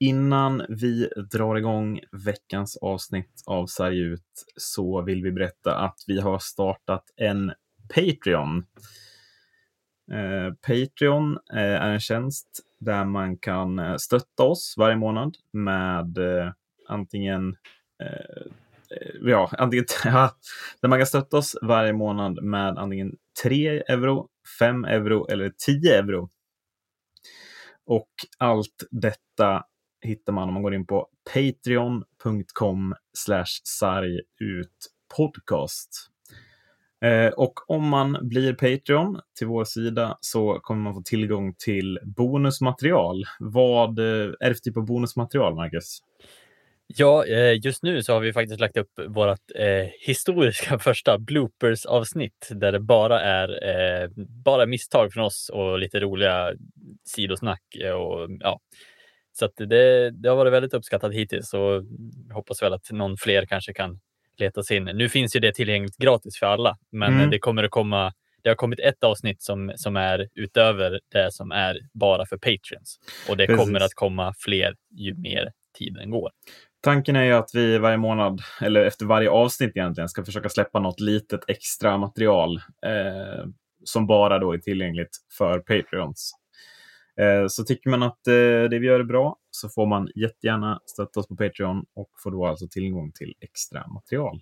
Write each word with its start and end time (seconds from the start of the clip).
innan 0.00 0.66
vi 0.68 1.08
drar 1.32 1.56
igång 1.56 2.00
veckans 2.12 2.76
avsnitt 2.76 3.42
av 3.46 3.66
Sverige 3.66 4.02
ut 4.02 4.44
så 4.56 5.02
vill 5.02 5.22
vi 5.22 5.32
berätta 5.32 5.76
att 5.76 6.04
vi 6.06 6.20
har 6.20 6.38
startat 6.38 7.04
en 7.16 7.52
Patreon. 7.94 8.66
Eh, 10.12 10.54
Patreon 10.66 11.38
eh, 11.52 11.82
är 11.82 11.90
en 11.90 12.00
tjänst 12.00 12.48
där 12.78 13.04
man 13.04 13.36
kan 13.36 13.78
eh, 13.78 13.96
stötta 13.96 14.42
oss 14.42 14.74
varje 14.78 14.96
månad 14.96 15.36
med 15.52 16.18
eh, 16.18 16.52
antingen 16.88 17.56
eh, 18.02 18.46
eh, 18.90 19.12
ja, 19.22 19.50
antingen, 19.58 19.84
ja, 20.04 20.36
där 20.80 20.88
man 20.88 20.98
kan 20.98 21.06
stötta 21.06 21.36
oss 21.36 21.56
varje 21.62 21.92
månad 21.92 22.42
med 22.42 22.78
antingen 22.78 23.16
3 23.42 23.82
euro, 23.88 24.28
5 24.58 24.84
euro 24.84 25.26
eller 25.26 25.52
10 25.66 25.98
euro. 25.98 26.30
Och 27.86 28.10
allt 28.38 28.86
detta 28.90 29.64
hittar 30.02 30.32
man 30.32 30.48
om 30.48 30.54
man 30.54 30.62
går 30.62 30.74
in 30.74 30.86
på 30.86 31.08
patreon.com 31.34 32.94
sargutpodcast. 33.64 36.10
Eh, 37.04 37.28
och 37.28 37.70
om 37.70 37.88
man 37.88 38.18
blir 38.22 38.54
Patreon 38.54 39.20
till 39.38 39.46
vår 39.46 39.64
sida 39.64 40.18
så 40.20 40.58
kommer 40.62 40.82
man 40.82 40.94
få 40.94 41.02
tillgång 41.02 41.54
till 41.54 41.98
bonusmaterial. 42.02 43.24
Vad 43.38 43.98
eh, 43.98 44.32
är 44.40 44.48
det 44.48 44.54
för 44.54 44.60
typ 44.60 44.76
av 44.76 44.86
bonusmaterial, 44.86 45.54
Marcus? 45.54 45.98
Ja, 46.96 47.26
eh, 47.26 47.64
just 47.64 47.82
nu 47.82 48.02
så 48.02 48.12
har 48.12 48.20
vi 48.20 48.32
faktiskt 48.32 48.60
lagt 48.60 48.76
upp 48.76 49.00
vårt 49.08 49.40
eh, 49.54 49.88
historiska 50.06 50.78
första 50.78 51.18
bloopers 51.18 51.86
avsnitt 51.86 52.48
där 52.50 52.72
det 52.72 52.80
bara 52.80 53.20
är 53.20 53.48
eh, 53.68 54.08
bara 54.44 54.66
misstag 54.66 55.12
från 55.12 55.24
oss 55.24 55.50
och 55.54 55.78
lite 55.78 56.00
roliga 56.00 56.52
sidosnack 57.04 57.62
och 57.94 58.28
ja, 58.40 58.60
så 59.40 59.64
det, 59.64 60.10
det 60.10 60.28
har 60.28 60.36
varit 60.36 60.52
väldigt 60.52 60.74
uppskattat 60.74 61.12
hittills 61.12 61.54
och 61.54 61.82
hoppas 62.32 62.62
väl 62.62 62.72
att 62.72 62.90
någon 62.90 63.16
fler 63.16 63.46
kanske 63.46 63.72
kan 63.72 64.00
leta 64.38 64.62
sig 64.62 64.76
in. 64.76 64.84
Nu 64.84 65.08
finns 65.08 65.36
ju 65.36 65.40
det 65.40 65.54
tillgängligt 65.54 65.96
gratis 65.96 66.38
för 66.38 66.46
alla, 66.46 66.76
men 66.92 67.12
mm. 67.12 67.30
det 67.30 67.38
kommer 67.38 67.64
att 67.64 67.70
komma. 67.70 68.12
Det 68.42 68.48
har 68.48 68.56
kommit 68.56 68.80
ett 68.80 69.04
avsnitt 69.04 69.42
som, 69.42 69.72
som 69.76 69.96
är 69.96 70.28
utöver 70.34 71.00
det 71.12 71.32
som 71.32 71.52
är 71.52 71.78
bara 71.94 72.26
för 72.26 72.36
Patreons 72.36 72.98
och 73.28 73.36
det 73.36 73.46
Precis. 73.46 73.64
kommer 73.64 73.80
att 73.80 73.94
komma 73.94 74.34
fler 74.38 74.74
ju 74.90 75.14
mer 75.14 75.52
tiden 75.78 76.10
går. 76.10 76.30
Tanken 76.82 77.16
är 77.16 77.24
ju 77.24 77.32
att 77.32 77.50
vi 77.54 77.78
varje 77.78 77.96
månad, 77.96 78.40
eller 78.62 78.84
efter 78.84 79.06
varje 79.06 79.30
avsnitt 79.30 79.76
egentligen, 79.76 80.08
ska 80.08 80.24
försöka 80.24 80.48
släppa 80.48 80.80
något 80.80 81.00
litet 81.00 81.40
extra 81.48 81.98
material 81.98 82.56
eh, 82.86 83.44
som 83.84 84.06
bara 84.06 84.38
då 84.38 84.52
är 84.52 84.58
tillgängligt 84.58 85.16
för 85.38 85.58
Patreons. 85.58 86.32
Eh, 87.20 87.46
så 87.48 87.64
tycker 87.64 87.90
man 87.90 88.02
att 88.02 88.26
eh, 88.26 88.32
det 88.70 88.78
vi 88.78 88.86
gör 88.86 89.00
är 89.00 89.04
bra 89.04 89.36
så 89.50 89.68
får 89.68 89.86
man 89.86 90.08
jättegärna 90.14 90.80
stötta 90.86 91.20
oss 91.20 91.28
på 91.28 91.36
Patreon 91.36 91.84
och 91.94 92.10
får 92.22 92.30
då 92.30 92.46
alltså 92.46 92.68
tillgång 92.70 93.12
till 93.12 93.34
extra 93.40 93.86
material. 93.86 94.40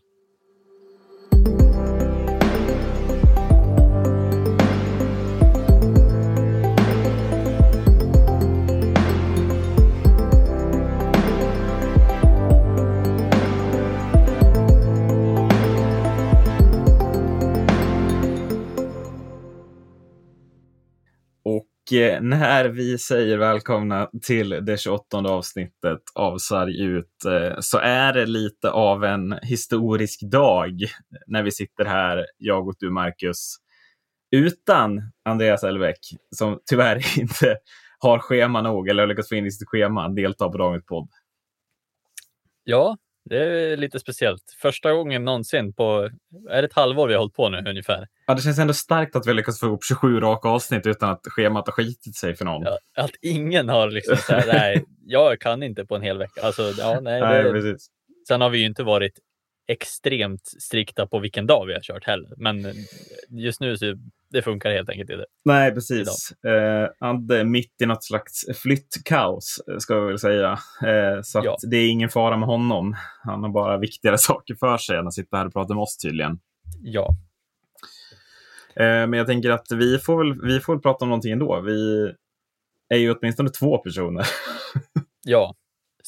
Eh, 21.93 22.21
när 22.21 22.69
vi 22.69 22.99
säger 22.99 23.39
välkomna 23.39 24.11
till 24.23 24.49
det 24.49 24.81
28 24.81 25.19
avsnittet 25.19 26.01
av 26.15 26.39
Sarg 26.39 26.83
ut 26.83 27.25
eh, 27.27 27.57
så 27.61 27.79
är 27.79 28.13
det 28.13 28.27
lite 28.27 28.71
av 28.71 29.05
en 29.05 29.39
historisk 29.43 30.21
dag 30.31 30.73
när 31.27 31.43
vi 31.43 31.53
sitter 31.53 31.85
här, 31.85 32.27
jag 32.37 32.69
och 32.69 32.75
du 32.79 32.91
Marcus, 32.91 33.57
utan 34.31 35.13
Andreas 35.25 35.65
Elbeck 35.65 35.99
som 36.37 36.61
tyvärr 36.71 37.19
inte 37.19 37.57
har 37.99 38.19
schema 38.19 38.63
nog 38.63 38.89
eller 38.89 39.03
har 39.03 39.09
lyckats 39.09 39.29
få 39.29 39.35
in 39.35 39.47
i 39.47 39.51
sitt 39.51 39.69
schema 39.69 40.07
att 40.07 40.17
delta 40.17 40.49
på 40.49 40.59
dagens 40.59 40.85
podd. 40.85 41.09
Ja, 42.65 42.97
det 43.29 43.73
är 43.73 43.77
lite 43.77 43.99
speciellt. 43.99 44.43
Första 44.63 44.93
gången 44.93 45.25
någonsin 45.25 45.73
på, 45.73 46.11
är 46.51 46.63
det 46.63 46.69
ett 46.69 46.75
halvår 46.75 47.09
vi 47.09 47.15
har 47.15 47.19
hållit 47.19 47.35
på 47.35 47.49
nu 47.49 47.71
ungefär? 47.71 48.09
Ja, 48.27 48.35
det 48.35 48.43
känns 48.43 48.59
ändå 48.59 48.75
starkt 48.75 49.17
att 49.17 49.27
vi 49.27 49.35
lyckats 49.35 49.61
få 49.61 49.67
ihop 49.67 49.85
27 49.85 50.21
raka 50.21 50.49
avsnitt 50.49 50.87
utan 50.87 51.11
att 51.11 51.21
schemat 51.25 51.67
har 51.67 51.73
skitit 51.73 52.17
sig 52.17 52.37
för 52.37 52.45
någon. 52.45 52.63
Ja, 52.63 52.79
att 52.97 53.11
ingen 53.21 53.69
har 53.69 53.91
liksom 53.91 54.17
sagt, 54.17 54.47
nej, 54.53 54.85
jag 55.07 55.41
kan 55.41 55.63
inte 55.63 55.85
på 55.85 55.97
en 55.97 56.03
hel 56.03 56.19
vecka. 56.19 56.41
Alltså, 56.43 56.63
ja, 56.79 57.01
nej, 57.01 57.21
nej 57.21 57.43
det... 57.43 57.53
precis. 57.53 57.89
Sen 58.29 58.41
har 58.41 58.51
vi 58.51 58.59
ju 58.59 58.67
inte 58.67 58.83
varit 58.83 59.19
extremt 59.69 60.47
strikta 60.47 61.07
på 61.07 61.19
vilken 61.19 61.47
dag 61.47 61.67
vi 61.67 61.73
har 61.73 61.81
kört 61.81 62.05
heller. 62.05 62.33
Men 62.37 62.75
just 63.29 63.61
nu 63.61 63.77
så 63.77 63.97
det 64.31 64.43
funkar 64.43 64.71
helt 64.71 64.89
enkelt 64.89 65.11
inte. 65.11 65.25
Nej, 65.45 65.75
precis. 65.75 66.33
Eh, 66.45 66.89
Adde 67.09 67.45
mitt 67.45 67.83
i 67.83 67.87
något 67.87 68.05
slags 68.05 68.45
flyttkaos, 68.63 69.61
ska 69.79 70.01
vi 70.01 70.07
väl 70.07 70.19
säga. 70.19 70.59
Eh, 70.87 71.23
så 71.23 71.41
ja. 71.45 71.57
det 71.71 71.77
är 71.77 71.91
ingen 71.91 72.09
fara 72.09 72.37
med 72.37 72.49
honom. 72.49 72.97
Han 73.23 73.43
har 73.43 73.51
bara 73.51 73.79
viktigare 73.79 74.19
saker 74.19 74.55
för 74.55 74.77
sig 74.77 74.99
än 74.99 75.07
att 75.07 75.15
sitta 75.15 75.37
här 75.37 75.47
och 75.47 75.53
prata 75.53 75.75
med 75.75 75.83
oss 75.83 75.97
tydligen. 75.97 76.39
Ja. 76.83 77.09
Eh, 78.77 79.07
men 79.07 79.13
jag 79.13 79.27
tänker 79.27 79.51
att 79.51 79.67
vi 79.71 79.99
får, 79.99 80.25
väl, 80.25 80.43
vi 80.43 80.61
får 80.61 80.73
väl 80.75 80.83
prata 80.83 81.05
om 81.05 81.09
någonting 81.09 81.33
ändå. 81.33 81.61
Vi 81.61 82.13
är 82.89 82.99
ju 82.99 83.15
åtminstone 83.15 83.49
två 83.49 83.79
personer. 83.79 84.27
ja, 85.25 85.55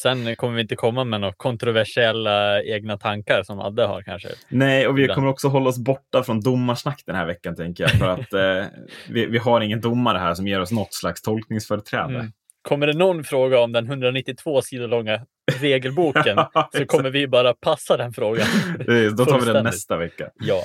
Sen 0.03 0.37
kommer 0.37 0.55
vi 0.55 0.63
inte 0.63 0.77
komma 0.77 1.05
med 1.05 1.21
några 1.21 1.35
kontroversiella 1.37 2.63
egna 2.63 2.99
tankar 2.99 3.43
som 3.43 3.61
Adde 3.61 3.87
har 3.87 4.03
kanske. 4.03 4.29
Nej, 4.49 4.87
och 4.87 4.99
vi 4.99 5.09
kommer 5.09 5.29
också 5.29 5.49
hålla 5.49 5.69
oss 5.69 5.79
borta 5.79 6.23
från 6.23 6.41
domarsnack 6.41 7.03
den 7.07 7.17
här 7.17 7.27
veckan 7.27 7.57
tänker 7.57 7.85
jag. 7.85 7.91
För 7.91 8.09
att 8.09 8.33
eh, 8.33 8.65
vi, 9.09 9.27
vi, 9.27 9.39
har 9.39 9.61
ingen 9.61 9.81
domare 9.81 10.19
här 10.19 10.35
som 10.35 10.47
ger 10.47 10.61
oss 10.61 10.73
något 10.73 10.95
slags 10.95 11.23
tolkningsföreträde. 11.23 12.15
Mm. 12.15 12.33
Kommer 12.63 12.87
det 12.87 12.93
någon 12.93 13.25
fråga 13.25 13.61
om 13.61 13.73
den 13.73 13.87
192 13.87 14.63
sidor 14.63 14.89
långa 14.89 15.21
regelboken 15.61 16.39
så 16.73 16.87
kommer 16.87 17.11
vi 17.11 17.29
bara 17.29 17.55
passa 17.55 17.97
den 17.97 18.13
frågan. 18.13 18.47
Då 19.17 19.25
tar 19.25 19.41
vi 19.41 19.53
den 19.53 19.65
nästa 19.65 19.97
vecka. 19.97 20.31
Ja. 20.39 20.63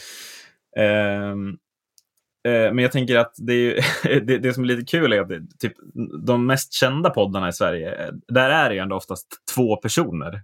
Um, 1.32 1.58
men 2.50 2.78
jag 2.78 2.92
tänker 2.92 3.18
att 3.18 3.34
det, 3.38 3.54
är, 3.54 4.20
det, 4.26 4.38
det, 4.38 4.54
som 4.54 4.64
är 4.64 4.68
lite 4.68 4.86
kul 4.86 5.14
är 5.14 5.22
att 5.22 5.30
det, 5.30 5.42
typ, 5.60 5.74
de 6.26 6.48
mest 6.48 6.74
kända 6.74 7.10
poddarna 7.10 7.50
i 7.50 7.54
Sverige, 7.54 8.12
där 8.28 8.50
är 8.50 8.70
det 8.70 8.76
ju 8.76 8.82
ändå 8.82 8.96
oftast 8.96 9.28
två 9.56 9.76
personer. 9.76 10.42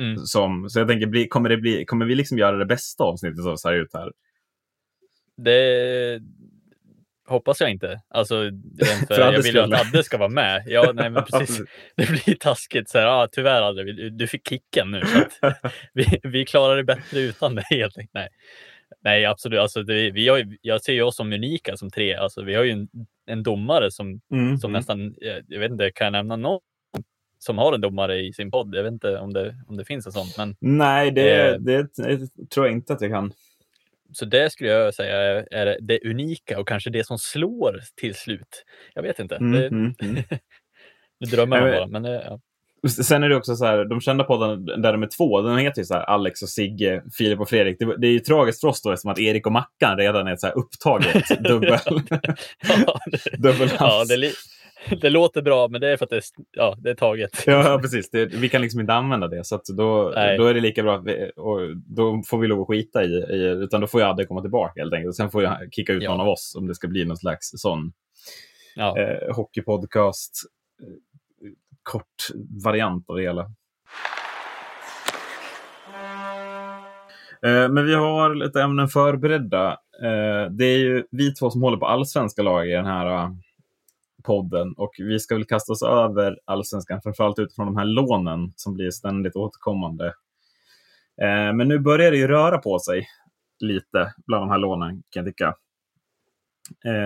Mm. 0.00 0.16
Som, 0.16 0.70
så 0.70 0.78
jag 0.78 0.88
tänker, 0.88 1.06
bli, 1.06 1.28
kommer, 1.28 1.48
det 1.48 1.56
bli, 1.56 1.84
kommer 1.84 2.06
vi 2.06 2.14
liksom 2.14 2.38
göra 2.38 2.56
det 2.56 2.66
bästa 2.66 3.04
avsnittet 3.04 3.46
av 3.46 3.56
Sverige 3.56 3.80
ut 3.80 3.94
här? 3.94 4.12
Det 5.36 6.20
hoppas 7.28 7.60
jag 7.60 7.70
inte. 7.70 8.00
Alltså, 8.08 8.34
för 9.08 9.20
jag 9.20 9.42
vill 9.42 9.54
ju 9.54 9.60
att 9.60 9.80
Adde 9.80 10.04
ska 10.04 10.18
vara 10.18 10.28
med. 10.28 10.62
Ja, 10.66 10.92
nej, 10.94 11.10
men 11.10 11.24
precis. 11.32 11.62
Det 11.96 12.06
blir 12.06 12.34
taskigt. 12.34 12.88
Så 12.88 12.98
här, 12.98 13.06
ah, 13.06 13.28
tyvärr 13.32 13.62
Adde, 13.62 14.10
du 14.10 14.26
fick 14.26 14.48
kicken 14.48 14.90
nu. 14.90 15.02
Vi, 15.94 16.20
vi 16.22 16.44
klarar 16.44 16.76
det 16.76 16.84
bättre 16.84 17.20
utan 17.20 17.54
dig 17.54 17.64
helt 17.70 17.98
enkelt. 17.98 18.14
Nej. 18.14 18.28
Nej, 19.04 19.24
absolut. 19.24 19.60
Alltså 19.60 19.82
det, 19.82 20.10
vi 20.10 20.28
har, 20.28 20.56
jag 20.62 20.82
ser 20.82 20.92
ju 20.92 21.02
oss 21.02 21.16
som 21.16 21.32
unika 21.32 21.76
som 21.76 21.90
tre. 21.90 22.14
Alltså, 22.14 22.42
vi 22.42 22.54
har 22.54 22.64
ju 22.64 22.70
en, 22.70 22.88
en 23.26 23.42
domare 23.42 23.90
som, 23.90 24.20
mm, 24.32 24.58
som 24.58 24.70
mm. 24.70 24.78
nästan, 24.78 25.14
jag 25.48 25.60
vet 25.60 25.70
inte, 25.70 25.90
kan 25.90 26.04
jag 26.04 26.12
nämna 26.12 26.36
någon 26.36 26.60
som 27.38 27.58
har 27.58 27.72
en 27.72 27.80
domare 27.80 28.20
i 28.20 28.32
sin 28.32 28.50
podd? 28.50 28.74
Jag 28.74 28.82
vet 28.82 28.92
inte 28.92 29.18
om 29.18 29.32
det, 29.32 29.54
om 29.68 29.76
det 29.76 29.84
finns 29.84 30.06
en 30.06 30.12
sån. 30.12 30.26
Men, 30.38 30.56
Nej, 30.60 31.10
det, 31.10 31.48
eh, 31.48 31.58
det, 31.58 31.88
det 31.96 32.50
tror 32.50 32.66
jag 32.66 32.72
inte 32.72 32.92
att 32.92 33.00
jag 33.00 33.10
kan. 33.10 33.32
Så 34.12 34.24
det 34.24 34.52
skulle 34.52 34.70
jag 34.70 34.94
säga 34.94 35.44
är, 35.50 35.78
det 35.80 36.04
unika 36.04 36.60
och 36.60 36.68
kanske 36.68 36.90
det 36.90 37.06
som 37.06 37.18
slår 37.18 37.80
till 37.94 38.14
slut. 38.14 38.64
Jag 38.94 39.02
vet 39.02 39.18
inte. 39.18 39.36
Mm, 39.36 39.52
det, 39.52 39.66
mm, 39.66 39.94
mm. 40.02 40.22
nu 41.20 41.26
drömmer 41.26 41.60
man 41.60 41.70
bara. 41.70 41.86
Men, 41.86 42.04
ja. 42.04 42.40
Sen 42.88 43.22
är 43.22 43.28
det 43.28 43.36
också 43.36 43.56
så 43.56 43.64
här, 43.64 43.84
de 43.84 44.00
kända 44.00 44.24
poddarna 44.24 44.56
där 44.56 44.92
de 44.92 45.02
är 45.02 45.06
två, 45.06 45.40
den 45.42 45.58
heter 45.58 45.80
ju 45.80 45.84
så 45.84 45.94
här 45.94 46.02
Alex 46.02 46.42
och 46.42 46.48
Sigge, 46.48 47.02
Filip 47.18 47.40
och 47.40 47.48
Fredrik. 47.48 47.78
Det, 47.78 47.96
det 47.96 48.06
är 48.06 48.12
ju 48.12 48.18
tragiskt 48.18 48.60
för 48.60 48.68
oss 48.68 48.82
då 48.82 48.92
eftersom 48.92 49.10
att 49.10 49.18
Erik 49.18 49.46
och 49.46 49.52
Mackan 49.52 49.96
redan 49.96 50.26
är 50.26 50.32
ett 50.32 50.40
så 50.40 50.46
här 50.46 50.58
upptaget 50.58 51.28
dubbel. 51.44 51.78
ja, 52.86 52.98
det, 53.06 53.36
dubbel 53.36 53.70
ja, 53.78 54.04
det, 54.08 54.32
det, 55.00 55.10
låter 55.10 55.42
bra, 55.42 55.68
men 55.68 55.80
det 55.80 55.88
är 55.88 55.96
för 55.96 56.04
att 56.04 56.10
det 56.10 56.22
ja, 56.50 56.76
det 56.78 56.90
är 56.90 56.94
taget. 56.94 57.42
Ja, 57.46 57.78
precis. 57.82 58.10
Det, 58.10 58.26
vi 58.26 58.48
kan 58.48 58.62
liksom 58.62 58.80
inte 58.80 58.92
använda 58.92 59.28
det, 59.28 59.44
så 59.44 59.60
då, 59.76 60.10
då 60.10 60.46
är 60.46 60.54
det 60.54 60.60
lika 60.60 60.82
bra. 60.82 60.98
Vi, 60.98 61.30
och 61.36 61.58
då 61.76 62.22
får 62.26 62.38
vi 62.38 62.48
lov 62.48 62.60
att 62.60 62.66
skita 62.66 63.04
i, 63.04 63.08
i 63.08 63.62
utan 63.62 63.80
då 63.80 63.86
får 63.86 64.00
ju 64.00 64.06
Adde 64.06 64.26
komma 64.26 64.40
tillbaka 64.40 64.80
helt 64.80 64.94
enkelt. 64.94 65.16
Sen 65.16 65.30
får 65.30 65.42
jag 65.42 65.68
kicka 65.72 65.92
ut 65.92 66.02
ja. 66.02 66.10
någon 66.10 66.20
av 66.20 66.28
oss 66.28 66.54
om 66.58 66.66
det 66.66 66.74
ska 66.74 66.88
bli 66.88 67.04
någon 67.04 67.16
slags 67.16 67.50
sån 67.54 67.92
ja. 68.74 68.98
eh, 68.98 69.34
hockeypodcast 69.34 70.42
kort 71.84 72.28
variant 72.64 73.10
av 73.10 73.16
det 73.16 73.22
hela. 73.22 73.50
Eh, 77.44 77.68
men 77.68 77.86
vi 77.86 77.94
har 77.94 78.34
lite 78.34 78.62
ämnen 78.62 78.88
förberedda. 78.88 79.70
Eh, 80.02 80.50
det 80.50 80.64
är 80.64 80.78
ju 80.78 81.04
vi 81.10 81.34
två 81.34 81.50
som 81.50 81.62
håller 81.62 81.76
på 81.76 81.86
allsvenska 81.86 82.42
lag 82.42 82.68
i 82.68 82.72
den 82.72 82.86
här 82.86 83.06
eh, 83.06 83.30
podden 84.22 84.74
och 84.76 84.94
vi 84.98 85.18
ska 85.18 85.34
väl 85.34 85.44
kasta 85.44 85.72
oss 85.72 85.82
över 85.82 86.38
allsvenskan, 86.44 87.00
framförallt 87.02 87.38
utifrån 87.38 87.66
de 87.66 87.76
här 87.76 87.84
lånen 87.84 88.52
som 88.56 88.74
blir 88.74 88.90
ständigt 88.90 89.36
återkommande. 89.36 90.14
Men 91.54 91.68
nu 91.68 91.78
börjar 91.78 92.10
det 92.10 92.16
ju 92.16 92.28
röra 92.28 92.58
på 92.58 92.78
sig 92.78 93.06
lite 93.60 94.14
bland 94.26 94.42
de 94.42 94.50
här 94.50 94.58
lånen 94.58 95.02
kan 95.10 95.24
jag 95.24 95.26
tycka. 95.26 95.54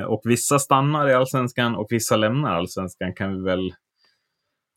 Och 0.07 0.23
vissa 0.25 0.59
stannar 0.59 1.09
i 1.09 1.15
allsvenskan 1.15 1.77
och 1.77 1.87
vissa 1.91 2.17
lämnar 2.17 2.55
allsvenskan 2.55 3.15
kan 3.15 3.37
vi 3.37 3.43
väl 3.43 3.73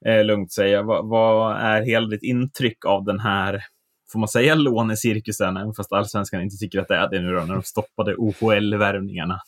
eh, 0.05 0.25
lugnt 0.25 0.51
säga. 0.51 0.81
Va, 0.81 1.01
vad 1.01 1.57
är 1.57 1.81
hela 1.81 2.07
ditt 2.07 2.23
intryck 2.23 2.85
av 2.85 3.05
den 3.05 3.19
här, 3.19 3.63
får 4.11 4.19
man 4.19 4.27
säga 4.27 4.55
lånecirkusen, 4.55 5.57
även 5.57 5.73
fast 5.73 5.93
allsvenskan 5.93 6.41
inte 6.41 6.57
tycker 6.57 6.79
att 6.79 6.87
det 6.87 6.95
är 6.95 7.09
det 7.09 7.21
nu 7.21 7.33
då, 7.33 7.39
när 7.39 7.53
de 7.53 7.63
stoppade 7.63 8.15
OHL-värvningarna? 8.15 9.39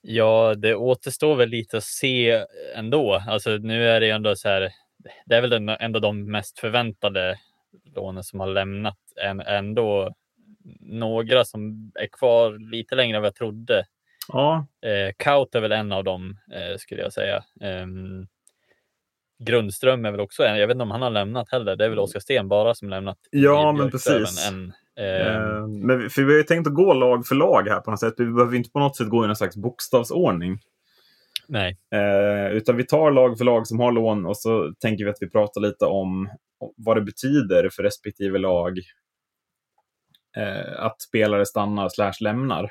Ja, 0.00 0.54
det 0.54 0.74
återstår 0.74 1.36
väl 1.36 1.48
lite 1.48 1.76
att 1.76 1.84
se 1.84 2.44
ändå. 2.76 3.22
Alltså 3.28 3.50
nu 3.50 3.88
är 3.88 4.00
det 4.00 4.10
ändå 4.10 4.36
så 4.36 4.48
här. 4.48 4.70
Det 5.26 5.34
är 5.34 5.40
väl 5.40 5.68
ändå 5.80 6.00
de 6.00 6.30
mest 6.30 6.58
förväntade 6.58 7.38
lånen 7.94 8.24
som 8.24 8.40
har 8.40 8.46
lämnat. 8.46 8.98
Ändå 9.46 10.14
några 10.80 11.44
som 11.44 11.92
är 11.94 12.06
kvar 12.06 12.70
lite 12.72 12.94
längre 12.94 13.16
än 13.16 13.22
vad 13.22 13.26
jag 13.26 13.34
trodde. 13.34 13.84
Ja. 14.28 14.66
Eh, 14.82 15.12
Kaut 15.16 15.54
är 15.54 15.60
väl 15.60 15.72
en 15.72 15.92
av 15.92 16.04
dem 16.04 16.38
eh, 16.52 16.76
skulle 16.78 17.02
jag 17.02 17.12
säga. 17.12 17.44
Um, 17.60 18.26
Grundström 19.44 20.04
är 20.04 20.10
väl 20.10 20.20
också 20.20 20.44
en. 20.44 20.58
Jag 20.58 20.66
vet 20.66 20.74
inte 20.74 20.82
om 20.82 20.90
han 20.90 21.02
har 21.02 21.10
lämnat 21.10 21.50
heller. 21.50 21.76
Det 21.76 21.84
är 21.84 21.88
väl 21.88 21.98
Oskar 21.98 22.20
Sten 22.20 22.48
bara 22.48 22.74
som 22.74 22.88
lämnat. 22.88 23.18
Ja, 23.30 23.72
men 23.72 23.90
precis. 23.90 24.48
En, 24.48 24.64
eh, 24.96 25.66
men 25.66 26.10
för 26.10 26.22
vi 26.22 26.32
har 26.32 26.38
ju 26.38 26.42
tänkt 26.42 26.66
att 26.66 26.74
gå 26.74 26.94
lag 26.94 27.26
för 27.26 27.34
lag 27.34 27.68
här 27.68 27.80
på 27.80 27.90
något 27.90 28.00
sätt. 28.00 28.14
Vi 28.16 28.26
behöver 28.26 28.56
inte 28.56 28.70
på 28.70 28.78
något 28.78 28.96
sätt 28.96 29.08
gå 29.08 29.24
i 29.24 29.26
någon 29.26 29.36
slags 29.36 29.56
bokstavsordning. 29.56 30.58
Nej. 31.48 31.78
Eh, 31.94 32.52
utan 32.56 32.76
vi 32.76 32.86
tar 32.86 33.10
lag 33.10 33.38
för 33.38 33.44
lag 33.44 33.66
som 33.66 33.80
har 33.80 33.92
lån 33.92 34.26
och 34.26 34.36
så 34.36 34.72
tänker 34.80 35.04
vi 35.04 35.10
att 35.10 35.16
vi 35.20 35.30
pratar 35.30 35.60
lite 35.60 35.84
om 35.84 36.30
vad 36.76 36.96
det 36.96 37.02
betyder 37.02 37.68
för 37.72 37.82
respektive 37.82 38.38
lag 38.38 38.78
eh, 40.36 40.84
att 40.84 41.02
spelare 41.02 41.46
stannar 41.46 41.88
slash 41.88 42.12
lämnar. 42.20 42.70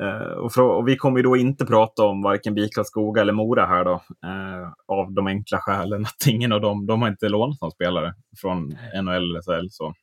Uh, 0.00 0.32
och, 0.32 0.52
för, 0.52 0.62
och, 0.62 0.88
vi 0.88 0.96
kommer 0.96 1.18
ju 1.18 1.22
då 1.22 1.36
inte 1.36 1.66
prata 1.66 2.04
om 2.04 2.22
varken 2.22 2.54
BIK 2.54 2.72
Skoga 2.84 3.20
eller 3.20 3.32
Mora 3.32 3.66
här 3.66 3.84
då. 3.84 4.02
Uh, 4.26 4.72
av 4.86 5.12
de 5.12 5.26
enkla 5.26 5.58
skälen 5.58 6.02
att 6.02 6.26
ingen 6.26 6.52
av 6.52 6.60
dem, 6.60 6.86
de 6.86 7.02
har 7.02 7.08
inte 7.08 7.28
lånat 7.28 7.60
någon 7.60 7.70
spelare 7.70 8.14
från 8.40 8.76
NHL 9.02 9.08
eller 9.14 9.42
SHL. 9.42 9.68
Så. 9.70 9.94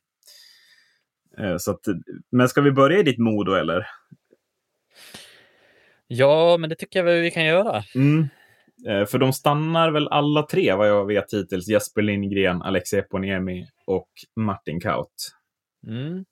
Uh, 1.40 1.56
så 1.56 1.70
att, 1.70 1.80
men 2.32 2.48
ska 2.48 2.60
vi 2.60 2.72
börja 2.72 2.98
i 2.98 3.02
ditt 3.02 3.18
Modo 3.18 3.52
eller? 3.52 3.86
Ja, 6.06 6.56
men 6.56 6.70
det 6.70 6.76
tycker 6.76 7.04
jag 7.04 7.22
vi 7.22 7.30
kan 7.30 7.44
göra. 7.44 7.82
Mm. 7.94 8.28
För 9.06 9.18
de 9.18 9.32
stannar 9.32 9.90
väl 9.90 10.08
alla 10.08 10.42
tre 10.42 10.74
vad 10.74 10.88
jag 10.88 11.06
vet 11.06 11.34
hittills. 11.34 11.68
Jesper 11.68 12.02
Lindgren, 12.02 12.62
Alexei 12.62 12.98
Eponiemi 13.00 13.66
och 13.86 14.08
Martin 14.36 14.80
Kaut. 14.80 15.32
Mm. 15.86 16.24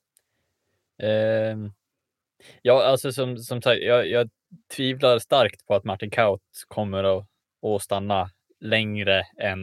Ja, 2.61 2.83
alltså 2.83 3.11
som, 3.11 3.37
som 3.37 3.61
sagt, 3.61 3.81
jag, 3.81 4.07
jag 4.07 4.29
tvivlar 4.75 5.19
starkt 5.19 5.67
på 5.67 5.75
att 5.75 5.83
Martin 5.83 6.09
Kaut 6.09 6.41
kommer 6.67 7.03
att, 7.03 7.25
att 7.65 7.81
stanna 7.81 8.29
längre 8.59 9.23
än 9.41 9.59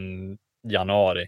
januari. 0.67 1.27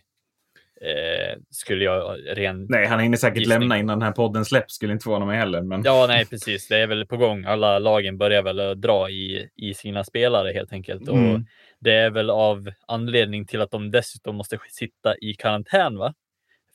Eh, 0.81 1.37
skulle 1.49 1.83
jag 1.83 2.17
ren... 2.25 2.65
Nej, 2.69 2.87
han 2.87 2.99
hinner 2.99 3.17
säkert 3.17 3.37
gissning. 3.37 3.59
lämna 3.59 3.77
innan 3.77 3.99
den 3.99 4.05
här 4.05 4.11
podden 4.11 4.45
släpps, 4.45 4.73
skulle 4.73 4.93
inte 4.93 5.03
förvåna 5.03 5.25
mig 5.25 5.37
heller. 5.37 5.61
Men... 5.61 5.81
Ja, 5.85 6.05
nej, 6.07 6.25
precis. 6.25 6.67
Det 6.67 6.77
är 6.77 6.87
väl 6.87 7.05
på 7.05 7.17
gång. 7.17 7.45
Alla 7.45 7.79
lagen 7.79 8.17
börjar 8.17 8.43
väl 8.43 8.81
dra 8.81 9.09
i, 9.09 9.49
i 9.55 9.73
sina 9.73 10.03
spelare 10.03 10.51
helt 10.53 10.73
enkelt. 10.73 11.07
Mm. 11.07 11.35
Och 11.35 11.41
det 11.79 11.93
är 11.93 12.09
väl 12.09 12.29
av 12.29 12.69
anledning 12.87 13.45
till 13.45 13.61
att 13.61 13.71
de 13.71 13.91
dessutom 13.91 14.35
måste 14.35 14.59
sitta 14.69 15.17
i 15.17 15.33
karantän, 15.33 15.97
va? 15.97 16.13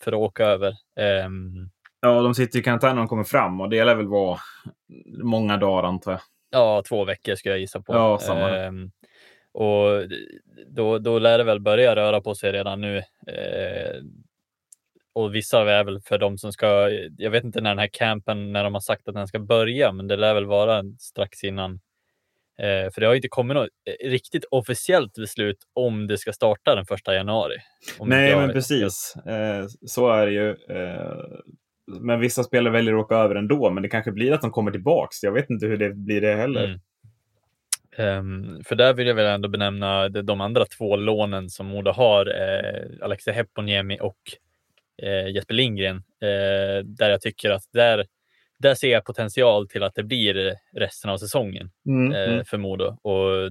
För 0.01 0.13
att 0.13 0.19
åka 0.19 0.45
över. 0.45 0.75
Um, 1.27 1.71
Ja, 2.05 2.23
de 2.23 2.35
sitter 2.35 2.59
i 2.59 2.63
karantän 2.63 2.95
när 2.95 3.03
de 3.03 3.09
kommer 3.09 3.25
fram 3.25 3.61
och 3.61 3.69
det 3.69 3.85
lär 3.85 3.95
väl 3.95 4.07
vara 4.07 4.39
många 5.23 5.57
dagar 5.57 5.89
antar 5.89 6.13
jag. 6.13 6.21
Ja, 6.51 6.83
två 6.89 7.05
veckor 7.05 7.35
ska 7.35 7.49
jag 7.49 7.59
gissa 7.59 7.81
på. 7.81 7.95
Ja, 7.95 8.19
samma. 8.19 8.51
Ehm, 8.51 8.91
och 9.53 10.09
då, 10.67 10.99
då 10.99 11.19
lär 11.19 11.39
det 11.39 11.45
väl 11.45 11.61
börja 11.61 11.97
röra 11.97 12.21
på 12.21 12.35
sig 12.35 12.53
redan 12.53 12.81
nu. 12.81 12.99
Ehm, 13.27 14.25
och 15.13 15.35
vissa 15.35 15.71
är 15.71 15.85
väl 15.85 16.01
för 16.01 16.19
de 16.19 16.39
som 16.39 16.53
ska, 16.53 16.91
jag 17.19 17.31
vet 17.31 17.45
inte 17.45 17.61
när 17.61 17.71
den 17.71 17.79
här 17.79 17.91
campen, 17.93 18.53
när 18.53 18.65
de 18.65 18.75
har 18.75 18.81
sagt 18.81 19.09
att 19.09 19.15
den 19.15 19.29
ska 19.29 19.39
börja, 19.39 19.93
men 19.93 20.09
det 20.09 20.17
lär 20.17 20.35
väl 20.35 20.47
vara 20.47 20.83
strax 20.99 21.45
innan. 21.45 21.81
Ehm, 22.59 22.91
för 22.91 23.01
det 23.01 23.07
har 23.07 23.15
inte 23.15 23.29
kommit 23.29 23.55
något 23.55 23.69
riktigt 24.05 24.45
officiellt 24.51 25.13
beslut 25.15 25.59
om 25.73 26.07
det 26.07 26.19
ska 26.19 26.33
starta 26.33 26.75
den 26.75 26.87
första 26.87 27.15
januari. 27.15 27.57
Nej, 28.01 28.37
men 28.37 28.53
precis. 28.53 29.17
Eh, 29.27 29.67
så 29.87 30.09
är 30.09 30.27
det 30.27 30.33
ju. 30.33 30.57
Men 31.87 32.21
vissa 32.21 32.45
spelare 32.45 32.73
väljer 32.73 32.95
att 32.95 33.05
åka 33.05 33.15
över 33.15 33.35
ändå, 33.35 33.71
men 33.71 33.83
det 33.83 33.89
kanske 33.89 34.13
blir 34.13 34.33
att 34.33 34.41
de 34.41 34.51
kommer 34.51 34.71
tillbaks. 34.71 35.23
Jag 35.23 35.33
vet 35.33 35.51
inte 35.51 35.67
hur 35.67 35.77
det 35.77 35.95
blir 35.95 36.21
det 36.21 36.35
heller. 36.35 36.65
Mm. 36.65 36.81
Um, 37.99 38.65
för 38.65 38.77
där 38.77 38.95
vill 38.95 39.07
jag 39.07 39.15
väl 39.15 39.35
ändå 39.35 39.49
benämna 39.49 40.09
de, 40.09 40.41
andra 40.41 40.65
två 40.65 40.97
lånen 40.97 41.51
som 41.51 41.67
Modo 41.67 41.91
har, 41.91 42.27
eh, 42.27 43.05
Alexei 43.05 43.35
Heponiemi 43.35 43.99
och 44.01 44.19
eh, 45.03 45.29
Jesper 45.29 45.55
Lindgren, 45.55 45.97
eh, 45.97 46.85
där 46.85 47.11
jag 47.11 47.21
tycker 47.21 47.51
att 47.51 47.63
där, 47.73 48.07
där 48.59 48.75
ser 48.75 48.91
jag 48.91 49.05
potential 49.05 49.69
till 49.69 49.83
att 49.83 49.95
det 49.95 50.03
blir 50.03 50.55
resten 50.73 51.11
av 51.11 51.19
säsongen 51.19 51.71
mm, 51.87 52.13
eh, 52.13 52.33
mm. 52.33 52.45
för 52.45 52.59
Modo. 52.59 52.99
Och 53.03 53.51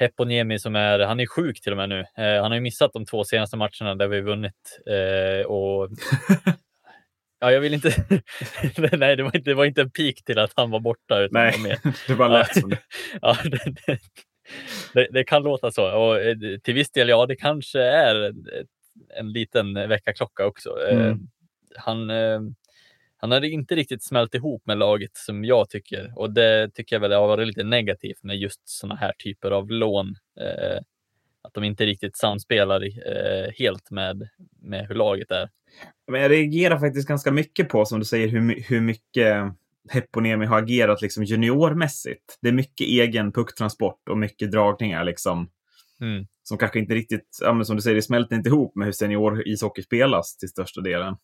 Heponiemi 0.00 0.58
som 0.58 0.76
är, 0.76 0.98
han 0.98 1.20
är 1.20 1.26
sjuk 1.26 1.60
till 1.60 1.72
och 1.72 1.78
med 1.78 1.88
nu. 1.88 2.00
Eh, 2.00 2.42
han 2.42 2.50
har 2.50 2.54
ju 2.54 2.60
missat 2.60 2.92
de 2.92 3.06
två 3.06 3.24
senaste 3.24 3.56
matcherna 3.56 3.94
där 3.94 4.08
vi 4.08 4.20
vunnit 4.20 4.80
eh, 4.86 5.46
och 5.46 5.88
Ja, 7.40 7.52
jag 7.52 7.60
vill 7.60 7.74
inte... 7.74 7.88
Nej, 8.96 9.16
det 9.16 9.22
var 9.22 9.36
inte, 9.36 9.50
det 9.50 9.54
var 9.54 9.64
inte 9.64 9.80
en 9.80 9.90
pik 9.90 10.24
till 10.24 10.38
att 10.38 10.52
han 10.56 10.70
var 10.70 10.80
borta. 10.80 11.20
Utan 11.20 11.42
Nej, 11.42 11.58
med. 11.58 11.94
det 12.06 12.14
bara 12.14 12.28
lät 12.28 12.60
som 12.60 12.70
det. 12.70 12.78
ja, 13.22 13.36
det, 13.44 13.98
det, 14.94 15.08
det, 15.10 15.24
kan 15.24 15.42
låta 15.42 15.70
så. 15.70 15.92
Och 15.92 16.20
eh, 16.20 16.36
till 16.62 16.74
viss 16.74 16.90
del, 16.90 17.08
ja, 17.08 17.26
det 17.26 17.36
kanske 17.36 17.80
är 17.80 18.34
en 19.18 19.32
liten 19.32 19.74
väckarklocka 19.74 20.46
också. 20.46 20.88
Eh, 20.88 21.06
mm. 21.06 21.18
Han, 21.76 22.10
eh, 22.10 22.40
han 23.16 23.32
hade 23.32 23.48
inte 23.48 23.74
riktigt 23.74 24.04
smält 24.04 24.34
ihop 24.34 24.66
med 24.66 24.78
laget 24.78 25.16
som 25.16 25.44
jag 25.44 25.68
tycker 25.68 26.12
och 26.16 26.30
det 26.30 26.74
tycker 26.74 26.96
jag 26.96 27.00
väl 27.00 27.12
har 27.12 27.28
varit 27.28 27.46
lite 27.46 27.64
negativt 27.64 28.22
med 28.22 28.36
just 28.36 28.68
sådana 28.68 28.94
här 28.94 29.12
typer 29.18 29.50
av 29.50 29.70
lån 29.70 30.14
att 31.42 31.54
de 31.54 31.64
inte 31.64 31.86
riktigt 31.86 32.16
samspelar 32.16 32.82
eh, 32.82 33.52
helt 33.58 33.90
med, 33.90 34.28
med 34.62 34.86
hur 34.88 34.94
laget 34.94 35.30
är. 35.30 35.48
Men 36.10 36.20
jag 36.20 36.30
reagerar 36.30 36.78
faktiskt 36.78 37.08
ganska 37.08 37.32
mycket 37.32 37.68
på, 37.68 37.84
som 37.84 37.98
du 37.98 38.04
säger, 38.04 38.28
hur, 38.28 38.62
hur 38.68 38.80
mycket 38.80 39.54
Heponiemi 39.88 40.46
har 40.46 40.58
agerat 40.58 41.02
liksom 41.02 41.24
juniormässigt. 41.24 42.38
Det 42.42 42.48
är 42.48 42.52
mycket 42.52 42.86
egen 42.86 43.32
pucktransport 43.32 44.08
och 44.10 44.18
mycket 44.18 44.50
dragningar 44.50 45.04
liksom. 45.04 45.50
Mm. 46.00 46.26
Som 46.42 46.58
kanske 46.58 46.78
inte 46.78 46.94
riktigt, 46.94 47.38
ja, 47.40 47.64
som 47.64 47.76
du 47.76 47.82
säger, 47.82 47.96
det 47.96 48.02
smälter 48.02 48.36
inte 48.36 48.48
ihop 48.48 48.76
med 48.76 48.84
hur 48.84 48.92
senior 48.92 49.48
ishockey 49.48 49.82
spelas 49.82 50.36
till 50.36 50.48
största 50.48 50.80
delen. 50.80 51.16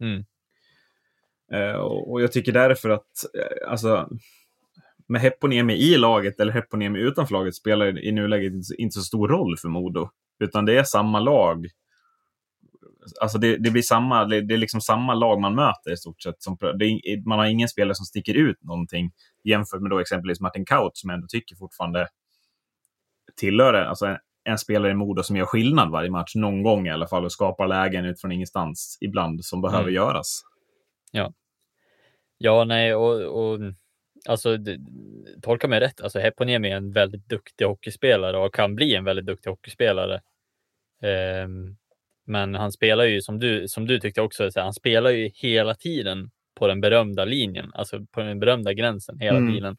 Mm. 0.00 0.24
Uh, 1.54 1.76
och 1.80 2.22
jag 2.22 2.32
tycker 2.32 2.52
därför 2.52 2.90
att, 2.90 3.24
uh, 3.36 3.70
alltså, 3.70 4.08
med 5.08 5.20
Heponiemi 5.20 5.74
i 5.74 5.96
laget 5.98 6.40
eller 6.40 6.52
Heponiemi 6.52 6.98
utanför 6.98 7.34
laget 7.34 7.54
spelar 7.54 8.04
i 8.04 8.12
nuläget 8.12 8.52
inte 8.78 8.94
så 8.94 9.02
stor 9.02 9.28
roll 9.28 9.56
för 9.58 9.68
Modo. 9.68 10.08
Utan 10.38 10.64
det 10.64 10.78
är 10.78 10.84
samma 10.84 11.20
lag. 11.20 11.66
Alltså 13.20 13.38
det, 13.38 13.56
det 13.56 13.70
blir 13.70 13.82
samma, 13.82 14.24
det, 14.24 14.40
det, 14.40 14.54
är 14.54 14.58
liksom 14.58 14.80
samma 14.80 15.14
lag 15.14 15.40
man 15.40 15.54
möter 15.54 15.92
i 15.92 15.96
stort 15.96 16.22
sett. 16.22 16.42
Som, 16.42 16.56
är, 16.60 17.28
man 17.28 17.38
har 17.38 17.46
ingen 17.46 17.68
spelare 17.68 17.94
som 17.94 18.06
sticker 18.06 18.34
ut 18.34 18.62
någonting 18.62 19.12
jämfört 19.44 19.80
med 19.80 19.90
då 19.90 19.98
exempelvis 19.98 20.40
Martin 20.40 20.64
Kaut 20.64 20.96
som 20.96 21.10
jag 21.10 21.14
ändå 21.14 21.26
tycker 21.26 21.56
fortfarande 21.56 22.08
tillhör 23.36 23.74
alltså 23.74 24.06
en, 24.06 24.16
en 24.44 24.58
spelare 24.58 24.90
i 24.90 24.94
Modo 24.94 25.22
som 25.22 25.36
gör 25.36 25.46
skillnad 25.46 25.90
varje 25.90 26.10
match, 26.10 26.34
någon 26.34 26.62
gång 26.62 26.86
i 26.86 26.90
alla 26.90 27.06
fall, 27.06 27.24
och 27.24 27.32
skapar 27.32 27.66
lägen 27.66 28.04
utifrån 28.04 28.32
ingenstans 28.32 28.98
ibland 29.00 29.44
som 29.44 29.60
behöver 29.60 29.82
mm. 29.82 29.94
göras. 29.94 30.42
Ja. 31.12 31.32
Ja, 32.38 32.64
nej, 32.64 32.94
och, 32.94 33.22
och 33.22 33.60
alltså, 34.26 34.58
tolka 35.42 35.68
mig 35.68 35.80
rätt, 35.80 36.00
alltså 36.00 36.18
Heponiemi 36.18 36.70
är 36.70 36.76
en 36.76 36.92
väldigt 36.92 37.28
duktig 37.28 37.64
hockeyspelare 37.64 38.38
och 38.38 38.54
kan 38.54 38.74
bli 38.74 38.94
en 38.94 39.04
väldigt 39.04 39.26
duktig 39.26 39.50
hockeyspelare. 39.50 40.20
Um, 41.44 41.76
men 42.26 42.54
han 42.54 42.72
spelar 42.72 43.04
ju 43.04 43.22
som 43.22 43.38
du, 43.38 43.68
som 43.68 43.86
du 43.86 44.00
tyckte 44.00 44.22
också, 44.22 44.50
så 44.50 44.60
han 44.60 44.74
spelar 44.74 45.10
ju 45.10 45.30
hela 45.34 45.74
tiden 45.74 46.30
på 46.54 46.66
den 46.66 46.80
berömda 46.80 47.24
linjen, 47.24 47.70
alltså 47.74 48.06
på 48.10 48.20
den 48.20 48.40
berömda 48.40 48.72
gränsen 48.72 49.18
hela 49.18 49.36
mm. 49.36 49.54
tiden 49.54 49.76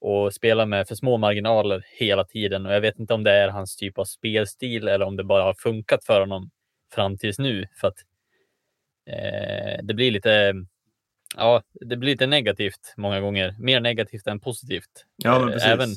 och 0.00 0.34
spelar 0.34 0.66
med 0.66 0.88
för 0.88 0.94
små 0.94 1.16
marginaler 1.16 1.84
hela 1.98 2.24
tiden. 2.24 2.66
Och 2.66 2.72
jag 2.72 2.80
vet 2.80 2.98
inte 2.98 3.14
om 3.14 3.24
det 3.24 3.32
är 3.32 3.48
hans 3.48 3.76
typ 3.76 3.98
av 3.98 4.04
spelstil 4.04 4.88
eller 4.88 5.06
om 5.06 5.16
det 5.16 5.24
bara 5.24 5.42
har 5.42 5.54
funkat 5.54 6.04
för 6.04 6.20
honom 6.20 6.50
fram 6.94 7.18
tills 7.18 7.38
nu 7.38 7.66
för 7.80 7.88
att 7.88 7.98
eh, 9.06 9.84
det 9.84 9.94
blir 9.94 10.10
lite 10.10 10.54
ja, 11.36 11.62
det 11.72 11.96
blir 11.96 12.10
lite 12.10 12.26
negativt 12.26 12.94
många 12.96 13.20
gånger. 13.20 13.56
Mer 13.58 13.80
negativt 13.80 14.26
än 14.26 14.40
positivt. 14.40 15.06
Ja, 15.16 15.38
men 15.38 15.48
eh, 15.48 15.52
precis. 15.52 15.68
Även, 15.68 15.90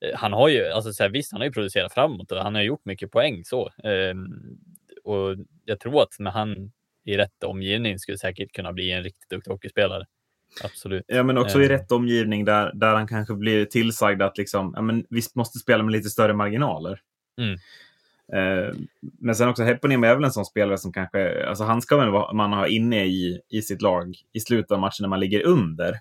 eh, 0.00 0.14
han 0.14 0.32
har 0.32 0.48
ju, 0.48 0.66
alltså 0.66 0.92
så 0.92 1.02
här, 1.02 1.10
visst, 1.10 1.32
han 1.32 1.40
har 1.40 1.46
ju 1.46 1.52
producerat 1.52 1.94
framåt 1.94 2.32
och 2.32 2.38
han 2.38 2.54
har 2.54 2.62
gjort 2.62 2.84
mycket 2.84 3.10
poäng 3.10 3.44
så. 3.44 3.66
Eh, 3.66 4.14
och 5.04 5.36
jag 5.64 5.80
tror 5.80 6.02
att 6.02 6.18
med 6.18 6.32
han 6.32 6.72
i 7.04 7.16
rätt 7.16 7.44
omgivning 7.44 7.98
skulle 7.98 8.18
säkert 8.18 8.52
kunna 8.52 8.72
bli 8.72 8.90
en 8.90 9.02
riktigt 9.02 9.30
duktig 9.30 9.50
hockeyspelare. 9.50 10.06
Absolut. 10.64 11.04
Ja, 11.06 11.22
men 11.22 11.38
också 11.38 11.62
i 11.62 11.68
rätt 11.68 11.92
omgivning 11.92 12.44
där, 12.44 12.72
där 12.74 12.94
han 12.94 13.08
kanske 13.08 13.34
blir 13.34 13.64
tillsagd 13.64 14.22
att 14.22 14.38
liksom, 14.38 14.72
ja, 14.76 14.82
men 14.82 15.06
vi 15.10 15.22
måste 15.34 15.58
spela 15.58 15.82
med 15.82 15.92
lite 15.92 16.10
större 16.10 16.32
marginaler. 16.32 17.00
Mm. 17.38 17.58
Eh, 18.34 18.74
men 19.20 19.34
sen 19.34 19.48
också 19.48 19.62
Heponiemi 19.62 20.06
är 20.06 20.14
väl 20.14 20.24
en 20.24 20.32
sån 20.32 20.44
spelare 20.44 20.78
som 20.78 20.92
kanske, 20.92 21.46
alltså 21.46 21.64
han 21.64 21.82
ska 21.82 21.96
väl 21.96 22.10
man 22.34 22.52
ha 22.52 22.66
inne 22.66 23.04
i, 23.04 23.40
i 23.48 23.62
sitt 23.62 23.82
lag 23.82 24.14
i 24.32 24.40
slutet 24.40 24.70
av 24.70 24.80
matchen 24.80 25.02
när 25.02 25.08
man 25.08 25.20
ligger 25.20 25.46
under. 25.46 26.00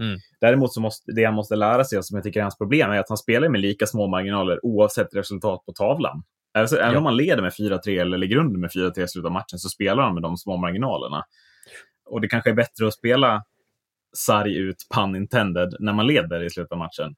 Mm. 0.00 0.18
Däremot 0.40 0.72
så 0.72 0.80
måste 0.80 1.12
det 1.12 1.24
han 1.24 1.34
måste 1.34 1.56
lära 1.56 1.84
sig, 1.84 1.98
och 1.98 2.04
som 2.04 2.14
jag 2.14 2.24
tycker 2.24 2.40
är 2.40 2.44
hans 2.44 2.58
problem, 2.58 2.90
är 2.90 2.98
att 2.98 3.08
han 3.08 3.18
spelar 3.18 3.48
med 3.48 3.60
lika 3.60 3.86
små 3.86 4.06
marginaler 4.06 4.64
oavsett 4.64 5.14
resultat 5.14 5.66
på 5.66 5.72
tavlan. 5.72 6.22
Alltså, 6.54 6.76
även 6.76 6.96
om 6.96 7.02
man 7.02 7.16
leder 7.16 7.42
med 7.42 7.52
4-3 7.52 8.00
eller 8.00 8.18
ligger 8.18 8.36
under 8.36 8.58
med 8.58 8.70
4-3 8.70 9.04
i 9.04 9.08
slutet 9.08 9.26
av 9.26 9.32
matchen 9.32 9.58
så 9.58 9.68
spelar 9.68 10.02
han 10.02 10.14
med 10.14 10.22
de 10.22 10.36
små 10.36 10.56
marginalerna. 10.56 11.24
Och 12.06 12.20
det 12.20 12.28
kanske 12.28 12.50
är 12.50 12.54
bättre 12.54 12.86
att 12.86 12.94
spela 12.94 13.44
sarg 14.16 14.56
ut, 14.56 14.76
pun 14.94 15.16
intended, 15.16 15.74
när 15.80 15.92
man 15.92 16.06
leder 16.06 16.44
i 16.44 16.50
slutet 16.50 16.72
av 16.72 16.78
matchen. 16.78 17.14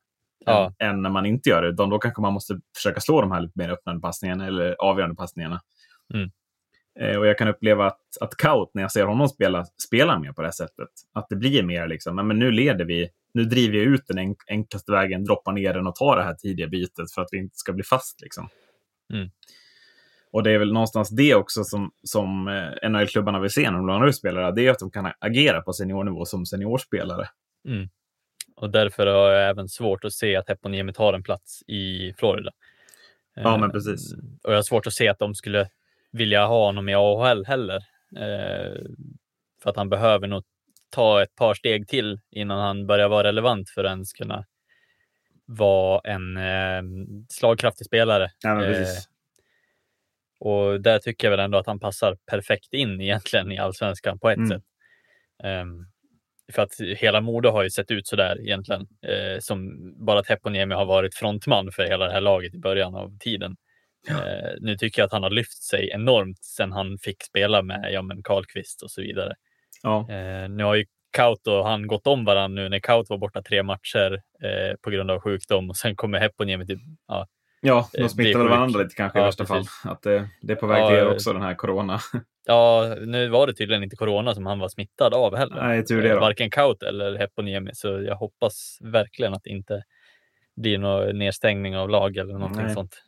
Ja. 0.47 0.73
Än, 0.78 0.90
än 0.90 1.02
när 1.02 1.11
man 1.11 1.26
inte 1.26 1.49
gör 1.49 1.62
det. 1.62 1.73
Då, 1.73 1.87
då 1.87 1.99
kanske 1.99 2.23
man 2.23 2.32
måste 2.32 2.61
försöka 2.76 3.00
slå 3.00 3.20
de 3.20 3.32
här 3.32 3.40
lite 3.40 3.59
mer 3.59 3.70
öppnande 3.70 4.00
passningarna 4.00 4.47
eller 4.47 4.76
avgörande 4.78 5.16
passningarna. 5.16 5.61
Mm. 6.14 6.30
Eh, 7.00 7.18
och 7.18 7.26
jag 7.26 7.38
kan 7.38 7.49
uppleva 7.49 7.87
att, 7.87 8.00
att 8.20 8.37
Kaut, 8.37 8.70
när 8.75 8.82
jag 8.82 8.92
ser 8.92 9.04
honom 9.04 9.28
spela, 9.28 9.64
spelar 9.88 10.18
mer 10.18 10.32
på 10.32 10.42
det 10.42 10.47
här 10.47 10.52
sättet. 10.52 10.88
Att 11.12 11.26
det 11.28 11.37
blir 11.37 11.62
mer 11.62 11.87
liksom, 11.87 12.16
men 12.16 12.38
nu 12.38 12.50
leder 12.50 12.85
vi, 12.85 13.09
nu 13.35 13.44
driver 13.44 13.78
jag 13.78 13.87
ut 13.87 14.06
den 14.06 14.18
enk 14.18 14.38
enklaste 14.49 14.92
vägen, 14.92 15.25
droppar 15.25 15.52
ner 15.52 15.75
den 15.75 15.87
och 15.87 15.94
tar 15.94 16.16
det 16.16 16.23
här 16.23 16.35
tidiga 16.35 16.66
bytet 16.66 17.12
för 17.14 17.23
att 17.23 17.28
vi 17.32 17.38
inte 17.38 17.56
ska 17.56 17.73
bli 17.73 17.85
fast. 17.85 18.20
Liksom. 18.20 18.49
Mm. 19.12 19.30
Och 20.32 20.42
det 20.42 20.50
är 20.50 20.59
väl 20.59 20.73
någonstans 20.73 21.11
det 21.11 21.35
också 21.35 21.64
som, 21.64 21.90
som 22.02 22.49
eh, 22.49 22.90
NHL-klubbarna 22.90 23.40
vill 23.40 23.50
se 23.50 23.70
när 23.70 23.78
de 23.78 23.87
lånar 23.87 24.06
ut 24.06 24.16
spelare. 24.16 24.52
Det 24.52 24.66
är 24.66 24.70
att 24.70 24.78
de 24.78 24.90
kan 24.90 25.12
agera 25.18 25.61
på 25.61 25.73
seniornivå 25.73 26.25
som 26.25 26.47
seniorspelare. 26.47 27.28
Mm. 27.68 27.88
Och 28.61 28.71
därför 28.71 29.07
har 29.07 29.31
jag 29.31 29.49
även 29.50 29.69
svårt 29.69 30.05
att 30.05 30.12
se 30.12 30.37
att 30.37 30.49
Heponiemi 30.49 30.93
tar 30.93 31.12
en 31.12 31.23
plats 31.23 31.62
i 31.67 32.14
Florida. 32.19 32.50
Ja, 33.35 33.57
men 33.57 33.71
Eh, 33.71 33.73
precis. 33.73 34.12
Och 34.43 34.52
jag 34.52 34.57
har 34.59 34.62
svårt 34.62 34.87
att 34.87 34.93
se 34.93 35.09
att 35.09 35.19
de 35.19 35.35
skulle 35.35 35.69
vilja 36.12 36.47
ha 36.47 36.67
honom 36.67 36.88
i 36.88 36.95
AHL 36.95 37.45
heller. 37.47 37.76
Eh, 38.17 38.81
för 39.62 39.71
att 39.71 39.76
han 39.76 39.88
behöver 39.88 40.26
nog 40.26 40.43
ta 40.90 41.23
ett 41.23 41.35
par 41.35 41.55
steg 41.55 41.88
till 41.88 42.21
innan 42.31 42.61
han 42.61 42.87
börjar 42.87 43.09
vara 43.09 43.29
relevant 43.29 43.71
för 43.71 43.85
att 43.85 43.90
ens 43.90 44.12
kunna 44.12 44.45
vara 45.47 46.00
en 46.05 46.37
eh, 46.37 46.83
slagkraftig 47.29 47.87
spelare. 47.87 48.31
Ja, 48.43 48.55
men 48.55 48.64
Eh, 48.64 48.71
precis. 48.71 49.09
och 50.40 50.81
där 50.81 50.99
tycker 50.99 51.26
jag 51.26 51.31
väl 51.31 51.40
ändå 51.45 51.59
att 51.59 51.67
han 51.67 51.81
passar 51.81 52.17
perfekt 52.26 52.75
in 52.75 53.00
egentligen 53.00 53.52
i 53.52 53.59
allsvenskan 53.59 54.19
på 54.19 54.31
ett 54.31 54.37
Mm. 54.37 54.49
sätt. 54.49 54.62
Ehm, 55.43 55.87
för 56.50 56.62
att 56.62 56.73
hela 56.97 57.21
Modo 57.21 57.49
har 57.50 57.62
ju 57.62 57.71
sett 57.71 57.90
ut 57.90 58.07
sådär 58.07 58.40
egentligen. 58.40 58.80
Eh, 59.07 59.38
som 59.40 59.71
bara 60.07 60.19
att 60.19 60.28
Heponiemi 60.28 60.75
har 60.75 60.85
varit 60.87 61.14
frontman 61.14 61.73
för 61.73 61.83
hela 61.83 62.07
det 62.07 62.12
här 62.12 62.21
laget 62.21 62.54
i 62.54 62.59
början 62.59 62.95
av 62.95 63.19
tiden. 63.19 63.57
Eh, 64.09 64.14
nu 64.61 64.76
tycker 64.76 65.02
jag 65.02 65.07
att 65.07 65.12
han 65.12 65.23
har 65.23 65.30
lyft 65.30 65.62
sig 65.62 65.90
enormt 65.95 66.45
sen 66.45 66.73
han 66.73 66.99
fick 66.99 67.23
spela 67.23 67.62
med 67.62 67.88
ja, 67.92 68.02
men 68.02 68.23
Karlqvist 68.23 68.83
och 68.83 68.90
så 68.90 69.00
vidare. 69.00 69.35
Ja. 69.83 70.07
Eh, 70.11 70.49
nu 70.49 70.64
har 70.64 70.75
ju 70.75 70.85
Kaut 71.16 71.47
och 71.47 71.66
han 71.69 71.87
gått 71.87 72.07
om 72.07 72.25
varandra 72.25 72.62
nu 72.62 72.69
när 72.69 72.78
Kaut 72.80 73.11
var 73.11 73.19
borta 73.19 73.42
tre 73.42 73.62
matcher 73.62 74.12
eh, 74.42 74.76
på 74.83 74.90
grund 74.90 75.11
av 75.11 75.21
sjukdom 75.21 75.71
och 75.71 75.76
sen 75.76 75.97
kommer 75.97 76.19
Heponiemi 76.21 76.66
typ, 76.66 76.80
ja, 77.09 77.26
Ja, 77.62 77.88
Eh, 77.99 78.02
de 78.02 78.09
smittar 78.09 78.38
väl 78.38 78.42
sjuk. 78.49 78.50
varandra 78.57 78.83
lite 78.83 78.95
kanske 78.95 79.19
i 79.19 79.23
Ja, 79.23 79.26
värsta 79.26 79.45
precis. 79.45 79.71
fall. 79.71 79.92
Att 79.92 80.02
det, 80.02 80.28
det 80.42 80.52
är 80.52 80.57
på 80.57 80.66
väg 80.66 80.83
Ja, 80.83 80.88
till 80.88 80.97
er 80.97 81.02
eh, 81.02 81.09
också, 81.12 81.33
den 81.33 81.42
här 81.42 81.54
corona. 81.54 82.00
Ja, 82.50 82.95
nu 83.00 83.28
var 83.28 83.47
det 83.47 83.54
tydligen 83.54 83.83
inte 83.83 83.97
corona 83.97 84.35
som 84.35 84.47
han 84.47 84.59
var 84.59 84.69
smittad 84.69 85.14
av 85.14 85.37
heller. 85.37 85.57
Nej, 85.62 85.85
tur 85.85 86.02
det 86.02 86.09
Eh, 86.09 86.14
då. 86.14 86.21
Varken 86.21 86.50
Kaut 86.50 86.83
eller 86.83 87.19
Heponiemi, 87.19 87.71
så 87.75 87.88
jag 88.02 88.16
hoppas 88.16 88.78
verkligen 88.80 89.35
att 89.35 89.42
det 89.45 89.50
inte 89.50 89.83
blir 90.57 90.78
någon 90.78 91.19
nedstängning 91.19 91.76
av 91.76 91.88
lag 91.90 92.16
eller 92.16 92.33
någonting 92.35 92.64
Nej. 92.64 92.75
sånt. 92.75 93.02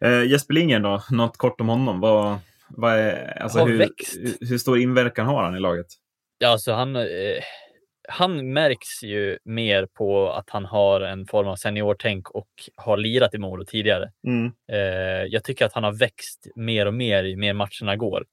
Eh, 0.00 0.22
Jesper 0.24 0.54
Lindgren 0.54 0.82
då, 0.82 1.02
något 1.10 1.36
kort 1.36 1.60
om 1.60 1.68
honom. 1.68 2.00
Vad, 2.00 2.38
vad 2.68 2.92
är, 2.98 3.42
alltså 3.42 3.64
hur, 3.64 3.78
hur- 3.78 4.48
hur 4.48 4.58
stor 4.58 4.78
inverkan 4.78 5.26
har 5.26 5.42
han 5.42 5.56
i 5.56 5.60
laget? 5.60 5.86
Ja, 6.38 6.48
alltså 6.48 6.72
han, 6.72 6.96
eh, 6.96 7.02
han 8.08 8.52
märks 8.52 9.02
ju 9.02 9.38
mer 9.44 9.86
på 9.86 10.30
att 10.32 10.50
han 10.50 10.64
har 10.64 11.00
en 11.00 11.26
form 11.26 11.48
av 11.48 11.56
seniortänk 11.56 12.30
och 12.30 12.48
har 12.76 12.96
lirat 12.96 13.34
i 13.34 13.38
mål 13.38 13.66
tidigare. 13.66 14.10
Mm. 14.26 14.52
Eh, 14.72 15.24
jag 15.28 15.44
tycker 15.44 15.66
att 15.66 15.72
han 15.72 15.84
har 15.84 15.92
växt 15.98 16.46
mer 16.56 16.86
och 16.86 16.94
mer 16.94 17.24
ju 17.24 17.36
mer 17.36 17.52
matcherna 17.52 17.96
går. 17.96 18.24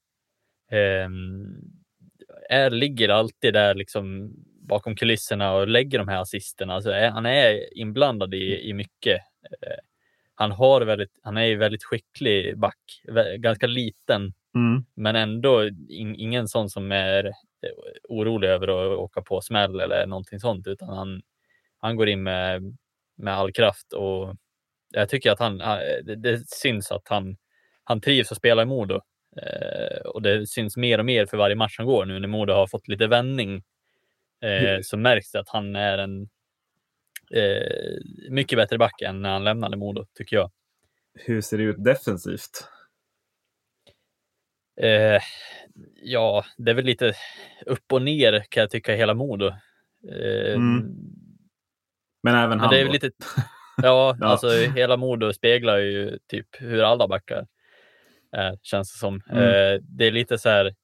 Eh, 0.74 1.08
är, 2.50 2.70
ligger 2.70 3.08
alltid 3.08 3.54
där 3.54 3.74
liksom 3.74 4.30
bakom 4.68 4.96
kulisserna 4.96 5.52
och 5.52 5.68
lägger 5.68 5.98
de 5.98 6.08
här 6.08 6.20
assisterna. 6.20 6.74
Alltså, 6.74 6.90
är, 6.90 7.10
han 7.10 7.26
är 7.26 7.78
inblandad 7.78 8.34
i, 8.34 8.68
i 8.68 8.74
mycket. 8.74 9.20
Eh, 9.62 9.76
han, 10.34 10.52
har 10.52 10.80
väldigt, 10.80 11.18
han 11.22 11.36
är 11.36 11.44
ju 11.44 11.56
väldigt 11.56 11.84
skicklig 11.84 12.58
back, 12.58 12.78
ganska 13.38 13.66
liten, 13.66 14.32
Mm. 14.56 14.84
men 14.94 15.16
ändå 15.16 15.66
in, 15.88 16.14
ingen 16.14 16.48
sån 16.48 16.70
som 16.70 16.92
är 16.92 17.24
eh, 17.24 17.32
orolig 18.08 18.48
över 18.48 18.68
att 18.68 18.98
åka 18.98 19.22
på 19.22 19.40
smäll 19.40 19.80
eller 19.80 20.06
någonting 20.06 20.40
sånt, 20.40 20.66
utan 20.66 20.88
han, 20.88 21.22
han 21.78 21.96
går 21.96 22.08
in 22.08 22.22
med, 22.22 22.76
med 23.16 23.34
all 23.34 23.52
kraft 23.52 23.92
och 23.92 24.36
jag 24.90 25.08
tycker 25.08 25.30
att 25.30 25.38
han, 25.38 25.60
eh, 25.60 25.76
det, 26.04 26.16
det 26.16 26.48
syns 26.48 26.90
att 26.90 27.08
han, 27.08 27.36
han 27.84 28.00
trivs 28.00 28.32
att 28.32 28.38
spela 28.38 28.62
i 28.62 28.66
Modo. 28.66 29.00
Eh, 29.42 30.00
och 30.06 30.22
det 30.22 30.46
syns 30.46 30.76
mer 30.76 30.98
och 30.98 31.04
mer 31.04 31.26
för 31.26 31.36
varje 31.36 31.56
match 31.56 31.76
som 31.76 31.86
går 31.86 32.04
nu 32.06 32.18
när 32.18 32.28
Modo 32.28 32.52
har 32.52 32.66
fått 32.66 32.88
lite 32.88 33.06
vändning. 33.06 33.62
Eh, 34.42 34.62
Mm. 34.64 34.82
så 34.82 34.96
märks 34.96 35.30
det 35.32 35.40
att 35.40 35.48
han 35.48 35.76
är 35.76 35.98
en 35.98 36.28
eh, 37.30 37.98
mycket 38.30 38.56
bättre 38.58 38.78
back 38.78 39.02
än 39.02 39.22
när 39.22 39.30
han 39.30 39.44
lämnade 39.44 39.76
Modo, 39.76 40.06
tycker 40.14 40.36
jag. 40.36 40.50
Hur 41.14 41.40
ser 41.40 41.58
det 41.58 41.64
ut 41.64 41.84
defensivt? 41.84 42.68
Eh, 44.80 45.20
ja, 46.02 46.44
det 46.56 46.70
är 46.70 46.74
väl 46.74 46.84
lite 46.84 47.12
upp 47.66 47.92
och 47.92 48.02
ner 48.02 48.44
kan 48.48 48.60
jag 48.60 48.70
tycka 48.70 48.94
hela 48.94 49.14
Modo. 49.14 49.46
Eh, 50.10 50.54
Mm. 50.54 50.94
Men 52.22 52.34
även 52.34 52.48
Men 52.48 52.60
han 52.60 52.70
det 52.70 52.80
är 52.80 52.88
lite, 52.88 53.10
ja, 53.82 54.16
Ja. 54.20 54.26
alltså 54.26 54.48
hela 54.48 54.96
Modo 54.96 55.32
speglar 55.32 55.78
ju 55.78 56.18
typ 56.26 56.46
hur 56.60 56.82
alla 56.82 57.08
backar 57.08 57.46
är, 58.34 58.58
känns 58.62 58.92
det 58.92 58.98
som. 58.98 59.20
Mm. 59.30 59.42
Eh, 59.44 59.80
det 59.82 60.04
är 60.06 60.10
lite 60.12 60.38
så 60.38 60.48
här, 60.48 60.74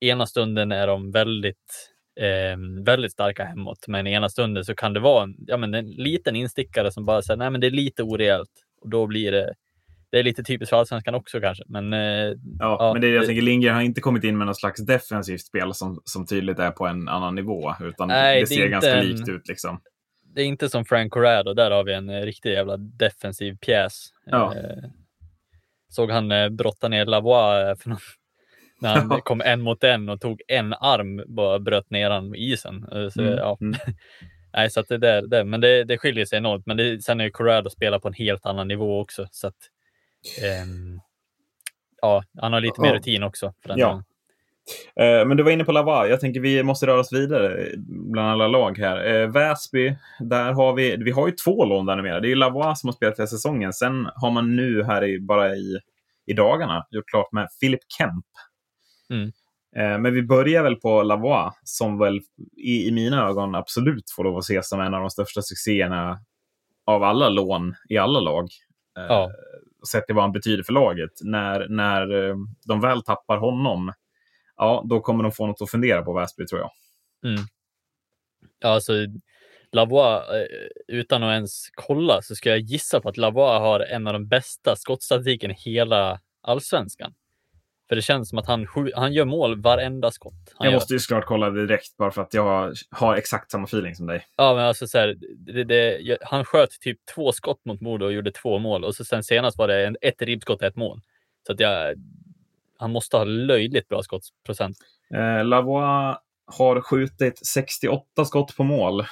ena 0.00 0.26
stunden 0.26 0.72
är 0.72 0.86
de 0.86 1.10
väldigt, 1.12 1.90
eh, 2.20 2.84
väldigt 2.84 3.12
starka 3.12 3.44
hemåt, 3.44 3.84
men 3.88 4.06
ena 4.06 4.28
stunden 4.28 4.64
så 4.64 4.74
kan 4.74 4.92
det 4.92 5.00
vara 5.00 5.22
en, 5.22 5.34
ja, 5.38 5.56
men 5.56 5.74
en 5.74 5.90
liten 5.90 6.36
instickare 6.36 6.92
som 6.92 7.04
bara 7.04 7.22
säger 7.22 7.38
nej, 7.38 7.50
men 7.50 7.60
det 7.60 7.66
är 7.66 7.70
lite 7.70 8.02
orejält 8.02 8.50
och 8.80 8.90
då 8.90 9.06
blir 9.06 9.32
det, 9.32 9.54
det 10.10 10.18
är 10.18 10.22
lite 10.22 10.42
typiskt 10.42 10.70
för 10.70 10.76
allsvenskan 10.76 11.14
också 11.14 11.40
kanske, 11.40 11.64
men 11.66 11.92
eh, 11.92 11.98
Ja, 11.98 12.36
Ja, 12.58 12.90
men 12.92 13.02
det 13.02 13.08
är 13.08 13.12
jag 13.12 13.22
det- 13.22 13.26
tänker, 13.26 13.42
Lindgren 13.42 13.74
har 13.74 13.82
inte 13.82 14.00
kommit 14.00 14.24
in 14.24 14.38
med 14.38 14.46
något 14.46 14.56
slags 14.60 14.86
defensivt 14.86 15.40
spel 15.46 15.74
som, 15.74 16.00
som 16.04 16.26
tydligt 16.26 16.58
är 16.58 16.70
på 16.70 16.86
en 16.86 17.08
annan 17.08 17.34
nivå, 17.34 17.74
utan 17.80 18.08
Nej, 18.08 18.40
det 18.40 18.46
ser 18.46 18.66
ganska 18.68 18.94
en- 18.96 19.06
likt 19.06 19.28
ut. 19.28 19.48
Liksom. 19.48 19.80
det 20.34 20.42
är 20.42 20.46
inte 20.46 20.68
som 20.68 20.84
Frank 20.84 21.12
Corrado, 21.12 21.54
där 21.54 21.70
har 21.70 21.84
vi 21.84 21.92
en 21.94 22.10
eh, 22.10 22.20
riktig 22.22 22.50
jävla 22.52 22.76
defensiv 22.76 23.56
pjäs. 23.56 24.08
Ja. 24.26 24.54
Eh, 24.56 24.90
såg 25.96 26.10
han 26.10 26.32
eh, 26.32 26.48
brotta 26.48 26.88
ner 26.88 27.06
Lavois 27.06 27.64
eh, 27.68 27.76
för 27.82 27.88
någon, 27.88 27.98
när 28.80 28.96
han 28.96 29.08
Ja. 29.10 29.20
kom 29.20 29.40
en 29.40 29.60
mot 29.62 29.84
en 29.84 30.08
och 30.08 30.20
tog 30.20 30.42
en 30.48 30.72
arm, 30.74 31.22
bara 31.26 31.58
bröt 31.58 31.90
ner 31.90 32.10
han 32.10 32.34
i 32.34 32.52
isen. 32.52 32.86
Eh, 32.92 33.08
Så, 33.08 33.20
Mm, 33.20 33.34
ja. 33.34 33.58
mm. 33.60 33.74
Nej, 34.52 34.70
så 34.70 34.82
det, 34.82 34.98
där, 34.98 35.22
det, 35.22 35.44
men 35.44 35.60
det, 35.60 35.84
det 35.84 35.98
skiljer 35.98 36.24
sig 36.24 36.38
enormt. 36.38 36.66
Men 36.66 36.76
det, 36.76 37.04
sen 37.04 37.20
är 37.20 37.24
ju 37.24 37.30
Corrado 37.30 37.70
spelar 37.70 37.98
på 37.98 38.08
en 38.08 38.14
helt 38.14 38.46
annan 38.46 38.68
nivå 38.68 39.00
också. 39.00 39.26
Så 39.30 39.46
att, 39.48 39.56
ehm, 40.44 41.00
ja, 42.02 42.24
han 42.40 42.52
har 42.52 42.60
lite 42.60 42.80
mer 42.80 42.92
rutin 42.94 43.22
också. 43.22 43.54
För 43.62 43.68
den 43.68 43.78
Ja. 43.78 44.02
Eh, 44.96 45.26
men 45.26 45.36
du 45.36 45.42
var 45.42 45.50
inne 45.50 45.64
på 45.64 45.72
Laval. 45.72 46.10
Jag 46.10 46.20
tänker 46.20 46.40
vi 46.40 46.62
måste 46.62 46.86
röra 46.86 47.00
oss 47.00 47.12
vidare 47.12 47.68
bland 47.88 48.28
alla 48.28 48.48
lag 48.48 48.78
här. 48.78 49.14
Eh, 49.14 49.28
Väsby, 49.28 49.96
där 50.20 50.52
har 50.52 50.74
vi, 50.74 50.96
vi 50.96 51.10
har 51.10 51.26
ju 51.26 51.32
två 51.32 51.64
lån 51.64 51.86
där 51.86 51.96
numera. 51.96 52.20
Det 52.20 52.32
är 52.32 52.36
Lavois 52.36 52.80
som 52.80 52.88
har 52.88 52.92
spelat 52.92 53.18
hela 53.18 53.26
säsongen. 53.26 53.72
Sen 53.72 54.08
har 54.14 54.30
man 54.30 54.56
nu 54.56 54.82
här 54.82 55.04
i, 55.04 55.20
bara 55.20 55.56
i, 55.56 55.78
i 56.26 56.32
dagarna 56.32 56.86
gjort 56.90 57.08
klart 57.10 57.32
med 57.32 57.48
Philip 57.60 57.80
Kemp. 57.98 58.26
Mm. 59.10 59.32
Eh, 59.76 59.98
men 59.98 60.14
vi 60.14 60.22
börjar 60.22 60.62
väl 60.62 60.76
på 60.76 61.02
Lavois 61.02 61.52
som 61.64 61.98
väl 61.98 62.20
i, 62.56 62.88
i 62.88 62.92
mina 62.92 63.28
ögon 63.28 63.54
absolut 63.54 64.10
får 64.10 64.24
lov 64.24 64.36
att 64.36 64.44
ses 64.44 64.68
som 64.68 64.80
en 64.80 64.94
av 64.94 65.00
de 65.00 65.10
största 65.10 65.42
succéerna 65.42 66.18
av 66.86 67.02
alla 67.02 67.28
lån 67.28 67.74
i 67.88 67.98
alla 67.98 68.20
lag. 68.20 68.48
Ja. 68.94 69.30
Sett 69.92 70.06
till 70.06 70.14
vad 70.14 70.24
han 70.24 70.32
betyder 70.32 70.62
för 70.62 70.72
laget. 70.72 71.10
När, 71.22 71.68
när 71.68 72.34
de 72.66 72.80
väl 72.80 73.02
tappar 73.02 73.36
honom 73.36 73.92
ja, 74.56 74.84
då 74.88 75.00
kommer 75.00 75.22
de 75.22 75.32
få 75.32 75.46
något 75.46 75.62
att 75.62 75.70
fundera 75.70 76.02
på 76.02 76.12
Väsby 76.12 76.46
tror 76.46 76.60
jag. 76.60 76.70
Mm. 77.30 77.44
Ja, 78.58 78.68
alltså, 78.68 78.92
Lavois, 79.72 80.28
eh, 80.28 80.46
utan 80.88 81.22
att 81.22 81.32
ens 81.32 81.68
kolla, 81.74 82.22
så 82.22 82.34
ska 82.34 82.50
jag 82.50 82.58
gissa 82.58 83.00
på 83.00 83.08
att 83.08 83.16
Lavois 83.16 83.60
har 83.60 83.80
en 83.80 84.06
av 84.06 84.12
de 84.12 84.28
bästa 84.28 84.76
skottstatistiken 84.76 85.50
i 85.50 85.54
hela 85.54 86.20
allsvenskan. 86.42 87.14
För 87.88 87.96
det 87.96 88.02
känns 88.02 88.28
som 88.28 88.38
att 88.38 88.46
han, 88.46 88.66
han 88.94 89.12
gör 89.12 89.24
mål 89.24 89.62
varenda 89.62 90.10
skott. 90.10 90.54
jag 90.58 90.72
måste 90.72 90.92
ju 90.92 90.98
såklart 90.98 91.24
kolla 91.24 91.50
direkt 91.50 91.96
bara 91.96 92.10
för 92.10 92.22
att 92.22 92.34
jag 92.34 92.74
har 92.90 93.16
exakt 93.16 93.50
samma 93.50 93.64
feeling 93.64 93.94
som 93.94 94.06
dig. 94.06 94.26
Ja, 94.36 94.54
men 94.54 94.64
alltså 94.64 94.86
så 94.86 94.98
här, 94.98 95.16
det, 95.36 95.64
det, 95.64 96.18
han 96.22 96.44
sköt 96.44 96.80
typ 96.80 96.98
två 97.14 97.32
skott 97.32 97.64
mot 97.64 97.80
Modo 97.80 98.04
och 98.06 98.12
gjorde 98.12 98.32
två 98.32 98.58
mål 98.58 98.84
och 98.84 98.94
så 98.94 99.04
sen 99.04 99.22
senast 99.22 99.58
var 99.58 99.68
det 99.68 99.86
en, 99.86 99.96
ett 100.00 100.22
ribbskott 100.22 100.60
och 100.60 100.66
ett 100.66 100.76
mål. 100.76 101.00
Så 101.46 101.52
att 101.52 101.60
jag, 101.60 101.94
han 102.78 102.92
måste 102.92 103.16
ha 103.16 103.24
löjligt 103.24 103.88
bra 103.88 104.02
skottsprocent. 104.02 104.76
Eh, 105.14 105.44
Lavois 105.44 106.18
har 106.46 106.80
skjutit 106.80 107.46
68 107.46 108.24
skott 108.24 108.56
på 108.56 108.64
mål 108.64 109.04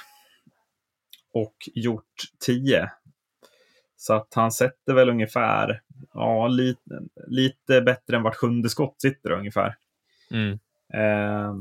och 1.33 1.55
gjort 1.73 2.23
10. 2.45 2.89
Så 3.97 4.13
att 4.13 4.33
han 4.33 4.51
sätter 4.51 4.93
väl 4.93 5.09
ungefär, 5.09 5.81
ja, 6.13 6.47
lite, 6.47 7.01
lite 7.27 7.81
bättre 7.81 8.15
än 8.15 8.23
vart 8.23 8.35
sjunde 8.35 8.69
skott 8.69 9.01
sitter 9.01 9.31
ungefär. 9.31 9.75
Mm. 10.31 10.59
Eh, 10.93 11.53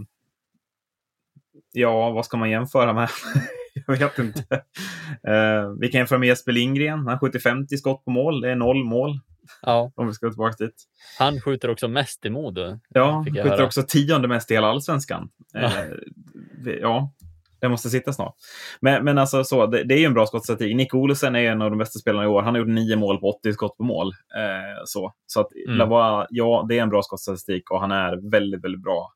ja, 1.73 2.11
vad 2.11 2.25
ska 2.25 2.37
man 2.37 2.51
jämföra 2.51 2.93
med? 2.93 3.09
jag 3.87 3.99
vet 3.99 4.19
inte. 4.19 4.55
Eh, 5.23 5.71
vi 5.81 5.89
kan 5.89 5.99
jämföra 5.99 6.19
med 6.19 6.29
Jesper 6.29 6.53
Lindgren. 6.53 7.07
Han 7.07 7.19
skjuter 7.19 7.39
50 7.39 7.77
skott 7.77 8.05
på 8.05 8.11
mål. 8.11 8.41
Det 8.41 8.51
är 8.51 8.57
noll 8.57 8.85
mål. 8.85 9.21
Ja. 9.63 9.93
Om 9.97 10.07
vi 10.07 10.13
ska 10.13 10.29
tillbaka 10.29 10.65
dit. 10.65 10.85
Han 11.19 11.41
skjuter 11.41 11.71
också 11.71 11.89
mest 11.89 12.25
i 12.25 12.31
Modo. 12.31 12.79
Ja, 12.89 13.25
skjuter 13.27 13.49
höra. 13.49 13.65
också 13.65 13.83
tionde 13.83 14.29
mest 14.29 14.51
i 14.51 14.55
hela 14.55 14.67
allsvenskan. 14.67 15.29
Ja. 15.53 15.61
Eh, 15.61 16.73
ja, 16.81 17.13
det 17.65 17.69
måste 17.69 17.91
sitta 17.91 18.13
snart. 18.13 18.35
Men, 18.81 19.05
men 19.05 19.19
alltså 19.19 19.45
så, 19.45 19.67
det, 19.67 19.85
det 19.85 19.95
är 19.95 19.99
ju 19.99 20.05
en 20.05 20.15
bra 20.15 20.27
skottstatistik. 20.27 20.77
Nick 20.77 20.95
Olsen 20.95 21.37
är 21.37 21.51
en 21.51 21.63
av 21.63 21.71
de 21.71 21.79
bästa 21.79 21.99
spelarna 21.99 22.25
i 22.25 22.27
år. 22.27 22.43
Han 22.43 22.55
har 22.55 22.59
gjort 22.59 22.69
nio 22.69 22.97
mål 22.97 23.19
på 23.21 23.31
80 23.31 23.53
skott 23.53 23.77
på 23.77 23.85
mål. 23.85 24.07
Eh, 24.37 24.83
så 24.85 25.13
så 25.27 25.41
att 25.41 25.49
mm. 25.67 25.79
Lavois, 25.79 26.27
ja, 26.31 26.67
det 26.69 26.79
är 26.79 26.83
en 26.83 26.89
bra 26.89 27.03
skottstatistik 27.03 27.71
och 27.71 27.81
han 27.81 27.93
är 27.93 28.31
väldigt, 28.31 28.65
väldigt 28.65 28.83
bra. 28.83 29.13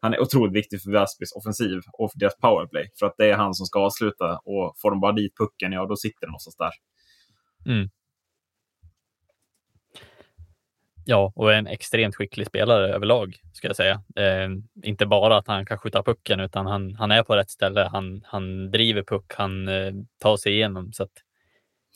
Han 0.00 0.14
är 0.14 0.20
otroligt 0.20 0.54
viktig 0.54 0.82
för 0.82 0.90
Väsbys 0.90 1.32
offensiv 1.32 1.80
och 1.92 2.12
för 2.12 2.18
deras 2.18 2.36
powerplay. 2.36 2.88
För 2.98 3.06
att 3.06 3.14
det 3.18 3.30
är 3.30 3.36
han 3.36 3.54
som 3.54 3.66
ska 3.66 3.80
avsluta 3.80 4.38
och 4.44 4.74
får 4.82 4.90
de 4.90 5.00
bara 5.00 5.12
dit 5.12 5.36
pucken, 5.36 5.72
ja, 5.72 5.86
då 5.86 5.96
sitter 5.96 6.20
den 6.20 6.30
någonstans 6.30 6.56
där. 6.56 6.72
Mm. 7.72 7.88
Ja, 11.10 11.32
och 11.36 11.52
en 11.52 11.66
extremt 11.66 12.16
skicklig 12.16 12.46
spelare 12.46 12.94
överlag, 12.94 13.36
ska 13.52 13.66
jag 13.66 13.76
säga. 13.76 14.02
Eh, 14.16 14.48
inte 14.82 15.06
bara 15.06 15.36
att 15.36 15.46
han 15.46 15.66
kan 15.66 15.78
skjuta 15.78 16.02
pucken, 16.02 16.40
utan 16.40 16.66
han, 16.66 16.94
han 16.94 17.10
är 17.10 17.22
på 17.22 17.36
rätt 17.36 17.50
ställe. 17.50 17.88
Han, 17.92 18.22
han 18.24 18.70
driver 18.70 19.02
puck, 19.02 19.32
han 19.36 19.68
eh, 19.68 19.92
tar 20.18 20.36
sig 20.36 20.52
igenom. 20.52 20.92
Så 20.92 21.02
att, 21.02 21.10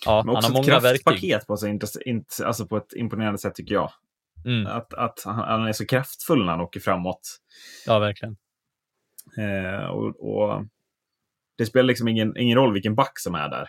ja, 0.05 0.23
Men 0.25 0.37
också 0.37 0.47
han 0.47 0.57
har 0.57 0.63
många 0.63 0.81
verktyg. 0.81 1.05
kraftpaket 1.05 1.47
på 1.47 1.57
sig, 1.57 1.79
alltså 2.45 2.67
på 2.67 2.77
ett 2.77 2.93
imponerande 2.97 3.39
sätt 3.39 3.55
tycker 3.55 3.75
jag. 3.75 3.93
Mm. 4.45 4.67
Att, 4.67 4.95
att 4.95 5.23
han 5.25 5.67
är 5.67 5.73
så 5.73 5.87
kraftfull 5.87 6.45
när 6.45 6.53
han 6.53 6.61
åker 6.61 6.81
framåt. 6.81 7.39
Ja, 7.87 7.99
verkligen. 7.99 8.37
Eh, 9.39 9.85
och, 9.85 10.35
och, 10.35 10.65
det 11.59 11.67
spelar 11.67 11.87
liksom 11.87 12.09
ingen, 12.09 12.37
ingen 12.37 12.59
roll 12.59 12.73
vilken 12.73 12.95
back 12.95 13.19
som 13.19 13.35
är 13.35 13.49
där. 13.49 13.69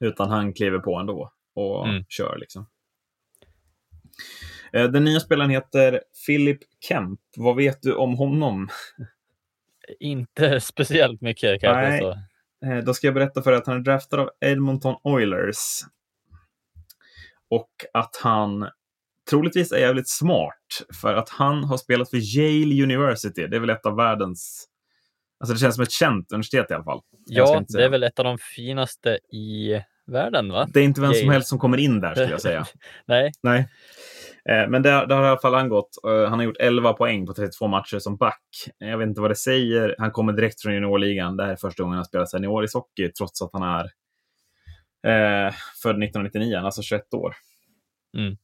Utan 0.00 0.30
han 0.30 0.52
kliver 0.52 0.78
på 0.78 0.98
ändå 0.98 1.32
och 1.54 1.88
mm. 1.88 2.04
kör 2.08 2.38
liksom. 2.38 2.66
Eh, 4.72 4.84
den 4.84 5.04
nya 5.04 5.20
spelaren 5.20 5.50
heter 5.50 6.00
Philip 6.26 6.58
Kemp. 6.88 7.20
Vad 7.36 7.56
vet 7.56 7.82
du 7.82 7.94
om 7.94 8.14
honom? 8.14 8.68
Inte 10.00 10.60
speciellt 10.60 11.20
mycket 11.20 11.60
kan 11.60 11.74
Nej. 11.76 11.90
jag 11.90 12.00
påstå. 12.00 12.20
Eh, 12.66 12.84
då 12.84 12.94
ska 12.94 13.06
jag 13.06 13.14
berätta 13.14 13.42
för 13.42 13.50
dig 13.50 13.58
att 13.58 13.66
han 13.66 13.76
är 13.76 13.80
draftad 13.80 14.20
av 14.20 14.30
Edmonton 14.40 14.96
Oilers. 15.02 15.80
Och 17.50 17.70
att 17.92 18.20
han 18.22 18.68
troligtvis 19.30 19.72
är 19.72 19.78
jävligt 19.78 20.08
smart. 20.08 20.82
För 21.00 21.14
att 21.14 21.28
han 21.28 21.64
har 21.64 21.76
spelat 21.76 22.10
för 22.10 22.38
Yale 22.38 22.82
University. 22.82 23.46
Det 23.46 23.56
är 23.56 23.60
väl 23.60 23.70
ett 23.70 23.86
av 23.86 23.96
världens... 23.96 24.68
Alltså 25.40 25.54
det 25.54 25.60
känns 25.60 25.74
som 25.74 25.82
ett 25.82 25.92
känt 25.92 26.32
universitet 26.32 26.70
i 26.70 26.74
alla 26.74 26.84
fall. 26.84 27.00
Ja, 27.26 27.64
det 27.68 27.84
är 27.84 27.88
väl 27.88 28.02
ett 28.02 28.18
av 28.18 28.24
de 28.24 28.38
finaste 28.38 29.18
i 29.32 29.80
världen, 30.06 30.52
va? 30.52 30.68
Det 30.72 30.80
är 30.80 30.84
inte 30.84 31.00
vem 31.00 31.14
som 31.14 31.30
helst 31.30 31.48
som 31.48 31.58
kommer 31.58 31.78
in 31.78 32.00
där, 32.00 32.14
skulle 32.14 32.30
jag 32.30 32.40
säga. 32.40 32.66
Nej. 33.06 33.32
Nej. 33.42 33.68
Eh, 34.48 34.68
men 34.68 34.82
det, 34.82 35.06
det, 35.06 35.14
har 35.14 35.24
i 35.24 35.28
alla 35.28 35.38
fall 35.38 35.54
han 35.54 35.68
gått. 35.68 35.90
Eh, 36.06 36.28
han 36.28 36.38
har 36.38 36.42
gjort 36.42 36.56
11 36.60 36.92
poäng 36.92 37.26
på 37.26 37.34
32 37.34 37.66
matcher 37.66 37.98
som 37.98 38.16
back. 38.16 38.42
Jag 38.78 38.98
vet 38.98 39.08
inte 39.08 39.20
vad 39.20 39.30
det 39.30 39.36
säger. 39.36 39.94
Han 39.98 40.10
kommer 40.10 40.32
direkt 40.32 40.62
från 40.62 40.74
juniorligan. 40.74 41.36
Det 41.36 41.44
här 41.44 41.52
är 41.52 41.56
första 41.56 41.82
gången 41.82 41.96
han 41.96 42.04
spelar 42.04 42.26
seniorishockey, 42.26 43.12
trots 43.12 43.42
att 43.42 43.50
han 43.52 43.62
är 43.62 43.84
eh, 45.06 45.54
född 45.82 46.02
1999, 46.02 46.56
alltså 46.56 46.82
21 46.82 47.14
år. 47.14 47.34
Mm. 48.18 48.36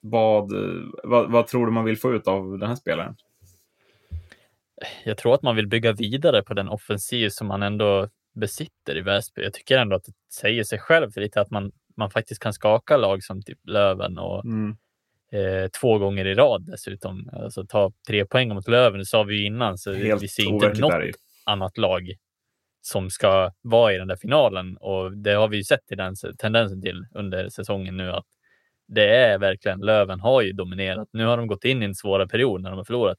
Vad, 0.00 0.52
vad, 1.04 1.30
vad, 1.30 1.46
tror 1.46 1.66
du 1.66 1.72
man 1.72 1.84
vill 1.84 1.98
få 1.98 2.14
ut 2.14 2.28
av 2.28 2.58
den 2.58 2.68
här 2.68 2.76
spelaren? 2.76 3.16
Jag 5.04 5.18
tror 5.18 5.34
att 5.34 5.42
man 5.42 5.56
vill 5.56 5.66
bygga 5.66 5.92
vidare 5.92 6.42
på 6.42 6.54
den 6.54 6.68
offensiv 6.68 7.28
som 7.28 7.50
han 7.50 7.62
ändå 7.62 8.08
besitter 8.36 8.96
i 8.96 9.00
Väsby. 9.00 9.42
Jag 9.42 9.52
tycker 9.52 9.78
ändå 9.78 9.96
att 9.96 10.04
det 10.04 10.12
säger 10.32 10.64
sig 10.64 10.78
själv 10.78 11.10
lite 11.16 11.40
att 11.40 11.50
man 11.50 11.72
man 11.96 12.10
faktiskt 12.10 12.42
kan 12.42 12.52
skaka 12.52 12.96
lag 12.96 13.22
som 13.22 13.42
typ 13.42 13.58
Löven 13.64 14.18
och 14.18 14.44
mm. 14.44 14.76
eh, 15.32 15.68
två 15.80 15.98
gånger 15.98 16.24
i 16.26 16.34
rad 16.34 16.66
dessutom. 16.66 17.30
Alltså 17.32 17.66
ta 17.66 17.92
tre 18.06 18.24
poäng 18.26 18.54
mot 18.54 18.68
Löven, 18.68 18.98
det 18.98 19.06
sa 19.06 19.22
vi 19.22 19.34
ju 19.34 19.46
innan, 19.46 19.78
så 19.78 19.92
Helt 19.92 20.22
vi 20.22 20.28
ser 20.28 20.42
inte 20.42 20.68
något 20.68 21.16
annat 21.44 21.78
lag 21.78 22.12
som 22.82 23.10
ska 23.10 23.52
vara 23.62 23.94
i 23.94 23.98
den 23.98 24.08
där 24.08 24.16
finalen 24.16 24.76
och 24.76 25.16
det 25.16 25.32
har 25.32 25.48
vi 25.48 25.56
ju 25.56 25.64
sett 25.64 25.86
till 25.86 25.96
den 25.96 26.14
tendensen 26.38 26.82
till 26.82 27.06
under 27.14 27.48
säsongen 27.48 27.96
nu 27.96 28.10
att 28.10 28.26
det 28.88 29.16
är 29.16 29.38
verkligen 29.38 29.80
Löven 29.80 30.20
har 30.20 30.42
ju 30.42 30.52
dominerat. 30.52 31.08
Nu 31.12 31.24
har 31.24 31.36
de 31.36 31.46
gått 31.46 31.64
in 31.64 31.82
i 31.82 31.84
en 31.84 31.94
svåra 31.94 32.28
period 32.28 32.60
när 32.60 32.70
de 32.70 32.76
har 32.76 32.84
förlorat 32.84 33.18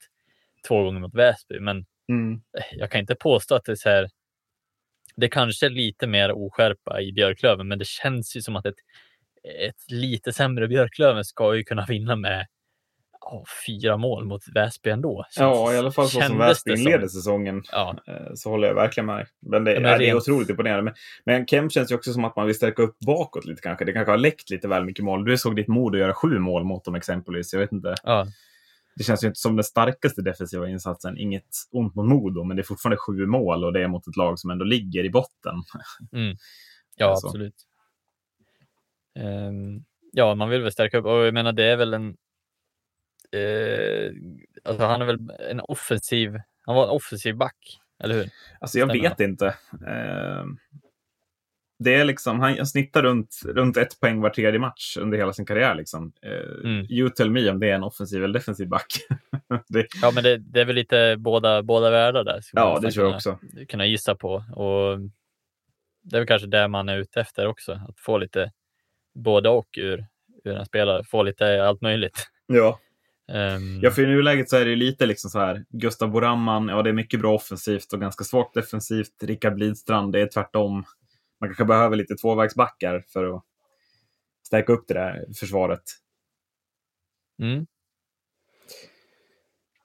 två 0.67 0.83
gånger 0.83 0.99
mot 0.99 1.15
Väsby, 1.15 1.59
men 1.59 1.85
mm. 2.09 2.41
jag 2.71 2.91
kan 2.91 3.01
inte 3.01 3.15
påstå 3.15 3.55
att 3.55 3.65
det 3.65 3.71
är 3.71 3.75
så 3.75 3.89
här 3.89 4.09
det 5.17 5.29
kanske 5.29 5.65
är 5.65 5.69
lite 5.69 6.07
mer 6.07 6.31
oskärpa 6.31 7.01
i 7.01 7.13
Björklöven, 7.13 7.67
men 7.67 7.79
det 7.79 7.87
känns 7.87 8.35
ju 8.35 8.41
som 8.41 8.55
att 8.55 8.65
ett, 8.65 8.75
ett 9.67 9.91
lite 9.91 10.33
sämre 10.33 10.67
Björklöven 10.67 11.25
ska 11.25 11.55
ju 11.55 11.63
kunna 11.63 11.85
vinna 11.85 12.15
med 12.15 12.47
oh, 13.21 13.43
fyra 13.67 13.97
mål 13.97 14.25
mot 14.25 14.41
Väsby 14.55 14.89
ändå. 14.89 15.25
Känns, 15.29 15.37
ja, 15.37 15.73
i 15.73 15.77
alla 15.77 15.91
fall 15.91 16.07
så 16.07 16.21
som 16.21 16.37
Väsby 16.37 16.71
inleder 16.71 17.07
säsongen. 17.07 17.63
Ja. 17.71 17.95
Eh, 18.07 18.33
så 18.35 18.49
håller 18.49 18.67
jag 18.67 18.75
verkligen 18.75 19.05
med. 19.05 19.27
Men 19.41 19.63
det, 19.63 19.73
ja, 19.73 19.79
men 19.79 19.99
det 19.99 20.09
är 20.09 20.15
otroligt 20.15 20.49
imponerande. 20.49 20.83
Men, 20.83 20.93
men 21.25 21.47
Kemp 21.47 21.71
känns 21.71 21.91
ju 21.91 21.95
också 21.95 22.13
som 22.13 22.25
att 22.25 22.35
man 22.35 22.45
vill 22.45 22.55
stärka 22.55 22.81
upp 22.81 22.99
bakåt 22.99 23.45
lite 23.45 23.61
kanske. 23.61 23.85
Det 23.85 23.93
kanske 23.93 24.11
har 24.11 24.17
läckt 24.17 24.49
lite 24.49 24.67
väl 24.67 24.85
mycket 24.85 25.05
mål. 25.05 25.25
Du 25.25 25.37
såg 25.37 25.55
ditt 25.55 25.67
mod 25.67 25.95
att 25.95 26.01
göra 26.01 26.13
sju 26.13 26.39
mål 26.39 26.63
mot 26.63 26.85
dem 26.85 26.95
exempelvis. 26.95 27.53
Jag 27.53 27.59
vet 27.59 27.71
inte. 27.71 27.95
Ja 28.03 28.27
det 28.97 29.03
känns 29.03 29.23
ju 29.23 29.27
inte 29.27 29.39
som 29.39 29.55
den 29.55 29.63
starkaste 29.63 30.21
defensiva 30.21 30.69
insatsen. 30.69 31.17
Inget 31.17 31.47
ont 31.71 31.95
mot 31.95 32.05
Modo, 32.05 32.43
men 32.43 32.57
det 32.57 32.61
är 32.61 32.65
fortfarande 32.65 32.97
sju 32.97 33.25
mål 33.25 33.63
och 33.63 33.73
det 33.73 33.83
är 33.83 33.87
mot 33.87 34.07
ett 34.07 34.15
lag 34.15 34.39
som 34.39 34.49
ändå 34.49 34.65
ligger 34.65 35.03
i 35.03 35.09
botten. 35.09 35.55
Mm. 36.13 36.37
Ja, 36.95 37.09
alltså. 37.09 37.27
absolut. 37.27 37.55
Um, 39.19 39.85
ja, 40.11 40.35
man 40.35 40.49
vill 40.49 40.61
väl 40.61 40.71
stärka 40.71 40.97
upp 40.97 41.05
och 41.05 41.25
jag 41.25 41.33
menar, 41.33 41.51
det 41.51 41.63
är 41.63 41.77
väl 41.77 41.93
en. 41.93 42.17
Uh, 43.35 44.11
alltså, 44.63 44.85
han 44.85 45.01
är 45.01 45.05
väl 45.05 45.31
en 45.49 45.59
offensiv. 45.59 46.39
Han 46.61 46.75
var 46.75 46.83
en 46.83 46.89
offensiv 46.89 47.35
back, 47.35 47.79
eller 48.03 48.15
hur? 48.15 48.29
Alltså, 48.59 48.79
jag 48.79 48.89
Stämmer 48.89 49.09
vet 49.09 49.19
inte. 49.19 49.45
Uh, 49.73 50.45
det 51.79 51.95
är 51.95 52.05
liksom, 52.05 52.39
han 52.39 52.65
snittar 52.65 53.03
runt, 53.03 53.39
runt 53.45 53.77
ett 53.77 53.99
poäng 53.99 54.21
var 54.21 54.29
tredje 54.29 54.59
match 54.59 54.97
under 54.97 55.17
hela 55.17 55.33
sin 55.33 55.45
karriär. 55.45 55.75
Liksom. 55.75 56.11
Uh, 56.25 56.71
mm. 56.71 56.85
You 56.89 57.09
tell 57.09 57.31
me 57.31 57.49
om 57.49 57.59
det 57.59 57.69
är 57.69 57.75
en 57.75 57.83
offensiv 57.83 58.23
eller 58.23 58.33
defensiv 58.33 58.67
back. 58.67 58.87
det... 59.67 59.87
Ja, 60.01 60.11
men 60.15 60.23
det, 60.23 60.37
det, 60.37 60.61
är 60.61 60.65
väl 60.65 60.75
lite 60.75 61.15
båda, 61.17 61.63
båda 61.63 61.89
världar 61.89 62.23
där. 62.23 62.41
Ja, 62.53 62.79
det 62.81 62.91
tror 62.91 63.05
jag 63.05 63.15
också. 63.15 63.39
Kunna 63.69 63.85
gissa 63.85 64.15
på. 64.15 64.33
Och 64.33 64.99
det 66.03 66.15
är 66.15 66.19
väl 66.19 66.27
kanske 66.27 66.47
det 66.47 66.67
man 66.67 66.89
är 66.89 66.97
ute 66.97 67.21
efter 67.21 67.47
också. 67.47 67.71
Att 67.71 67.99
få 67.99 68.17
lite 68.17 68.51
både 69.15 69.49
och 69.49 69.69
ur, 69.77 70.07
ur 70.43 70.55
en 70.57 70.65
spelare. 70.65 71.03
Få 71.03 71.23
lite 71.23 71.63
allt 71.63 71.81
möjligt. 71.81 72.27
Ja. 72.47 72.79
Um... 73.31 73.79
Ja, 73.81 73.91
för 73.91 74.01
i 74.01 74.05
nuläget 74.05 74.49
så 74.49 74.57
är 74.57 74.65
det 74.65 74.75
lite 74.75 75.05
liksom 75.05 75.29
så 75.29 75.39
här. 75.39 75.65
Gustav 75.69 76.11
Boramman, 76.11 76.67
ja 76.67 76.81
det 76.81 76.89
är 76.89 76.93
mycket 76.93 77.19
bra 77.19 77.33
offensivt 77.35 77.93
och 77.93 78.01
ganska 78.01 78.23
svagt 78.23 78.53
defensivt. 78.53 79.23
Rickard 79.23 79.55
Blidstrand, 79.55 80.13
det 80.13 80.21
är 80.21 80.27
tvärtom 80.27 80.85
man 81.39 81.49
kanske 81.49 81.65
behöver 81.65 81.95
lite 81.95 82.15
tvåvägsbackar 82.15 83.05
för 83.07 83.35
att 83.35 83.43
stärka 84.47 84.73
upp 84.73 84.87
det 84.87 84.93
där 84.93 85.25
försvaret. 85.39 85.83
Mm. 87.41 87.67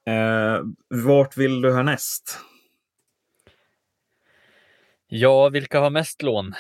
Eh, 0.07 0.61
vart 0.89 1.37
vill 1.37 1.61
du 1.61 1.75
härnäst? 1.75 2.39
Ja, 5.15 5.49
vilka 5.49 5.81
har 5.81 5.91
mest 5.91 6.23
lån? 6.23 6.55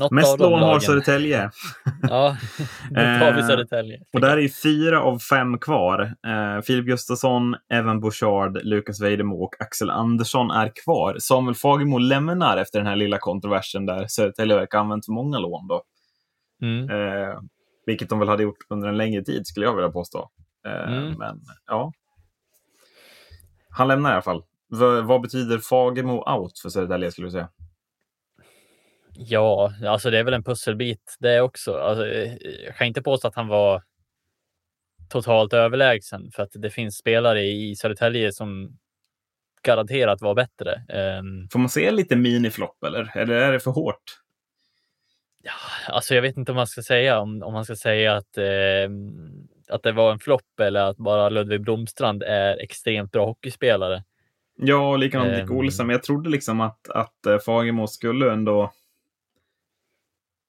Något 0.00 0.10
mest 0.10 0.38
lån 0.38 0.62
har 0.62 0.80
Södertälje. 0.80 1.50
ja, 2.02 2.36
då 2.90 2.94
tar 2.94 3.32
vi 3.32 3.42
Södertälje. 3.42 3.98
och 4.12 4.20
där 4.20 4.38
är 4.38 4.48
fyra 4.48 5.02
av 5.02 5.18
fem 5.18 5.58
kvar. 5.58 6.14
Eh, 6.26 6.60
Filip 6.62 6.86
Gustafsson, 6.86 7.56
Evan 7.72 8.00
Bouchard, 8.00 8.58
Lukas 8.62 9.00
Vejdemo 9.00 9.44
och 9.44 9.54
Axel 9.58 9.90
Andersson 9.90 10.50
är 10.50 10.72
kvar. 10.84 11.16
Samuel 11.18 11.54
Fagemo 11.54 11.98
lämnar 11.98 12.56
efter 12.56 12.78
den 12.78 12.86
här 12.86 12.96
lilla 12.96 13.18
kontroversen 13.18 13.86
där 13.86 14.06
Södertälje 14.08 14.56
verkar 14.56 14.78
ha 14.78 14.84
använt 14.84 15.06
för 15.06 15.12
många 15.12 15.38
lån. 15.38 15.68
Då. 15.68 15.82
Mm. 16.62 16.90
Eh, 16.90 17.38
vilket 17.86 18.08
de 18.08 18.18
väl 18.18 18.28
hade 18.28 18.42
gjort 18.42 18.58
under 18.68 18.88
en 18.88 18.96
längre 18.96 19.24
tid, 19.24 19.46
skulle 19.46 19.66
jag 19.66 19.74
vilja 19.74 19.90
påstå. 19.90 20.30
Eh, 20.66 20.92
mm. 20.92 21.14
Men 21.18 21.40
ja, 21.66 21.92
han 23.70 23.88
lämnar 23.88 24.10
i 24.10 24.12
alla 24.12 24.22
fall. 24.22 24.42
V 24.70 25.00
vad 25.00 25.20
betyder 25.20 25.58
Fagemo 25.58 26.36
out 26.36 26.58
för 26.62 26.68
Södertälje, 26.68 27.10
skulle 27.10 27.26
du 27.26 27.30
säga? 27.30 27.48
Ja, 29.20 29.72
alltså 29.86 30.10
det 30.10 30.18
är 30.18 30.24
väl 30.24 30.34
en 30.34 30.44
pusselbit 30.44 31.16
det 31.18 31.40
också. 31.40 31.76
Alltså, 31.76 32.06
jag 32.06 32.76
kan 32.76 32.86
inte 32.86 33.02
påstå 33.02 33.28
att 33.28 33.34
han 33.34 33.48
var 33.48 33.82
totalt 35.08 35.52
överlägsen 35.52 36.30
för 36.30 36.42
att 36.42 36.50
det 36.54 36.70
finns 36.70 36.96
spelare 36.96 37.42
i 37.42 37.76
Södertälje 37.76 38.32
som 38.32 38.78
garanterat 39.62 40.22
var 40.22 40.34
bättre. 40.34 40.82
Um, 41.18 41.48
Får 41.52 41.58
man 41.58 41.68
se 41.68 41.90
lite 41.90 42.16
miniflopp 42.16 42.84
eller? 42.84 43.16
Eller 43.16 43.34
är 43.34 43.52
det 43.52 43.60
för 43.60 43.70
hårt? 43.70 44.02
Ja, 45.42 45.52
alltså 45.94 46.14
jag 46.14 46.22
vet 46.22 46.36
inte 46.36 46.52
om 46.52 46.56
man 46.56 46.66
ska 46.66 46.82
säga 46.82 47.20
om, 47.20 47.42
om 47.42 47.52
man 47.52 47.64
ska 47.64 47.76
säga 47.76 48.16
att, 48.16 48.38
eh, 48.38 48.90
att 49.68 49.82
det 49.82 49.92
var 49.92 50.12
en 50.12 50.18
flopp 50.18 50.60
eller 50.60 50.80
att 50.80 50.96
bara 50.96 51.28
Ludvig 51.28 51.60
Blomstrand 51.60 52.22
är 52.22 52.62
extremt 52.62 53.12
bra 53.12 53.26
hockeyspelare. 53.26 54.04
Ja, 54.56 54.96
likadant 54.96 55.34
Dick 55.34 55.50
um, 55.50 55.56
Olsson. 55.56 55.86
Men 55.86 55.94
jag 55.94 56.02
trodde 56.02 56.30
liksom 56.30 56.60
att, 56.60 56.90
att 56.90 57.26
eh, 57.26 57.38
Fagemo 57.38 57.86
skulle 57.86 58.32
ändå 58.32 58.72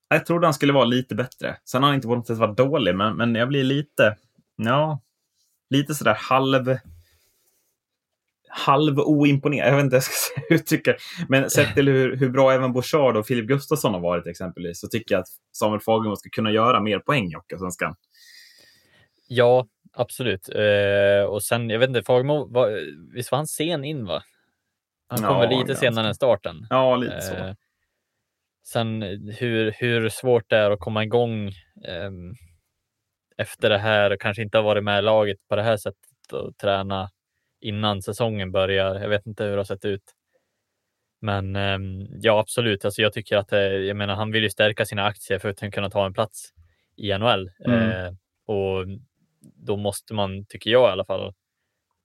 jag 0.10 0.26
trodde 0.26 0.48
han 0.48 0.54
skulle 0.54 0.74
vara 0.74 0.86
lite 0.86 1.16
bättre. 1.16 1.58
Sen 1.66 1.84
har 1.84 1.90
han 1.90 1.96
inte 1.96 2.08
på 2.08 2.16
något 2.16 2.28
sätt 2.28 2.38
varit 2.38 2.58
dålig, 2.58 2.96
men, 2.96 3.18
men 3.18 3.36
jag 3.36 3.48
blir 3.48 3.64
lite, 3.64 4.16
ja, 4.56 5.02
lite 5.70 5.96
sådär 5.96 6.18
halv 6.20 6.78
halv 8.50 9.00
oimponerad. 9.00 9.70
Jag 9.70 9.76
vet 9.76 9.84
inte 9.84 9.96
hur 9.96 10.02
jag 10.02 10.04
ska 10.04 10.42
uttrycka 10.56 10.96
Men 11.28 11.50
sett 11.50 11.76
till 11.76 11.88
hur, 11.88 12.18
hur 12.18 12.30
bra 12.30 12.52
även 12.52 12.74
Bouchard 12.74 13.18
och 13.18 13.28
Filip 13.28 13.46
Gustafsson 13.46 13.94
har 13.94 14.02
varit 14.02 14.28
exempelvis 14.28 14.80
så 14.80 14.88
tycker 14.88 15.16
jag 15.16 15.22
att 15.22 15.28
Samuel 15.52 15.82
Fagemo 15.82 16.16
ska 16.16 16.30
kunna 16.30 16.52
göra 16.52 16.80
mer 16.80 17.00
poäng 17.00 17.32
i 17.32 17.34
Hockeyallsvenskan. 17.34 17.96
Ja, 19.28 19.68
absolut. 19.94 20.50
Uh, 20.56 21.24
och 21.24 21.44
sen, 21.44 21.70
jag 21.70 21.80
vet 21.80 21.90
inte, 21.90 22.04
Fagemo, 22.04 22.54
var, 22.54 22.80
visst 23.14 23.32
var 23.32 23.38
han 23.38 23.48
sen 23.48 23.84
in 23.84 24.06
va? 24.06 24.24
Han 25.08 25.18
kom 25.18 25.28
ja, 25.28 25.40
väl 25.40 25.60
lite 25.60 25.76
senare 25.76 26.08
än 26.08 26.16
starten? 26.16 26.68
Ja, 26.70 26.96
lite 26.96 27.22
så. 27.22 27.34
Uh, 27.34 27.54
Sen 28.72 29.02
hur, 29.40 29.72
hur 29.72 30.10
svårt 30.10 30.50
det 30.50 30.58
är 30.58 30.72
att 30.72 30.80
komma 30.80 31.04
igång 31.04 31.48
eh, 31.86 32.12
efter 33.38 33.70
det 33.70 33.78
här 33.78 34.12
och 34.12 34.22
kanske 34.22 34.44
inte 34.44 34.58
ha 34.58 34.64
varit 34.64 34.84
med 34.84 35.00
i 35.00 35.02
laget 35.02 35.38
på 35.48 35.56
det 35.56 35.64
här 35.64 35.78
sättet 35.78 36.34
och 36.34 36.58
träna 36.58 37.10
innan 37.62 38.02
säsongen 38.02 38.52
börjar. 38.52 38.96
Jag 38.96 39.10
vet 39.10 39.26
inte 39.26 39.44
hur 39.44 39.52
det 39.52 39.58
har 39.58 39.64
sett 39.64 39.86
ut. 39.86 40.04
Men 41.22 41.56
eh, 41.56 41.78
ja, 42.22 42.40
absolut. 42.40 42.86
Alltså, 42.86 43.02
jag 43.02 43.14
tycker 43.14 43.38
att 43.38 43.52
jag 43.88 43.98
menar, 43.98 44.16
han 44.16 44.32
vill 44.32 44.44
ju 44.44 44.50
stärka 44.50 44.86
sina 44.86 45.06
aktier 45.06 45.40
för 45.40 45.50
att 45.50 45.74
kunna 45.74 45.90
ta 45.90 46.06
en 46.06 46.14
plats 46.14 46.50
i 46.98 47.18
NHL. 47.18 47.52
Mm. 47.66 47.90
Eh, 47.90 48.14
och 48.46 48.86
då 49.42 49.78
måste 49.78 50.14
man, 50.14 50.46
tycker 50.46 50.70
jag 50.70 50.90
i 50.90 50.92
alla 50.92 51.06
fall, 51.06 51.34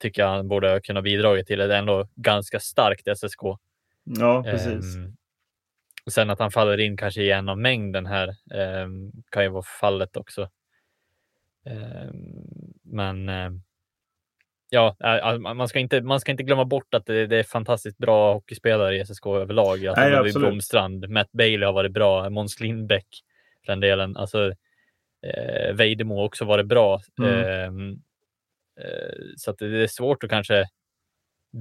tycker 0.01 0.25
han 0.25 0.49
borde 0.49 0.81
kunna 0.81 1.03
bidra 1.03 1.43
till 1.43 1.61
ett 1.61 1.71
ändå 1.71 2.09
ganska 2.15 2.61
starkt 2.61 3.19
SSK. 3.19 3.43
Ja, 4.05 4.43
precis. 4.43 4.97
Um, 4.97 5.17
Sen 6.11 6.31
att 6.31 6.39
han 6.39 6.51
faller 6.51 6.81
in 6.81 6.97
kanske 6.97 7.23
i 7.23 7.31
en 7.31 7.49
av 7.49 7.59
mängden 7.59 8.07
här 8.07 8.29
eh, 8.29 8.89
kan 9.31 9.43
ju 9.43 9.49
vara 9.49 9.63
fallet 9.81 10.17
också. 10.17 10.43
Eh, 11.67 12.11
men 12.83 13.29
eh, 13.29 13.51
ja, 14.71 14.97
man 15.39 15.69
ska, 15.69 15.79
inte, 15.79 16.01
man 16.01 16.21
ska 16.21 16.31
inte 16.33 16.43
glömma 16.43 16.65
bort 16.65 16.95
att 16.95 17.07
det, 17.07 17.27
det 17.27 17.37
är 17.37 17.43
fantastiskt 17.43 17.99
bra 17.99 18.35
hockeyspelare 18.35 18.97
i 18.97 19.05
SSK 19.05 19.27
överlag. 19.27 19.87
Alltså, 19.87 20.03
Nej, 20.03 20.33
Blomstrand, 20.33 21.09
Matt 21.09 21.33
Bailey 21.33 21.67
har 21.67 21.73
varit 21.73 21.93
bra, 21.93 22.31
Måns 22.31 22.61
Lindbäck 22.61 23.07
för 23.65 23.73
den 23.73 23.81
delen. 23.81 24.17
Alltså, 24.17 24.53
eh, 25.27 25.75
Vejdemo 25.75 26.17
har 26.17 26.25
också 26.25 26.45
varit 26.45 26.67
bra. 26.67 27.01
Mm. 27.19 27.45
Ehm, 27.45 27.91
eh, 28.81 29.25
så 29.37 29.53
det 29.53 29.83
är 29.83 29.87
svårt 29.87 30.25
att 30.25 30.31
kanske 30.31 30.65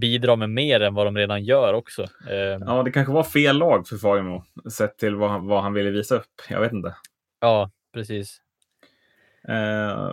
bidra 0.01 0.35
med 0.35 0.49
mer 0.49 0.79
än 0.79 0.93
vad 0.93 1.07
de 1.07 1.17
redan 1.17 1.43
gör 1.43 1.73
också. 1.73 2.01
Ehm. 2.03 2.63
Ja, 2.65 2.83
det 2.83 2.91
kanske 2.91 3.13
var 3.13 3.23
fel 3.23 3.57
lag 3.57 3.87
för 3.87 3.97
Fagemo 3.97 4.43
sett 4.71 4.97
till 4.97 5.15
vad 5.15 5.29
han, 5.29 5.47
vad 5.47 5.63
han 5.63 5.73
ville 5.73 5.89
visa 5.89 6.15
upp. 6.15 6.41
Jag 6.49 6.61
vet 6.61 6.73
inte. 6.73 6.95
Ja, 7.41 7.71
precis. 7.93 8.41
Eh, 9.47 10.11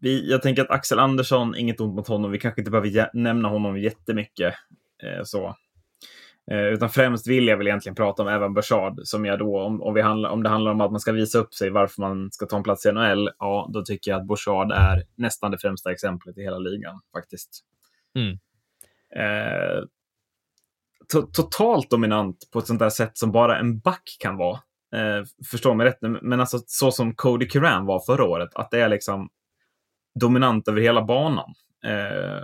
vi, 0.00 0.30
jag 0.30 0.42
tänker 0.42 0.62
att 0.62 0.70
Axel 0.70 0.98
Andersson, 0.98 1.56
inget 1.56 1.80
ont 1.80 1.94
mot 1.94 2.08
honom. 2.08 2.30
Vi 2.30 2.38
kanske 2.38 2.60
inte 2.60 2.70
behöver 2.70 3.10
nämna 3.12 3.48
honom 3.48 3.78
jättemycket. 3.78 4.54
Eh, 5.02 5.22
så. 5.24 5.56
Eh, 6.50 6.66
utan 6.66 6.90
främst 6.90 7.26
vill 7.28 7.48
jag 7.48 7.56
väl 7.56 7.66
egentligen 7.66 7.96
prata 7.96 8.22
om 8.22 8.28
Evan 8.28 8.54
Bouchard 8.54 9.00
som 9.02 9.24
jag 9.24 9.38
då, 9.38 9.60
om, 9.60 9.82
om, 9.82 9.94
vi 9.94 10.00
handla, 10.00 10.30
om 10.30 10.42
det 10.42 10.48
handlar 10.48 10.70
om 10.72 10.80
att 10.80 10.90
man 10.90 11.00
ska 11.00 11.12
visa 11.12 11.38
upp 11.38 11.54
sig 11.54 11.70
varför 11.70 12.00
man 12.00 12.28
ska 12.32 12.46
ta 12.46 12.56
en 12.56 12.62
plats 12.62 12.86
i 12.86 12.92
NHL, 12.92 13.30
ja, 13.38 13.70
då 13.72 13.82
tycker 13.82 14.10
jag 14.10 14.20
att 14.20 14.26
Bouchard 14.26 14.72
är 14.72 15.02
nästan 15.14 15.50
det 15.50 15.58
främsta 15.58 15.92
exemplet 15.92 16.38
i 16.38 16.42
hela 16.42 16.58
ligan 16.58 17.00
faktiskt. 17.12 17.64
Mm. 18.16 18.38
Eh, 19.16 19.84
to 21.12 21.22
totalt 21.22 21.90
dominant 21.90 22.48
på 22.52 22.58
ett 22.58 22.66
sånt 22.66 22.78
där 22.78 22.90
sätt 22.90 23.18
som 23.18 23.32
bara 23.32 23.58
en 23.58 23.78
back 23.78 24.16
kan 24.20 24.36
vara. 24.36 24.60
Eh, 24.94 25.24
förstå 25.50 25.74
mig 25.74 25.86
rätt, 25.86 25.98
men 26.22 26.40
alltså 26.40 26.58
så 26.66 26.90
som 26.90 27.14
Cody 27.14 27.48
Curran 27.48 27.86
var 27.86 28.00
förra 28.06 28.24
året, 28.24 28.50
att 28.54 28.70
det 28.70 28.80
är 28.80 28.88
liksom 28.88 29.28
dominant 30.20 30.68
över 30.68 30.80
hela 30.80 31.04
banan. 31.04 31.54
Eh, 31.84 32.42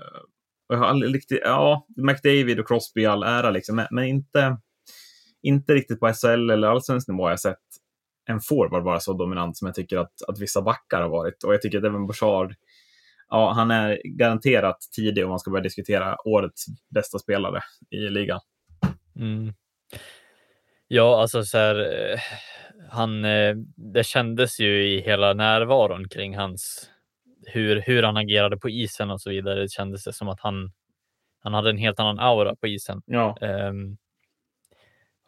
och 0.69 0.75
jag 0.75 0.79
har 0.79 0.87
aldrig 0.87 1.15
riktigt, 1.15 1.41
ja, 1.45 1.87
McDavid 1.97 2.61
och 2.61 2.69
Crosby 2.69 3.03
i 3.03 3.07
all 3.07 3.23
ära, 3.23 3.51
liksom, 3.51 3.87
men 3.91 4.05
inte, 4.05 4.57
inte 5.43 5.75
riktigt 5.75 6.01
på 6.01 6.13
SHL 6.13 6.51
eller 6.51 6.69
allsvensk 6.69 7.09
nivå 7.09 7.23
har 7.23 7.31
jag 7.31 7.41
sett 7.41 7.59
en 8.25 8.41
forward 8.41 8.85
vara 8.85 9.01
så 9.01 9.13
dominant 9.13 9.57
som 9.57 9.67
jag 9.67 9.75
tycker 9.75 9.99
att, 9.99 10.23
att 10.29 10.39
vissa 10.39 10.63
backar 10.63 11.03
har 11.03 11.09
varit. 11.09 11.43
Och 11.45 11.55
jag 11.55 11.63
tycker 11.63 11.79
att 11.79 11.85
även 11.85 12.07
Bouchard 12.07 12.55
ja, 13.33 13.53
han 13.53 13.71
är 13.71 14.01
garanterat 14.05 14.79
tidig 14.97 15.25
om 15.25 15.31
man 15.31 15.39
ska 15.39 15.51
börja 15.51 15.63
diskutera 15.63 16.17
årets 16.25 16.65
bästa 16.91 17.19
spelare 17.19 17.61
i 17.91 17.97
ligan. 17.97 18.41
Mm. 19.17 19.55
Ja, 20.89 21.21
alltså 21.21 21.45
så 21.45 21.59
här, 21.59 21.77
eh, 21.77 22.19
han, 22.91 23.25
eh, 23.25 23.55
det 23.77 24.05
kändes 24.05 24.61
ju 24.61 24.85
i 24.85 25.01
hela 25.01 25.33
närvaron 25.33 26.09
kring 26.09 26.37
hans, 26.37 26.91
hur, 27.47 27.81
hur 27.81 28.03
han 28.03 28.17
agerade 28.17 28.57
på 28.57 28.71
isen 28.71 29.11
och 29.11 29.21
så 29.21 29.31
vidare. 29.31 29.61
Det 29.61 29.71
kändes 29.71 30.05
det 30.05 30.13
som 30.13 30.29
att 30.29 30.41
han, 30.41 30.73
han 31.41 31.55
hade 31.55 31.71
en 31.71 31.79
helt 31.79 32.01
annan 32.01 32.19
aura 32.19 32.57
på 32.57 32.67
isen. 32.67 33.03
Ja. 33.07 33.37
Um, 33.41 33.97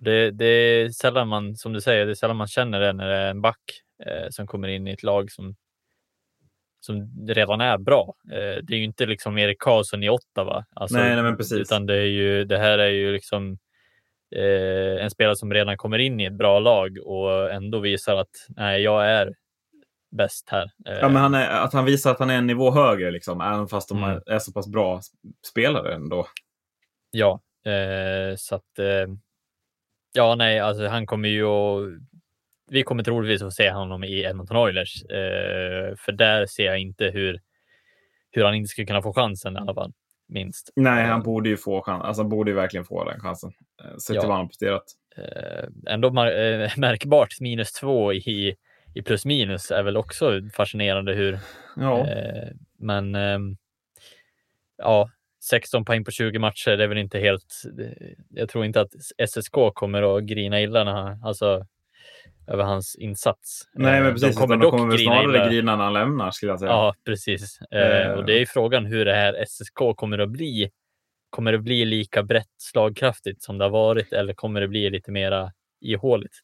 det, 0.00 0.30
det, 0.30 0.46
är 0.46 0.88
sällan 0.88 1.28
man, 1.28 1.56
som 1.56 1.72
du 1.72 1.80
säger, 1.80 2.06
det 2.06 2.12
är 2.12 2.14
sällan 2.14 2.36
man 2.36 2.46
känner 2.46 2.80
det 2.80 2.92
när 2.92 3.08
det 3.08 3.16
är 3.16 3.30
en 3.30 3.40
back 3.40 3.82
eh, 4.06 4.26
som 4.30 4.46
kommer 4.46 4.68
in 4.68 4.86
i 4.88 4.90
ett 4.90 5.02
lag 5.02 5.32
som 5.32 5.56
som 6.84 7.26
redan 7.28 7.60
är 7.60 7.78
bra. 7.78 8.14
Eh, 8.32 8.62
det 8.62 8.74
är 8.74 8.76
ju 8.76 8.84
inte 8.84 9.06
liksom 9.06 9.38
Erik 9.38 9.58
Karlsson 9.58 10.02
i 10.02 10.08
Ottawa. 10.08 10.64
Alltså, 10.74 10.98
nej, 10.98 11.14
nej, 11.14 11.22
men 11.22 11.36
precis. 11.36 11.58
Utan 11.58 11.86
det, 11.86 11.94
är 11.94 12.06
ju, 12.06 12.44
det 12.44 12.58
här 12.58 12.78
är 12.78 12.88
ju 12.88 13.12
liksom 13.12 13.58
eh, 14.36 15.04
en 15.04 15.10
spelare 15.10 15.36
som 15.36 15.52
redan 15.52 15.76
kommer 15.76 15.98
in 15.98 16.20
i 16.20 16.24
ett 16.24 16.38
bra 16.38 16.58
lag 16.58 16.98
och 17.04 17.52
ändå 17.52 17.78
visar 17.78 18.16
att 18.16 18.46
nej, 18.48 18.82
jag 18.82 19.06
är 19.06 19.34
bäst 20.16 20.48
här. 20.50 20.70
Eh, 20.86 20.98
ja, 21.00 21.08
men 21.08 21.22
han 21.22 21.34
är, 21.34 21.48
att 21.48 21.72
han 21.72 21.84
visar 21.84 22.10
att 22.10 22.18
han 22.18 22.30
är 22.30 22.38
en 22.38 22.46
nivå 22.46 22.70
högre, 22.70 23.10
liksom, 23.10 23.40
även 23.40 23.68
fast 23.68 23.88
de 23.88 24.04
mm. 24.04 24.20
är 24.26 24.38
så 24.38 24.52
pass 24.52 24.68
bra 24.68 25.00
spelare 25.50 25.94
ändå. 25.94 26.26
Ja, 27.10 27.40
eh, 27.66 28.36
så 28.36 28.54
att 28.54 28.78
eh, 28.78 29.14
ja, 30.12 30.34
nej, 30.34 30.60
alltså 30.60 30.86
han 30.86 31.06
kommer 31.06 31.28
ju 31.28 31.44
att 31.44 31.88
vi 32.70 32.82
kommer 32.82 33.02
troligtvis 33.02 33.42
att 33.42 33.52
se 33.52 33.70
honom 33.70 34.04
i 34.04 34.20
Edmonton 34.20 34.56
Oilers, 34.56 35.04
eh, 35.04 35.96
för 35.96 36.12
där 36.12 36.46
ser 36.46 36.64
jag 36.64 36.78
inte 36.78 37.04
hur, 37.04 37.40
hur 38.30 38.44
han 38.44 38.54
inte 38.54 38.68
skulle 38.68 38.86
kunna 38.86 39.02
få 39.02 39.12
chansen 39.12 39.56
i 39.56 39.58
alla 39.58 39.74
fall. 39.74 39.92
Minst. 40.28 40.72
Nej, 40.76 41.04
han 41.04 41.20
eh, 41.20 41.24
borde 41.24 41.48
ju 41.48 41.56
få 41.56 41.82
chansen. 41.82 42.06
Alltså, 42.06 42.22
han 42.22 42.28
borde 42.28 42.50
ju 42.50 42.54
verkligen 42.54 42.84
få 42.84 43.04
den 43.04 43.20
chansen. 43.20 43.52
Eh, 43.84 43.96
sett 43.96 44.06
till 44.06 44.14
ja. 44.14 44.28
vad 44.28 44.36
han 44.36 44.48
presterat. 44.48 44.84
Eh, 45.16 45.92
ändå 45.92 46.10
mar- 46.10 46.70
märkbart 46.80 47.40
minus 47.40 47.72
två 47.72 48.12
i, 48.12 48.56
i 48.94 49.02
plus 49.02 49.24
minus 49.24 49.70
är 49.70 49.82
väl 49.82 49.96
också 49.96 50.40
fascinerande 50.56 51.14
hur. 51.14 51.38
Ja. 51.76 52.06
men 52.78 53.16
ja, 54.76 55.10
16 55.44 55.84
poäng 55.84 56.04
på 56.04 56.10
20 56.10 56.38
matcher, 56.38 56.70
det 56.76 56.84
är 56.84 56.88
väl 56.88 56.98
inte 56.98 57.18
helt. 57.18 57.62
Jag 58.28 58.48
tror 58.48 58.64
inte 58.64 58.80
att 58.80 58.92
SSK 59.28 59.54
kommer 59.74 60.16
att 60.16 60.24
grina 60.24 60.60
illa 60.60 60.84
när 60.84 60.92
han, 60.92 61.22
alltså 61.24 61.66
över 62.46 62.64
hans 62.64 62.96
insats. 62.96 63.62
Nej, 63.74 64.00
men 64.00 64.06
eh, 64.06 64.12
precis. 64.12 64.36
De 64.36 64.40
kommer, 64.40 64.56
de 64.56 64.70
kommer 64.70 64.90
väl 64.90 64.98
snarare 64.98 65.50
grina 65.50 65.76
när 65.76 65.84
han 65.84 65.92
lämnar, 65.92 66.30
skulle 66.30 66.52
jag 66.52 66.58
säga. 66.58 66.70
Ja, 66.70 66.94
precis. 67.04 67.60
Eh, 67.60 68.12
och 68.12 68.24
det 68.24 68.40
är 68.42 68.46
frågan 68.46 68.86
hur 68.86 69.04
det 69.04 69.14
här 69.14 69.44
SSK 69.46 69.96
kommer 69.96 70.18
att 70.18 70.30
bli 70.30 70.70
kommer 71.30 71.52
det 71.52 71.58
bli 71.58 71.84
lika 71.84 72.22
brett 72.22 72.54
slagkraftigt 72.58 73.42
som 73.42 73.58
det 73.58 73.64
har 73.64 73.70
varit 73.70 74.12
eller 74.12 74.34
kommer 74.34 74.60
det 74.60 74.68
bli 74.68 74.90
lite 74.90 75.10
mera 75.10 75.52
ihåligt? 75.80 76.42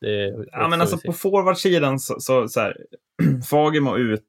Ja, 0.53 0.69
men 0.69 0.81
alltså 0.81 0.99
på 0.99 1.12
forwardsidan 1.12 1.99
så, 1.99 2.14
så, 2.19 2.49
så 2.49 2.61
här, 2.61 2.77
Fagemo 3.51 3.97
ut. 3.97 4.27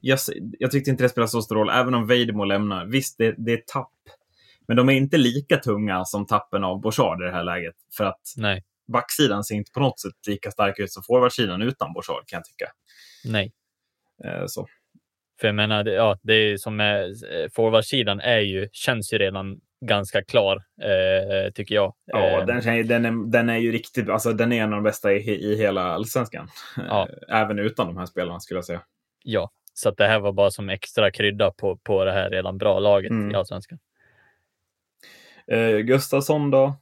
Jag, 0.00 0.18
jag 0.58 0.70
tyckte 0.70 0.90
inte 0.90 1.04
det 1.04 1.08
spelade 1.08 1.28
så 1.28 1.42
stor 1.42 1.56
roll, 1.56 1.70
även 1.70 1.94
om 1.94 2.06
Vejdemo 2.06 2.44
lämnar. 2.44 2.86
Visst, 2.86 3.18
det, 3.18 3.34
det 3.38 3.52
är 3.52 3.62
tapp. 3.66 3.92
Men 4.68 4.76
de 4.76 4.88
är 4.88 4.92
inte 4.92 5.16
lika 5.16 5.56
tunga 5.56 6.04
som 6.04 6.26
tappen 6.26 6.64
av 6.64 6.80
Bouchard 6.80 7.22
i 7.22 7.24
det 7.24 7.32
här 7.32 7.44
läget. 7.44 7.74
För 7.96 8.04
att 8.04 8.20
Nej. 8.36 8.64
Backsidan 8.92 9.44
ser 9.44 9.54
inte 9.54 9.72
på 9.72 9.80
något 9.80 10.00
sätt 10.00 10.12
lika 10.28 10.50
stark 10.50 10.78
ut 10.78 10.92
som 10.92 11.02
forwardsidan 11.02 11.62
utan 11.62 11.92
Bouchard, 11.92 12.26
kan 12.26 12.36
jag 12.36 12.44
tycka. 12.44 12.72
Nej. 13.24 13.52
Eh, 14.24 14.46
så. 14.46 14.66
För 15.40 15.48
jag 15.48 15.54
menar, 15.54 15.84
ja, 15.84 16.18
det 16.22 16.32
är 16.34 16.56
som 16.56 16.76
med 16.76 17.04
eh, 17.04 17.48
forwardsidan 17.54 18.20
är 18.20 18.38
ju, 18.38 18.68
känns 18.72 19.12
ju 19.12 19.18
redan 19.18 19.60
ganska 19.86 20.24
klar, 20.24 20.56
eh, 20.82 21.52
tycker 21.52 21.74
jag. 21.74 21.94
Ja, 22.04 22.40
Eh, 22.40 22.46
den, 22.46 22.86
den, 22.88 23.04
är, 23.04 23.30
den 23.30 23.48
är 23.48 23.56
ju 23.56 23.72
riktigt, 23.72 24.08
alltså 24.08 24.32
den 24.32 24.52
är 24.52 24.62
en 24.62 24.72
av 24.72 24.76
de 24.76 24.82
bästa 24.82 25.12
i, 25.12 25.30
i 25.30 25.56
hela 25.56 25.82
allsvenskan. 25.82 26.48
Ja. 26.88 27.08
Även 27.28 27.58
utan 27.58 27.86
de 27.86 27.96
här 27.96 28.06
spelarna 28.06 28.40
skulle 28.40 28.58
jag 28.58 28.64
säga. 28.64 28.82
Ja, 29.24 29.50
så 29.74 29.90
det 29.90 30.06
här 30.06 30.20
var 30.20 30.32
bara 30.32 30.50
som 30.50 30.68
extra 30.68 31.10
krydda 31.10 31.50
på, 31.50 31.76
på 31.76 32.04
det 32.04 32.12
här 32.12 32.30
redan 32.30 32.58
bra 32.58 32.78
laget 32.78 33.10
Mm. 33.10 33.30
i 33.30 33.34
Allsvenskan. 33.34 33.78
Eh, 35.46 35.76
Gustafsson 35.78 36.50
då? 36.50 36.76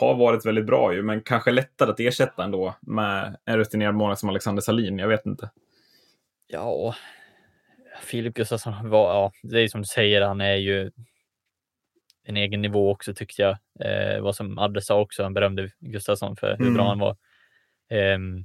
Har 0.00 0.14
varit 0.14 0.46
väldigt 0.46 0.66
bra 0.66 0.94
ju, 0.94 1.02
men 1.02 1.22
kanske 1.22 1.50
lättare 1.50 1.90
att 1.90 2.00
ersätta 2.00 2.44
ändå 2.44 2.74
med 2.80 3.36
en 3.44 3.56
rutinerad 3.58 3.94
målvakt 3.94 4.20
som 4.20 4.28
Alexander 4.28 4.62
Salin. 4.62 4.98
Jag 4.98 5.08
vet 5.08 5.26
inte. 5.26 5.50
Ja, 6.46 6.94
Filip 8.02 8.34
Gustafsson 8.34 8.90
var, 8.90 9.14
ja, 9.14 9.32
det 9.42 9.60
är 9.60 9.68
som 9.68 9.80
du 9.80 9.86
säger, 9.86 10.22
han 10.22 10.40
är 10.40 10.54
ju 10.56 10.90
en 12.24 12.36
egen 12.36 12.62
nivå 12.62 12.90
också 12.90 13.14
tyckte 13.14 13.42
jag. 13.42 13.56
Eh, 13.80 14.20
vad 14.22 14.36
som 14.36 14.58
Adde 14.58 14.82
sa 14.82 15.00
också, 15.00 15.22
han 15.22 15.34
berömde 15.34 15.70
Gustafsson 15.80 16.36
för 16.36 16.48
hur 16.56 16.60
Mm. 16.64 16.74
bra 16.74 16.88
han 16.88 16.98
var. 16.98 17.16
Ehm, 17.90 18.44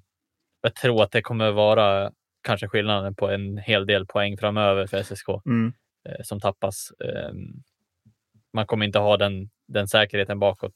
jag 0.61 0.75
tror 0.75 1.03
att 1.03 1.11
det 1.11 1.21
kommer 1.21 1.51
vara 1.51 2.11
kanske 2.43 2.67
skillnaden 2.67 3.15
på 3.15 3.29
en 3.29 3.57
hel 3.57 3.85
del 3.85 4.05
poäng 4.05 4.37
framöver 4.37 4.87
för 4.87 4.97
SSK 4.97 5.27
Mm. 5.45 5.73
eh, 6.09 6.21
som 6.23 6.39
tappas. 6.39 6.91
Ehm, 7.05 7.63
man 8.53 8.65
kommer 8.65 8.85
inte 8.85 8.99
ha 8.99 9.17
den, 9.17 9.49
den 9.67 9.87
säkerheten 9.87 10.39
bakåt 10.39 10.75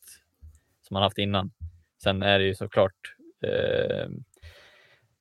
som 0.88 0.93
man 0.95 1.04
haft 1.04 1.17
innan. 1.17 1.52
Sen 2.04 2.24
är 2.24 2.39
det 2.39 2.45
ju 2.45 2.56
såklart 2.56 2.91
eh, 3.45 4.08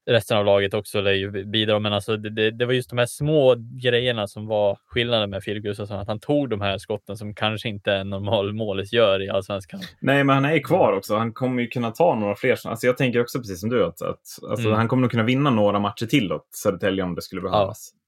resten 0.07 0.37
av 0.38 0.44
laget 0.44 0.74
också 0.74 1.00
lär 1.00 1.12
ju 1.12 1.44
bidra, 1.44 1.79
men 1.79 1.92
alltså 1.92 2.16
det, 2.16 2.31
det, 2.31 2.50
det 2.50 2.66
var 2.66 2.72
just 2.72 2.90
de 2.90 2.98
här 2.98 3.07
små 3.07 3.55
grejerna 3.59 4.27
som 4.27 4.46
var 4.46 4.79
skillnaden 4.87 5.31
med 5.31 5.42
Filip 5.42 5.62
Gustafsson, 5.64 5.98
att 5.98 6.09
han 6.09 6.20
tog 6.20 6.48
de 6.50 6.61
här 6.61 6.79
skotten 6.79 7.16
som 7.16 7.35
kanske 7.35 7.68
inte 7.68 7.92
en 7.92 8.11
normal 8.11 8.53
målis 8.53 8.92
gör 8.92 9.22
i 9.22 9.29
allsvenskan. 9.29 9.81
Nej, 10.00 10.24
men 10.24 10.35
han 10.35 10.44
är 10.44 10.59
kvar 10.59 10.92
också. 10.92 11.16
Han 11.16 11.33
kommer 11.33 11.62
ju 11.62 11.68
kunna 11.68 11.90
ta 11.90 12.14
några 12.14 12.35
fler. 12.35 12.66
Alltså, 12.66 12.87
jag 12.87 12.96
tänker 12.96 13.20
också 13.20 13.38
precis 13.38 13.61
som 13.61 13.70
du, 13.70 13.85
att, 13.85 14.03
att 14.03 14.20
alltså, 14.50 14.66
Mm. 14.66 14.77
han 14.79 14.88
kommer 14.88 15.00
nog 15.00 15.11
kunna 15.11 15.22
vinna 15.22 15.50
några 15.50 15.79
matcher 15.79 16.07
till 16.07 16.33
åt 16.33 16.48
Södertälje 16.55 17.05
om 17.05 17.14
det 17.14 17.22
skulle 17.22 17.40
behövas. 17.40 17.92
Eh, 17.94 18.04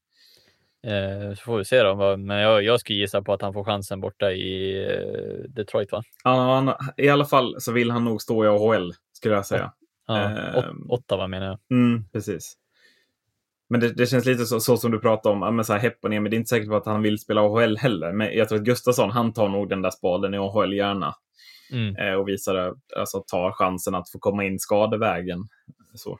så 1.36 1.42
får 1.44 1.58
vi 1.58 1.64
se 1.64 1.82
då, 1.82 2.16
men 2.16 2.36
jag, 2.38 2.62
jag 2.62 2.80
skulle 2.80 2.98
gissa 2.98 3.22
på 3.22 3.32
att 3.32 3.42
han 3.42 3.52
får 3.52 3.64
chansen 3.64 4.00
borta 4.00 4.32
i 4.32 4.82
eh, 4.84 5.50
Detroit, 5.50 5.92
va? 5.92 6.02
Han, 6.24 6.66
han, 6.68 6.76
I 6.96 7.08
alla 7.08 7.24
fall 7.24 7.56
så 7.60 7.72
vill 7.72 7.90
han 7.90 8.04
nog 8.04 8.22
stå 8.22 8.44
i 8.44 8.48
AHL, 8.48 8.92
skulle 9.12 9.34
jag 9.34 9.46
säga. 9.46 9.72
Ja. 10.06 10.30
Ot- 10.56 10.88
Ottawa 10.88 11.26
menar 11.28 11.46
jag. 11.46 11.58
Mm, 11.70 12.04
precis. 12.12 12.54
Men 13.68 13.80
det, 13.80 13.92
det 13.92 14.06
känns 14.06 14.26
lite 14.26 14.46
så, 14.46 14.60
så 14.60 14.76
som 14.76 14.90
du 14.90 14.98
pratade 15.00 15.32
om, 15.32 15.56
men 15.56 15.64
så 15.64 15.72
här 15.72 15.80
hepp 15.80 15.98
och 16.04 16.10
ner, 16.10 16.20
men 16.20 16.30
det 16.30 16.36
är 16.36 16.38
inte 16.38 16.48
säkert 16.48 16.72
att 16.72 16.86
han 16.86 17.02
vill 17.02 17.18
spela 17.18 17.40
AHL 17.40 17.76
heller. 17.76 18.12
Men 18.12 18.36
jag 18.36 18.48
tror 18.48 18.58
att 18.58 18.64
Gustafsson, 18.64 19.10
han 19.10 19.32
tar 19.32 19.48
nog 19.48 19.68
den 19.68 19.82
där 19.82 19.90
spaden 19.90 20.34
i 20.34 20.38
AHL 20.38 20.72
gärna. 20.72 21.14
Mm. 21.72 21.96
Eh, 21.96 22.14
och 22.14 22.28
visar, 22.28 22.74
alltså 22.96 23.24
tar 23.26 23.52
chansen 23.52 23.94
att 23.94 24.10
få 24.10 24.18
komma 24.18 24.44
in 24.44 24.58
skadevägen. 24.58 25.38
Så. 25.94 26.18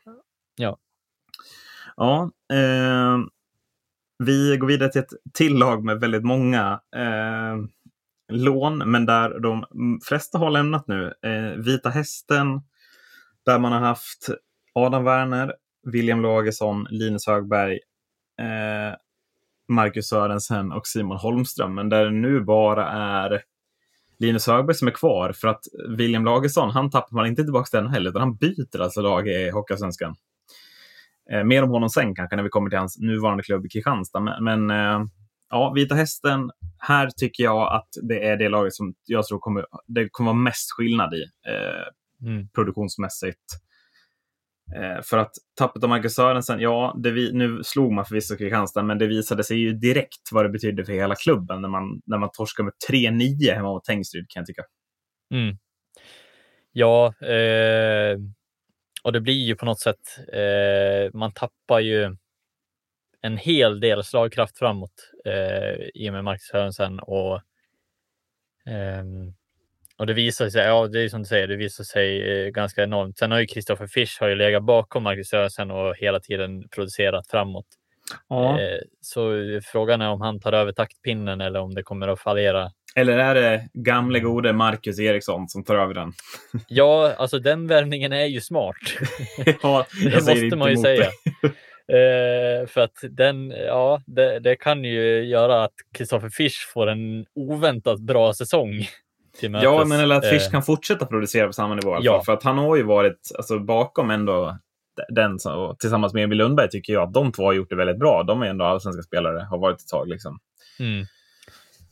Ja. 0.57 0.79
Ja. 1.97 2.31
Eh, 2.53 3.19
vi 4.19 4.57
går 4.57 4.67
vidare 4.67 4.93
till 4.93 5.01
ett 5.01 5.13
till 5.35 5.59
lag 5.59 5.85
med 5.85 6.01
väldigt 6.01 6.25
många 6.25 6.81
eh, 6.97 7.57
lån, 8.29 8.79
men 8.91 9.07
där 9.07 9.41
de 9.41 9.65
flesta 10.09 10.39
har 10.39 10.51
lämnat 10.51 10.89
nu. 10.89 11.13
Eh, 11.23 11.63
Vita 11.65 11.89
Hästen, 11.89 12.47
där 13.45 13.59
man 13.59 13.73
har 13.73 13.81
haft 13.81 14.29
Adam 14.75 15.05
Werner, 15.05 15.55
William 15.87 16.23
Lagesson, 16.23 16.87
Linus 16.91 17.27
Högberg, 17.27 17.79
eh, 18.41 18.97
Marcus 19.69 20.09
Sörensen 20.09 20.73
och 20.73 20.87
Simon 20.87 21.17
Holmström. 21.17 21.75
Men 21.75 21.89
där 21.89 22.05
det 22.05 22.11
nu 22.11 22.41
bara 22.41 22.89
är 22.91 23.43
Linus 24.19 24.47
Högberg 24.47 24.77
som 24.77 24.89
är 24.89 24.93
kvar 24.93 25.33
för 25.33 25.49
att 25.49 25.65
William 25.89 26.25
Lagesson, 26.25 26.71
han 26.71 26.91
tappar 26.91 27.17
man 27.17 27.27
inte 27.27 27.43
tillbaka 27.43 27.81
den 27.81 27.91
heller, 27.91 28.11
utan 28.11 28.23
han 28.23 28.37
byter 28.37 28.81
alltså 28.81 29.01
lag 29.01 29.29
i 29.29 29.51
Hockeyallsvenskan. 29.51 30.17
Eh, 31.33 31.45
mer 31.45 31.63
om 31.63 31.71
honom 31.71 31.89
sen 31.89 32.15
kanske 32.15 32.37
när 32.37 32.43
vi 32.43 32.49
kommer 32.49 32.71
till 32.71 32.79
hans 32.79 32.99
nuvarande 32.99 33.43
klubb 33.43 33.67
i 33.67 33.69
Kristianstad. 33.69 34.21
Men, 34.21 34.45
men 34.45 34.71
eh, 34.71 35.07
ja, 35.51 35.73
Vita 35.75 35.95
Hästen, 35.95 36.51
här 36.79 37.11
tycker 37.17 37.45
jag 37.45 37.73
att 37.77 37.89
det 38.09 38.25
är 38.25 38.37
det 38.37 38.49
laget 38.49 38.75
som 38.75 38.95
jag 39.05 39.27
tror 39.27 39.39
kommer, 39.39 39.67
det 39.87 40.09
kommer 40.11 40.31
vara 40.31 40.43
mest 40.43 40.73
skillnad 40.73 41.15
i 41.15 41.23
eh, 41.23 41.93
Mm. 42.23 42.49
produktionsmässigt. 42.49 43.45
Eh, 44.77 45.03
för 45.03 45.19
att 45.19 45.31
tappet 45.59 45.83
av 45.83 45.89
Marcus 45.89 46.15
Sörensen, 46.15 46.61
ja, 46.61 46.97
det 47.03 47.11
vi, 47.11 47.33
nu 47.33 47.61
slog 47.65 47.93
man 47.93 48.05
förvisso 48.05 48.37
Kristianstad, 48.37 48.83
men 48.83 48.99
det 48.99 49.07
visade 49.07 49.45
sig 49.45 49.59
ju 49.59 49.73
direkt 49.73 50.33
vad 50.33 50.45
det 50.45 50.49
betydde 50.49 50.85
för 50.85 50.93
hela 50.93 51.15
klubben 51.15 51.63
när 51.63 51.69
man, 51.69 52.03
när 52.07 52.19
man 52.19 52.31
torskade 52.33 52.65
med 52.65 52.73
3-9 52.93 53.55
hemma 53.55 53.69
mot 53.69 53.85
Tengryd, 53.85 54.27
kan 54.29 54.41
jag 54.41 54.47
tycka. 54.47 54.63
Mm. 55.35 55.57
Ja, 56.73 57.15
eh, 57.21 58.19
och 59.07 59.13
det 59.13 59.21
blir 59.21 59.47
ju 59.47 59.57
på 59.57 59.65
något 59.65 59.81
sätt, 59.81 60.19
eh, 60.33 61.11
man 61.15 61.33
tappar 61.33 61.81
ju 61.81 62.17
en 63.21 63.37
hel 63.37 63.81
del 63.81 64.05
slagkraft 64.05 64.59
framåt 64.59 65.13
eh, 65.25 65.89
i 65.95 66.09
och 66.09 66.13
med 66.13 66.25
Marcus 66.25 66.47
Sörensen 66.47 67.01
och 67.01 67.41
ehm, 68.67 69.35
och 69.97 70.07
det 70.07 70.13
visar 70.13 70.49
sig, 70.49 70.67
ja 70.67 70.87
det 70.87 71.01
är 71.01 71.09
som 71.09 71.23
du 71.23 71.27
säger, 71.27 71.49
det 71.49 71.57
visar 71.57 71.85
sig 71.85 72.31
eh, 72.31 72.49
ganska 72.49 72.83
enormt. 72.83 73.19
Sen 73.19 73.31
har 73.31 73.39
ju 73.39 73.47
Kristoffer 73.47 73.87
Fisch 73.87 74.17
har 74.21 74.29
ju 74.29 74.35
legat 74.35 74.63
bakom 74.63 75.03
Marcus 75.03 75.29
Sörensen 75.29 75.71
och 75.71 75.97
hela 75.97 76.21
tiden 76.21 76.69
producerat 76.69 77.27
framåt. 77.29 77.67
Ja. 78.29 78.61
Eh, 78.61 78.79
så 79.01 79.31
frågan 79.65 80.01
är 80.01 80.09
om 80.09 80.21
han 80.21 80.41
tar 80.41 80.53
över 80.53 80.73
taktpinnen 80.73 81.41
eller 81.41 81.61
om 81.61 81.75
det 81.75 81.83
kommer 81.83 82.09
att 82.09 82.21
fallera 82.21 82.71
Eller 82.97 83.19
är 83.19 83.35
det 83.35 83.69
gamle 83.75 84.21
gode 84.21 84.53
Marcus 84.53 85.01
Eriksson 85.01 85.49
som 85.49 85.65
tar 85.65 85.75
över 85.77 85.95
den? 85.95 86.13
Ja, 86.69 87.15
alltså 87.19 87.39
den 87.39 87.67
värvningen 87.67 88.13
är 88.13 88.25
ju 88.27 88.41
smart. 88.41 88.77
ja, 89.63 89.87
Det 90.05 90.15
måste 90.15 90.57
man 90.57 90.71
ju 90.71 90.77
säga. 90.77 91.07
det. 91.43 91.49
Eh, 91.93 92.67
för 92.67 92.81
att 92.81 92.95
den, 93.11 93.51
ja, 93.51 94.03
det, 94.07 94.39
det 94.39 94.57
kan 94.57 94.85
ju 94.85 95.25
göra 95.25 95.65
att 95.65 95.75
Kristoffer 95.95 96.29
Fisch 96.29 96.71
får 96.75 96.87
en 96.87 97.25
oväntat 97.35 98.01
bra 98.01 98.33
säsong. 98.35 98.87
Till. 99.41 99.59
Ja, 99.63 99.85
men 99.85 100.01
eller 100.01 100.15
att 100.17 100.29
Fisch 100.29 100.47
Eh, 100.47 100.51
kan 100.51 100.63
fortsätta 100.63 101.07
producera 101.07 101.47
på 101.47 101.53
samma 101.53 101.75
nivå. 101.75 101.99
Ja. 102.01 102.23
För 102.27 102.33
att 102.33 102.43
han 102.43 102.59
har 102.59 102.77
ju 102.77 102.83
varit 102.83 103.19
alltså, 103.39 103.59
bakom 103.59 104.11
ändå 104.11 104.59
den 105.09 105.39
som- 105.39 105.77
tillsammans 105.79 106.15
med 106.15 106.25
Emil 106.25 106.39
Lundberg 106.39 106.69
tycker 106.71 106.93
jag 106.93 107.03
att 107.03 107.15
de 107.15 107.33
två 107.33 107.43
har 107.43 107.53
gjort 107.53 107.71
det 107.71 107.77
väldigt 107.77 107.99
bra. 107.99 108.23
De 108.23 108.43
är 108.43 108.47
ändå 108.47 108.65
allsvenska 108.65 109.03
spelare, 109.03 109.47
har 109.51 109.59
varit 109.59 109.81
ett 109.81 109.89
tag. 109.89 110.09
Liksom. 110.09 110.39
Mm. 110.81 111.05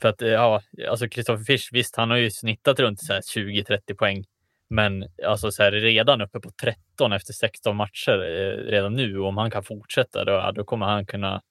För 0.01 0.09
att, 0.09 0.23
eh, 0.23 0.29
ja, 0.29 0.61
alltså 0.89 1.09
Kristoffer 1.09 1.45
Fisch, 1.45 1.69
visst, 1.73 1.97
han 1.97 2.11
har 2.11 2.17
ju 2.17 2.31
snittat 2.31 2.81
runt 2.81 3.01
så 3.01 3.13
här 3.13 3.21
20-30 3.21 3.95
poäng. 3.95 4.25
Men 4.71 5.05
alltså 5.27 5.51
så 5.51 5.63
här, 5.63 5.73
redan 5.73 6.21
uppe 6.21 6.41
på 6.41 6.51
13 6.63 7.13
efter 7.13 7.33
16 7.33 7.77
matcher 7.77 8.19
eh, 8.19 8.71
redan 8.71 8.95
nu. 8.95 9.19
Om 9.19 9.37
han 9.37 9.51
kan 9.51 9.63
fortsätta, 9.65 10.25
då, 10.25 10.53
då 10.55 10.65
kommer 10.65 10.87
han 10.87 11.07
kunna 11.07 11.43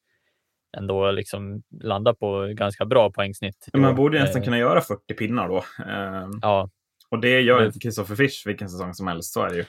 ändå 0.78 1.12
liksom 1.12 1.64
landa 1.84 2.14
på 2.14 2.54
ganska 2.54 2.86
bra 2.86 3.12
poängsnitt. 3.12 3.68
Men 3.74 3.82
man 3.82 3.96
borde 3.96 4.20
nästan 4.20 4.42
Eh, 4.42 4.46
kunna 4.46 4.58
göra 4.58 4.82
40 4.82 5.14
pinnar 5.14 5.48
då. 5.48 5.58
Eh, 5.58 6.30
Ja, 6.42 6.70
och 7.10 7.20
det 7.20 7.42
gör 7.42 7.66
inte 7.66 7.80
Kristoffer 7.80 8.16
Fisch 8.16 8.44
vilken 8.46 8.70
säsong 8.70 8.94
som 8.94 9.08
helst, 9.08 9.34
så 9.34 9.42
är 9.42 9.50
det 9.50 9.56
ju. 9.56 9.66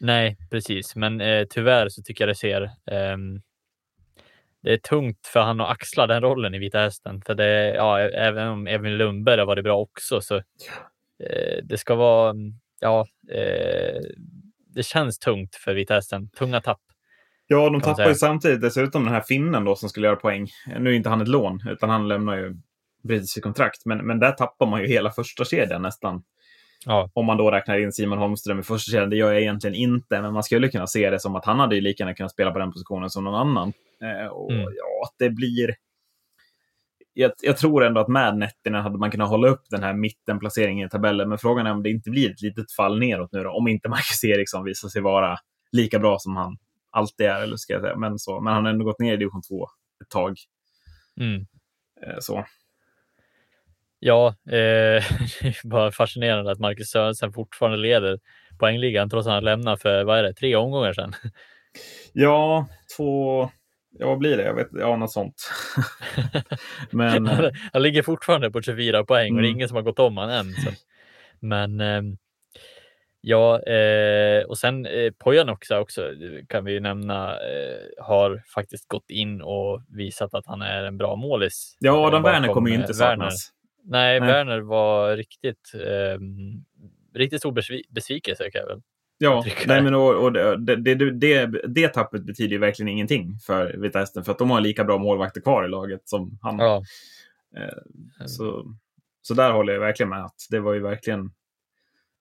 nej, 0.00 0.36
precis. 0.50 0.96
Men 0.96 1.20
eh, 1.20 1.44
tyvärr 1.50 1.88
så 1.88 2.02
tycker 2.02 2.24
jag 2.24 2.30
det 2.30 2.38
ser 2.38 2.70
ehm, 2.90 3.40
det 4.64 4.72
är 4.72 4.76
tungt 4.76 5.26
för 5.26 5.40
han 5.40 5.60
att 5.60 5.70
axla 5.70 6.06
den 6.06 6.22
rollen 6.22 6.54
i 6.54 6.58
Vita 6.58 6.78
Hästen. 6.78 7.22
För 7.26 7.34
det, 7.34 7.74
ja, 7.74 8.00
även 8.00 8.48
om 8.48 8.66
Evin 8.66 8.96
Lundberg 8.96 9.38
har 9.38 9.46
varit 9.46 9.64
bra 9.64 9.78
också 9.78 10.20
så 10.20 10.36
eh, 10.36 11.62
det 11.62 11.78
ska 11.78 11.94
vara, 11.94 12.34
ja, 12.80 13.06
eh, 13.32 14.00
det 14.74 14.82
känns 14.82 15.18
tungt 15.18 15.54
för 15.54 15.74
Vita 15.74 15.94
Hästen. 15.94 16.28
Tunga 16.28 16.60
tapp. 16.60 16.80
Ja, 17.46 17.70
de 17.70 17.80
tappar 17.80 18.08
ju 18.08 18.14
samtidigt 18.14 18.60
dessutom 18.60 19.04
den 19.04 19.14
här 19.14 19.20
finnen 19.20 19.64
då 19.64 19.76
som 19.76 19.88
skulle 19.88 20.06
göra 20.06 20.16
poäng. 20.16 20.48
Nu 20.78 20.90
är 20.90 20.94
inte 20.94 21.08
han 21.08 21.20
ett 21.20 21.28
lån, 21.28 21.60
utan 21.68 21.90
han 21.90 22.08
lämnar 22.08 22.36
ju 22.36 22.56
bryter 23.02 23.26
sitt 23.26 23.42
kontrakt. 23.42 23.84
Men, 23.84 24.06
men 24.06 24.18
där 24.18 24.32
tappar 24.32 24.66
man 24.66 24.80
ju 24.80 24.86
hela 24.86 25.10
första 25.10 25.44
kedjan 25.44 25.82
nästan. 25.82 26.22
Ja, 26.86 27.10
Om 27.12 27.26
man 27.26 27.36
då 27.36 27.50
räknar 27.50 27.78
in 27.78 27.92
Simon 27.92 28.18
Holmström 28.18 28.60
i 28.60 28.62
första 28.62 28.90
kedjan. 28.90 29.10
Det 29.10 29.16
gör 29.16 29.32
jag 29.32 29.42
egentligen 29.42 29.76
inte, 29.76 30.22
men 30.22 30.32
man 30.32 30.42
skulle 30.42 30.68
kunna 30.68 30.86
se 30.86 31.10
det 31.10 31.20
som 31.20 31.36
att 31.36 31.44
han 31.44 31.60
hade 31.60 31.74
ju 31.74 31.80
lika 31.80 32.02
gärna 32.02 32.14
kunnat 32.14 32.32
spela 32.32 32.50
på 32.50 32.58
den 32.58 32.72
positionen 32.72 33.10
som 33.10 33.24
någon 33.24 33.34
annan. 33.34 33.72
Eh, 34.02 34.26
och 34.26 34.52
Mm. 34.52 34.62
ja, 34.62 35.10
det 35.18 35.30
blir... 35.30 35.74
jag, 37.12 37.32
jag, 37.42 37.56
tror 37.56 37.84
ändå 37.84 38.00
att 38.00 38.08
med 38.08 38.36
Nettinen 38.36 38.82
hade 38.82 38.98
man 38.98 39.10
kunnat 39.10 39.28
hålla 39.28 39.48
upp 39.48 39.62
den 39.70 39.82
här 39.82 39.94
mittenplaceringen 39.94 40.86
i 40.86 40.90
tabellen. 40.90 41.28
Men 41.28 41.38
frågan 41.38 41.66
är 41.66 41.70
om 41.70 41.82
det 41.82 41.90
inte 41.90 42.10
blir 42.10 42.30
ett 42.30 42.42
litet 42.42 42.72
fall 42.72 42.98
neråt 42.98 43.32
nu 43.32 43.42
då. 43.42 43.50
Om 43.50 43.68
inte 43.68 43.88
Marcus 43.88 44.24
Eriksson 44.24 44.64
visar 44.64 44.88
sig 44.88 45.02
vara 45.02 45.36
lika 45.72 45.98
bra 45.98 46.18
som 46.18 46.36
han 46.36 46.56
alltid 46.90 47.26
är. 47.26 47.42
Eller 47.42 47.56
ska 47.56 47.72
jag 47.72 47.82
säga. 47.82 47.96
Men, 47.96 48.18
så, 48.18 48.40
men 48.40 48.52
han 48.52 48.64
har 48.64 48.72
ändå 48.72 48.84
gått 48.84 48.98
ner 48.98 49.14
i 49.14 49.16
division 49.16 49.42
2 49.42 49.66
ett 50.04 50.10
tag. 50.10 50.36
Mm. 51.20 51.46
Eh, 52.02 52.16
så. 52.20 52.44
Ja, 53.98 54.28
eh, 54.46 54.52
det 55.40 55.48
är 55.48 55.68
bara 55.68 55.92
fascinerande 55.92 56.52
att 56.52 56.58
Marcus 56.58 56.90
Sörensen 56.90 57.32
fortfarande 57.32 57.78
leder 57.78 58.18
poängligan 58.58 59.10
trots 59.10 59.26
att 59.26 59.32
han 59.32 59.44
lämnade 59.44 59.76
för, 59.76 60.04
vad 60.04 60.18
är 60.18 60.22
det, 60.22 60.34
tre 60.34 60.56
omgångar 60.56 60.92
sedan. 60.92 61.14
Ja, 62.12 62.66
två, 62.96 63.50
ja 63.98 64.06
vad 64.06 64.18
blir 64.18 64.36
det? 64.36 64.42
Jag 64.42 64.54
vet, 64.54 64.68
ja 64.72 64.96
något 64.96 65.12
sånt. 65.12 65.50
Men, 66.90 67.26
han, 67.26 67.50
han 67.72 67.82
ligger 67.82 68.02
fortfarande 68.02 68.50
på 68.50 68.62
24 68.62 69.04
poäng 69.04 69.28
mm. 69.28 69.36
och 69.36 69.42
det 69.42 69.46
är 69.46 69.50
mm. 69.50 69.56
ingen 69.56 69.68
som 69.68 69.76
har 69.76 69.82
gått 69.82 69.98
om 69.98 70.16
honom 70.16 70.30
än. 70.30 70.52
Så. 70.52 70.70
Men 71.40 71.80
eh, 71.80 72.02
ja, 73.20 73.62
eh, 73.62 74.44
och 74.44 74.58
sen 74.58 74.86
eh, 74.86 75.10
Pojanoxa 75.18 75.80
också 75.80 76.10
kan 76.48 76.64
vi 76.64 76.72
ju 76.72 76.80
nämna 76.80 77.30
eh, 77.30 78.04
har 78.04 78.42
faktiskt 78.54 78.88
gått 78.88 79.10
in 79.10 79.42
och 79.42 79.82
visat 79.88 80.34
att 80.34 80.46
han 80.46 80.62
är 80.62 80.84
en 80.84 80.98
bra 80.98 81.16
målis. 81.16 81.76
Ja, 81.80 82.06
Adam 82.06 82.22
Werner 82.22 82.48
kommer 82.48 82.70
ju 82.70 82.76
inte 82.76 82.94
saknas. 82.94 83.50
Nej, 83.84 84.20
Nej, 84.20 84.28
Werner 84.32 84.60
var 84.60 85.16
riktigt, 85.16 85.72
eh, 85.74 86.18
riktigt 87.14 87.40
stor 87.40 87.52
besvikelse 87.92 88.50
väl 88.54 88.80
Ja, 89.18 89.44
nej, 89.66 89.82
men 89.82 89.94
och, 89.94 90.24
och 90.24 90.32
det, 90.32 90.76
det, 90.76 91.10
det, 91.10 91.46
det, 91.68 91.88
tappet 91.88 92.22
betyder 92.22 92.52
ju 92.52 92.58
verkligen 92.58 92.88
ingenting 92.88 93.38
för 93.46 93.76
Vita 93.76 93.98
Hästen 93.98 94.24
för 94.24 94.32
att 94.32 94.38
de 94.38 94.50
har 94.50 94.60
lika 94.60 94.84
bra 94.84 94.98
målvakter 94.98 95.40
kvar 95.40 95.64
i 95.64 95.68
laget 95.68 96.08
som 96.08 96.38
han. 96.42 96.58
Ja. 96.58 96.82
Eh, 97.56 98.26
så, 98.26 98.74
så 99.22 99.34
där 99.34 99.52
håller 99.52 99.72
jag 99.72 99.80
verkligen 99.80 100.10
med 100.10 100.24
att 100.24 100.46
det 100.50 100.60
var 100.60 100.74
ju 100.74 100.80
verkligen 100.80 101.30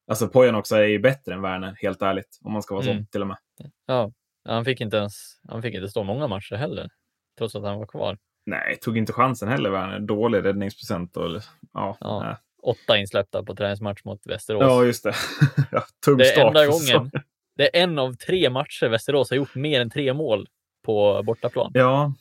Alltså 0.08 0.28
Pojan 0.28 0.56
också 0.56 0.76
är 0.76 0.84
ju 0.84 1.00
bättre 1.00 1.34
än 1.34 1.42
Werner, 1.42 1.78
helt 1.82 2.02
ärligt, 2.02 2.40
om 2.42 2.54
man 2.54 2.62
ska 2.64 2.76
vara 2.76 2.86
mm. 2.86 3.06
så 3.06 3.12
till 3.12 3.22
och 3.22 3.28
med. 3.28 3.38
Ja, 3.86 4.12
han 4.46 4.66
fick 4.66 4.82
inte 4.82 4.98
ens, 4.98 5.14
han 5.48 5.62
fick 5.62 5.76
inte 5.76 5.90
stå 5.90 6.04
många 6.04 6.28
matcher 6.28 6.56
heller, 6.56 6.90
trots 7.38 7.56
att 7.56 7.64
han 7.64 7.80
var 7.80 7.86
kvar. 7.86 8.18
Nej, 8.46 8.78
tog 8.82 8.98
inte 8.98 9.14
chansen 9.14 9.50
heller 9.50 9.70
Werner. 9.70 10.00
Dålig 10.00 10.46
räddningsprocent 10.46 11.18
och 11.18 11.42
ja. 11.74 11.98
ja 12.00 12.38
åtta 12.64 12.98
insläppta 12.98 13.44
på 13.44 13.56
träningsmatch 13.56 14.04
mot 14.04 14.28
Västerås. 14.28 14.62
Ja, 14.62 14.84
just 14.86 15.04
det. 15.04 15.14
ja, 15.72 15.84
tung 16.06 16.18
det 16.18 16.34
är 16.34 16.48
enda 16.48 16.68
gången. 16.68 17.12
Det 17.58 17.78
är 17.78 17.84
en 17.84 18.00
av 18.00 18.14
tre 18.14 18.50
matcher 18.50 18.90
Västerås 18.90 19.30
har 19.30 19.38
gjort 19.38 19.56
mer 19.56 19.82
än 19.82 19.90
tre 19.90 20.14
mål 20.14 20.48
på 20.86 21.24
bortaplan. 21.26 21.72
Ja. 21.74 22.14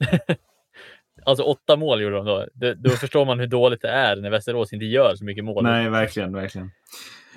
alltså 1.24 1.44
åtta 1.44 1.76
mål 1.76 2.02
gjorde 2.02 2.16
de 2.16 2.26
då. 2.26 2.46
då. 2.54 2.74
Då 2.74 2.90
förstår 2.90 3.26
man 3.26 3.40
hur 3.40 3.46
dåligt 3.46 3.82
det 3.82 3.88
är 3.88 4.16
när 4.16 4.30
Västerås 4.30 4.72
inte 4.72 4.84
gör 4.84 5.14
så 5.14 5.24
mycket 5.24 5.44
mål. 5.44 5.64
Nej, 5.64 5.90
verkligen, 5.90 6.32
verkligen. 6.32 6.70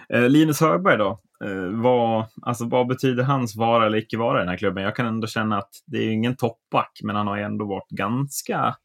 Eh, 0.10 0.30
Linus 0.30 0.62
Högberg 0.62 0.98
då? 0.98 1.20
Eh, 1.46 1.82
vad, 1.82 2.26
alltså, 2.42 2.66
vad 2.66 2.88
betyder 2.88 3.24
hans 3.24 3.56
vara 3.56 3.86
eller 3.86 3.98
icke 3.98 4.18
vara 4.18 4.38
i 4.38 4.42
den 4.42 4.50
här 4.50 4.58
klubben? 4.58 4.84
Jag 4.84 4.96
kan 4.96 5.06
ändå 5.06 5.28
känna 5.28 5.58
att 5.58 5.72
det 5.86 5.98
är 5.98 6.12
ingen 6.12 6.36
toppback, 6.36 7.00
men 7.04 7.16
han 7.16 7.28
har 7.28 7.38
ändå 7.38 7.66
varit 7.66 7.90
ganska 7.90 8.76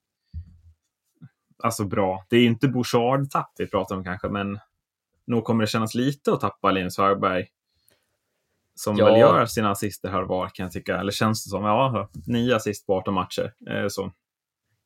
alltså 1.62 1.84
bra. 1.84 2.26
Det 2.28 2.36
är 2.36 2.44
inte 2.44 2.68
Bouchard-tapp 2.68 3.52
vi 3.58 3.66
pratar 3.66 3.96
om 3.96 4.04
kanske, 4.04 4.28
men 4.28 4.58
nog 5.26 5.44
kommer 5.44 5.64
det 5.64 5.70
kännas 5.70 5.94
lite 5.94 6.32
att 6.32 6.40
tappa 6.40 6.70
Linus 6.70 6.98
Högberg. 6.98 7.46
Som 8.74 8.96
ja. 8.96 9.04
väl 9.04 9.20
gör 9.20 9.46
sina 9.46 9.70
assister 9.70 10.08
här 10.08 10.22
var 10.22 10.48
kan 10.48 10.64
jag 10.64 10.72
tycka. 10.72 10.96
Eller 10.96 11.12
känns 11.12 11.44
det 11.44 11.50
som. 11.50 11.64
Ja, 11.64 12.10
nio 12.26 12.56
assist 12.56 12.86
på 12.86 12.94
18 12.94 13.14
matcher. 13.14 13.52
så. 13.88 14.12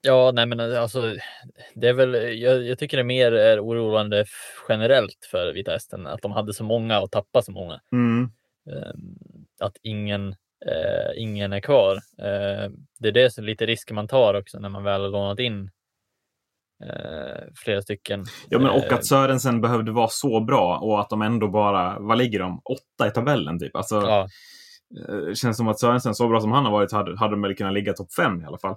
Ja, 0.04 0.30
nej 0.34 0.46
men 0.46 0.60
alltså, 0.60 1.14
det 1.74 1.88
är 1.88 1.92
väl, 1.92 2.40
jag, 2.40 2.62
jag 2.62 2.78
tycker 2.78 2.96
det 2.96 3.04
mer 3.04 3.32
är 3.32 3.60
oroande 3.60 4.24
generellt 4.68 5.28
för 5.30 5.52
Vita 5.52 5.72
Hästen 5.72 6.06
att 6.06 6.22
de 6.22 6.32
hade 6.32 6.54
så 6.54 6.64
många 6.64 7.00
och 7.00 7.10
tappade 7.10 7.44
så 7.44 7.52
många. 7.52 7.80
Mm. 7.92 8.30
Ehm, 8.70 9.16
att 9.60 9.76
ingen, 9.82 10.28
uh, 10.66 11.12
ingen 11.16 11.52
är 11.52 11.60
kvar. 11.60 11.94
Uh, 11.96 12.70
det 12.98 13.08
är 13.08 13.12
det 13.12 13.30
som 13.30 13.44
lite 13.44 13.66
risker 13.66 13.94
man 13.94 14.08
tar 14.08 14.34
också 14.34 14.58
när 14.58 14.68
man 14.68 14.84
väl 14.84 15.00
har 15.00 15.08
lånat 15.08 15.38
in 15.38 15.62
eh, 15.62 15.70
flera 17.64 17.82
stycken. 17.82 18.24
Ja, 18.48 18.58
men 18.58 18.70
och 18.70 18.84
att 18.84 18.92
eh, 18.92 19.00
Sörensen 19.00 19.60
behövde 19.60 19.92
vara 19.92 20.08
så 20.08 20.40
bra 20.40 20.78
och 20.78 21.00
att 21.00 21.10
de 21.10 21.22
ändå 21.22 21.48
bara, 21.48 21.98
vad 21.98 22.18
ligger 22.18 22.38
de? 22.38 22.60
Åtta 22.64 23.06
i 23.06 23.10
tabellen 23.10 23.58
typ. 23.58 23.76
Alltså, 23.76 23.94
ja. 23.94 24.28
Eh, 25.08 25.34
känns 25.34 25.56
som 25.56 25.68
att 25.68 25.80
Sörensen, 25.80 26.14
så 26.14 26.28
bra 26.28 26.40
som 26.40 26.52
han 26.52 26.64
har 26.64 26.72
varit, 26.72 26.92
hade, 26.92 27.18
hade 27.18 27.32
de 27.32 27.42
väl 27.42 27.56
kunnat 27.56 27.74
ligga 27.74 27.92
topp 27.92 28.12
fem 28.12 28.42
i 28.42 28.44
alla 28.44 28.58
fall. 28.58 28.76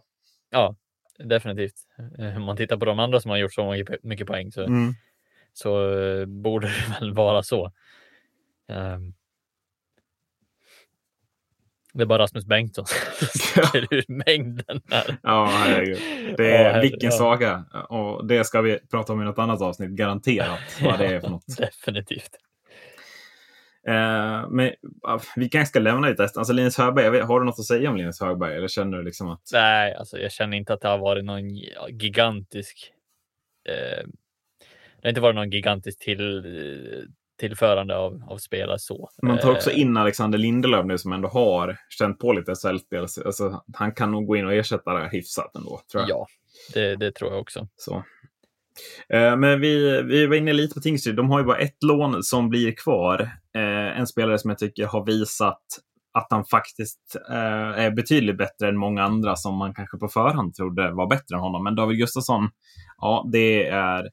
Ja, 0.51 0.75
definitivt. 1.17 1.75
Eh, 2.19 2.37
om 2.37 2.43
man 2.43 2.57
tittar 2.57 2.77
på 2.77 2.85
de 2.85 2.99
andra 2.99 3.19
som 3.19 3.31
har 3.31 3.37
gjort 3.37 3.53
så 3.53 3.83
mycket 4.03 4.27
poäng 4.27 4.51
så, 4.51 4.63
mm. 4.63 4.93
så 5.53 5.69
borde 6.27 6.67
det 6.67 6.99
väl 6.99 7.13
vara 7.13 7.43
så. 7.43 7.71
Um, 8.67 9.13
det 11.95 12.03
är 12.03 12.05
bara 12.05 12.23
Rasmus 12.23 12.45
Bengtsson 12.45 12.85
som 12.85 13.27
ser 13.63 13.93
ur 13.93 14.05
mängden 14.07 14.81
här. 14.89 15.17
Ja, 15.23 15.45
herregud. 15.45 15.99
Det 16.37 16.57
är, 16.57 16.75
ja, 16.75 16.81
vilken 16.81 17.09
ja. 17.09 17.17
saga. 17.17 17.65
Och 17.89 18.27
det 18.27 18.43
ska 18.43 18.61
vi 18.61 18.79
prata 18.91 19.13
om 19.13 19.21
i 19.21 19.25
något 19.25 19.39
annat 19.39 19.61
avsnitt, 19.61 19.89
garanterat. 19.89 20.59
Vad 20.83 20.99
det 20.99 21.05
är 21.05 21.19
för 21.19 21.29
något. 21.29 21.43
Definitivt. 21.57 22.29
Eh, 23.87 24.49
men 24.49 24.71
vi 25.35 25.49
kanske 25.49 25.69
ska 25.69 25.79
lämna 25.79 26.07
lite 26.09 26.23
Alltså 26.23 26.53
Linus 26.53 26.77
Högberg, 26.77 27.19
har 27.19 27.39
du 27.39 27.45
något 27.45 27.59
att 27.59 27.65
säga 27.65 27.89
om 27.89 27.97
Linus 27.97 28.21
Högberg? 28.21 28.55
Eller 28.55 28.67
känner 28.67 28.97
du 28.97 29.03
liksom 29.03 29.29
att... 29.29 29.49
Nej, 29.53 29.93
alltså 29.93 30.19
jag 30.19 30.31
känner 30.31 30.57
inte 30.57 30.73
att 30.73 30.81
det 30.81 30.87
har 30.87 30.97
varit 30.97 31.25
någon 31.25 31.49
gigantisk... 31.89 32.91
Eh, 33.69 34.07
det 35.01 35.07
har 35.07 35.09
inte 35.09 35.21
varit 35.21 35.35
någon 35.35 35.51
gigantisk 35.51 35.99
till, 35.99 36.45
tillförande 37.37 37.97
av, 37.97 38.23
av 38.29 38.37
spelare 38.37 38.79
så. 38.79 39.09
Man 39.23 39.39
tar 39.39 39.51
också 39.51 39.71
eh, 39.71 39.79
in 39.79 39.97
Alexander 39.97 40.37
Lindelöf 40.37 40.85
nu 40.85 40.97
som 40.97 41.13
ändå 41.13 41.27
har 41.27 41.77
känt 41.89 42.19
på 42.19 42.33
lite 42.33 42.55
SHL-spel. 42.55 43.01
Alltså, 43.25 43.63
han 43.73 43.91
kan 43.91 44.11
nog 44.11 44.27
gå 44.27 44.35
in 44.35 44.45
och 44.45 44.53
ersätta 44.53 44.93
det 44.93 45.09
hyfsat 45.11 45.55
ändå. 45.55 45.81
Tror 45.91 46.03
jag. 46.03 46.09
Ja, 46.09 46.27
det, 46.73 46.95
det 46.95 47.11
tror 47.11 47.31
jag 47.31 47.41
också. 47.41 47.67
Så. 47.75 48.03
Eh, 49.09 49.37
men 49.37 49.61
vi, 49.61 50.01
vi 50.01 50.27
var 50.27 50.35
inne 50.35 50.53
lite 50.53 50.73
på 50.73 50.81
Tingsryd. 50.81 51.15
De 51.15 51.29
har 51.29 51.39
ju 51.39 51.45
bara 51.45 51.57
ett 51.57 51.83
lån 51.83 52.23
som 52.23 52.49
blir 52.49 52.71
kvar. 52.71 53.21
Eh, 53.55 53.99
en 53.99 54.07
spelare 54.07 54.39
som 54.39 54.49
jag 54.49 54.57
tycker 54.57 54.85
har 54.85 55.05
visat 55.05 55.61
att 56.13 56.27
han 56.29 56.45
faktiskt 56.45 57.15
är 57.29 57.91
betydligt 57.91 58.37
bättre 58.37 58.67
än 58.69 58.77
många 58.77 59.03
andra 59.03 59.35
som 59.35 59.57
man 59.57 59.73
kanske 59.73 59.97
på 59.97 60.07
förhand 60.07 60.55
trodde 60.55 60.91
var 60.91 61.07
bättre 61.07 61.35
än 61.35 61.41
honom. 61.41 61.63
Men 61.63 61.75
David 61.75 61.97
Gustafsson, 61.97 62.49
ja, 62.97 63.29
det 63.31 63.67
är 63.67 64.09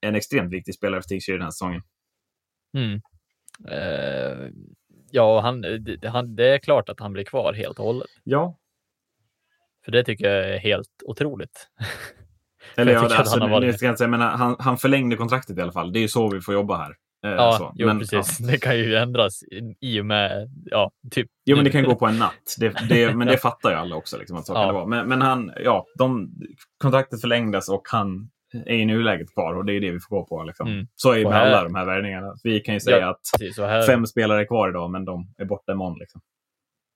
en 0.00 0.14
extremt 0.14 0.52
viktig 0.52 0.74
spelare 0.74 1.02
för 1.02 1.08
Tingsryd 1.08 1.36
den 1.36 1.42
här 1.42 1.50
säsongen. 1.50 1.82
Mm. 2.74 3.00
Eh, 3.68 4.50
ja, 5.10 5.40
han, 5.40 5.64
han, 6.04 6.36
det 6.36 6.48
är 6.54 6.58
klart 6.58 6.88
att 6.88 7.00
han 7.00 7.12
blir 7.12 7.24
kvar 7.24 7.52
helt 7.52 7.78
och 7.78 7.84
hållet. 7.84 8.10
Ja. 8.24 8.58
För 9.84 9.92
det 9.92 10.04
tycker 10.04 10.30
jag 10.30 10.54
är 10.54 10.58
helt 10.58 11.02
otroligt. 11.04 11.68
Eller 12.76 12.92
ja, 12.92 13.00
alltså, 13.00 13.40
han, 13.40 13.72
ska 13.72 13.96
säga, 13.96 14.08
men 14.08 14.20
han, 14.20 14.56
han 14.58 14.78
förlängde 14.78 15.16
kontraktet 15.16 15.58
i 15.58 15.60
alla 15.60 15.72
fall. 15.72 15.92
Det 15.92 15.98
är 15.98 16.00
ju 16.00 16.08
så 16.08 16.30
vi 16.30 16.40
får 16.40 16.54
jobba 16.54 16.76
här. 16.76 16.96
Eh, 17.24 17.30
ja, 17.30 17.52
så. 17.52 17.72
Jo, 17.74 17.86
men, 17.86 17.98
precis. 17.98 18.40
Ja. 18.40 18.46
Det 18.46 18.58
kan 18.58 18.78
ju 18.78 18.96
ändras 18.96 19.40
i 19.80 20.00
och 20.00 20.06
med, 20.06 20.50
ja, 20.64 20.90
typ. 21.10 21.28
Jo, 21.44 21.56
men 21.56 21.64
det 21.64 21.70
kan 21.70 21.84
gå 21.84 21.94
på 21.94 22.06
en 22.06 22.18
natt. 22.18 22.56
Det, 22.58 22.88
det, 22.88 23.14
men 23.16 23.26
det 23.26 23.38
fattar 23.38 23.70
ju 23.70 23.76
alla 23.76 23.96
också. 23.96 24.18
Liksom, 24.18 24.36
att 24.36 24.46
så 24.46 24.52
ja. 24.52 24.56
kan 24.56 24.66
det 24.66 24.72
vara. 24.72 24.86
Men, 24.86 25.08
men 25.08 25.22
han, 25.22 25.52
ja, 25.64 25.86
de, 25.98 26.32
kontraktet 26.78 27.20
förlängdes 27.20 27.68
och 27.68 27.82
han 27.90 28.30
är 28.52 28.74
i 28.74 28.84
nuläget 28.84 29.34
kvar 29.34 29.54
och 29.54 29.64
det 29.64 29.72
är 29.72 29.80
det 29.80 29.90
vi 29.90 30.00
får 30.00 30.16
gå 30.16 30.26
på. 30.26 30.42
Liksom. 30.42 30.68
Mm. 30.68 30.86
Så 30.94 31.12
är 31.12 31.18
det 31.18 31.24
med 31.24 31.32
här... 31.32 31.46
alla 31.46 31.64
de 31.64 31.74
här 31.74 31.84
värvningarna. 31.84 32.34
Vi 32.44 32.60
kan 32.60 32.74
ju 32.74 32.80
säga 32.80 32.98
ja, 32.98 33.10
att 33.10 33.58
här... 33.58 33.82
fem 33.86 34.06
spelare 34.06 34.40
är 34.40 34.44
kvar 34.44 34.68
idag, 34.68 34.90
men 34.90 35.04
de 35.04 35.34
är 35.38 35.44
borta 35.44 35.72
imorgon. 35.72 35.98
Liksom. 35.98 36.20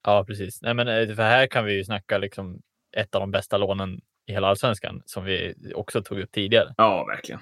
Ja, 0.04 0.24
precis. 0.24 0.62
Nej, 0.62 0.74
men 0.74 0.88
eh, 0.88 1.14
för 1.14 1.22
här 1.22 1.46
kan 1.46 1.64
vi 1.64 1.72
ju 1.74 1.84
snacka 1.84 2.18
liksom 2.18 2.60
ett 2.96 3.14
av 3.14 3.20
de 3.20 3.30
bästa 3.30 3.58
lånen 3.58 4.00
i 4.26 4.32
hela 4.32 4.48
allsvenskan 4.48 5.02
som 5.04 5.24
vi 5.24 5.54
också 5.74 6.02
tog 6.02 6.20
upp 6.20 6.32
tidigare. 6.32 6.74
Ja, 6.76 7.04
verkligen. 7.04 7.40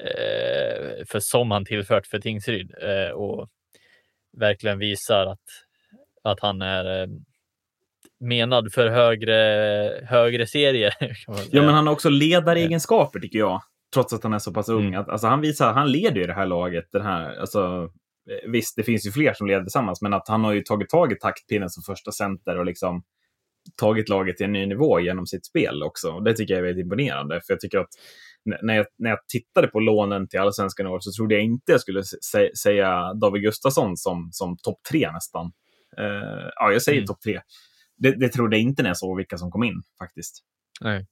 Eh, 0.00 1.04
för 1.06 1.20
som 1.20 1.50
han 1.50 1.64
tillfört 1.64 2.06
för 2.06 2.18
Tingsryd 2.18 2.74
eh, 2.82 3.10
och 3.10 3.48
verkligen 4.36 4.78
visar 4.78 5.26
att, 5.26 5.44
att 6.22 6.40
han 6.40 6.62
är 6.62 7.02
eh, 7.02 7.08
menad 8.20 8.72
för 8.72 8.88
högre, 8.88 9.36
högre 10.06 10.46
serier. 10.46 10.94
Ja, 11.50 11.62
men 11.62 11.74
han 11.74 11.86
har 11.86 11.94
också 11.94 12.08
ledaregenskaper 12.08 13.20
tycker 13.20 13.38
jag. 13.38 13.62
Trots 13.94 14.12
att 14.12 14.22
han 14.22 14.32
är 14.32 14.38
så 14.38 14.52
pass 14.52 14.68
ung. 14.68 14.94
Mm. 14.94 15.04
Alltså, 15.08 15.26
han 15.26 15.40
visar, 15.40 15.72
han 15.72 15.92
leder 15.92 16.20
ju 16.20 16.26
det 16.26 16.32
här 16.32 16.46
laget. 16.46 16.84
Den 16.92 17.02
här, 17.02 17.40
alltså, 17.40 17.90
visst, 18.46 18.76
det 18.76 18.82
finns 18.82 19.06
ju 19.06 19.12
fler 19.12 19.34
som 19.34 19.46
leder 19.46 19.62
tillsammans, 19.62 20.02
men 20.02 20.14
att 20.14 20.28
han 20.28 20.44
har 20.44 20.52
ju 20.52 20.62
tagit 20.62 20.88
tag 20.88 21.12
i 21.12 21.18
taktpinnen 21.18 21.70
som 21.70 21.82
första 21.82 22.12
center 22.12 22.58
och 22.58 22.66
liksom 22.66 23.02
tagit 23.80 24.08
laget 24.08 24.36
till 24.36 24.46
en 24.46 24.52
ny 24.52 24.66
nivå 24.66 25.00
genom 25.00 25.26
sitt 25.26 25.46
spel 25.46 25.82
också. 25.82 26.20
Det 26.20 26.34
tycker 26.34 26.54
jag 26.54 26.58
är 26.58 26.64
väldigt 26.64 26.84
imponerande. 26.84 27.40
För 27.46 27.52
jag 27.52 27.60
tycker 27.60 27.78
att 27.78 27.88
när 28.62 28.74
jag, 28.76 28.86
när 28.98 29.10
jag 29.10 29.18
tittade 29.28 29.68
på 29.68 29.80
lånen 29.80 30.28
till 30.28 30.40
Allsvenskan 30.40 30.86
i 30.86 30.88
år 30.88 31.00
så 31.00 31.12
trodde 31.12 31.34
jag 31.34 31.44
inte 31.44 31.72
jag 31.72 31.80
skulle 31.80 32.02
säga 32.62 33.14
David 33.14 33.42
Gustafsson 33.42 33.96
som, 33.96 34.28
som 34.32 34.56
topp 34.56 34.78
tre 34.90 35.12
nästan. 35.12 35.46
Uh, 36.00 36.48
ja, 36.54 36.72
jag 36.72 36.82
säger 36.82 36.98
mm. 36.98 37.06
topp 37.06 37.20
tre 37.22 37.40
det, 38.00 38.16
det 38.16 38.28
trodde 38.28 38.56
jag 38.56 38.62
inte 38.62 38.82
när 38.82 38.90
jag 38.90 38.96
såg 38.96 39.16
vilka 39.16 39.38
som 39.38 39.50
kom 39.50 39.64
in 39.64 39.82
faktiskt. 39.98 40.44
Nej. 40.80 41.06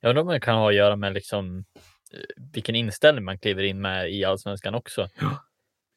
Jag 0.00 0.08
undrar 0.08 0.22
om 0.22 0.28
det 0.28 0.40
kan 0.40 0.56
ha 0.56 0.68
att 0.68 0.74
göra 0.74 0.96
med 0.96 1.14
liksom 1.14 1.64
eh, 2.12 2.44
vilken 2.54 2.74
inställning 2.74 3.24
man 3.24 3.38
kliver 3.38 3.62
in 3.62 3.80
med 3.80 4.12
i 4.12 4.24
allsvenskan 4.24 4.74
också. 4.74 5.08
Ja. 5.20 5.30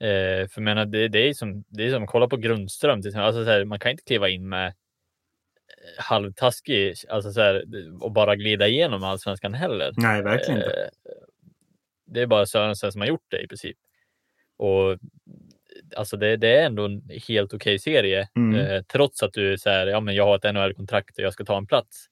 Eh, 0.08 0.48
för 0.48 0.62
jag 0.62 0.64
menar, 0.64 0.86
det, 0.86 1.08
det 1.08 1.20
är 1.30 1.34
som, 1.34 1.64
det 1.68 1.84
är 1.84 1.92
som 1.92 2.08
kolla 2.08 2.28
på 2.28 2.38
Grundström. 2.38 3.02
Till 3.02 3.10
exempel. 3.10 3.26
Alltså, 3.26 3.46
så 3.46 3.52
här, 3.52 3.66
man 3.66 3.80
kan 3.80 3.92
inte 3.92 4.04
kliva 4.04 4.30
in 4.30 4.50
med 4.50 4.68
eh, 4.68 6.04
halvtaskig, 6.04 6.96
alltså 7.10 7.32
så 7.32 7.42
här, 7.42 7.64
och 8.02 8.12
bara 8.12 8.36
glida 8.36 8.68
igenom 8.68 9.04
allsvenskan 9.04 9.54
heller. 9.54 9.94
Nej, 9.98 10.22
verkligen 10.22 10.60
inte. 10.60 10.82
Eh, 10.82 10.90
det 12.06 12.22
är 12.22 12.28
bara 12.28 12.46
Sörensen 12.46 12.92
som 12.92 13.02
har 13.02 13.08
gjort 13.08 13.26
det 13.28 13.42
i 13.42 13.48
princip. 13.48 13.78
Och 14.58 15.00
alltså 15.96 16.18
det, 16.18 16.38
det 16.38 16.48
är 16.48 16.66
ändå 16.66 16.86
en 16.86 17.02
helt 17.28 17.54
okej 17.54 17.80
serie, 17.80 18.28
Mm. 18.38 18.60
eh, 18.60 18.82
trots 18.84 19.24
att 19.24 19.34
du 19.34 19.58
säger 19.58 19.88
ja, 19.88 20.00
men 20.00 20.16
jag 20.16 20.26
har 20.26 20.36
ett 20.36 20.54
NHL-kontrakt 20.56 21.18
och 21.18 21.24
jag 21.24 21.34
ska 21.34 21.46
ta 21.46 21.58
en 21.58 21.68
plats. 21.68 22.06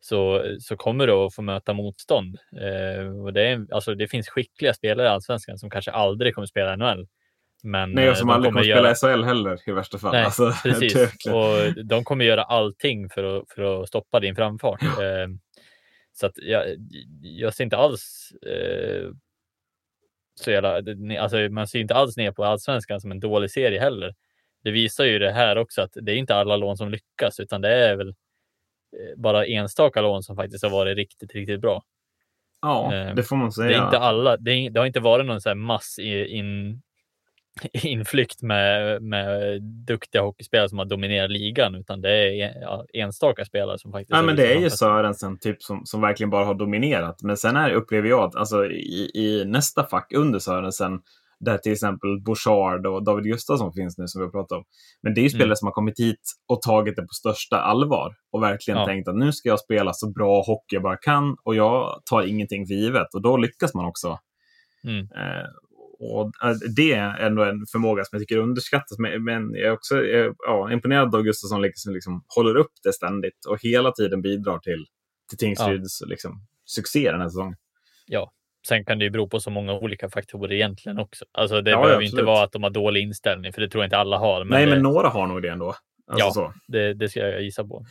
Så, 0.00 0.44
så 0.60 0.76
kommer 0.76 1.06
du 1.06 1.12
att 1.12 1.34
få 1.34 1.42
möta 1.42 1.72
motstånd. 1.72 2.38
Eh, 2.60 3.22
och 3.24 3.32
det, 3.32 3.42
är, 3.48 3.66
alltså, 3.70 3.94
det 3.94 4.08
finns 4.08 4.28
skickliga 4.28 4.74
spelare 4.74 5.06
i 5.06 5.10
allsvenskan 5.10 5.58
som 5.58 5.70
kanske 5.70 5.90
aldrig 5.90 6.34
kommer 6.34 6.46
spela 6.46 6.76
NHL. 6.76 7.06
Men 7.62 7.92
Nej, 7.92 8.04
eh, 8.04 8.10
och 8.10 8.16
som 8.16 8.28
de 8.28 8.34
aldrig 8.34 8.52
kommer 8.52 8.64
göra- 8.66 8.94
spela 8.94 9.14
SHL 9.16 9.24
heller 9.24 9.58
i 9.68 9.72
värsta 9.72 9.98
fall. 9.98 10.12
Nej, 10.12 10.24
alltså, 10.24 10.52
Precis, 10.62 11.26
och 11.26 11.84
de 11.84 12.04
kommer 12.04 12.24
göra 12.24 12.42
allting 12.42 13.08
för 13.10 13.36
att, 13.38 13.44
för 13.54 13.82
att 13.82 13.88
stoppa 13.88 14.20
din 14.20 14.36
framfart. 14.36 14.82
Eh, 14.82 15.28
så 16.12 16.26
att 16.26 16.32
jag, 16.36 16.64
jag 17.22 17.54
ser 17.54 17.64
inte 17.64 17.76
alls 17.76 18.32
eh, 18.46 19.08
så 20.40 20.50
jävla, 20.50 20.82
alltså 21.22 21.36
man 21.38 21.66
ser 21.68 21.78
inte 21.80 21.94
alls 21.94 22.16
ner 22.16 22.32
på 22.32 22.44
allsvenskan 22.44 23.00
som 23.00 23.10
en 23.10 23.20
dålig 23.20 23.50
serie 23.50 23.80
heller. 23.80 24.14
Det 24.64 24.70
visar 24.70 25.04
ju 25.04 25.18
det 25.18 25.32
här 25.32 25.58
också 25.58 25.82
att 25.82 25.90
det 25.94 26.12
är 26.12 26.16
inte 26.16 26.34
alla 26.34 26.56
lån 26.56 26.76
som 26.76 26.90
lyckas, 26.90 27.40
utan 27.40 27.60
det 27.60 27.68
är 27.74 27.96
väl 27.96 28.08
eh, 28.08 28.14
bara 29.16 29.46
enstaka 29.46 30.00
lån 30.00 30.22
som 30.22 30.36
faktiskt 30.36 30.64
har 30.64 30.70
varit 30.70 30.96
riktigt, 30.96 31.32
riktigt 31.34 31.60
bra. 31.60 31.82
ja, 32.62 32.94
eh, 32.94 33.14
det 33.14 33.22
får 33.22 33.36
man 33.36 33.52
säga. 33.52 33.68
Det 33.68 33.74
är 33.74 33.84
inte 33.84 33.98
alla. 33.98 34.36
Det, 34.36 34.50
är, 34.52 34.70
det 34.70 34.80
har 34.80 34.86
inte 34.86 35.00
varit 35.00 35.26
någon 35.26 35.40
så 35.40 35.48
här 35.48 35.54
mass 35.56 35.98
i- 35.98 36.26
in, 36.26 36.82
inflykt 37.82 38.42
med, 38.42 39.02
med 39.02 39.62
duktiga 39.62 40.22
hockeyspelare 40.22 40.68
som 40.68 40.78
har 40.78 40.84
dominerat 40.84 41.30
ligan, 41.30 41.74
utan 41.74 42.00
det 42.00 42.10
är 42.10 42.60
ja, 42.62 42.84
enstaka 42.92 43.44
spelare 43.44 43.78
som 43.78 43.92
faktiskt. 43.92 44.10
Ja, 44.10 44.22
men 44.22 44.36
det 44.36 44.54
är 44.54 44.60
ju. 44.60 44.70
Sörensen 44.70 45.38
typ 45.38 45.62
som, 45.62 45.86
som 45.86 46.00
verkligen 46.00 46.30
bara 46.30 46.44
har 46.44 46.54
dominerat. 46.54 47.22
Men 47.22 47.36
sen 47.36 47.56
är, 47.56 47.70
upplever 47.70 48.08
jag 48.08 48.24
att 48.24 48.36
alltså, 48.36 48.66
i, 48.66 49.10
i 49.14 49.44
nästa 49.46 49.84
fack 49.84 50.12
under 50.12 50.38
Sörensen, 50.38 51.00
där 51.40 51.58
till 51.58 51.72
exempel 51.72 52.20
Bouchard 52.20 52.86
och 52.86 53.04
David 53.04 53.24
Gustafsson 53.24 53.72
finns 53.72 53.98
nu 53.98 54.06
som 54.06 54.20
vi 54.20 54.24
har 54.24 54.32
pratat 54.32 54.58
om. 54.58 54.64
Men 55.02 55.14
det 55.14 55.20
är 55.20 55.22
ju 55.22 55.28
spelare 55.28 55.46
Mm. 55.46 55.56
som 55.56 55.66
har 55.66 55.72
kommit 55.72 56.00
hit 56.00 56.20
och 56.48 56.62
tagit 56.62 56.96
det 56.96 57.02
på 57.02 57.12
största 57.12 57.56
allvar 57.60 58.14
och 58.32 58.42
verkligen 58.42 58.80
Ja. 58.80 58.86
tänkt 58.86 59.08
att 59.08 59.16
nu 59.16 59.32
ska 59.32 59.48
jag 59.48 59.60
spela 59.60 59.92
så 59.92 60.10
bra 60.10 60.42
hockey 60.42 60.74
jag 60.76 60.82
bara 60.82 60.96
kan 60.96 61.36
och 61.44 61.54
jag 61.56 62.02
tar 62.10 62.22
ingenting 62.22 62.66
för 62.66 62.74
givet. 62.74 63.14
Och 63.14 63.22
då 63.22 63.36
lyckas 63.36 63.74
man 63.74 63.84
också. 63.86 64.18
Mm. 64.84 65.00
Eh, 65.00 65.46
och 65.98 66.32
eh, 66.44 66.56
det 66.76 66.92
är 66.92 67.16
ändå 67.18 67.44
en 67.44 67.66
förmåga 67.72 68.04
som 68.04 68.16
jag 68.16 68.20
tycker 68.28 68.38
underskattas. 68.42 68.98
Men, 68.98 69.54
jag 69.54 69.64
är 69.66 69.72
också 69.72 70.04
eh, 70.04 70.32
ja, 70.46 70.72
imponerad 70.72 71.14
av 71.14 71.22
Gustafsson 71.22 71.62
liksom, 71.62 71.94
liksom 71.94 72.24
håller 72.36 72.56
upp 72.56 72.72
det 72.82 72.92
ständigt 72.92 73.46
och 73.48 73.62
hela 73.62 73.92
tiden 73.92 74.22
bidrar 74.22 74.58
till, 74.58 74.86
till 75.28 75.38
Tingsryds 75.38 76.02
liksom, 76.06 76.32
succé 76.64 77.10
den 77.10 77.20
här 77.20 77.28
säsongen. 77.28 77.56
Ja, 78.06 78.32
sen 78.68 78.84
kan 78.84 78.98
det 78.98 79.04
ju 79.04 79.10
bero 79.10 79.28
på 79.28 79.40
så 79.40 79.50
många 79.50 79.72
olika 79.72 80.08
faktorer 80.10 80.52
egentligen 80.52 80.98
också. 80.98 81.24
Alltså 81.32 81.60
det 81.60 81.70
Ja, 81.70 81.82
behöver 81.82 82.02
ju 82.02 82.08
inte 82.08 82.22
vara 82.22 82.44
att 82.44 82.52
de 82.52 82.62
har 82.62 82.70
dålig 82.70 83.02
inställning, 83.02 83.52
för 83.52 83.60
det 83.60 83.68
tror 83.68 83.82
jag 83.84 83.86
inte 83.86 83.96
alla 83.96 84.18
har. 84.18 84.44
Men 84.44 84.48
Nej, 84.48 84.66
det, 84.66 84.70
men 84.72 84.82
några 84.82 85.08
har 85.08 85.26
nog 85.26 85.42
det 85.42 85.48
ändå. 85.48 85.74
Alltså 86.10 86.40
Ja. 86.40 86.54
det, 86.68 86.94
det 86.94 87.08
ska 87.08 87.20
jag 87.20 87.42
gissa 87.42 87.64
på. 87.64 87.86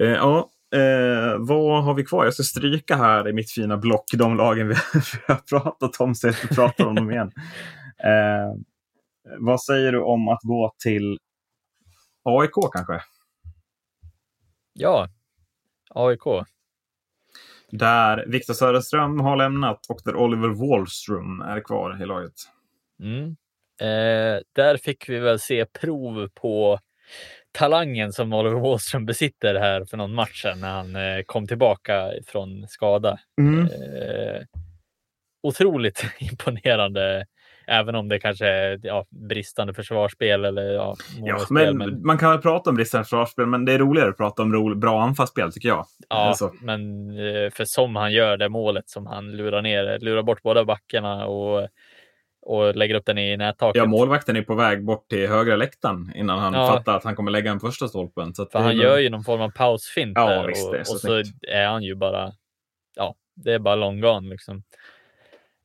Eh, 0.00 0.08
ja, 0.08 0.50
eh, 0.74 1.36
vad 1.38 1.84
har 1.84 1.94
vi 1.94 2.04
kvar? 2.04 2.24
Jag 2.24 2.34
ska 2.34 2.42
stryka 2.42 2.96
här 2.96 3.28
i 3.28 3.32
mitt 3.32 3.50
fina 3.50 3.76
block 3.76 4.04
de 4.12 4.36
lagen 4.36 4.68
vi, 4.68 4.74
har 5.26 5.60
pratat 5.60 6.00
om 6.00 6.14
så 6.14 6.26
jag 6.26 6.34
inte 6.42 6.54
pratar 6.54 6.84
om 6.84 6.94
dem 6.94 7.10
igen. 7.10 7.32
Eh, 8.04 8.54
vad 9.38 9.62
säger 9.62 9.92
du 9.92 10.02
om 10.02 10.28
att 10.28 10.42
gå 10.42 10.74
till 10.78 11.18
AIK 12.22 12.72
kanske? 12.72 13.00
Ja, 14.72 15.08
AIK. 15.90 16.46
Där 17.70 18.24
Viktor 18.26 18.54
Söderström 18.54 19.20
har 19.20 19.36
lämnat 19.36 19.86
och 19.88 20.00
där 20.04 20.16
Oliver 20.16 20.48
Wallström 20.48 21.40
är 21.40 21.60
kvar 21.60 22.02
i 22.02 22.06
laget. 22.06 22.34
Mm. 23.00 23.36
Eh, 23.80 24.40
där 24.52 24.76
fick 24.76 25.08
vi 25.08 25.18
väl 25.18 25.40
se 25.40 25.66
prov 25.66 26.28
på 26.34 26.78
talangen 27.54 28.12
som 28.12 28.32
Oliver 28.32 28.60
Wallström 28.60 29.06
besitter 29.06 29.54
här 29.54 29.84
för 29.84 29.96
någon 29.96 30.14
match 30.14 30.42
sedan 30.42 30.60
när 30.60 30.70
han 30.70 30.96
eh, 30.96 31.22
kom 31.26 31.46
tillbaka 31.46 32.10
från 32.26 32.68
skada. 32.68 33.18
Mm. 33.40 33.60
Eh, 33.60 34.42
otroligt 35.42 36.04
imponerande, 36.18 37.26
även 37.66 37.94
om 37.94 38.08
det 38.08 38.18
kanske 38.18 38.46
är 38.46 38.80
ja, 38.82 39.06
bristande 39.10 39.74
försvarsspel 39.74 40.44
eller 40.44 40.62
ja, 40.62 40.96
Ja, 41.22 41.46
men, 41.50 41.78
men, 41.78 42.06
Man 42.06 42.18
kan 42.18 42.30
väl 42.30 42.40
prata 42.40 42.70
om 42.70 42.76
bristande 42.76 43.04
försvarsspel, 43.04 43.46
men 43.46 43.64
det 43.64 43.72
är 43.72 43.78
roligare 43.78 44.10
att 44.10 44.16
prata 44.16 44.42
om 44.42 44.80
bra 44.80 45.02
anfallsspel 45.02 45.52
tycker 45.52 45.68
jag. 45.68 45.86
ja, 46.08 46.16
Alltså, 46.16 46.52
men 46.60 47.10
eh, 47.10 47.50
för 47.50 47.64
som 47.64 47.96
han 47.96 48.12
gör 48.12 48.36
det 48.36 48.48
målet 48.48 48.88
som 48.88 49.06
han 49.06 49.36
lurar 49.36 49.62
ner, 49.62 49.98
lurar 49.98 50.22
bort 50.22 50.42
båda 50.42 50.64
backarna 50.64 51.26
och, 51.26 51.68
och 52.46 52.76
lägger 52.76 52.94
upp 52.94 53.06
den 53.06 53.18
i 53.18 53.36
nättaket. 53.36 53.76
ja, 53.80 53.86
målvakten 53.86 54.36
är 54.36 54.42
på 54.42 54.54
väg 54.54 54.84
bort 54.84 55.08
till 55.08 55.28
högra 55.28 55.56
läktaren 55.56 56.12
innan 56.14 56.38
han 56.38 56.54
Ja. 56.54 56.66
fattar 56.66 56.96
att 56.96 57.04
han 57.04 57.16
kommer 57.16 57.30
lägga 57.30 57.50
den 57.50 57.60
första 57.60 57.88
stolpen. 57.88 58.34
Så 58.34 58.46
För 58.46 58.58
han 58.58 58.76
gör 58.76 58.98
ju 58.98 59.10
någon 59.10 59.24
form 59.24 59.40
av 59.40 59.50
pausfint 59.50 60.12
Ja, 60.14 60.30
där 60.30 60.46
visst, 60.46 60.68
och, 60.72 60.86
så 60.86 60.92
och 60.94 61.00
så 61.00 61.22
är 61.48 61.66
han 61.66 61.82
ju 61.82 61.94
bara, 61.94 62.32
ja, 62.96 63.14
det 63.36 63.52
är 63.52 63.58
bara 63.58 63.74
long 63.74 64.00
gone 64.00 64.28
liksom. 64.30 64.62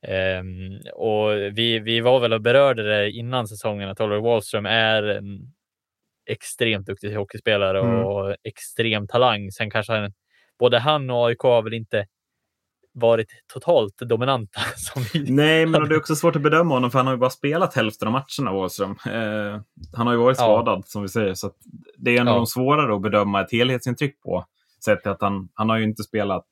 Ehm, 0.07 0.79
och 0.93 1.31
vi, 1.57 1.79
vi 1.79 1.99
var 1.99 2.19
väl 2.19 2.33
och 2.33 2.41
berörde 2.41 2.83
det 2.83 3.11
innan 3.11 3.47
säsongen 3.47 3.89
att 3.89 4.01
Oliver 4.01 4.21
Wallström 4.21 4.65
är 4.65 5.03
en 5.03 5.39
extremt 6.29 6.85
duktig 6.87 7.15
hockeyspelare 7.15 7.79
Mm. 7.79 8.05
och 8.05 8.35
extrem 8.43 9.07
talang. 9.07 9.51
Sen 9.51 9.69
kanske 9.71 9.93
han, 9.93 10.13
både 10.59 10.79
han 10.79 11.09
och 11.09 11.27
AIK 11.27 11.39
har 11.39 11.61
väl 11.61 11.73
inte 11.73 12.05
varit 12.99 13.27
totalt 13.53 13.97
dominanta. 13.97 14.59
Som 14.77 15.03
vi, 15.13 15.31
Nej, 15.31 15.65
men 15.65 15.89
det 15.89 15.95
är 15.95 15.99
också 15.99 16.15
svårt 16.15 16.35
att 16.35 16.41
bedöma 16.41 16.73
honom 16.75 16.91
för 16.91 16.99
han 16.99 17.05
har 17.07 17.13
ju 17.13 17.19
bara 17.19 17.29
spelat 17.29 17.73
hälften 17.75 18.07
av 18.07 18.11
matcherna, 18.11 18.57
Wallström. 18.57 18.91
Eh, 19.05 19.61
han 19.93 20.07
har 20.07 20.13
ju 20.13 20.19
varit 20.19 20.37
Ja. 20.39 20.43
skadad, 20.43 20.83
som 20.87 21.01
vi 21.01 21.07
säger. 21.09 21.33
Så 21.33 21.51
det 21.97 22.17
är 22.17 22.21
en 22.21 22.27
av 22.27 22.33
Ja. 22.33 22.37
de 22.37 22.45
svårare 22.47 22.95
att 22.95 23.01
bedöma 23.01 23.41
ett 23.41 23.51
helhetsintryck 23.51 24.21
på. 24.21 24.45
Sett 24.85 25.07
att 25.07 25.21
han, 25.21 25.49
han 25.53 25.69
har 25.69 25.77
ju 25.77 25.83
inte 25.83 26.03
spelat 26.03 26.45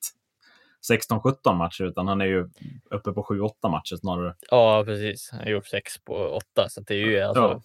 16-17 0.92 1.54
matcher, 1.54 1.84
utan 1.84 2.08
han 2.08 2.20
är 2.20 2.26
ju 2.26 2.48
uppe 2.90 3.12
på 3.12 3.22
7-8 3.22 3.68
matcher 3.70 3.96
snarare. 3.96 4.34
ja, 4.50 4.82
precis. 4.86 5.28
Han 5.32 5.40
har 5.40 5.46
gjort 5.46 5.66
sex 5.66 6.04
på 6.04 6.14
åtta, 6.14 6.68
så 6.68 6.80
att 6.80 6.86
det 6.86 6.94
är 6.94 6.98
ju 7.06 7.20
alltså, 7.20 7.42
Ja. 7.42 7.60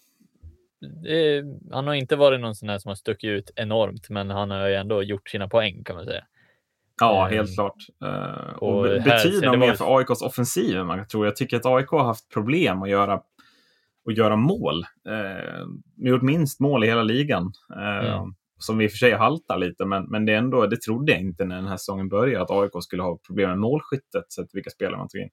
det 1.02 1.44
han 1.72 1.86
har 1.86 1.94
inte 1.94 2.16
varit 2.16 2.40
någon 2.40 2.54
sån 2.54 2.68
här 2.68 2.78
som 2.78 2.88
har 2.88 2.96
stuckit 2.96 3.28
ut 3.28 3.50
enormt, 3.56 4.08
men 4.10 4.30
han 4.30 4.50
har 4.50 4.68
ju 4.68 4.74
ändå 4.74 5.02
gjort 5.02 5.28
sina 5.28 5.48
poäng 5.48 5.84
kan 5.84 5.96
man 5.96 6.04
säga. 6.04 6.24
Ja, 7.00 7.26
Eh, 7.28 7.34
helt 7.36 7.54
klart. 7.54 7.76
Eh, 8.04 8.54
och 8.56 8.76
och 8.78 8.82
betyder 8.82 9.40
det 9.40 9.46
nog 9.46 9.60
var- 9.60 9.66
mer 9.66 9.74
för 9.74 9.98
AIKs 9.98 10.22
offensiv 10.22 10.76
än 10.78 10.86
man 10.86 10.98
kan 10.98 11.06
tro. 11.08 11.24
Jag 11.24 11.36
tycker 11.36 11.56
att 11.56 11.66
AIK 11.66 11.88
har 11.90 12.04
haft 12.04 12.32
problem 12.32 12.82
att 12.82 12.88
göra, 12.90 13.14
att 14.08 14.16
göra 14.16 14.36
mål. 14.36 14.82
Eh, 15.08 15.66
de 15.96 16.08
gjort 16.08 16.22
minst 16.22 16.60
mål 16.60 16.84
i 16.84 16.86
hela 16.86 17.02
ligan. 17.02 17.52
Eh, 17.76 18.12
Mm. 18.14 18.34
Som 18.58 18.80
i 18.80 18.86
och 18.86 18.90
för 18.90 18.98
sig 18.98 19.12
haltar 19.12 19.58
lite, 19.58 19.84
men, 19.84 20.04
men 20.04 20.26
det, 20.26 20.34
ändå, 20.34 20.66
det 20.66 20.80
trodde 20.80 21.12
jag 21.12 21.20
inte 21.20 21.44
när 21.44 21.56
den 21.56 21.66
här 21.66 21.76
säsongen 21.76 22.08
började, 22.08 22.42
att 22.44 22.50
AIK 22.50 22.70
skulle 22.82 23.02
ha 23.02 23.18
problem 23.26 23.48
med 23.50 23.58
målskyttet, 23.58 24.32
sett 24.32 24.46
vilka 24.52 24.70
spelare 24.70 24.96
man 24.96 25.08
tog 25.08 25.20
in. 25.20 25.28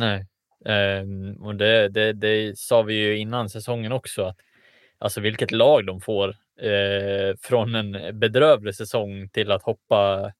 Nej, 0.00 0.26
Ehm, 0.66 1.36
och 1.42 1.54
det, 1.54 1.88
det, 1.88 2.12
det 2.12 2.58
sa 2.58 2.82
vi 2.82 2.94
ju 2.94 3.18
innan 3.18 3.48
säsongen 3.48 3.92
också 3.92 4.22
att 4.22 4.36
alltså 4.98 5.20
vilket 5.20 5.50
lag 5.52 5.86
de 5.86 6.00
får 6.00 6.28
eh, 6.62 7.36
från 7.42 7.74
en 7.74 8.18
bedrövlig 8.18 8.74
säsong 8.74 9.28
till 9.32 9.50
att 9.52 9.62
hoppa 9.62 10.32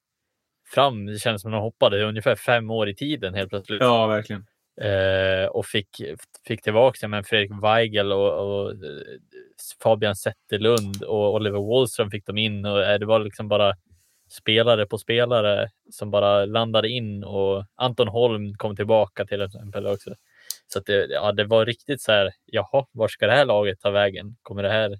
fram. 0.74 1.06
Det 1.06 1.18
känns 1.18 1.42
som 1.42 1.52
de 1.52 1.60
hoppade 1.60 2.04
ungefär 2.04 2.34
fem 2.34 2.70
år 2.70 2.88
i 2.88 2.94
tiden 2.94 3.34
helt 3.34 3.50
plötsligt. 3.50 3.80
Ja, 3.82 4.06
verkligen. 4.06 4.46
Eh, 4.80 5.46
och 5.46 5.66
fick, 5.66 5.88
fick 6.46 6.62
tillbaka 6.62 7.08
men 7.08 7.24
Fredrik 7.24 7.50
Weigel 7.62 8.12
och, 8.12 8.32
och 8.62 8.70
eh, 8.70 8.76
Fabian 9.82 10.16
Zetterlund 10.16 11.02
och 11.02 11.34
Oliver 11.34 11.58
Wallström 11.58 12.10
fick 12.10 12.26
de 12.26 12.38
in 12.38 12.64
och 12.66 12.82
eh, 12.84 12.98
det 12.98 13.06
var 13.06 13.18
liksom 13.18 13.48
bara 13.48 13.74
spelare 14.30 14.86
på 14.86 14.98
spelare 14.98 15.68
som 15.90 16.10
bara 16.10 16.44
landade 16.44 16.88
in 16.88 17.24
och 17.24 17.64
Anton 17.74 18.08
Holm 18.08 18.54
kom 18.54 18.76
tillbaka 18.76 19.24
till 19.26 19.42
exempel 19.42 19.86
också. 19.86 20.14
Så 20.66 20.78
att 20.78 20.86
det, 20.86 21.06
ja, 21.06 21.32
det 21.32 21.44
var 21.44 21.66
riktigt 21.66 22.02
så 22.02 22.12
här, 22.12 22.30
jaha, 22.46 22.86
var 22.92 23.08
ska 23.08 23.26
det 23.26 23.32
här 23.32 23.44
laget 23.44 23.80
ta 23.80 23.90
vägen? 23.90 24.36
Kommer 24.42 24.62
det 24.62 24.68
här 24.70 24.98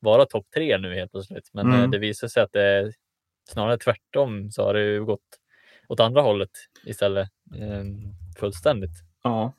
vara 0.00 0.26
topp 0.26 0.46
tre 0.54 0.78
nu 0.78 0.94
helt 0.94 1.10
plötsligt? 1.12 1.50
Men 1.52 1.66
Mm. 1.66 1.80
eh, 1.82 1.90
det 1.90 1.98
visar 1.98 2.28
sig 2.28 2.42
att 2.42 2.52
det 2.52 2.92
snarare 3.50 3.78
tvärtom 3.78 4.50
så 4.50 4.64
har 4.64 4.74
det 4.74 4.82
ju 4.82 5.04
gått 5.04 5.38
åt 5.88 6.00
andra 6.00 6.22
hållet 6.22 6.50
istället. 6.84 7.28
Eh, 7.54 7.84
fullständigt. 8.38 9.04
Ja. 9.22 9.52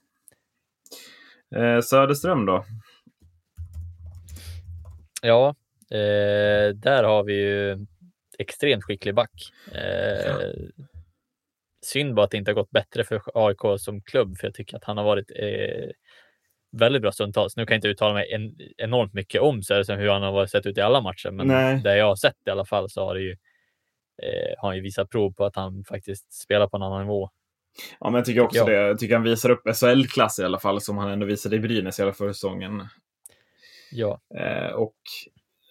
Eh, 1.55 1.81
Söderström 1.81 2.45
då? 2.45 2.65
Ja, 5.21 5.55
eh, 5.91 6.75
där 6.75 7.03
har 7.03 7.23
vi 7.23 7.33
ju 7.33 7.85
extremt 8.39 8.83
skicklig 8.83 9.15
back. 9.15 9.31
Eh, 9.71 10.51
synd 11.85 12.13
bara 12.13 12.25
att 12.25 12.31
det 12.31 12.37
inte 12.37 12.51
har 12.51 12.55
gått 12.55 12.71
bättre 12.71 13.03
för 13.03 13.21
AIK 13.33 13.79
som 13.79 14.01
klubb, 14.01 14.37
för 14.37 14.47
jag 14.47 14.53
tycker 14.53 14.77
att 14.77 14.83
han 14.83 14.97
har 14.97 15.03
varit 15.03 15.31
eh, 15.35 15.89
väldigt 16.71 17.01
bra 17.01 17.11
stundtals. 17.11 17.57
Nu 17.57 17.65
kan 17.65 17.73
jag 17.73 17.77
inte 17.77 17.87
uttala 17.87 18.13
mig 18.13 18.31
en, 18.31 18.55
enormt 18.77 19.13
mycket 19.13 19.41
om 19.41 19.63
Söderström, 19.63 19.99
hur 19.99 20.09
han 20.09 20.21
har 20.21 20.45
sett 20.45 20.65
ut 20.65 20.77
i 20.77 20.81
alla 20.81 21.01
matcher, 21.01 21.31
men 21.31 21.47
Nej. 21.47 21.81
det 21.83 21.97
jag 21.97 22.05
har 22.05 22.15
sett 22.15 22.37
i 22.45 22.49
alla 22.49 22.65
fall 22.65 22.89
så 22.89 23.05
har 23.05 23.15
det 23.15 23.21
ju 23.21 23.37
eh, 24.23 24.61
har 24.61 24.69
han 24.69 24.75
ju 24.75 24.81
visat 24.81 25.09
prov 25.09 25.33
på 25.33 25.45
att 25.45 25.55
han 25.55 25.83
faktiskt 25.83 26.33
spelar 26.33 26.67
på 26.67 26.77
en 26.77 26.83
annan 26.83 27.01
nivå. 27.01 27.29
Ja, 27.99 28.09
men 28.09 28.15
jag 28.15 28.25
tycker 28.25 28.41
också 28.41 28.57
jag. 28.57 28.67
det. 28.67 28.73
Jag 28.73 28.99
tycker 28.99 29.15
han 29.15 29.23
visar 29.23 29.49
upp 29.49 29.63
SHL-klass 29.75 30.39
i 30.39 30.43
alla 30.43 30.59
fall, 30.59 30.81
som 30.81 30.97
han 30.97 31.11
ändå 31.11 31.25
visade 31.25 31.55
i 31.55 31.59
Brynäs 31.59 31.99
hela 31.99 32.13
förra 32.13 32.33
säsongen. 32.33 32.87
Ja, 33.91 34.21
Eh, 34.39 34.73
och 34.73 34.95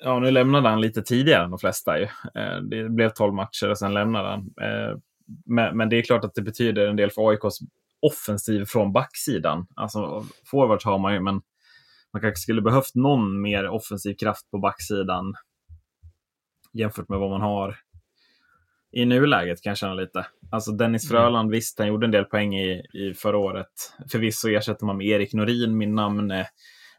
ja, 0.03 0.19
nu 0.19 0.31
lämnade 0.31 0.69
han 0.69 0.81
lite 0.81 1.03
tidigare 1.03 1.45
än 1.45 1.51
de 1.51 1.59
flesta. 1.59 1.99
Ju. 1.99 2.05
Eh, 2.35 2.57
det 2.71 2.89
blev 2.89 3.11
12 3.11 3.35
matcher 3.35 3.71
och 3.71 3.79
sen 3.79 3.95
lämnade 3.95 4.29
han. 4.29 4.41
Eh, 4.41 4.99
men, 5.45 5.77
men 5.77 5.89
det 5.89 5.99
är 5.99 6.03
klart 6.03 6.25
att 6.25 6.35
det 6.35 6.43
betyder 6.43 6.87
en 6.87 6.97
del 6.97 7.11
för 7.11 7.31
AIKs 7.31 7.59
offensiv 8.01 8.65
från 8.65 8.93
backsidan. 8.93 9.67
Alltså, 9.77 10.25
forwards 10.45 10.85
har 10.85 10.99
man 10.99 11.15
ju, 11.15 11.21
men 11.21 11.43
man 12.13 12.23
kanske 12.23 12.41
skulle 12.41 12.63
behövt 12.63 12.95
någon 12.95 13.41
mer 13.41 13.69
offensiv 13.69 14.15
kraft 14.15 14.51
på 14.51 14.59
backsidan 14.59 15.35
jämfört 16.73 17.09
med 17.09 17.19
vad 17.19 17.31
man 17.31 17.41
har 17.41 17.77
i 18.93 19.05
nuläget 19.05 19.63
kan 19.63 19.71
jag 19.71 19.79
känna 19.79 19.95
lite. 19.95 20.27
Alltså 20.51 20.73
Dennis 20.73 21.11
Mm. 21.11 21.23
Fröland, 21.23 21.51
visst, 21.51 21.79
han 21.79 21.89
gjorde 21.89 22.07
en 22.07 22.11
del 22.11 22.25
poäng 22.25 22.55
i, 22.59 22.83
i 22.93 23.15
förra 23.15 23.39
året. 23.39 23.69
Förvisso 24.11 24.49
ersätter 24.49 24.87
man 24.87 24.97
med 24.97 25.07
Erik 25.07 25.33
Norin, 25.35 25.79
min 25.79 25.95
namn. 25.95 26.31
eh, 26.31 26.47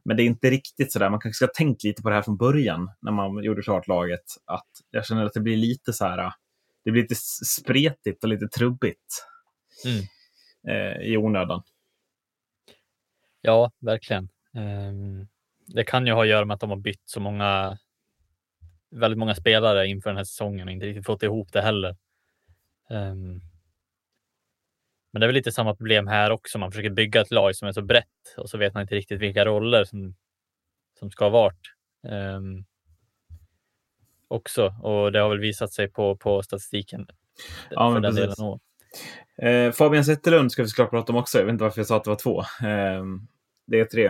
Men 0.06 0.18
det 0.18 0.24
är 0.24 0.26
inte 0.26 0.50
riktigt 0.50 0.92
sådär. 0.92 1.10
Man 1.10 1.20
kanske 1.20 1.36
ska 1.36 1.46
ha 1.46 1.54
tänkt 1.54 1.84
lite 1.84 2.02
på 2.02 2.10
det 2.10 2.16
här 2.16 2.22
från 2.22 2.38
början 2.38 2.90
när 3.02 3.12
man 3.12 3.44
gjorde 3.44 3.62
klart 3.62 3.88
laget. 3.88 4.24
Att 4.46 4.68
jag 4.92 5.06
känner 5.06 5.26
att 5.26 5.34
det 5.34 5.40
blir 5.42 5.58
lite 5.58 5.94
så 5.94 6.06
här. 6.06 6.18
eh, 6.18 6.32
Det 6.86 6.92
blir 6.92 7.02
lite 7.02 7.16
spretigt 7.60 8.24
och 8.24 8.30
lite 8.30 8.48
trubbigt 8.48 9.26
Mm. 9.86 10.04
eh, 10.68 11.02
i 11.02 11.18
onödan. 11.18 11.62
ja 13.42 13.72
verkligen. 13.80 14.30
Ehm, 14.56 15.28
det 15.68 15.84
kan 15.84 16.08
ju 16.08 16.14
ha 16.14 16.22
att 16.24 16.28
göra 16.30 16.46
med 16.46 16.54
att 16.56 16.60
de 16.60 16.70
har 16.70 16.78
bytt 16.78 17.02
så 17.06 17.20
många, 17.20 17.78
väldigt 18.92 19.18
många 19.18 19.36
spelare 19.36 19.88
inför 19.88 20.10
den 20.10 20.18
här 20.18 20.24
säsongen 20.24 20.68
och 20.68 20.74
inte 20.74 20.86
riktigt 20.86 21.06
fått 21.06 21.24
ihop 21.24 21.54
det 21.54 21.62
heller. 21.62 21.96
Ehm, 22.90 23.42
men 25.12 25.20
det 25.20 25.26
är 25.26 25.28
väl 25.28 25.36
lite 25.36 25.52
samma 25.52 25.76
problem 25.76 26.08
här 26.08 26.32
också. 26.32 26.60
Man 26.60 26.72
försöker 26.72 26.90
bygga 26.90 27.22
ett 27.22 27.32
lag 27.32 27.56
som 27.56 27.68
är 27.68 27.72
så 27.72 27.82
brett 27.82 28.36
och 28.38 28.50
så 28.50 28.58
vet 28.58 28.74
man 28.74 28.82
inte 28.82 28.96
riktigt 28.96 29.22
vilka 29.22 29.46
roller 29.46 29.84
som, 29.84 30.16
som 31.00 31.12
ska 31.12 31.26
ha 31.26 31.30
varit. 31.30 31.74
Ehm, 32.08 32.66
också 34.28 34.76
och 34.82 35.12
det 35.12 35.20
har 35.20 35.30
väl 35.30 35.40
visat 35.40 35.74
sig 35.74 35.88
på, 35.88 36.16
på 36.16 36.44
statistiken. 36.44 37.08
Ja, 37.70 37.94
för 37.94 38.00
den 38.00 38.16
precis. 38.16 38.38
delen. 38.38 38.60
Eh, 39.38 39.72
Fabian 39.72 40.06
Zetterlund 40.06 40.52
ska 40.52 40.62
vi 40.62 40.68
såklart 40.68 40.90
prata 40.90 41.14
om 41.14 41.20
också. 41.20 41.38
Jag 41.38 41.46
vet 41.46 41.54
inte 41.54 41.64
varför 41.64 41.80
jag 41.80 41.88
sa 41.88 41.98
att 41.98 42.04
det 42.04 42.10
var 42.10 42.18
två. 42.18 42.40
Eh, 42.40 43.06
det 43.68 43.80
är 43.80 43.86
tre. 43.86 44.06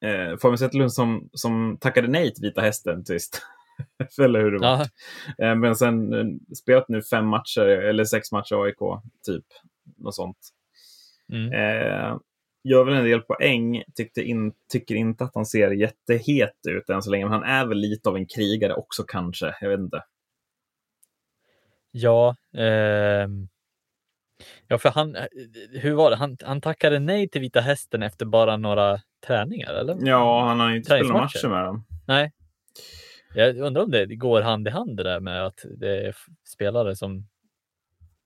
Eh, 0.00 0.36
Fabian 0.38 0.58
Zetterlund 0.58 0.92
som, 0.92 1.30
som 1.32 1.78
tackade 1.80 2.08
nej 2.08 2.34
till 2.34 2.42
Vita 2.42 2.60
Hästen 2.60 3.04
sist. 3.04 3.42
Eller 4.24 4.40
hur 4.40 4.50
det 4.52 4.58
var. 4.58 4.86
Ja, 5.36 5.46
Eh, 5.46 5.54
men 5.54 5.76
sen 5.76 6.12
eh, 6.14 6.54
spelat 6.56 6.88
nu 6.88 7.02
fem 7.02 7.26
matcher, 7.26 7.60
eller 7.66 8.04
sex 8.04 8.32
matcher 8.32 8.64
AIK, 8.64 9.02
typ. 9.26 9.44
Något 9.96 10.14
sånt. 10.14 10.38
mm. 11.32 11.52
Eh, 11.52 12.16
gör 12.64 12.84
väl 12.84 12.94
en 12.94 13.04
del 13.04 13.20
poäng. 13.20 13.82
Tyckte 13.94 14.22
in, 14.22 14.52
tycker 14.72 14.94
inte 14.94 15.24
att 15.24 15.34
han 15.34 15.46
ser 15.46 15.70
jättehet 15.70 16.56
ut 16.68 16.90
än 16.90 17.02
så 17.02 17.10
länge. 17.10 17.24
Men 17.24 17.32
han 17.32 17.42
är 17.42 17.66
väl 17.66 17.78
lite 17.78 18.08
av 18.08 18.16
en 18.16 18.26
krigare 18.26 18.74
också 18.74 19.02
kanske. 19.02 19.56
Jag 19.60 19.68
vet 19.68 19.80
inte. 19.80 20.02
Ja, 21.90 22.36
ehm, 22.56 23.48
ja, 24.66 24.78
för 24.78 24.88
han, 24.88 25.16
hur 25.72 25.92
var 25.94 26.10
det? 26.10 26.16
Han, 26.16 26.36
han 26.44 26.60
tackade 26.60 26.98
nej 26.98 27.28
till 27.28 27.40
Vita 27.40 27.60
Hästen 27.60 28.02
efter 28.02 28.26
bara 28.26 28.56
några 28.56 28.98
träningar, 29.26 29.74
eller? 29.74 29.96
Ja, 30.00 30.44
han 30.48 30.60
har 30.60 30.70
ju 30.70 30.76
inte 30.76 30.86
spelat 30.86 31.12
matcher 31.12 31.48
med 31.48 31.64
dem. 31.64 31.84
Nej. 32.06 32.32
Jag 33.34 33.58
undrar 33.58 33.82
om 33.82 33.90
det 33.90 34.06
går 34.06 34.42
hand 34.42 34.68
i 34.68 34.70
hand 34.70 34.96
det 34.96 35.02
där 35.02 35.20
med 35.20 35.46
att 35.46 35.64
det 35.78 36.06
är 36.06 36.16
spelare 36.48 36.96
som 36.96 37.26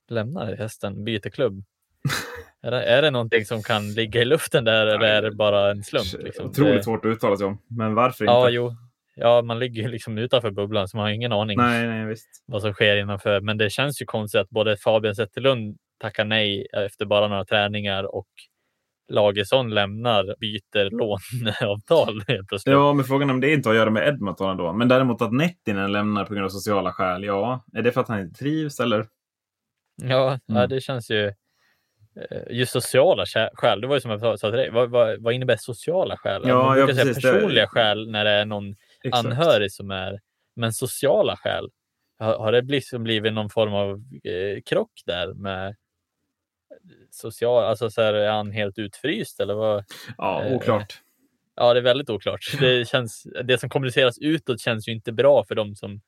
lämnar 0.08 0.56
hästen, 0.56 1.04
byter 1.04 1.30
klubb. 1.30 1.64
är, 2.62 2.70
det, 2.70 2.84
är 2.84 3.02
det 3.02 3.10
någonting 3.10 3.44
som 3.44 3.62
kan 3.62 3.92
ligga 3.92 4.22
i 4.22 4.24
luften 4.24 4.64
där 4.64 4.86
eller 4.86 5.06
är 5.06 5.22
det 5.22 5.30
bara 5.30 5.70
en 5.70 5.82
slump? 5.82 6.24
Liksom? 6.24 6.46
Otroligt 6.50 6.74
det, 6.74 6.82
svårt 6.82 7.04
att 7.04 7.08
uttala 7.08 7.36
sig 7.36 7.46
om. 7.46 7.58
Men 7.68 7.94
varför 7.94 8.24
Ja, 8.24 8.40
inte? 8.46 8.54
jo. 8.54 8.76
Ja, 9.16 9.42
man 9.42 9.58
ligger 9.58 9.82
ju 9.82 9.88
liksom 9.88 10.18
utanför 10.18 10.50
bubblan 10.50 10.88
så 10.88 10.96
man 10.96 11.04
har 11.04 11.10
ingen 11.10 11.32
aning 11.32 11.58
Nej, 11.58 11.86
nej, 11.86 12.06
visst. 12.06 12.28
vad 12.46 12.62
som 12.62 12.72
sker 12.72 12.96
innanför. 12.96 13.40
Men 13.40 13.58
det 13.58 13.70
känns 13.70 14.02
ju 14.02 14.06
konstigt 14.06 14.40
att 14.40 14.50
både 14.50 14.76
Fabian 14.76 15.14
Zetterlund 15.14 15.76
tackar 15.98 16.24
nej 16.24 16.66
efter 16.72 17.04
bara 17.06 17.28
några 17.28 17.44
träningar 17.44 18.14
och 18.14 18.28
Lagesson 19.08 19.70
lämnar, 19.70 20.36
byter 20.40 20.90
låneavtal 20.90 22.22
helt 22.28 22.48
plötsligt. 22.48 22.72
Ja, 22.72 22.92
men 22.92 23.04
frågan 23.04 23.28
är 23.30 23.34
om 23.34 23.40
det 23.40 23.52
inte 23.52 23.68
har 23.68 23.74
att 23.74 23.78
göra 23.78 23.90
med 23.90 24.08
Edmonton 24.08 24.50
ändå. 24.50 24.72
Men 24.72 24.88
däremot 24.88 25.22
att 25.22 25.32
Nettinen 25.32 25.92
lämnar 25.92 26.24
på 26.24 26.34
grund 26.34 26.44
av 26.44 26.50
sociala 26.50 26.92
skäl, 26.92 27.24
ja. 27.24 27.64
Är 27.72 27.82
det 27.82 27.92
för 27.92 28.00
att 28.00 28.08
han 28.08 28.20
inte 28.20 28.38
trivs 28.38 28.80
eller? 28.80 29.06
Ja, 30.02 30.38
ja, 30.46 30.54
Mm. 30.56 30.68
det 30.68 30.80
känns 30.80 31.10
ju... 31.10 31.26
eh, 31.26 31.32
Just 32.50 32.72
sociala 32.72 33.24
skä- 33.24 33.50
skäl, 33.54 33.80
det 33.80 33.86
var 33.86 33.94
ju 33.96 34.00
som 34.00 34.10
jag 34.10 34.20
sa 34.40 34.50
till 34.50 34.58
dig. 34.58 34.70
Vad, 34.70 34.90
vad, 34.90 35.22
vad 35.22 35.34
innebär 35.34 35.56
sociala 35.56 36.16
skäl? 36.16 36.42
Ja, 36.44 36.62
Man 36.62 36.78
ja, 36.78 36.86
brukar 36.86 36.94
säga 37.02 37.06
precis, 37.14 37.22
det- 37.24 37.32
personliga 37.32 37.66
skäl 37.66 38.10
när 38.10 38.24
det 38.24 38.30
är 38.30 38.44
någon 38.44 38.74
Exakt. 39.04 39.26
anhörig 39.26 39.72
som 39.72 39.90
är... 39.90 40.20
Men 40.56 40.72
sociala 40.72 41.36
skäl, 41.36 41.68
har, 42.18 42.38
har 42.38 42.52
det 42.52 42.62
blivit, 42.62 42.90
blivit 43.00 43.32
någon 43.32 43.50
form 43.50 43.74
av 43.74 43.90
eh, 44.24 44.60
krock 44.66 44.90
där 45.06 45.34
med 45.34 45.76
social... 47.14 47.64
Alltså 47.64 47.90
så 47.90 48.02
här, 48.02 48.14
är 48.14 48.30
han 48.30 48.50
helt 48.52 48.78
utfryst 48.78 49.40
eller 49.40 49.54
vad? 49.54 49.84
Ja, 50.18 50.44
eh, 50.44 50.52
oklart. 50.56 51.00
Ja, 51.56 51.74
det 51.74 51.80
är 51.80 51.84
väldigt 51.84 52.10
oklart. 52.10 52.40
Det, 52.60 52.88
känns, 52.88 53.26
det 53.44 53.58
som 53.58 53.68
kommuniceras 53.68 54.18
utåt 54.18 54.60
känns 54.60 54.88
ju 54.88 54.92
inte 54.92 55.12
bra 55.12 55.44
för 55.44 55.54
de 55.54 55.74
som 55.76 56.00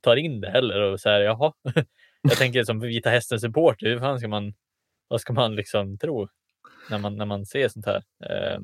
tar 0.00 0.16
in 0.16 0.40
det 0.40 0.50
heller. 0.50 0.80
Och 0.80 1.00
så 1.00 1.08
här, 1.10 1.20
jaha. 1.20 1.52
Jag 2.22 2.38
tänker 2.38 2.64
som 2.64 2.80
Vita 2.80 3.10
Hästen 3.10 3.40
supporter, 3.40 3.86
hur 3.86 3.98
fan 3.98 4.18
ska 4.18 4.28
man, 4.28 4.54
vad 5.08 5.20
ska 5.20 5.32
man 5.32 5.56
liksom 5.56 5.98
tro 5.98 6.28
när 6.90 6.98
man, 6.98 7.16
när 7.16 7.24
man 7.24 7.46
ser 7.46 7.68
sånt 7.68 7.86
här? 7.86 8.02
Eh, 8.24 8.58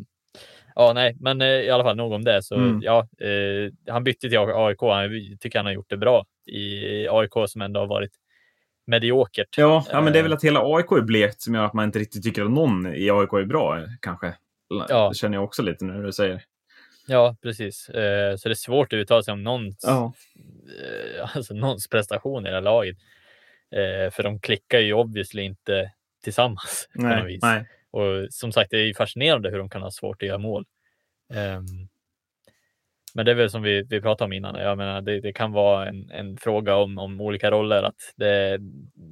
ja, 0.74 0.93
nej, 0.93 1.16
men 1.20 1.41
eh, 1.41 1.49
i 1.49 1.70
alla 1.70 1.84
fall 1.84 1.97
nog 1.97 2.12
om 2.12 2.24
det. 2.24 2.43
Så 2.43 2.55
Mm. 2.55 2.80
ja, 2.82 3.09
eh, 3.20 3.72
han 3.93 4.05
bytte 4.05 4.28
till 4.28 4.38
AIK. 4.38 4.80
Han 4.80 5.38
tycker 5.41 5.59
han 5.59 5.66
har 5.66 5.72
gjort 5.72 5.91
det 5.91 5.97
bra 5.97 6.26
i 6.47 7.09
AIK 7.09 7.32
som 7.47 7.62
ändå 7.62 7.80
har 7.80 7.86
varit 7.86 8.12
mediokert. 8.91 9.59
Ja, 9.59 9.84
ja, 9.91 10.01
men 10.01 10.12
det 10.12 10.18
är 10.18 10.22
väl 10.22 10.32
Eh, 10.32 10.36
att 10.36 10.45
hela 10.45 10.61
AIK 10.76 10.93
är 10.93 11.01
blekt 11.03 11.41
som 11.43 11.55
gör 11.55 11.64
att 11.64 11.72
man 11.74 11.84
inte 11.84 11.99
riktigt 11.99 12.22
tycker 12.22 12.45
att 12.45 12.51
någon 12.51 12.95
i 12.95 13.11
AIK 13.11 13.32
är 13.32 13.45
bra, 13.45 13.78
kanske. 14.01 14.34
Ja. 14.88 15.09
Det 15.09 15.14
känner 15.14 15.36
jag 15.36 15.45
också 15.45 15.62
lite 15.62 15.84
nu 15.84 15.93
när 15.93 16.03
du 16.03 16.12
säger. 16.12 16.43
Ja, 17.07 17.36
precis. 17.43 17.88
Eh, 17.88 18.36
så 18.36 18.49
det 18.49 18.53
är 18.53 18.55
svårt 18.55 18.93
att 18.93 18.97
uttala 18.97 19.22
sig 19.22 19.32
om 19.32 19.43
någons 19.43 19.78
Ja. 19.82 20.12
eh, 21.22 21.36
alltså 21.36 21.55
någons 21.55 21.88
prestation 21.88 22.47
i 22.47 22.49
det 22.49 22.55
här 22.55 22.62
laget. 22.62 22.97
För 24.12 24.22
de 24.22 24.41
klickar 24.41 24.78
ju 24.78 24.93
obviously 24.93 25.43
inte 25.43 25.93
tillsammans 26.24 26.88
på 26.97 27.03
något 27.03 27.11
Nej, 27.11 27.26
vis. 27.26 27.43
nej. 27.43 27.68
Och 27.91 28.26
som 28.30 28.53
sagt, 28.53 28.70
det 28.70 28.76
är 28.78 28.95
fascinerande 28.95 29.51
hur 29.51 29.59
de 29.59 29.70
kan 29.70 29.82
ha 29.82 29.91
svårt 29.91 30.22
att 30.22 30.28
göra 30.28 30.38
mål. 30.38 30.64
Ehm, 31.34 31.88
men 33.14 33.24
det 33.24 33.30
är 33.30 33.34
väl 33.34 33.50
som 33.50 33.62
vi, 33.62 33.82
vi 33.82 34.00
pratade 34.00 34.24
om 34.26 34.32
innan. 34.32 34.54
Jag 34.54 34.78
menar, 34.78 35.00
det, 35.00 35.20
det 35.20 35.32
kan 35.32 35.52
vara 35.52 35.88
en, 35.88 36.11
en 36.11 36.36
fråga 36.36 36.76
om, 36.76 36.98
om 36.98 37.20
olika 37.20 37.50
roller. 37.50 37.82
Att 37.82 37.94
det, 38.16 38.58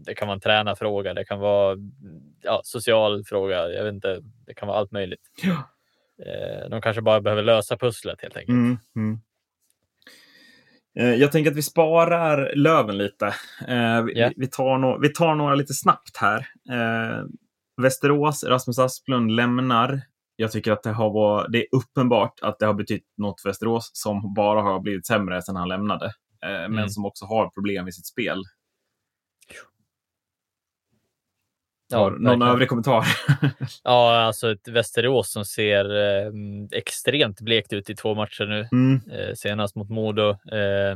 det 0.07 0.15
kan 0.15 0.29
vara 0.29 0.35
en 0.35 0.41
tränarfråga, 0.41 1.15
det 1.15 1.25
kan 1.25 1.39
vara 1.39 1.77
ja, 2.43 2.61
social 2.65 3.25
fråga. 3.25 3.69
Jag 3.69 3.85
vet 3.85 3.95
inte, 3.95 4.21
det 4.47 4.55
kan 4.55 4.69
vara 4.69 4.79
allt 4.79 4.91
möjligt. 4.93 5.21
Ja. 5.43 5.71
Eh, 6.27 6.69
de 6.71 6.81
kanske 6.81 7.03
bara 7.03 7.21
behöver 7.21 7.43
lösa 7.43 7.77
pusslet 7.77 8.23
helt 8.23 8.37
enkelt. 8.37 8.49
Mm, 8.57 8.79
mm. 8.97 9.21
Eh, 10.99 11.15
Jag 11.21 11.33
tänker 11.33 11.51
att 11.51 11.57
vi 11.57 11.63
sparar 11.63 12.53
Löven 12.55 12.99
lite. 12.99 13.27
Eh, 13.69 14.03
vi, 14.03 14.13
Ja. 14.21 14.31
vi, 14.37 14.47
tar 14.47 14.79
no 14.79 14.99
vi 15.03 15.09
tar 15.09 15.35
några 15.35 15.55
lite 15.55 15.75
snabbt 15.75 16.17
här. 16.17 16.47
Västerås, 17.83 18.45
Rasmus 18.45 18.79
Asplund 18.79 19.31
lämnar. 19.31 20.01
Jag 20.41 20.53
tycker 20.53 20.73
att 20.73 20.83
det, 20.83 20.91
har 20.93 21.11
varit, 21.11 21.53
det 21.53 21.59
är 21.59 21.67
uppenbart 21.73 22.41
att 22.43 22.59
det 22.59 22.67
har 22.67 22.75
betytt 22.75 23.05
något 23.17 23.41
för 23.41 23.49
Västerås 23.49 23.91
som 23.93 24.35
bara 24.35 24.63
har 24.63 24.81
blivit 24.81 25.07
sämre 25.07 25.43
sedan 25.43 25.57
han 25.57 25.69
lämnade. 25.69 26.07
Eh, 26.43 26.49
Men 26.51 26.73
Mm. 26.79 26.89
som 26.89 27.07
också 27.07 27.25
har 27.25 27.51
problem 27.51 27.89
i 27.89 27.93
sitt 27.93 28.07
spel. 28.07 28.43
Ja, 31.91 32.09
någon 32.09 32.23
verkligen. 32.25 32.43
övrig 32.49 32.69
kommentar? 32.69 33.05
Ja, 33.85 34.17
alltså 34.21 34.51
ett 34.53 34.69
Västerås 34.69 35.33
som 35.33 35.45
ser 35.45 35.85
eh, 35.97 36.33
extremt 36.73 37.41
blekt 37.41 37.73
ut 37.73 37.91
i 37.91 37.95
två 37.95 38.15
matcher 38.15 38.47
nu. 38.47 38.69
mm. 38.73 39.01
Eh, 39.11 39.35
senast 39.35 39.77
mot 39.77 39.89
Modo. 39.91 40.29
Eh, 40.53 40.93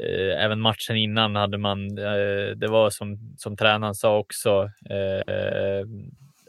eh, 0.00 0.44
även 0.44 0.60
matchen 0.60 0.96
innan 0.96 1.36
hade 1.36 1.58
man, 1.58 1.98
eh, 1.98 2.56
det 2.56 2.68
var 2.68 2.90
som, 2.90 3.34
som 3.38 3.56
tränaren 3.56 3.94
sa 3.94 4.18
också, 4.18 4.70
eh, 4.90 5.84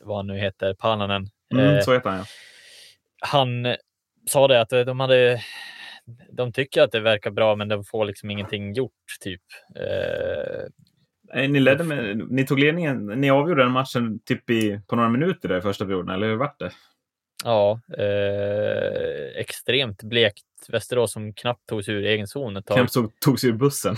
vad 0.01 0.18
han 0.18 0.28
nu 0.28 0.38
heter, 0.38 0.74
Pananen. 0.74 1.28
Mm, 1.52 1.76
Eh, 1.76 1.82
så 1.82 1.93
heter 1.93 2.10
han 2.10 2.20
ja. 2.20 2.26
han 3.20 3.76
sa 4.30 4.47
det 4.47 4.62
att 4.62 4.70
de 4.70 4.99
hade, 4.99 5.41
de 6.32 6.54
tycker 6.54 6.82
att 6.82 6.91
det 6.91 6.99
verkar 6.99 7.32
bra, 7.32 7.56
men 7.56 7.68
de 7.68 7.84
får 7.84 8.06
liksom 8.06 8.32
ingenting 8.32 8.74
gjort. 8.74 8.91
typ. 9.20 9.41
Eh, 9.76 11.49
ni, 11.49 11.60
ledde 11.60 11.84
med, 11.84 12.18
ni 12.30 12.45
tog 12.45 12.60
ledningen, 12.60 13.06
ni 13.06 13.30
avgjorde 13.30 13.64
den 13.64 13.72
matchen 13.72 14.20
typ 14.26 14.49
i, 14.49 14.82
på 14.88 14.95
några 14.95 15.10
minuter 15.10 15.49
där 15.49 15.58
i 15.58 15.62
första 15.62 15.86
perioden, 15.86 16.16
eller 16.16 16.28
hur 16.28 16.36
vart 16.36 16.60
det? 16.60 16.72
Ja, 17.43 17.80
eh, 17.97 19.39
extremt 19.41 20.04
blekt 20.04 20.45
Västerås 20.70 21.12
som 21.12 21.34
knappt 21.34 21.70
tog 21.70 21.86
sig 21.86 21.93
ur 21.93 22.06
egen 22.06 22.28
zon 22.28 22.58
ett 22.58 22.66
tag. 22.66 22.78
Knappt 22.78 22.93
tog, 23.20 23.39
sig 23.39 23.49
ur 23.49 23.54
bussen. 23.54 23.95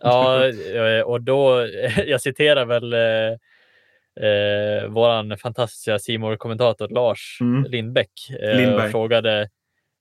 ja, 0.00 0.46
eh, 0.74 1.00
och 1.00 1.20
då, 1.20 1.66
jag 2.06 2.20
citerar 2.20 2.64
väl 2.64 2.92
eh, 2.92 3.38
eh, 4.20 4.88
våran 4.88 5.38
fantastiska 5.38 5.98
simor 5.98 6.36
kommentator 6.36 6.88
Lars 6.88 7.38
mm. 7.40 7.64
Lindbäck 7.64 8.30
eh, 8.40 8.90
frågade 8.90 9.48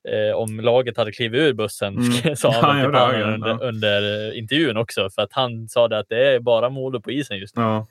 eh, 0.07 0.35
om 0.35 0.59
laget 0.59 0.97
hade 0.97 1.11
klivit 1.11 1.41
ur 1.41 1.53
bussen, 1.53 1.97
mm. 1.97 2.35
sa 2.35 2.51
han 2.51 2.79
ja, 2.79 2.89
ja, 2.93 3.17
ja, 3.17 3.33
under, 3.33 3.63
under, 3.63 4.33
intervjun 4.33 4.77
också, 4.77 5.09
för 5.09 5.21
att 5.21 5.33
han 5.33 5.69
sa 5.69 5.87
det 5.87 5.99
att 5.99 6.09
det 6.09 6.35
är 6.35 6.39
bara 6.39 6.69
Modo 6.69 7.01
på 7.01 7.11
isen 7.11 7.37
just 7.37 7.57
nu. 7.57 7.83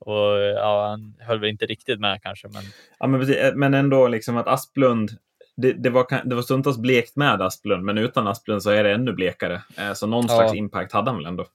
Och 0.00 0.38
ja, 0.56 0.88
han 0.88 1.14
höll 1.18 1.40
väl 1.40 1.50
inte 1.50 1.66
riktigt 1.66 2.00
med 2.00 2.22
kanske. 2.22 2.48
Men, 2.48 2.62
ja, 2.98 3.06
men, 3.06 3.20
eh, 3.20 3.54
men 3.54 3.74
ändå 3.74 4.08
liksom 4.08 4.36
att 4.36 4.48
Asplund, 4.48 5.10
det, 5.56 5.72
det, 5.72 5.90
var, 5.90 6.06
det 6.24 6.34
var 6.34 6.42
stundtals 6.42 6.78
blekt 6.78 7.16
med 7.16 7.42
Asplund, 7.42 7.84
men 7.84 7.98
utan 7.98 8.26
Asplund 8.26 8.62
så 8.62 8.70
är 8.70 8.84
det 8.84 8.92
ännu 8.92 9.12
blekare. 9.12 9.62
Eh, 9.78 9.92
så 9.92 10.06
någon 10.06 10.28
slags 10.28 10.54
impact 10.54 10.92
hade 10.92 11.10
han 11.10 11.16
väl 11.16 11.26
ändå. 11.26 11.46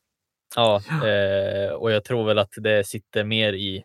Ja, 0.55 0.81
eh, 0.89 1.73
och 1.73 1.91
jag 1.91 2.03
tror 2.03 2.25
väl 2.25 2.39
att 2.39 2.53
det 2.57 2.87
sitter 2.87 3.23
mer 3.23 3.53
i 3.53 3.83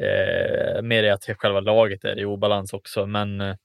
eh, 0.00 0.82
mer 0.82 1.02
i 1.02 1.10
att 1.10 1.24
själva 1.24 1.60
laget 1.60 2.04
är 2.04 2.18
i 2.18 2.24
obalans 2.24 2.72
också. 2.72 3.06
Men 3.06 3.40
eh, 3.40 3.56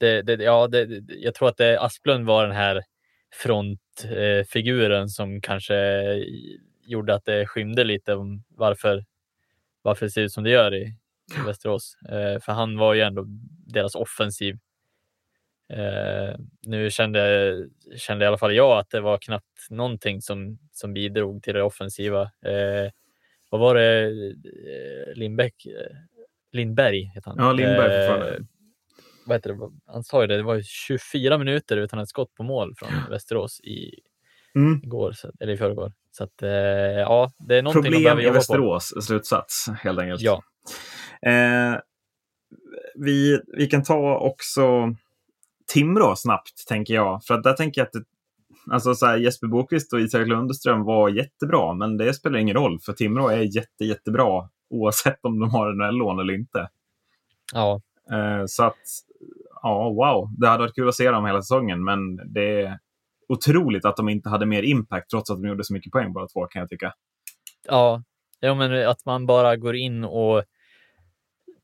det, 0.00 0.22
det, 0.22 0.44
ja, 0.44 0.66
det, 0.66 1.02
jag 1.08 1.34
tror 1.34 1.48
att 1.48 1.56
det, 1.56 1.80
Asplund 1.80 2.26
var 2.26 2.46
den 2.46 2.56
här 2.56 2.82
frontfiguren 3.32 5.08
som 5.08 5.40
kanske 5.40 5.74
gjorde 6.84 7.14
att 7.14 7.24
det 7.24 7.46
skymde 7.46 7.84
lite 7.84 8.14
om 8.14 8.44
varför, 8.48 9.04
varför 9.82 10.06
det 10.06 10.10
ser 10.10 10.22
ut 10.22 10.32
som 10.32 10.44
det 10.44 10.50
gör 10.50 10.74
i, 10.74 10.82
i 11.38 11.46
Västerås. 11.46 11.96
Eh, 12.08 12.40
för 12.40 12.52
han 12.52 12.76
var 12.78 12.94
ju 12.94 13.00
ändå 13.00 13.24
deras 13.66 13.94
offensiv. 13.94 14.58
Eh, 15.68 16.34
nu 16.62 16.90
kände, 16.90 17.56
kände 17.96 18.24
i 18.24 18.28
alla 18.28 18.38
fall 18.38 18.54
jag 18.54 18.78
att 18.78 18.90
det 18.90 19.00
var 19.00 19.18
knappt 19.18 19.70
någonting 19.70 20.22
som, 20.22 20.58
som 20.72 20.92
bidrog 20.94 21.42
till 21.42 21.54
det 21.54 21.62
offensiva. 21.62 22.22
Eh, 22.22 22.90
vad 23.50 23.60
var 23.60 23.74
det? 23.74 24.06
Eh, 24.06 25.14
Lindbäck? 25.14 25.66
Eh, 25.66 25.96
Lindberg 26.52 27.04
heter 27.14 27.30
han. 27.30 27.38
Ja, 27.38 27.52
Lindberg 27.52 28.08
fortfarande 28.08 28.46
vad 29.30 29.36
heter 29.36 29.52
det, 29.52 29.70
han 29.86 30.04
sa 30.04 30.20
ju 30.20 30.26
det, 30.26 30.36
det 30.36 30.42
var 30.42 30.60
24 30.62 31.38
minuter 31.38 31.76
utan 31.76 31.98
ett 31.98 32.08
skott 32.08 32.34
på 32.34 32.42
mål 32.42 32.74
från 32.76 32.88
Västerås 33.10 33.60
i, 33.60 33.94
mm. 34.54 34.80
igår, 34.82 35.14
eller 35.40 35.52
i 35.52 35.56
förrgår. 35.56 35.92
Så 36.10 36.24
att, 36.24 36.42
eh, 36.42 36.50
ja, 36.50 37.32
det 37.38 37.58
är 37.58 37.62
någonting 37.62 37.92
Problem 37.92 38.20
i 38.20 38.30
Västerås, 38.30 38.92
på. 38.94 39.02
slutsats 39.02 39.66
helt 39.82 40.00
enkelt. 40.00 40.20
Ja. 40.20 40.42
Eh, 41.30 41.78
vi, 42.94 43.40
vi 43.46 43.66
kan 43.66 43.82
ta 43.82 44.18
också 44.18 44.94
Timrå 45.72 46.16
snabbt, 46.16 46.66
tänker 46.68 46.94
jag. 46.94 47.24
För 47.24 47.34
att 47.34 47.42
där 47.42 47.52
tänker 47.52 47.80
jag 47.80 47.86
att 47.86 47.92
det, 47.92 48.04
alltså 48.70 48.94
så 48.94 49.06
här, 49.06 49.16
Jesper 49.16 49.46
Bokvist 49.46 49.92
och 49.92 50.00
Isak 50.00 50.28
Lundström 50.28 50.84
var 50.84 51.08
jättebra, 51.08 51.74
men 51.74 51.96
det 51.96 52.14
spelar 52.14 52.38
ingen 52.38 52.56
roll. 52.56 52.80
För 52.80 52.92
Timrå 52.92 53.28
är 53.28 53.56
jätte, 53.56 53.84
jättebra 53.84 54.48
oavsett 54.70 55.18
om 55.22 55.40
de 55.40 55.50
har 55.50 55.88
en 55.88 55.94
lån 55.96 56.20
eller 56.20 56.34
inte. 56.34 56.68
Ja. 57.52 57.80
Eh, 58.12 58.44
så 58.46 58.64
att 58.64 58.82
ja, 59.62 59.88
wow. 59.90 60.30
Det 60.38 60.48
hade 60.48 60.62
varit 60.62 60.74
kul 60.74 60.88
att 60.88 60.94
se 60.94 61.10
dem 61.10 61.26
hela 61.26 61.42
säsongen, 61.42 61.84
men 61.84 62.32
det 62.34 62.62
är 62.62 62.78
otroligt 63.28 63.84
att 63.84 63.96
de 63.96 64.08
inte 64.08 64.28
hade 64.28 64.46
mer 64.46 64.62
impact 64.62 65.10
trots 65.10 65.30
att 65.30 65.42
de 65.42 65.48
gjorde 65.48 65.64
så 65.64 65.72
mycket 65.72 65.92
poäng 65.92 66.12
båda 66.12 66.26
två 66.26 66.46
kan 66.46 66.60
jag 66.60 66.68
tycka. 66.68 66.92
Ja, 67.68 68.02
ja 68.40 68.54
men 68.54 68.88
att 68.88 69.04
man 69.04 69.26
bara 69.26 69.56
går 69.56 69.76
in 69.76 70.04
och 70.04 70.44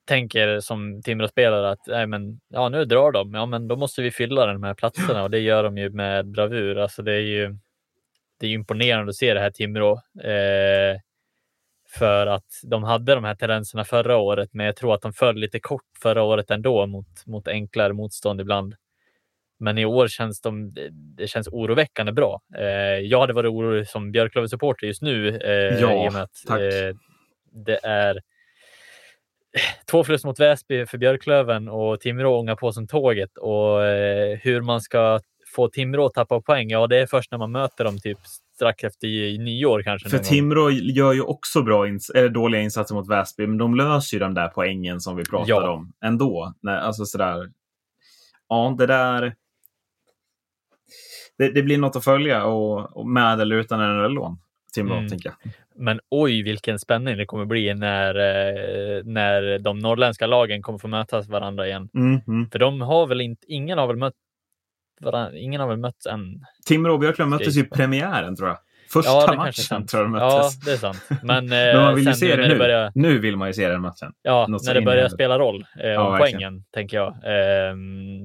tänker 0.07 0.61
som 0.61 1.03
Timrå-spelare 1.03 1.71
att 1.71 1.87
nej, 1.87 2.07
men, 2.07 2.41
ja, 2.49 2.69
nu 2.69 2.85
drar 2.85 3.13
de. 3.13 3.35
Ja, 3.35 3.47
men 3.47 3.69
då 3.69 3.77
måste 3.77 4.03
vi 4.03 4.11
fylla 4.11 4.47
de 4.47 4.63
här 4.63 4.75
platserna 4.75 5.23
och 5.23 5.31
det 5.31 5.39
gör 5.39 5.65
de 5.65 5.79
ju 5.79 5.91
med 5.91 6.27
bravur. 6.27 6.79
Alltså, 6.79 7.03
det 7.03 7.13
är 7.13 7.21
ju 7.21 7.57
det 8.41 8.47
är 8.47 8.51
imponerande 8.51 9.11
att 9.11 9.17
se 9.17 9.35
det 9.35 9.41
här 9.41 9.51
Timrå. 9.51 9.93
Eh, 10.23 11.01
för 11.89 12.27
att 12.27 12.61
de 12.63 12.85
hade 12.85 13.15
de 13.15 13.25
här 13.25 13.35
tendenserna 13.35 13.85
förra 13.85 14.17
året, 14.17 14.49
men 14.53 14.67
jag 14.67 14.77
tror 14.77 14.95
att 14.95 15.03
de 15.03 15.13
föll 15.13 15.37
lite 15.37 15.61
kort 15.61 15.85
förra 16.03 16.23
året 16.23 16.51
ändå 16.51 16.87
mot, 16.87 17.27
mot 17.27 17.49
enklare 17.49 17.93
motstånd 17.93 18.41
ibland. 18.41 18.75
Men 19.59 19.79
i 19.79 19.85
år 19.85 20.09
känns 20.09 20.41
de, 20.41 20.75
det 20.91 21.27
känns 21.27 21.49
oroväckande 21.49 22.13
bra. 22.13 22.41
Eh, 22.57 22.65
jag 23.01 23.21
hade 23.21 23.33
varit 23.33 23.51
orolig 23.51 23.89
som 23.89 24.13
Björklöven-supporter 24.13 24.87
just 24.87 25.03
nu 25.03 25.29
eh, 25.29 25.81
ja, 25.81 26.07
i 26.07 26.09
och 26.09 26.13
med 26.13 26.23
att 26.23 26.49
eh, 26.51 26.97
det 27.53 27.81
är 27.83 28.21
två 29.91 30.05
förluster 30.05 30.29
mot 30.29 30.41
Väsby 30.41 30.87
för 30.87 30.99
Björklöven 30.99 31.69
och 31.69 32.01
Timrå 32.01 32.39
ångar 32.39 32.57
på 32.57 32.73
som 32.73 32.87
tåget 32.87 33.39
och 33.39 33.85
eh, 33.85 34.39
hur 34.43 34.61
man 34.61 34.81
ska 34.81 35.21
få 35.55 35.69
Timrå 35.69 36.07
att 36.07 36.15
tappa 36.15 36.41
poäng. 36.41 36.71
Ja, 36.71 36.87
det 36.87 36.99
är 36.99 37.07
först 37.07 37.31
när 37.31 37.39
man 37.39 37.53
möter 37.53 37.85
dem 37.85 37.99
typ 37.99 38.19
strax 38.55 38.85
efter 38.85 39.39
nyår 39.39 39.83
kanske. 39.83 40.09
För 40.09 40.19
Timrå 40.19 40.71
gör 40.71 41.13
ju 41.13 41.21
också 41.21 41.63
bra 41.63 41.89
ins 41.89 42.11
eller 42.11 42.29
dåliga 42.29 42.61
insatser 42.61 42.95
mot 42.95 43.09
Väsby, 43.09 43.47
men 43.47 43.59
de 43.59 43.75
löser 43.75 44.17
ju 44.17 44.19
den 44.19 44.35
där 44.35 44.49
poängen 44.49 45.01
som 45.01 45.17
vi 45.17 45.25
pratade 45.25 45.51
ja. 45.51 45.71
om 45.71 45.93
ändå. 46.05 46.55
Nej, 46.63 46.79
alltså 46.79 47.05
sådär. 47.05 47.51
Ja, 48.49 48.75
det 48.79 48.87
där. 48.87 49.35
Det, 51.39 51.51
det, 51.51 51.63
blir 51.63 51.79
något 51.79 51.97
att 51.97 52.05
följa 52.05 52.45
och, 52.45 52.97
och 52.97 53.09
med 53.09 53.41
eller 53.41 53.57
utan 53.57 53.81
en 53.81 54.13
lån. 54.13 54.39
Timrå, 54.75 54.95
mm. 54.97 55.09
tänker 55.09 55.29
jag. 55.29 55.53
Men 55.79 56.01
oj, 56.11 56.43
vilken 56.43 56.79
spänning 56.79 57.17
det 57.17 57.27
kommer 57.27 57.45
bli 57.45 57.75
när, 57.75 58.15
eh, 58.15 59.05
när 59.05 59.59
de 59.59 59.79
norrländska 59.79 60.27
lagen 60.27 60.63
kommer 60.63 60.79
få 60.79 60.89
mötas 60.89 61.29
varandra 61.29 61.67
igen. 61.67 61.89
Mm, 61.95 62.21
mm. 62.27 62.51
För 62.51 62.59
de 62.59 62.81
har 62.81 63.07
väl 63.07 63.21
inte, 63.21 63.47
ingen 63.49 63.79
har 63.79 63.87
väl 63.87 63.97
mött 63.97 64.15
varandra. 65.01 65.39
Ingen 65.39 65.61
har 65.61 65.69
väl 65.69 65.77
mötts 65.77 66.07
än. 66.07 66.45
Timrå 66.67 66.93
och 66.93 67.01
Björklund 67.01 67.31
möttes 67.31 67.57
ju 67.57 67.61
i 67.61 67.65
premiären 67.65 68.37
tror 68.37 68.49
jag. 68.49 68.59
Första 68.93 69.11
ja, 69.11 69.35
matchen 69.37 69.87
tror 69.87 70.03
jag 70.03 70.13
de 70.13 70.13
möttes. 70.13 70.59
Ja, 70.61 70.65
det 70.65 70.73
är 70.73 70.77
sant. 70.77 71.03
Men, 71.23 71.47
Men 71.47 71.77
man 71.83 71.95
vill 71.95 72.07
ju 72.07 72.15
se 72.15 72.37
det 72.37 72.49
nu. 72.49 72.59
Börjar... 72.59 72.93
Nu 72.95 73.19
vill 73.19 73.37
man 73.37 73.49
ju 73.49 73.55
se 73.55 73.69
den 73.69 73.81
matchen. 73.81 74.13
Ja, 74.23 74.47
något 74.49 74.65
när 74.67 74.75
det 74.75 74.83
börjar 74.83 75.09
spela 75.09 75.39
roll 75.39 75.67
eh, 75.81 75.91
ja, 75.91 76.01
om 76.01 76.19
poängen, 76.19 76.65
tänker 76.75 76.97
jag. 76.97 77.09
Eh, 77.09 77.75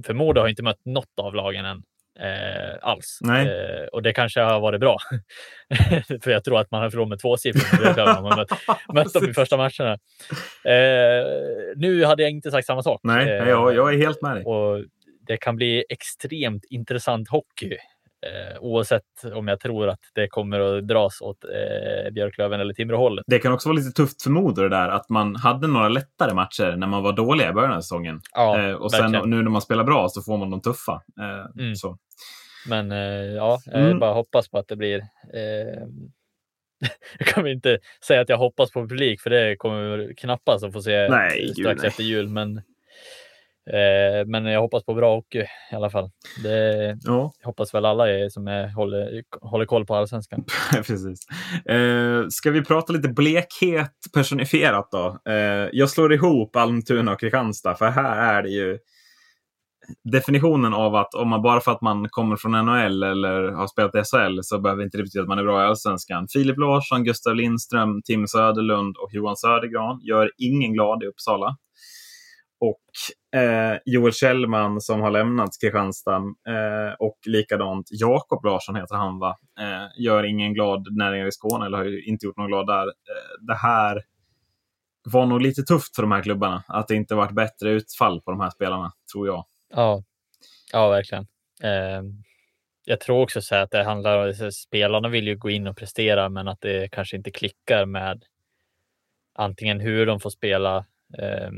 för 0.05 0.13
Modo 0.13 0.41
har 0.41 0.47
inte 0.47 0.63
mött 0.63 0.85
något 0.85 1.19
av 1.21 1.35
lagen 1.35 1.65
än. 1.65 1.83
Eh, 2.21 2.77
alls. 2.81 3.19
Eh, 3.47 3.85
och 3.91 4.03
det 4.03 4.13
kanske 4.13 4.41
har 4.41 4.59
varit 4.59 4.79
bra. 4.79 4.97
för 6.23 6.31
jag 6.31 6.43
tror 6.43 6.59
att 6.59 6.71
man 6.71 6.81
har 6.81 6.89
förlorat 6.89 7.09
med 7.09 7.19
två 7.19 7.37
siffror 7.37 8.17
om 8.17 8.23
man 8.23 8.37
mött, 8.37 8.49
mött 8.93 9.13
dem 9.13 9.29
i 9.29 9.33
första 9.33 9.57
matcherna. 9.57 9.91
Eh, 10.65 11.25
nu 11.75 12.05
hade 12.05 12.23
jag 12.23 12.31
inte 12.31 12.51
sagt 12.51 12.67
samma 12.67 12.83
sak. 12.83 12.99
Nej, 13.03 13.27
jag, 13.27 13.75
jag 13.75 13.93
är 13.93 13.97
helt 13.97 14.21
med 14.21 14.35
dig. 14.35 14.45
Och 14.45 14.85
det 15.27 15.37
kan 15.37 15.55
bli 15.55 15.85
extremt 15.89 16.65
intressant 16.69 17.29
hockey. 17.29 17.77
Eh, 18.25 18.57
oavsett 18.59 19.03
om 19.33 19.47
jag 19.47 19.59
tror 19.59 19.87
att 19.87 19.99
det 20.15 20.27
kommer 20.27 20.59
att 20.59 20.87
dras 20.87 21.21
åt 21.21 21.43
eh, 21.43 22.11
Björklöven 22.11 22.59
eller 22.59 22.73
Timrå-hållet. 22.73 23.23
Det 23.27 23.39
kan 23.39 23.53
också 23.53 23.69
vara 23.69 23.77
lite 23.77 23.91
tufft 23.91 24.21
för 24.21 24.29
Modo 24.29 24.61
det 24.61 24.69
där 24.69 24.89
att 24.89 25.09
man 25.09 25.35
hade 25.35 25.67
några 25.67 25.89
lättare 25.89 26.33
matcher 26.33 26.75
när 26.77 26.87
man 26.87 27.03
var 27.03 27.13
dåliga 27.13 27.49
i 27.49 27.53
början 27.53 27.73
av 27.73 27.81
säsongen. 27.81 28.21
Ja, 28.33 28.59
eh, 28.59 28.73
och 28.73 28.91
sen 28.91 29.01
verkligen. 29.01 29.29
nu 29.29 29.43
när 29.43 29.51
man 29.51 29.61
spelar 29.61 29.83
bra 29.83 30.09
så 30.09 30.21
får 30.21 30.37
man 30.37 30.49
de 30.49 30.61
tuffa. 30.61 31.01
Eh, 31.19 31.63
mm. 31.63 31.75
så. 31.75 31.97
Men 32.67 32.91
eh, 32.91 33.35
ja, 33.35 33.59
jag 33.65 33.81
mm. 33.81 33.99
bara 33.99 34.13
hoppas 34.13 34.49
på 34.49 34.57
att 34.57 34.67
det 34.67 34.75
blir 34.75 34.99
eh, 35.33 35.87
jag 37.19 37.27
kan 37.27 37.43
väl 37.43 37.53
inte 37.53 37.79
säga 38.07 38.21
att 38.21 38.29
jag 38.29 38.37
hoppas 38.37 38.71
på 38.71 38.87
publik 38.87 39.21
för 39.21 39.29
det 39.29 39.55
kommer 39.55 40.13
knappast 40.17 40.63
att 40.63 40.73
få 40.73 40.81
se 40.81 41.09
nej, 41.09 41.53
strax 41.53 41.81
gud, 41.81 41.87
efter 41.87 42.03
jul. 42.03 42.27
Men 42.29 42.61
men 44.25 44.45
jag 44.45 44.61
hoppas 44.61 44.85
på 44.85 44.93
bra 44.93 45.15
hockey 45.15 45.45
i 45.71 45.75
alla 45.75 45.89
fall. 45.89 46.11
Det 46.43 46.97
ja. 47.03 47.33
hoppas 47.43 47.73
väl 47.73 47.85
alla 47.85 48.09
är, 48.09 48.29
som 48.29 48.47
är, 48.47 48.67
håller, 48.67 49.23
håller 49.41 49.65
koll 49.65 49.85
på 49.85 49.95
allsvenskan. 49.95 50.43
Precis. 50.73 51.19
Eh, 51.65 52.27
ska 52.29 52.51
vi 52.51 52.65
prata 52.65 52.93
lite 52.93 53.09
blekhet 53.09 53.93
personifierat 54.13 54.91
då? 54.91 55.19
Eh, 55.31 55.69
jag 55.71 55.89
slår 55.89 56.13
ihop 56.13 56.55
Almtuna 56.55 57.11
och 57.11 57.19
Kristianstad, 57.19 57.75
för 57.75 57.89
här 57.89 58.37
är 58.37 58.43
det 58.43 58.49
ju 58.49 58.77
definitionen 60.03 60.73
av 60.73 60.95
att 60.95 61.13
om 61.13 61.29
man 61.29 61.41
bara 61.41 61.61
för 61.61 61.71
att 61.71 61.81
man 61.81 62.09
kommer 62.09 62.35
från 62.35 62.51
NHL 62.51 63.03
eller 63.03 63.51
har 63.51 63.67
spelat 63.67 63.95
i 63.95 64.03
SHL 64.03 64.39
så 64.41 64.59
behöver 64.59 64.83
inte 64.83 64.97
det 64.97 65.03
betyda 65.03 65.21
att 65.21 65.27
man 65.27 65.39
är 65.39 65.43
bra 65.43 65.61
i 65.61 65.65
allsvenskan. 65.65 66.27
Filip 66.33 66.57
Larsson, 66.57 67.03
Gustav 67.03 67.35
Lindström, 67.35 68.01
Tim 68.01 68.27
Söderlund 68.27 68.97
och 68.97 69.09
Johan 69.11 69.37
Södergran 69.37 69.99
gör 70.03 70.31
ingen 70.37 70.73
glad 70.73 71.03
i 71.03 71.07
Uppsala 71.07 71.57
och 72.61 73.39
eh, 73.39 73.77
Joel 73.85 74.13
Kjellman 74.13 74.81
som 74.81 75.01
har 75.01 75.11
lämnat 75.11 75.49
Kristianstad 75.61 76.23
eh, 76.47 76.93
och 76.99 77.17
likadant 77.25 77.87
Jakob 77.91 78.45
Larsson 78.45 78.75
heter 78.75 78.95
han 78.95 79.19
va? 79.19 79.37
Eh, 79.59 80.03
gör 80.03 80.23
ingen 80.23 80.53
glad 80.53 80.87
när 80.91 81.27
i 81.27 81.31
Skåne 81.31 81.65
eller 81.65 81.77
har 81.77 81.85
ju 81.85 82.03
inte 82.03 82.25
gjort 82.25 82.37
någon 82.37 82.47
glad 82.47 82.67
där. 82.67 82.87
Eh, 82.87 83.45
det 83.47 83.55
här 83.55 84.01
var 85.03 85.25
nog 85.25 85.41
lite 85.41 85.61
tufft 85.61 85.95
för 85.95 86.01
de 86.01 86.11
här 86.11 86.23
klubbarna. 86.23 86.63
Att 86.67 86.87
det 86.87 86.95
inte 86.95 87.15
varit 87.15 87.35
bättre 87.35 87.69
utfall 87.69 88.21
på 88.21 88.31
de 88.31 88.39
här 88.39 88.49
spelarna, 88.49 88.91
tror 89.13 89.27
jag. 89.27 89.45
Ja, 89.73 90.03
ja 90.71 90.89
verkligen. 90.89 91.27
Eh, 91.63 92.01
jag 92.85 92.99
tror 92.99 93.21
också 93.21 93.41
så 93.41 93.55
att 93.55 93.71
det 93.71 93.83
handlar 93.83 94.23
om 94.23 94.47
att 94.47 94.53
spelarna 94.53 95.09
vill 95.09 95.27
ju 95.27 95.37
gå 95.37 95.49
in 95.49 95.67
och 95.67 95.77
prestera, 95.77 96.29
men 96.29 96.47
att 96.47 96.61
det 96.61 96.91
kanske 96.91 97.17
inte 97.17 97.31
klickar 97.31 97.85
med 97.85 98.23
antingen 99.33 99.79
hur 99.79 100.05
de 100.05 100.19
får 100.19 100.29
spela 100.29 100.77
eh, 101.17 101.51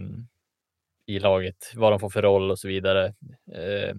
i 1.05 1.19
laget, 1.19 1.71
vad 1.75 1.91
de 1.91 1.99
får 1.99 2.09
för 2.09 2.21
roll 2.21 2.51
och 2.51 2.59
så 2.59 2.67
vidare. 2.67 3.05
Eh, 3.53 3.95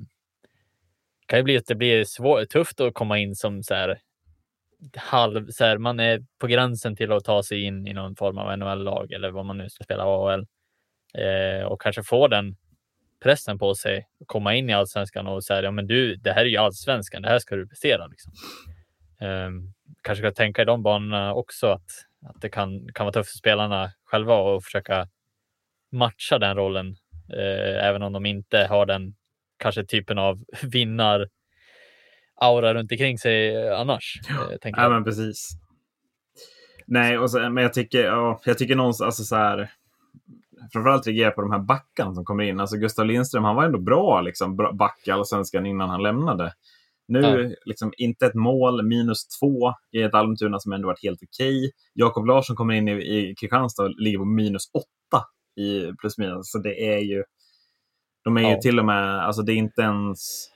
kan 1.26 1.38
ju 1.38 1.42
bli 1.42 1.56
att 1.56 1.66
det 1.66 1.74
blir 1.74 2.04
svår, 2.04 2.44
tufft 2.44 2.80
att 2.80 2.94
komma 2.94 3.18
in 3.18 3.34
som 3.34 3.62
så 3.62 3.74
här, 3.74 3.98
halv, 4.96 5.50
så 5.50 5.64
här, 5.64 5.78
man 5.78 6.00
är 6.00 6.24
på 6.38 6.46
gränsen 6.46 6.96
till 6.96 7.12
att 7.12 7.24
ta 7.24 7.42
sig 7.42 7.62
in 7.62 7.86
i 7.86 7.92
någon 7.92 8.16
form 8.16 8.38
av 8.38 8.58
NHL-lag 8.58 9.12
eller 9.12 9.30
vad 9.30 9.44
man 9.46 9.58
nu 9.58 9.70
ska 9.70 9.84
spela 9.84 10.04
AHL 10.04 10.46
eh, 11.14 11.66
och 11.66 11.80
kanske 11.80 12.02
få 12.02 12.28
den 12.28 12.56
pressen 13.22 13.58
på 13.58 13.74
sig 13.74 13.98
att 14.20 14.26
komma 14.26 14.54
in 14.54 14.70
i 14.70 14.72
allsvenskan 14.72 15.26
och 15.26 15.44
säga 15.44 15.62
ja, 15.62 15.70
men 15.70 15.86
du, 15.86 16.16
det 16.16 16.32
här 16.32 16.40
är 16.40 16.48
ju 16.48 16.56
allsvenskan, 16.56 17.22
det 17.22 17.28
här 17.28 17.38
ska 17.38 17.56
du 17.56 17.68
prestera. 17.68 18.06
Liksom. 18.06 18.32
Eh, 19.20 19.50
kanske 20.02 20.22
ska 20.22 20.34
tänka 20.34 20.62
i 20.62 20.64
de 20.64 20.82
banorna 20.82 21.34
också 21.34 21.66
att, 21.66 21.90
att 22.26 22.40
det 22.40 22.48
kan, 22.48 22.88
kan 22.94 23.06
vara 23.06 23.12
tufft 23.12 23.30
för 23.30 23.38
spelarna 23.38 23.92
själva 24.04 24.56
att 24.56 24.64
försöka 24.64 25.08
matcha 25.94 26.38
den 26.38 26.56
rollen, 26.56 26.96
eh, 27.32 27.86
även 27.86 28.02
om 28.02 28.12
de 28.12 28.26
inte 28.26 28.66
har 28.70 28.86
den 28.86 29.14
kanske 29.58 29.84
typen 29.84 30.18
av 30.18 30.44
vinnar 30.62 31.28
aura 32.40 32.74
runt 32.74 32.92
omkring 32.92 33.18
sig 33.18 33.68
annars. 33.72 34.20
Ja, 34.28 34.52
eh, 34.52 34.72
ja 34.76 34.88
men 34.88 35.04
precis. 35.04 35.50
Nej, 36.86 37.18
och 37.18 37.30
så, 37.30 37.50
men 37.50 37.62
jag 37.62 37.72
tycker, 37.72 38.04
ja, 38.04 38.40
jag 38.44 38.58
tycker 38.58 38.76
någonstans, 38.76 39.06
alltså 39.06 39.24
så 39.24 39.36
här, 39.36 39.70
framförallt 40.72 41.06
reagerar 41.06 41.30
på 41.30 41.40
de 41.40 41.52
här 41.52 41.58
backarna 41.58 42.14
som 42.14 42.24
kommer 42.24 42.44
in. 42.44 42.60
Alltså 42.60 42.76
Gustav 42.76 43.06
Lindström, 43.06 43.44
han 43.44 43.56
var 43.56 43.64
ändå 43.64 43.78
bra 43.78 44.20
liksom, 44.20 44.56
back 44.56 45.02
i 45.06 45.10
Allsvenskan 45.10 45.66
innan 45.66 45.90
han 45.90 46.02
lämnade. 46.02 46.52
Nu, 47.08 47.20
ja. 47.20 47.56
liksom, 47.64 47.92
inte 47.96 48.26
ett 48.26 48.34
mål, 48.34 48.86
minus 48.86 49.28
två 49.28 49.72
i 49.92 50.02
ett 50.02 50.14
Almtuna 50.14 50.58
som 50.58 50.72
ändå 50.72 50.88
varit 50.88 51.02
helt 51.02 51.20
okej. 51.22 51.72
Jakob 51.92 52.26
Larsson 52.26 52.56
kommer 52.56 52.74
in 52.74 52.88
i, 52.88 52.92
i 52.92 53.34
Kristianstad 53.40 53.82
och 53.82 54.00
ligger 54.00 54.18
på 54.18 54.24
minus 54.24 54.70
åtta 54.74 55.24
i 55.56 55.92
plus 56.00 56.18
minus. 56.18 56.50
Så 56.50 56.58
det 56.58 56.94
är 56.94 56.98
ju, 56.98 57.24
de 58.24 58.36
är 58.36 58.42
ja. 58.42 58.50
ju 58.50 58.56
till 58.56 58.78
och 58.78 58.84
med, 58.84 59.24
alltså 59.24 59.42
det 59.42 59.52
är 59.52 59.56
inte 59.56 59.82
ens, 59.82 60.48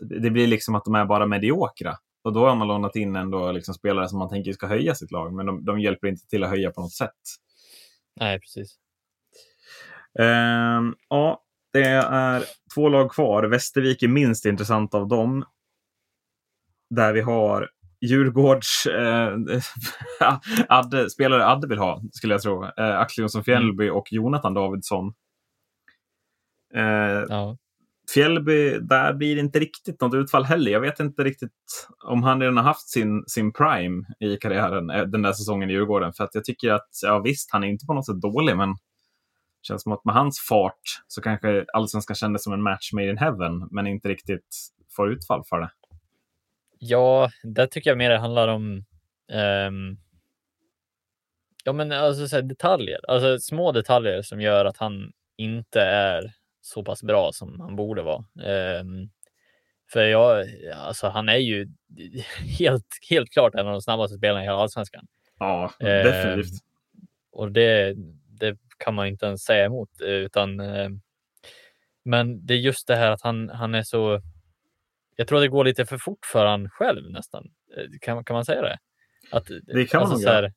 det 0.00 0.30
blir 0.30 0.46
liksom 0.46 0.74
att 0.74 0.84
de 0.84 0.94
är 0.94 1.04
bara 1.04 1.26
mediokra. 1.26 1.96
Och 2.22 2.32
då 2.32 2.46
har 2.46 2.56
man 2.56 2.68
lånat 2.68 2.96
in 2.96 3.16
ändå 3.16 3.52
liksom 3.52 3.74
spelare 3.74 4.08
som 4.08 4.18
man 4.18 4.28
tänker 4.28 4.52
ska 4.52 4.66
höja 4.66 4.94
sitt 4.94 5.10
lag, 5.10 5.34
men 5.34 5.46
de, 5.46 5.64
de 5.64 5.80
hjälper 5.80 6.08
inte 6.08 6.26
till 6.26 6.44
att 6.44 6.50
höja 6.50 6.70
på 6.70 6.80
något 6.80 6.92
sätt. 6.92 7.20
Nej, 8.20 8.40
precis. 8.40 8.76
Uh, 10.20 10.94
ja, 11.08 11.42
det 11.72 11.82
är 11.82 12.44
två 12.74 12.88
lag 12.88 13.10
kvar. 13.10 13.42
Västervik 13.42 14.02
är 14.02 14.08
minst 14.08 14.44
intressant 14.44 14.94
av 14.94 15.08
dem. 15.08 15.44
Där 16.90 17.12
vi 17.12 17.20
har 17.20 17.70
Djurgårds 18.00 18.86
eh, 18.86 19.38
Adde, 20.68 21.10
spelare 21.10 21.46
Adde 21.46 21.66
vill 21.66 21.78
ha, 21.78 22.02
skulle 22.12 22.34
jag 22.34 22.42
tro. 22.42 22.64
Eh, 22.64 22.98
Axel 22.98 23.22
Jonsson 23.22 23.44
Fjällby 23.44 23.84
mm. 23.84 23.96
och 23.96 24.12
Jonathan 24.12 24.54
Davidsson. 24.54 25.12
Eh, 26.74 27.24
ja. 27.28 27.56
Fjällby, 28.14 28.78
där 28.78 29.12
blir 29.14 29.34
det 29.34 29.40
inte 29.40 29.58
riktigt 29.58 30.00
något 30.00 30.14
utfall 30.14 30.44
heller. 30.44 30.70
Jag 30.70 30.80
vet 30.80 31.00
inte 31.00 31.24
riktigt 31.24 31.88
om 32.04 32.22
han 32.22 32.40
redan 32.40 32.56
har 32.56 32.64
haft 32.64 32.88
sin, 32.88 33.24
sin 33.26 33.52
prime 33.52 34.04
i 34.20 34.36
karriären 34.36 34.90
eh, 34.90 35.02
den 35.02 35.22
där 35.22 35.32
säsongen 35.32 35.70
i 35.70 35.72
Djurgården. 35.72 36.12
För 36.12 36.24
att 36.24 36.34
jag 36.34 36.44
tycker 36.44 36.72
att, 36.72 36.88
ja 37.02 37.18
visst, 37.18 37.50
han 37.52 37.64
är 37.64 37.68
inte 37.68 37.86
på 37.86 37.94
något 37.94 38.06
sätt 38.06 38.20
dålig, 38.20 38.56
men 38.56 38.68
det 38.68 38.76
känns 39.62 39.82
som 39.82 39.92
att 39.92 40.04
med 40.04 40.14
hans 40.14 40.40
fart 40.40 41.02
så 41.06 41.20
kanske 41.20 41.64
allsvenskan 41.72 42.16
kändes 42.16 42.44
som 42.44 42.52
en 42.52 42.62
match 42.62 42.92
made 42.92 43.10
in 43.10 43.18
heaven, 43.18 43.68
men 43.70 43.86
inte 43.86 44.08
riktigt 44.08 44.56
får 44.96 45.12
utfall 45.12 45.44
för 45.44 45.60
det. 45.60 45.70
Ja, 46.82 47.30
där 47.42 47.66
tycker 47.66 47.90
jag 47.90 47.98
mer 47.98 48.10
det 48.10 48.18
handlar 48.18 48.48
om 48.48 48.84
um, 49.32 49.98
ja, 51.64 51.72
men 51.72 51.92
alltså 51.92 52.28
så 52.28 52.40
detaljer, 52.40 53.10
alltså 53.10 53.38
små 53.38 53.72
detaljer 53.72 54.22
som 54.22 54.40
gör 54.40 54.64
att 54.64 54.76
han 54.76 55.12
inte 55.36 55.80
är 55.82 56.32
så 56.60 56.84
pass 56.84 57.02
bra 57.02 57.32
som 57.32 57.60
han 57.60 57.76
borde 57.76 58.02
vara. 58.02 58.24
Um, 58.80 59.10
för 59.92 60.04
jag, 60.04 60.46
alltså 60.74 61.08
han 61.08 61.28
är 61.28 61.36
ju 61.36 61.68
helt, 62.58 62.86
helt 63.10 63.30
klart 63.30 63.54
en 63.54 63.66
av 63.66 63.72
de 63.72 63.80
snabbaste 63.80 64.16
spelarna 64.16 64.42
i 64.42 64.46
hela 64.46 64.58
allsvenskan. 64.58 65.06
Ja, 65.38 65.72
definitivt. 65.78 66.52
Um, 66.52 67.06
och 67.32 67.52
det, 67.52 67.94
det 68.28 68.58
kan 68.78 68.94
man 68.94 69.06
inte 69.06 69.26
ens 69.26 69.42
säga 69.42 69.64
emot, 69.64 69.90
utan 70.00 70.60
men 72.04 72.46
det 72.46 72.54
är 72.54 72.58
just 72.58 72.86
det 72.86 72.96
här 72.96 73.10
att 73.10 73.22
han, 73.22 73.48
han 73.48 73.74
är 73.74 73.82
så 73.82 74.20
jag 75.20 75.28
tror 75.28 75.40
det 75.40 75.48
går 75.48 75.64
lite 75.64 75.86
för 75.86 75.98
fort 75.98 76.26
för 76.32 76.46
han 76.46 76.70
själv 76.70 77.10
nästan. 77.10 77.50
Eh, 77.76 77.84
kan, 78.00 78.24
kan 78.24 78.34
man 78.34 78.44
säga 78.44 78.62
det? 78.62 78.78
Att, 79.30 79.46
det 79.46 79.86
kan 79.86 80.02
alltså, 80.02 80.28
man 80.28 80.34
här, 80.34 80.52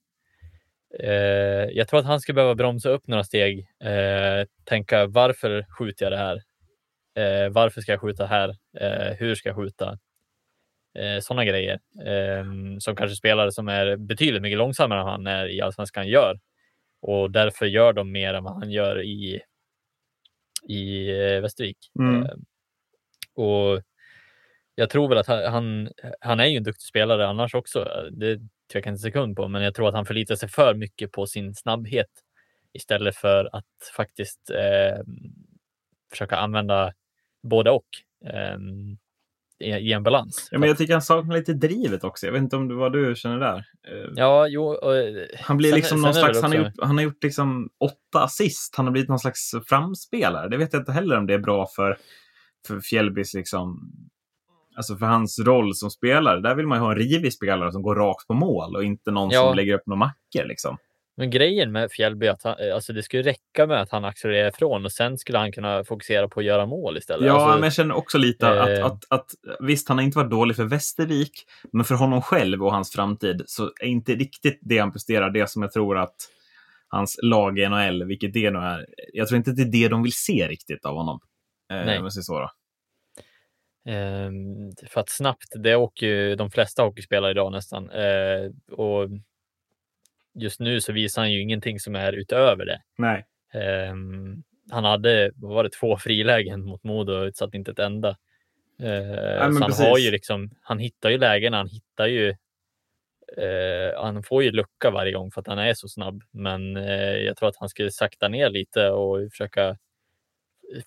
eh, 1.00 1.70
Jag 1.72 1.88
tror 1.88 2.00
att 2.00 2.06
han 2.06 2.20
skulle 2.20 2.36
behöva 2.36 2.56
bromsa 2.56 2.90
upp 2.90 3.08
några 3.08 3.24
steg. 3.24 3.68
Eh, 3.84 4.48
tänka 4.66 5.06
varför 5.06 5.66
skjuter 5.78 6.06
jag 6.06 6.14
det 6.14 6.18
här? 6.18 6.42
Eh, 7.16 7.50
varför 7.50 7.82
ska 7.82 7.92
jag 7.92 8.02
skjuta 8.02 8.26
här? 8.26 8.50
Eh, 8.80 9.16
hur 9.18 9.36
ska 9.36 9.50
jag 9.50 9.56
skjuta? 9.56 10.00
Eh, 11.00 11.20
Sådana 11.20 11.46
grejer 11.46 11.80
som 12.80 12.96
kanske 12.96 13.16
spelare 13.16 13.52
som 13.52 13.68
är 13.68 13.98
betydligt 13.98 14.42
mycket 14.42 14.58
långsammare 14.58 15.00
än 15.00 15.08
han 15.08 15.28
är 15.28 15.48
i 15.50 15.62
allsvenskan 15.62 16.08
gör 16.08 16.40
och 17.02 17.32
därför 17.32 17.66
gör 17.66 17.94
de 17.94 18.12
mer 18.12 18.34
än 18.34 18.44
vad 18.44 18.54
han 18.54 18.72
gör 18.72 19.02
i 19.02 19.42
i 20.68 21.12
Västervik. 21.40 21.78
Mm. 22.00 22.28
och 23.36 23.82
jag 24.76 24.90
tror 24.90 25.10
väl 25.10 25.18
att 25.18 25.28
han, 25.28 25.90
han 26.20 26.40
är 26.40 26.46
ju 26.46 26.58
en 26.58 26.64
duktig 26.64 26.88
spelare 26.88 27.28
annars 27.28 27.56
också. 27.56 27.88
Det 28.12 28.40
tvekar 28.72 28.90
inte 28.90 28.90
en 28.90 28.98
sekund 28.98 29.36
på, 29.36 29.48
men 29.48 29.62
jag 29.62 29.76
tror 29.76 29.88
att 29.88 29.96
han 29.96 30.06
förlitar 30.06 30.36
sig 30.36 30.50
för 30.50 30.74
mycket 30.74 31.12
på 31.12 31.28
sin 31.28 31.56
snabbhet 31.56 32.10
istället 32.74 33.16
för 33.16 33.50
att 33.56 33.66
faktiskt 33.96 34.50
eh, 34.50 35.04
försöka 36.12 36.38
använda 36.38 36.94
både 37.44 37.72
och 37.72 37.86
eh, 38.26 38.58
i, 39.60 39.70
i, 39.70 39.94
en 39.94 40.04
balans. 40.04 40.48
Ja, 40.52 40.60
men 40.60 40.70
jag 40.70 40.78
tycker 40.78 40.94
han 40.94 41.02
saknar 41.02 41.36
lite 41.36 41.54
drivet 41.54 42.04
också. 42.04 42.26
Jag 42.26 42.34
vet 42.34 42.42
inte 42.42 42.56
om 42.56 42.68
det 42.68 42.76
vad 42.76 42.94
du 42.94 43.16
känner 43.16 43.40
där. 43.40 43.58
Eh, 43.88 44.12
ja, 44.16 44.48
jo. 44.48 44.64
Och, 44.64 44.94
han 45.40 45.58
blir 45.58 45.70
sen, 45.70 45.76
liksom 45.76 46.02
någon 46.02 46.14
slags, 46.14 46.42
han 46.42 46.52
har 46.52 46.58
gjort, 46.58 46.74
han 46.82 46.98
har 46.98 47.04
gjort 47.04 47.24
liksom 47.24 47.70
åtta 47.80 48.24
assist. 48.24 48.76
Han 48.76 48.86
har 48.86 48.92
blivit 48.92 49.10
någon 49.10 49.20
slags 49.20 49.52
framspelare. 49.68 50.50
Det 50.50 50.58
vet 50.58 50.74
jag 50.74 50.82
inte 50.82 50.92
heller 50.92 51.18
om 51.18 51.28
det 51.28 51.34
är 51.34 51.40
bra 51.40 51.68
för, 51.76 51.98
för 52.68 52.80
Fjällbys 52.80 53.34
liksom 53.34 53.92
alltså 54.76 54.96
för 54.96 55.06
hans 55.06 55.40
roll 55.40 55.76
som 55.76 55.90
spelare, 55.90 56.42
där 56.42 56.56
vill 56.56 56.68
man 56.68 56.78
ju 56.78 56.82
ha 56.82 56.92
en 56.92 56.98
rivig 56.98 57.34
spelare 57.34 57.72
som 57.72 57.82
går 57.82 57.96
rakt 57.96 58.28
på 58.28 58.34
mål 58.34 58.76
och 58.76 58.84
inte 58.84 59.12
någon 59.12 59.30
ja. 59.30 59.42
som 59.42 59.56
lägger 59.56 59.74
upp 59.74 59.88
några 59.88 60.00
mackor. 60.00 60.48
Liksom. 60.48 60.78
Men 61.18 61.30
grejen 61.30 61.72
med 61.72 61.92
Fjällby, 61.92 62.28
att 62.28 62.44
han, 62.44 62.56
alltså 62.74 62.94
det 62.94 63.04
skulle 63.04 63.24
räcka 63.24 63.68
med 63.68 63.82
att 63.82 63.92
han 63.92 64.06
accelererar 64.06 64.50
ifrån 64.50 64.86
och 64.86 64.92
sen 64.92 65.18
skulle 65.18 65.38
han 65.38 65.52
kunna 65.52 65.84
fokusera 65.84 66.28
på 66.28 66.40
att 66.40 66.46
göra 66.46 66.66
mål 66.66 66.98
istället. 66.98 67.28
Ja, 67.28 67.34
alltså, 67.34 67.50
men 67.50 67.64
jag 67.64 67.74
känner 67.74 67.96
också 67.96 68.18
lite 68.18 68.48
eh... 68.48 68.62
att, 68.62 68.84
att, 68.84 69.04
att, 69.10 69.28
visst, 69.60 69.88
han 69.88 69.98
har 69.98 70.06
inte 70.06 70.18
varit 70.18 70.32
dålig 70.32 70.56
för 70.56 70.64
Västervik, 70.64 71.32
men 71.74 71.86
för 71.86 71.96
honom 71.96 72.22
själv 72.22 72.64
och 72.64 72.72
hans 72.72 72.92
framtid 72.92 73.44
så 73.46 73.72
är 73.82 73.88
inte 73.88 74.16
riktigt 74.16 74.60
det 74.62 74.78
han 74.78 74.92
presterar 74.92 75.30
det 75.30 75.50
som 75.50 75.62
jag 75.62 75.72
tror 75.72 75.98
att 75.98 76.16
hans 76.88 77.20
lag 77.24 77.60
i 77.60 77.70
NHL, 77.70 78.04
vilket 78.04 78.34
det 78.34 78.52
nu 78.52 78.60
är, 78.60 78.86
jag 79.14 79.28
tror 79.28 79.38
inte 79.38 79.52
att 79.52 79.58
det 79.58 79.64
är 79.64 79.72
det 79.72 79.88
de 79.88 80.04
vill 80.04 80.14
se 80.14 80.48
riktigt 80.48 80.86
av 80.86 80.96
honom. 80.96 81.20
Eh, 81.72 81.86
Nej. 81.86 82.12
Så 82.12 82.40
då. 82.40 82.50
Ehm, 83.86 84.72
för 84.88 85.02
att 85.02 85.10
snabbt, 85.10 85.48
det 85.56 85.76
åker 85.76 86.08
ju 86.08 86.36
de 86.36 86.52
flesta 86.52 86.84
hockeyspelare 86.84 87.32
idag 87.32 87.52
nästan. 87.52 87.90
Eh, 87.90 88.52
och 88.72 89.10
just 90.34 90.60
nu 90.60 90.82
så 90.82 90.94
visar 90.94 91.22
han 91.22 91.32
ju 91.32 91.42
ingenting 91.42 91.80
som 91.80 91.96
är 91.96 92.14
utöver 92.14 92.66
det. 92.66 92.82
Nej. 92.98 93.26
Ehm, 93.54 94.44
han 94.72 94.84
hade, 94.84 95.32
vad 95.36 95.54
var 95.54 95.64
det, 95.64 95.70
två 95.70 95.98
frilägen 95.98 96.66
mot 96.66 96.84
Modo 96.84 97.14
och 97.14 97.26
utsatt 97.26 97.54
inte 97.54 97.72
ett 97.72 97.80
enda. 97.80 98.10
Eh, 98.80 99.52
så 99.52 99.62
han 99.62 99.72
har 99.72 99.98
ju 99.98 100.12
liksom, 100.12 100.50
han 100.62 100.80
hittar 100.80 101.10
ju 101.10 101.18
lägen, 101.18 101.54
han 101.54 101.68
hittar 101.68 102.08
ju 102.08 102.30
eh, 103.38 104.02
han 104.02 104.24
får 104.24 104.44
ju 104.44 104.52
lucka 104.52 104.92
varje 104.92 105.12
gång 105.12 105.32
för 105.32 105.42
att 105.42 105.48
han 105.48 105.60
är 105.60 105.74
så 105.74 105.88
snabb. 105.88 106.24
Men 106.32 106.76
jag 107.26 107.38
tror 107.38 107.50
att 107.50 107.58
han 107.58 107.70
skulle 107.70 107.92
sakta 107.92 108.28
ner 108.28 108.50
lite 108.50 108.90
och 108.90 109.32
försöka 109.32 109.78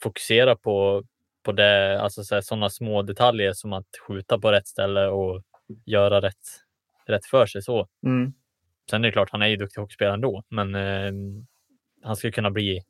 fokusera 0.01 0.57
på, 0.57 1.05
på 1.47 1.53
det, 1.53 2.01
alltså 2.01 2.43
sådana 2.43 2.71
små 2.71 3.03
detaljer 3.03 3.53
som 3.53 3.73
att 3.73 3.87
skjuta 4.07 4.39
på 4.39 4.53
rätt 4.53 4.67
ställe 4.67 5.07
och 5.07 5.43
göra 5.85 6.21
rätt, 6.21 6.47
rätt 7.07 7.27
för 7.27 7.47
sig. 7.47 7.63
så. 7.63 7.89
Mm. 8.07 8.33
Sen 8.91 9.05
är 9.05 9.09
det 9.09 9.13
klart, 9.13 9.29
han 9.33 9.43
är 9.43 9.47
ju 9.47 9.57
duktig 9.57 9.81
hockeyspelare 9.81 10.15
ändå, 10.15 10.43
men 10.49 10.75
eh, 10.75 11.13
han 12.03 12.17
skulle 12.17 12.33
kunna 12.33 12.51
bli. 12.51 12.83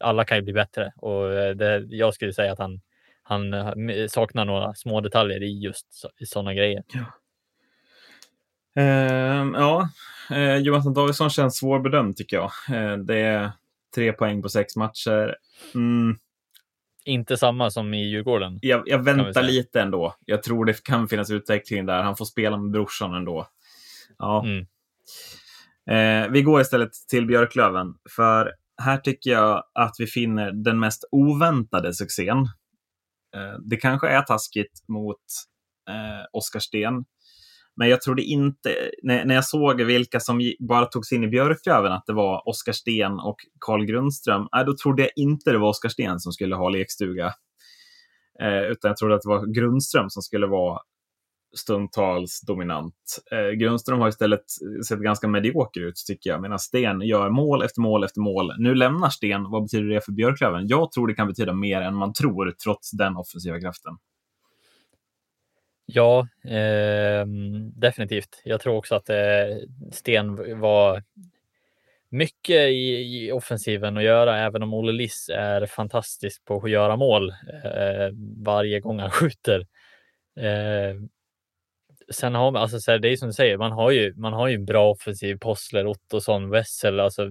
Alla 0.00 0.24
kan 0.24 0.36
ju 0.36 0.42
bli 0.42 0.52
bättre 0.52 0.92
och 0.96 1.32
eh, 1.32 1.54
det, 1.54 1.86
jag 1.88 2.14
skulle 2.14 2.32
säga 2.32 2.52
att 2.52 2.58
han, 2.58 2.80
han 3.22 3.54
eh, 3.90 4.06
saknar 4.08 4.44
några 4.44 4.74
små 4.74 5.00
detaljer 5.00 5.42
i 5.42 5.58
just 5.58 6.04
i 6.18 6.26
sådana 6.26 6.54
grejer. 6.54 6.82
Ja. 6.86 7.04
Uh, 8.78 9.52
ja, 9.54 9.88
uh, 10.30 10.56
Jonathan 10.56 10.94
Davidsson 10.94 11.30
känns 11.30 11.56
svårbedömd 11.56 12.16
tycker 12.16 12.36
jag. 12.36 12.50
Uh, 12.70 13.04
det 13.04 13.18
är 13.18 13.50
tre 13.94 14.12
poäng 14.12 14.42
på 14.42 14.48
sex 14.48 14.76
matcher. 14.76 15.36
Mm 15.74 16.16
inte 17.04 17.36
samma 17.36 17.70
som 17.70 17.94
i 17.94 18.08
Djurgården. 18.08 18.58
Jag, 18.62 18.82
jag 18.86 19.04
väntar 19.04 19.42
lite 19.42 19.80
ändå. 19.80 20.14
Jag 20.24 20.42
tror 20.42 20.64
det 20.64 20.84
kan 20.84 21.08
finnas 21.08 21.30
utveckling 21.30 21.86
där. 21.86 22.02
Han 22.02 22.16
får 22.16 22.24
spela 22.24 22.56
med 22.56 22.70
brorsan 22.70 23.14
ändå. 23.14 23.46
Ja. 24.18 24.44
Mm. 24.44 24.66
Eh, 25.90 26.30
vi 26.30 26.42
går 26.42 26.60
istället 26.60 26.92
till 27.10 27.26
Björklöven. 27.26 27.94
För 28.16 28.52
här 28.82 28.96
tycker 28.96 29.30
jag 29.30 29.64
att 29.74 29.94
vi 29.98 30.06
finner 30.06 30.52
den 30.52 30.78
mest 30.78 31.04
oväntade 31.10 31.94
succén. 31.94 32.38
Eh, 33.36 33.58
det 33.64 33.76
kanske 33.76 34.08
är 34.08 34.22
taskigt 34.22 34.88
mot 34.88 35.22
eh, 35.90 36.26
Oskar 36.32 36.60
Sten. 36.60 37.04
Men 37.76 37.88
jag 37.88 38.02
trodde 38.02 38.22
inte, 38.22 38.74
när, 39.02 39.24
när 39.24 39.34
jag 39.34 39.44
såg 39.44 39.82
vilka 39.82 40.20
som 40.20 40.52
bara 40.58 40.86
togs 40.86 41.12
in 41.12 41.24
i 41.24 41.28
Björklöven, 41.28 41.92
att 41.92 42.06
det 42.06 42.12
var 42.12 42.48
Oskar 42.48 42.72
Sten 42.72 43.12
och 43.12 43.36
Carl 43.60 43.84
Grundström, 43.84 44.48
äh, 44.56 44.64
då 44.66 44.76
trodde 44.76 45.02
jag 45.02 45.10
inte 45.16 45.52
det 45.52 45.58
var 45.58 45.68
Oskar 45.68 45.88
Sten 45.88 46.20
som 46.20 46.32
skulle 46.32 46.56
ha 46.56 46.68
lekstuga. 46.68 47.34
Eh, 48.40 48.62
utan 48.62 48.88
jag 48.88 48.96
trodde 48.96 49.14
att 49.14 49.22
det 49.22 49.28
var 49.28 49.54
Grundström 49.54 50.10
som 50.10 50.22
skulle 50.22 50.46
vara 50.46 50.80
stundtals 51.56 52.40
dominant. 52.40 52.94
Eh, 53.32 53.50
Grundström 53.50 54.00
har 54.00 54.08
istället 54.08 54.44
sett 54.88 54.98
ganska 54.98 55.28
medioker 55.28 55.80
ut, 55.80 55.94
tycker 56.06 56.30
jag, 56.30 56.42
medan 56.42 56.58
Sten 56.58 57.00
gör 57.00 57.30
mål 57.30 57.62
efter 57.62 57.80
mål 57.80 58.04
efter 58.04 58.20
mål. 58.20 58.52
Nu 58.58 58.74
lämnar 58.74 59.08
Sten. 59.08 59.50
Vad 59.50 59.62
betyder 59.62 59.88
det 59.88 60.04
för 60.04 60.12
Björklöven? 60.12 60.68
Jag 60.68 60.92
tror 60.92 61.06
det 61.06 61.14
kan 61.14 61.28
betyda 61.28 61.52
mer 61.52 61.80
än 61.80 61.94
man 61.94 62.12
tror, 62.12 62.54
trots 62.64 62.90
den 62.90 63.16
offensiva 63.16 63.60
kraften. 63.60 63.92
Ja, 65.86 66.28
eh, 66.44 67.26
definitivt. 67.74 68.42
Jag 68.44 68.60
tror 68.60 68.76
också 68.76 68.94
att 68.94 69.10
eh, 69.10 69.16
Sten 69.92 70.60
var 70.60 71.02
mycket 72.08 72.70
i, 72.70 73.26
i, 73.26 73.32
offensiven 73.32 73.96
att 73.96 74.02
göra, 74.04 74.38
även 74.38 74.62
om 74.62 74.74
Olle 74.74 74.92
Liss 74.92 75.30
är 75.34 75.66
fantastisk 75.66 76.44
på 76.44 76.56
att 76.56 76.70
göra 76.70 76.96
mål 76.96 77.30
eh, 77.64 78.10
varje 78.44 78.80
gång 78.80 78.98
han 78.98 79.10
skjuter. 79.20 79.66
Eh, 80.36 81.00
sen 82.10 82.34
har 82.34 82.50
man, 82.50 82.62
alltså 82.62 82.80
så 82.80 82.90
här, 82.90 82.98
det 82.98 83.08
är 83.08 83.16
som 83.16 83.28
du 83.28 83.32
säger, 83.32 83.56
man 83.56 83.72
har 83.72 83.90
ju, 83.90 84.14
man 84.16 84.32
har 84.32 84.48
ju 84.48 84.54
en 84.54 84.64
bra 84.64 84.90
offensiv. 84.90 85.38
Possler, 85.38 85.86
Ottosson, 85.86 86.50
Wessel, 86.50 87.00
alltså 87.00 87.30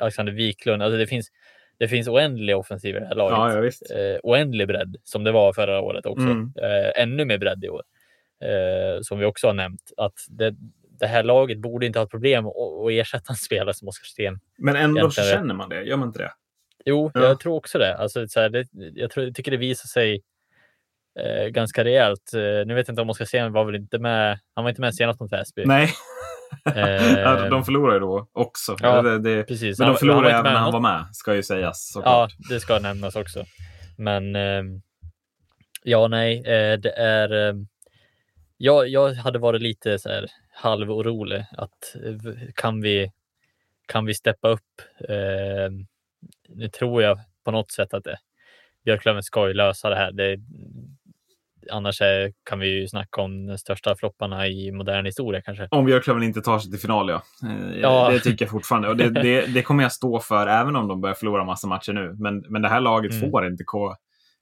Alexander 0.00 0.32
Wiklund. 0.32 0.82
Alltså 0.82 0.98
det 0.98 1.06
finns, 1.06 1.30
det 1.78 1.88
finns 1.88 2.08
oändlig 2.08 2.56
offensiv 2.56 2.96
i 2.96 3.00
det 3.00 3.06
här 3.06 3.14
laget. 3.14 3.74
Ja, 3.80 3.96
ja. 3.96 3.96
Eh, 3.96 4.18
oändlig 4.22 4.68
bredd 4.68 4.96
som 5.02 5.24
det 5.24 5.32
var 5.32 5.52
förra 5.52 5.80
året 5.80 6.06
också. 6.06 6.26
Mm. 6.26 6.52
Eh, 6.56 7.02
ännu 7.02 7.24
mer 7.24 7.38
bredd 7.38 7.64
i 7.64 7.68
år. 7.68 7.82
Eh, 8.44 9.00
som 9.02 9.18
vi 9.18 9.24
också 9.24 9.46
har 9.46 9.54
nämnt. 9.54 9.92
Att 9.96 10.14
det, 10.28 10.54
det 11.00 11.06
här 11.06 11.22
laget 11.22 11.58
borde 11.58 11.86
inte 11.86 11.98
ha 11.98 12.04
ett 12.04 12.10
problem 12.10 12.46
att 12.46 12.90
ersätta 12.90 13.32
en 13.32 13.36
spelare 13.36 13.74
som 13.74 13.88
Oskar 13.88 14.04
Sten. 14.04 14.40
Men 14.58 14.76
ändå 14.76 15.10
känner 15.10 15.54
man 15.54 15.68
det, 15.68 15.82
gör 15.82 15.96
man 15.96 16.08
inte 16.08 16.18
det? 16.18 16.32
Jo, 16.84 17.10
ja. 17.14 17.20
jag 17.20 17.40
tror 17.40 17.54
också 17.54 17.78
det. 17.78 17.96
Alltså, 17.96 18.28
så 18.28 18.40
här, 18.40 18.48
det 18.48 18.66
jag, 18.94 19.10
tror, 19.10 19.26
jag 19.26 19.34
tycker 19.34 19.50
det 19.50 19.56
visar 19.56 19.86
sig 19.86 20.22
eh, 21.20 21.46
ganska 21.46 21.84
rejält. 21.84 22.34
Eh, 22.34 22.66
nu 22.66 22.74
vet 22.74 22.88
jag 22.88 22.92
inte 22.92 23.02
om 23.02 23.10
Oskar 23.10 23.24
Sten 23.24 23.52
var 23.52 23.64
väl 23.64 23.74
inte 23.74 23.98
med. 23.98 24.38
Han 24.54 24.64
var 24.64 24.68
inte 24.70 24.80
med 24.80 24.94
senast 24.94 25.20
mot 25.20 25.32
Väsby. 25.32 25.64
Nej, 25.64 25.90
eh, 26.64 27.48
de 27.50 27.64
förlorade 27.64 28.00
då 28.00 28.28
också. 28.32 28.76
Ja, 28.80 29.02
det, 29.02 29.18
det, 29.18 29.42
precis. 29.42 29.78
Men 29.78 29.88
de 29.88 29.96
förlorade 29.96 30.30
även 30.30 30.52
när 30.52 30.60
han 30.60 30.72
var 30.72 30.80
med, 30.80 31.06
ska 31.12 31.34
ju 31.34 31.42
sägas. 31.42 31.92
Såklart. 31.92 32.34
Ja, 32.38 32.54
det 32.54 32.60
ska 32.60 32.78
nämnas 32.78 33.16
också. 33.16 33.44
Men 33.98 34.36
ehm, 34.36 34.82
ja, 35.82 36.08
nej, 36.08 36.38
eh, 36.38 36.78
det 36.78 36.92
är 36.92 37.48
ehm, 37.48 37.66
jag, 38.56 38.88
jag 38.88 39.14
hade 39.14 39.38
varit 39.38 39.62
lite 39.62 39.98
så 39.98 40.08
här 40.08 40.26
halvorolig 40.54 41.44
att 41.56 41.96
kan 42.54 42.80
vi, 42.80 43.12
kan 43.86 44.06
vi 44.06 44.14
steppa 44.14 44.48
upp? 44.48 44.82
Eh, 45.08 45.70
nu 46.48 46.68
tror 46.68 47.02
jag 47.02 47.18
på 47.44 47.50
något 47.50 47.70
sätt 47.70 47.94
att 47.94 48.04
det, 48.04 48.18
Björklöven 48.84 49.22
ska 49.22 49.48
ju 49.48 49.54
lösa 49.54 49.90
det 49.90 49.96
här. 49.96 50.12
Det, 50.12 50.36
annars 51.72 52.00
är, 52.00 52.32
kan 52.50 52.58
vi 52.58 52.80
ju 52.80 52.88
snacka 52.88 53.20
om 53.20 53.46
de 53.46 53.58
största 53.58 53.96
flopparna 53.96 54.48
i 54.48 54.72
modern 54.72 55.06
historia 55.06 55.42
kanske. 55.42 55.68
Om 55.70 55.84
Björklöven 55.84 56.22
inte 56.22 56.40
tar 56.40 56.58
sig 56.58 56.70
till 56.70 56.80
final, 56.80 57.08
ja. 57.08 57.22
Eh, 57.48 57.80
ja. 57.80 58.10
Det 58.10 58.20
tycker 58.20 58.44
jag 58.44 58.52
fortfarande. 58.52 58.88
Och 58.88 58.96
det, 58.96 59.10
det, 59.10 59.46
det, 59.46 59.62
kommer 59.62 59.82
jag 59.82 59.92
stå 59.92 60.20
för 60.20 60.46
även 60.46 60.76
om 60.76 60.88
de 60.88 61.00
börjar 61.00 61.14
förlora 61.14 61.44
massa 61.44 61.66
matcher 61.66 61.92
nu. 61.92 62.16
Men, 62.18 62.44
men 62.48 62.62
det 62.62 62.68
här 62.68 62.80
laget 62.80 63.12
mm. 63.12 63.30
får 63.30 63.46
inte 63.46 63.64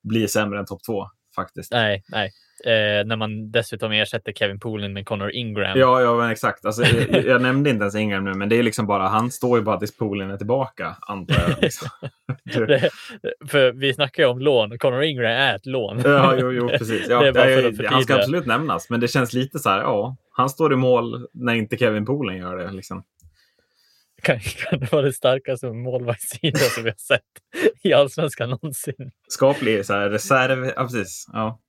bli 0.02 0.28
sämre 0.28 0.58
än 0.58 0.66
topp 0.66 0.80
två 0.86 1.06
faktiskt. 1.34 1.72
Nej, 1.72 2.02
nej. 2.08 2.30
Eh, 2.64 3.06
när 3.06 3.16
man 3.16 3.50
dessutom 3.50 3.92
ersätter 3.92 4.32
Kevin 4.32 4.60
Poolin 4.60 4.92
med 4.92 5.06
Connor 5.06 5.30
Ingram. 5.30 5.78
Ja, 5.78 6.00
ja 6.00 6.16
men 6.16 6.30
exakt. 6.30 6.64
Alltså, 6.64 6.82
jag, 6.82 7.24
jag, 7.24 7.42
nämnde 7.42 7.70
inte 7.70 7.82
ens 7.82 7.94
Ingram 7.94 8.24
nu, 8.24 8.34
men 8.34 8.48
det 8.48 8.58
är 8.58 8.62
liksom 8.62 8.86
bara, 8.86 9.08
han 9.08 9.30
står 9.30 9.58
ju 9.58 9.64
bara 9.64 9.78
tills 9.78 9.96
Poolin 9.96 10.30
är 10.30 10.36
tillbaka, 10.36 10.96
antar 11.00 11.36
jag. 11.48 11.62
Liksom. 11.62 11.88
det, 12.66 12.90
för 13.48 13.72
vi 13.72 13.94
snackar 13.94 14.22
ju 14.22 14.28
om 14.28 14.38
lån, 14.38 14.78
Connor 14.78 15.02
Ingram 15.02 15.26
är 15.26 15.56
ett 15.56 15.66
lån. 15.66 16.00
ja, 16.04 16.36
jo, 16.38 16.52
jo 16.52 16.68
precis. 16.68 17.06
Ja, 17.08 17.24
är, 17.26 17.88
han 17.88 18.02
ska 18.02 18.14
absolut 18.14 18.46
nämnas, 18.46 18.90
men 18.90 19.00
det 19.00 19.08
känns 19.08 19.32
lite 19.32 19.58
så 19.58 19.68
här, 19.68 19.80
ja, 19.80 20.16
han 20.30 20.48
står 20.48 20.72
i 20.72 20.76
mål 20.76 21.26
när 21.32 21.54
inte 21.54 21.76
Kevin 21.76 22.06
Poolin 22.06 22.36
gör 22.36 22.56
det. 22.56 22.70
Liksom. 22.70 23.04
Kan, 24.24 24.40
kan 24.40 24.80
det 24.80 24.92
vara 24.92 25.02
det 25.02 25.12
starkaste 25.12 25.66
målvaktssida 25.66 26.58
som 26.58 26.84
vi 26.84 26.90
har 26.90 26.96
sett 26.96 27.22
i 27.82 27.92
allsvenskan 27.92 28.50
någonsin. 28.50 29.10
Skaplig 29.28 29.86
så 29.86 29.92
här, 29.92 30.10
reserv, 30.10 30.64
ja 30.76 30.82
precis. 30.82 31.26
Ja. 31.32 31.60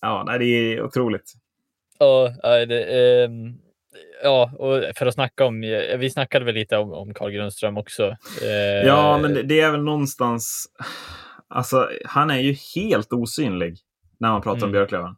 Ja, 0.00 0.24
nej, 0.26 0.38
det 0.38 0.44
är 0.44 0.82
otroligt. 0.82 1.32
Ja, 1.98 2.34
det, 2.42 3.24
um, 3.24 3.58
ja, 4.22 4.52
och 4.58 4.96
för 4.96 5.06
att 5.06 5.14
snacka 5.14 5.44
om, 5.44 5.60
vi 5.98 6.10
snackade 6.10 6.44
väl 6.44 6.54
lite 6.54 6.76
om, 6.76 6.92
om 6.92 7.14
Carl 7.14 7.30
Grundström 7.30 7.76
också. 7.76 8.16
Uh, 8.42 8.86
ja, 8.86 9.18
men 9.18 9.34
det, 9.34 9.42
det, 9.42 9.60
är 9.60 9.70
väl 9.70 9.82
någonstans, 9.82 10.66
alltså 11.48 11.90
han 12.04 12.30
är 12.30 12.38
ju 12.38 12.56
helt 12.74 13.12
osynlig 13.12 13.78
när 14.18 14.32
man 14.32 14.42
pratar 14.42 14.58
mm. 14.58 14.68
om 14.68 14.72
Björklöven. 14.72 15.16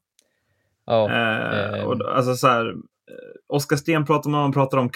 Ja, 0.86 1.08
uh, 1.10 1.84
och, 1.84 2.16
alltså 2.16 2.34
så 2.34 2.46
här, 2.46 2.74
Oskar 3.48 3.76
Sten 3.76 4.04
pratar 4.04 4.30
man, 4.30 4.40
man 4.40 4.52
pratar 4.52 4.78
om 4.78 4.90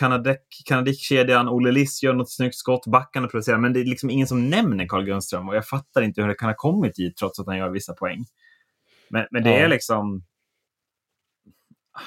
Kanadek-kedjan, 0.64 1.48
Olle 1.48 1.72
Liss 1.72 2.02
gör 2.02 2.14
något 2.14 2.32
snyggt 2.32 2.56
skott, 2.56 2.86
backarna 2.86 3.28
producerar, 3.28 3.58
men 3.58 3.72
det 3.72 3.80
är 3.80 3.84
liksom 3.84 4.10
ingen 4.10 4.26
som 4.26 4.50
nämner 4.50 4.86
Carl 4.86 5.04
Grundström 5.04 5.48
och 5.48 5.56
jag 5.56 5.66
fattar 5.66 6.02
inte 6.02 6.20
hur 6.20 6.28
det 6.28 6.34
kan 6.34 6.48
ha 6.48 6.56
kommit 6.56 6.94
dit 6.94 7.16
trots 7.16 7.40
att 7.40 7.46
han 7.46 7.58
gör 7.58 7.68
vissa 7.68 7.94
poäng. 7.94 8.24
Men, 9.08 9.26
men 9.30 9.42
det 9.42 9.50
ja. 9.50 9.56
är 9.56 9.68
liksom... 9.68 10.24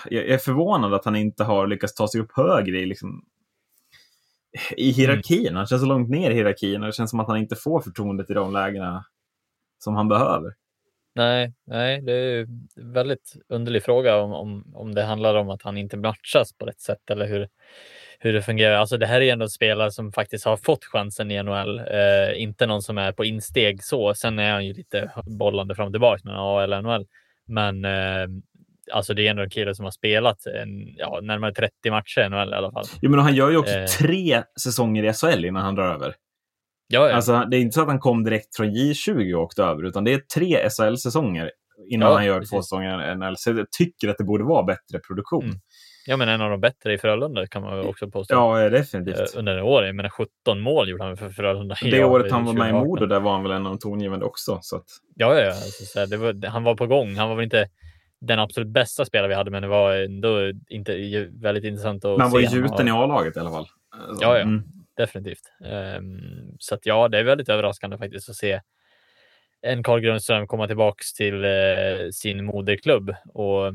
Jag 0.10 0.26
är 0.26 0.38
förvånad 0.38 0.94
att 0.94 1.06
han 1.06 1.16
inte 1.16 1.44
har 1.44 1.68
lyckats 1.68 1.94
ta 1.94 2.08
sig 2.08 2.22
upp 2.22 2.32
högre 2.36 2.80
i, 2.80 2.86
liksom, 2.86 3.26
i 4.78 4.92
hierarkin. 4.92 5.48
Mm. 5.48 5.56
Han 5.56 5.68
känns 5.68 5.82
så 5.82 5.88
långt 5.88 6.10
ner 6.10 6.32
i 6.32 6.34
hierarkin 6.34 6.82
och 6.82 6.88
det 6.88 6.94
känns 6.94 7.10
som 7.10 7.20
att 7.20 7.28
han 7.28 7.38
inte 7.38 7.56
får 7.56 7.82
förtroendet 7.82 8.30
i 8.30 8.34
de 8.34 8.54
lägena 8.54 9.06
som 9.80 9.96
han 9.96 10.08
behöver. 10.08 10.54
Nej, 11.20 11.54
nej, 11.68 12.02
det 12.02 12.14
är 12.14 12.40
en 12.78 12.94
väldigt 12.94 13.34
underlig 13.50 13.84
fråga 13.84 14.18
om, 14.18 14.34
om, 14.34 14.76
om 14.76 14.96
det 14.96 15.04
handlar 15.04 15.36
om 15.36 15.50
att 15.50 15.62
han 15.62 15.78
inte 15.78 15.98
matchas 15.98 16.54
på 16.58 16.66
rätt 16.66 16.82
sätt 16.82 17.10
eller 17.10 17.28
hur, 17.28 17.48
hur 18.20 18.34
det 18.34 18.42
fungerar. 18.42 18.76
Alltså 18.76 18.98
det 18.98 19.06
här 19.06 19.22
är 19.22 19.34
ändå 19.34 19.44
en 19.44 19.50
spelare 19.50 19.92
som 19.92 20.12
faktiskt 20.12 20.46
har 20.46 20.58
fått 20.58 20.86
chansen 20.86 21.32
i 21.32 21.44
NHL, 21.44 21.80
eh, 21.80 22.42
inte 22.42 22.66
någon 22.66 22.82
som 22.82 22.98
är 22.98 23.12
på 23.12 23.26
insteg 23.26 23.84
så. 23.84 24.14
Sen 24.14 24.40
är 24.40 24.52
han 24.52 24.66
ju 24.66 24.74
lite 24.74 25.12
bollande 25.26 25.76
fram 25.76 25.88
och 25.88 25.94
tillbaka 25.94 26.22
med 26.24 26.40
AL 26.40 26.74
och 26.74 26.84
NHL. 26.84 27.06
Men 27.48 27.86
eh, 27.86 28.28
alltså 28.92 29.14
det 29.14 29.28
är 29.28 29.32
ändå 29.32 29.44
en 29.44 29.50
kille 29.50 29.76
som 29.76 29.86
har 29.86 29.92
spelat 29.92 30.46
en, 30.46 30.96
ja, 30.98 31.20
närmare 31.22 31.54
30 31.54 31.92
matcher 31.92 32.22
i 32.22 32.30
NHL 32.30 32.54
i 32.54 32.56
alla 32.56 32.72
fall. 32.72 32.86
Jo, 33.02 33.12
men 33.12 33.20
han 33.20 33.36
gör 33.36 33.50
ju 33.50 33.58
också 33.58 33.78
eh, 33.78 33.86
tre 33.86 34.44
säsonger 34.62 35.04
i 35.04 35.14
SHL 35.14 35.46
innan 35.46 35.64
han 35.64 35.76
drar 35.76 35.94
över. 35.94 36.16
Ja, 36.92 37.10
ja. 37.10 37.16
Alltså, 37.16 37.46
det 37.52 37.58
är 37.58 37.62
inte 37.62 37.74
så 37.74 37.82
att 37.82 37.88
han 37.88 38.00
kom 38.00 38.24
direkt 38.24 38.56
från 38.56 38.68
J20 38.68 39.34
och 39.34 39.44
åkte 39.44 39.64
över, 39.64 39.84
utan 39.84 40.04
det 40.04 40.14
är 40.14 40.22
tre 40.36 40.70
SHL-säsonger 40.70 41.52
innan 41.90 42.10
ja, 42.10 42.16
han 42.16 42.26
gör 42.26 42.40
precis. 42.40 42.50
två 42.50 42.62
säsonger 42.62 43.16
NHL. 43.16 43.38
Så 43.38 43.50
jag 43.50 43.72
tycker 43.72 44.10
att 44.10 44.18
det 44.18 44.24
borde 44.24 44.44
vara 44.44 44.64
bättre 44.64 45.00
produktion. 45.08 45.44
Mm. 45.44 45.60
Ja, 46.06 46.18
men 46.18 46.30
en 46.30 46.42
av 46.42 46.50
de 46.50 46.62
bättre 46.62 46.94
i 46.94 46.98
Frölunda 46.98 47.48
kan 47.48 47.62
man 47.62 47.88
också 47.88 48.10
påstå. 48.10 48.36
Ja, 48.36 48.70
definitivt. 48.70 49.20
Eh, 49.20 49.40
under 49.40 49.56
det 49.56 49.62
året. 49.62 49.88
Jag 49.88 49.96
menar 49.96 50.10
17 50.10 50.60
mål 50.62 50.90
gjorde 50.90 51.04
han 51.04 51.18
för 51.18 51.30
Frölunda. 51.30 51.76
Det 51.82 52.04
året 52.04 52.32
han 52.32 52.46
var 52.46 52.54
med 52.54 52.70
i 52.70 52.74
Modo, 52.74 53.06
där 53.06 53.20
var 53.20 53.32
han 53.32 53.44
väl 53.44 53.52
en 53.52 53.66
av 53.66 53.72
de 53.72 53.80
tongivande 53.80 54.26
också. 54.26 54.60
Så 54.62 54.76
att... 54.76 54.86
Ja, 55.16 55.40
ja, 55.40 55.48
alltså, 55.48 56.06
det 56.06 56.18
var, 56.18 56.48
han 56.48 56.64
var 56.64 56.76
på 56.76 56.88
gång. 56.88 57.16
Han 57.16 57.30
var 57.30 57.36
väl 57.36 57.44
inte 57.44 57.70
den 58.22 58.40
absolut 58.40 58.70
bästa 58.70 59.06
spelare 59.06 59.28
vi 59.28 59.36
hade, 59.36 59.52
men 59.52 59.62
det 59.62 59.68
var 59.68 59.96
ändå 59.96 60.52
inte, 60.70 60.94
väldigt 61.32 61.64
intressant 61.64 62.06
att 62.06 62.12
men 62.12 62.22
han 62.22 62.32
var 62.32 62.40
ju 62.40 62.48
gjuten 62.48 62.88
i 62.88 62.92
A-laget 62.92 63.38
i 63.38 63.40
alla 63.40 63.52
fall. 63.52 63.68
Alltså, 64.10 64.24
ja, 64.24 64.38
ja. 64.38 64.42
Mm. 64.42 64.64
Definitivt. 65.00 65.52
Um, 65.98 66.56
så 66.60 66.76
att 66.76 66.86
ja, 66.86 67.08
det 67.08 67.20
är 67.20 67.24
väldigt 67.24 67.50
överraskande 67.50 67.98
faktiskt 67.98 68.30
att 68.30 68.36
se 68.36 68.62
en 69.62 69.84
Carl 69.84 70.00
Grundström 70.00 70.48
komma 70.48 70.68
tillbaks 70.68 71.14
till 71.14 71.46
uh, 71.46 72.10
sin 72.12 72.46
moderklubb 72.46 73.16
och, 73.34 73.74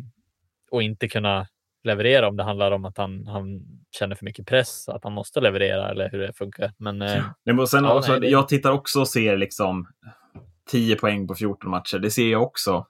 och 0.70 0.82
inte 0.82 1.08
kunna 1.08 1.46
leverera 1.84 2.28
om 2.28 2.36
det 2.36 2.42
handlar 2.42 2.72
om 2.72 2.84
att 2.84 2.98
han, 2.98 3.26
han 3.26 3.60
känner 3.98 4.16
för 4.16 4.24
mycket 4.24 4.46
press, 4.46 4.88
att 4.88 5.04
han 5.04 5.12
måste 5.12 5.40
leverera 5.40 5.90
eller 5.90 6.10
hur 6.10 6.18
det 6.18 6.32
funkar. 6.32 6.72
Men, 6.78 7.02
eh, 7.02 7.24
men 7.44 7.66
sen 7.66 7.84
ja, 7.84 7.94
också, 7.94 8.12
nej, 8.12 8.20
det... 8.20 8.28
Jag 8.28 8.48
tittar 8.48 8.72
också 8.72 9.00
och 9.00 9.08
ser 9.08 9.36
liksom 9.36 9.86
10 10.70 10.96
poäng 10.96 11.28
på 11.28 11.34
14 11.34 11.70
matcher. 11.70 11.98
Det 11.98 12.10
ser 12.10 12.30
jag 12.30 12.42
också. 12.42 12.86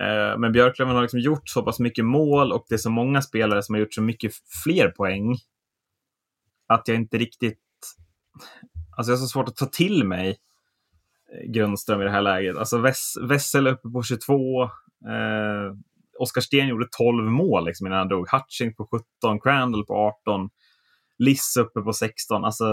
Eh, 0.00 0.38
men 0.38 0.52
Björklöven 0.52 0.94
har 0.94 1.02
liksom 1.02 1.20
gjort 1.20 1.48
så 1.48 1.62
pass 1.62 1.80
mycket 1.80 2.04
mål 2.04 2.52
och 2.52 2.64
det 2.68 2.74
är 2.74 2.78
så 2.78 2.90
många 2.90 3.22
spelare 3.22 3.62
som 3.62 3.74
har 3.74 3.80
gjort 3.80 3.94
så 3.94 4.02
mycket 4.02 4.32
fler 4.64 4.88
poäng 4.88 5.36
att 6.70 6.88
jag 6.88 6.96
inte 6.96 7.18
riktigt... 7.18 7.58
Alltså 8.96 9.12
jag 9.12 9.18
har 9.18 9.22
så 9.22 9.28
svårt 9.28 9.48
att 9.48 9.56
ta 9.56 9.66
till 9.66 10.04
mig 10.04 10.28
eh, 11.32 11.50
Grundström 11.50 12.00
i 12.00 12.04
det 12.04 12.10
här 12.10 12.22
läget. 12.22 12.56
Alltså 12.56 12.78
Wess, 12.78 13.14
Wessel 13.28 13.66
uppe 13.66 13.88
på 13.88 14.02
22. 14.02 14.62
Eh, 14.62 14.68
Oskar 16.18 16.40
Sten 16.40 16.68
gjorde 16.68 16.88
12 16.98 17.24
mål 17.24 17.64
liksom, 17.64 17.86
innan 17.86 17.98
han 17.98 18.08
drog. 18.08 18.28
Hutching 18.32 18.74
på 18.74 18.88
17, 19.20 19.40
Crandall 19.40 19.86
på 19.86 19.94
18. 19.94 20.50
Liss 21.18 21.56
uppe 21.56 21.80
på 21.80 21.92
16. 21.92 22.44
Alltså, 22.44 22.64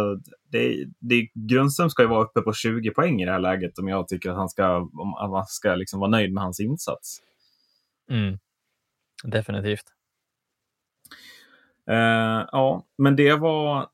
det, 0.51 0.85
det, 0.99 1.27
Grundström 1.33 1.89
ska 1.89 2.03
ju 2.03 2.09
vara 2.09 2.23
uppe 2.23 2.41
på 2.41 2.53
20 2.53 2.91
poäng 2.91 3.21
i 3.21 3.25
det 3.25 3.31
här 3.31 3.39
läget 3.39 3.79
om 3.79 3.87
jag 3.87 4.07
tycker 4.07 4.29
att 4.29 4.37
han 4.37 4.49
ska, 4.49 4.77
om, 4.77 5.31
man 5.31 5.45
ska 5.47 5.75
liksom 5.75 5.99
vara 5.99 6.09
nöjd 6.09 6.33
med 6.33 6.43
hans 6.43 6.59
insats. 6.59 7.21
Mm. 8.11 8.39
Definitivt. 9.23 9.96
Uh, 11.89 12.45
ja, 12.51 12.85
men 12.97 13.15
det 13.15 13.33
var 13.33 13.87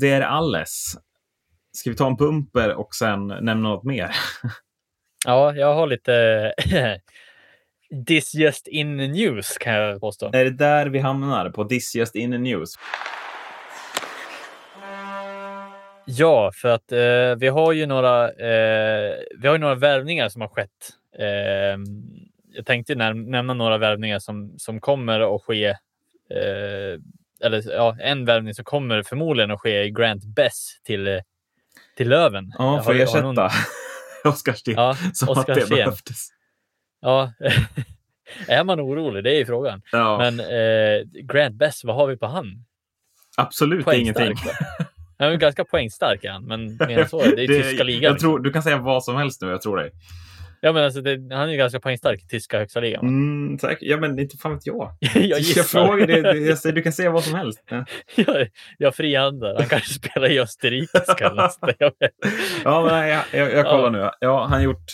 det 0.00 0.10
är 0.10 0.20
alles. 0.20 0.94
Ska 1.72 1.90
vi 1.90 1.96
ta 1.96 2.06
en 2.06 2.16
bumper 2.16 2.74
och 2.74 2.94
sen 2.94 3.26
nämna 3.26 3.54
något 3.54 3.84
mer? 3.84 4.10
ja, 5.26 5.54
jag 5.54 5.74
har 5.74 5.86
lite 5.86 6.54
This 8.06 8.34
just 8.34 8.66
in 8.66 8.96
news 8.96 9.58
kan 9.58 9.74
jag 9.74 10.00
påstå. 10.00 10.30
Är 10.32 10.44
det 10.44 10.50
där 10.50 10.86
vi 10.86 10.98
hamnar? 10.98 11.50
På 11.50 11.64
This 11.64 11.94
just 11.94 12.14
in 12.14 12.30
news? 12.30 12.74
Ja, 16.04 16.50
för 16.54 16.68
att 16.68 16.92
eh, 16.92 17.36
vi 17.38 17.48
har 17.48 17.72
ju 17.72 17.86
några. 17.86 18.30
Eh, 18.30 19.14
vi 19.38 19.46
har 19.46 19.54
ju 19.54 19.58
några 19.58 19.74
värvningar 19.74 20.28
som 20.28 20.40
har 20.40 20.48
skett. 20.48 20.90
Eh, 21.18 21.78
jag 22.52 22.66
tänkte 22.66 22.94
näm 22.94 23.22
nämna 23.22 23.54
några 23.54 23.78
värvningar 23.78 24.18
som 24.18 24.58
som 24.58 24.80
kommer 24.80 25.34
att 25.34 25.42
ske. 25.42 25.76
Eh, 27.40 27.46
eller 27.46 27.62
ja, 27.72 27.96
en 28.00 28.24
värvning 28.24 28.54
som 28.54 28.64
kommer 28.64 29.02
förmodligen 29.02 29.50
att 29.50 29.60
ske 29.60 29.82
i 29.84 29.90
Grant 29.90 30.24
Bess 30.24 30.80
till 30.84 31.22
till 31.96 32.08
Löven. 32.08 32.52
Ja, 32.58 32.82
för 32.82 32.94
att 32.94 33.00
ersätta 33.00 33.32
någon... 33.32 33.50
Oskar 34.24 34.52
Sten. 34.52 34.74
Ja, 34.74 34.96
som 35.12 35.28
Oskar 35.28 35.52
att 35.52 35.58
det 35.58 35.66
Sten. 35.66 35.76
behövdes. 35.76 36.28
Ja, 37.00 37.32
är 38.48 38.64
man 38.64 38.80
orolig? 38.80 39.24
Det 39.24 39.30
är 39.34 39.38
ju 39.38 39.46
frågan. 39.46 39.82
Ja. 39.92 40.18
Men 40.18 40.40
eh, 40.40 41.04
Grant 41.22 41.54
Bess, 41.54 41.84
vad 41.84 41.96
har 41.96 42.06
vi 42.06 42.16
på 42.16 42.26
han? 42.26 42.64
Absolut 43.36 43.92
ingenting. 43.92 44.34
Han 45.18 45.32
är 45.32 45.36
ganska 45.36 45.64
poängstark 45.64 46.24
han, 46.24 46.44
men 46.44 46.76
mer 46.76 47.04
så, 47.04 47.22
det 47.22 47.44
är 47.44 47.48
det, 47.48 47.62
tyska 47.62 47.84
ligan. 47.84 48.12
Jag 48.12 48.20
tror, 48.20 48.38
du 48.38 48.52
kan 48.52 48.62
säga 48.62 48.76
vad 48.76 49.04
som 49.04 49.16
helst 49.16 49.42
nu, 49.42 49.48
jag 49.48 49.62
tror 49.62 49.76
dig. 49.76 49.90
Ja, 50.66 50.72
men 50.72 50.84
alltså, 50.84 51.00
det, 51.00 51.34
han 51.34 51.48
är 51.48 51.52
ju 51.52 51.56
ganska 51.56 51.80
poängstark 51.80 52.22
i 52.22 52.26
tyska 52.26 52.58
högsta 52.58 52.80
ligan. 52.80 53.06
Mm, 53.06 53.58
säkert. 53.58 53.82
Ja, 53.82 53.96
men 53.96 54.18
inte 54.18 54.36
fan 54.36 54.54
vet 54.54 54.66
jag. 54.66 54.96
jag. 55.14 55.40
Jag 55.40 55.66
frågar 55.66 56.06
det, 56.06 56.38
jag 56.38 56.58
säger, 56.58 56.74
du 56.74 56.82
kan 56.82 56.92
säga 56.92 57.10
vad 57.10 57.24
som 57.24 57.34
helst. 57.34 57.62
Ja. 57.70 57.84
jag, 58.14 58.48
jag 58.78 58.94
frihandlar. 58.94 59.54
Han 59.58 59.68
kanske 59.68 59.94
spelar 59.94 60.30
i 60.30 60.40
österrikiska 60.40 61.32
nästa. 61.32 61.72
ja, 61.78 62.84
men 62.90 63.08
jag, 63.08 63.24
jag, 63.32 63.52
jag 63.52 63.66
kollar 63.66 63.84
ja. 63.84 63.90
nu. 63.90 64.10
Ja, 64.20 64.42
han 64.42 64.52
har 64.52 64.60
gjort 64.60 64.90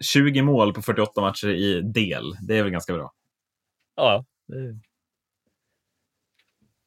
20 0.00 0.42
mål 0.42 0.74
på 0.74 0.82
48 0.82 1.20
matcher 1.20 1.48
i 1.48 1.80
del. 1.80 2.24
Det 2.48 2.58
är 2.58 2.62
väl 2.62 2.72
ganska 2.72 2.92
bra. 2.92 3.12
Ja. 3.96 4.24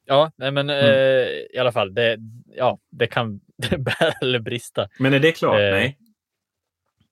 Ja, 0.06 0.32
nej, 0.36 0.50
men 0.50 0.70
mm. 0.70 0.84
eh, 0.84 1.28
i 1.54 1.58
alla 1.58 1.72
fall, 1.72 1.94
det, 1.94 2.18
ja, 2.56 2.78
det 2.90 3.06
kan 3.06 3.40
bära 3.78 4.12
eller 4.20 4.38
brista. 4.38 4.88
Men 4.98 5.14
är 5.14 5.18
det 5.18 5.32
klart? 5.32 5.60
Eh, 5.60 5.70
nej. 5.70 5.98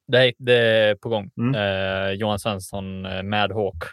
Det, 0.06 0.32
det 0.38 0.58
är 0.58 0.94
på 0.94 1.08
gång. 1.08 1.30
Mm. 1.38 1.54
Eh, 1.54 2.10
Johan 2.10 2.38
Svensson, 2.38 3.06
eh, 3.06 3.22
Madhawk, 3.22 3.84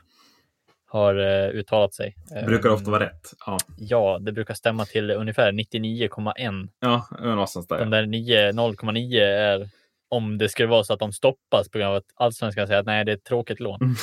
har 0.87 1.15
eh, 1.15 1.49
uttalat 1.49 1.93
sig. 1.93 2.15
Brukar 2.45 2.69
ofta 2.69 2.91
vara 2.91 3.05
rätt. 3.05 3.33
Ja. 3.45 3.57
ja, 3.77 4.19
det 4.21 4.31
brukar 4.31 4.53
stämma 4.53 4.85
till 4.85 5.11
ungefär 5.11 5.51
99,1. 5.51 6.69
Ja, 6.79 7.07
någonstans 7.19 7.67
där. 7.67 7.79
De 7.79 7.89
där 7.89 8.03
0,9 8.03 9.19
är 9.21 9.69
om 10.09 10.37
det 10.37 10.49
skulle 10.49 10.67
vara 10.67 10.83
så 10.83 10.93
att 10.93 10.99
de 10.99 11.13
stoppas 11.13 11.69
på 11.69 11.77
grund 11.77 11.89
av 11.89 11.95
att 11.95 12.03
allsvenskan 12.15 12.67
säger 12.67 12.79
att 12.79 12.85
nej, 12.85 13.05
det 13.05 13.11
är 13.11 13.15
ett 13.15 13.23
tråkigt 13.23 13.59
lån. 13.59 13.79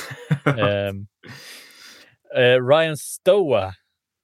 Ehm, 0.45 1.07
eh, 2.35 2.67
Ryan 2.67 2.97
Stoa 2.97 3.73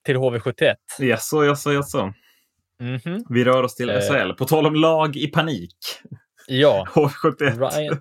till 0.06 0.16
HV71. 0.16 0.76
Jaså, 1.00 1.46
jaså, 1.46 1.74
jaså. 1.74 2.14
Mm 2.82 2.98
-hmm. 2.98 3.24
Vi 3.30 3.44
rör 3.44 3.64
oss 3.64 3.76
till 3.76 3.90
SHL. 3.90 4.32
På 4.32 4.46
tal 4.46 4.66
om 4.66 4.76
lag 4.76 5.16
i 5.16 5.28
panik. 5.28 5.78
Ja. 6.48 6.88
H71. 6.93 7.72
Ryan, 7.72 8.00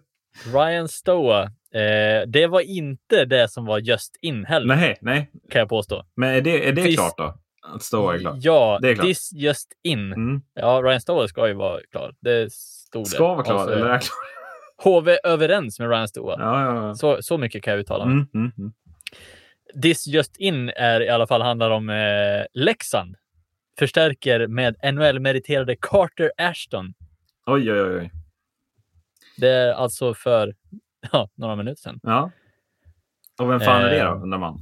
Ryan 0.53 0.89
Stoa. 0.89 1.43
Eh, 1.75 2.27
det 2.27 2.47
var 2.47 2.61
inte 2.61 3.25
det 3.25 3.49
som 3.49 3.65
var 3.65 3.79
just 3.79 4.17
in 4.23 4.45
heller. 4.45 4.77
Nej, 4.77 4.99
nej. 5.01 5.31
Kan 5.51 5.59
jag 5.59 5.69
påstå. 5.69 6.05
Men 6.17 6.35
är 6.35 6.41
det, 6.41 6.69
är 6.69 6.73
det 6.73 6.83
this, 6.85 6.95
klart 6.95 7.17
då? 7.17 7.39
Att 7.75 7.83
Stoa 7.83 8.15
är 8.15 8.19
klart? 8.19 8.37
Ja, 8.39 8.79
det 8.83 8.89
är 8.89 8.95
klart. 8.95 9.07
this 9.07 9.33
just 9.33 9.69
in. 9.83 10.13
Mm. 10.13 10.43
Ja, 10.55 10.81
Ryan 10.85 11.01
Stoa 11.01 11.29
ska 11.29 11.49
ju 11.49 11.55
vara 11.55 11.81
klar. 11.91 12.15
Det 12.21 12.53
stod 12.53 13.05
det. 13.05 13.09
Ska 13.11 13.35
vara 13.35 13.45
klar, 13.45 13.55
alltså, 13.55 13.75
eller 13.75 13.87
är 13.87 13.99
klar? 13.99 14.17
HV 15.01 15.19
överens 15.25 15.81
med 15.81 15.91
Ryan 15.91 16.09
Stoa. 16.09 16.37
Ja, 16.39 16.65
ja, 16.65 16.87
ja. 16.87 16.95
Så, 16.95 17.23
så 17.23 17.39
mycket 17.39 17.63
kan 17.63 17.73
jag 17.73 17.81
uttala 17.81 18.05
mig. 18.05 18.15
Mm, 18.15 18.29
mm, 18.35 18.53
mm. 18.59 18.73
This 19.83 20.07
just 20.07 20.37
in 20.37 20.69
är 20.77 21.01
i 21.03 21.09
alla 21.09 21.27
fall 21.27 21.43
handlar 21.43 21.71
om 21.71 21.91
eh, 21.91 22.45
Leksand. 22.53 23.17
Förstärker 23.79 24.47
med 24.47 24.77
NHL-meriterade 24.83 25.77
Carter 25.81 26.31
Ashton. 26.39 26.95
Oj, 27.47 27.73
oj, 27.73 27.81
oj. 27.83 28.11
Det 29.37 29.49
är 29.49 29.73
alltså 29.73 30.15
för 30.15 30.55
ja, 31.13 31.29
några 31.35 31.57
minuter 31.57 31.83
sedan. 31.83 32.01
Ja. 32.03 32.31
Och 33.39 33.51
vem 33.51 33.61
fan 33.61 33.83
är 33.83 33.91
det 33.91 34.03
då, 34.03 34.11
eh, 34.11 34.23
undrar 34.23 34.39
man? 34.39 34.59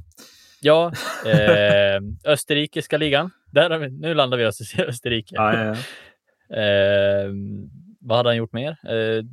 Ja, 0.61 0.91
eh, 1.25 2.31
österrikiska 2.31 2.97
ligan. 2.97 3.31
Där 3.51 3.77
vi, 3.77 3.89
nu 3.89 4.13
landar 4.13 4.37
vi 4.37 4.43
i 4.43 4.47
Österrike. 4.87 5.35
Ja, 5.35 5.53
ja, 5.53 5.63
ja. 5.63 5.75
Eh, 6.57 7.31
vad 7.99 8.17
hade 8.17 8.29
han 8.29 8.37
gjort 8.37 8.53
mer? 8.53 8.69
Eh, 8.69 9.23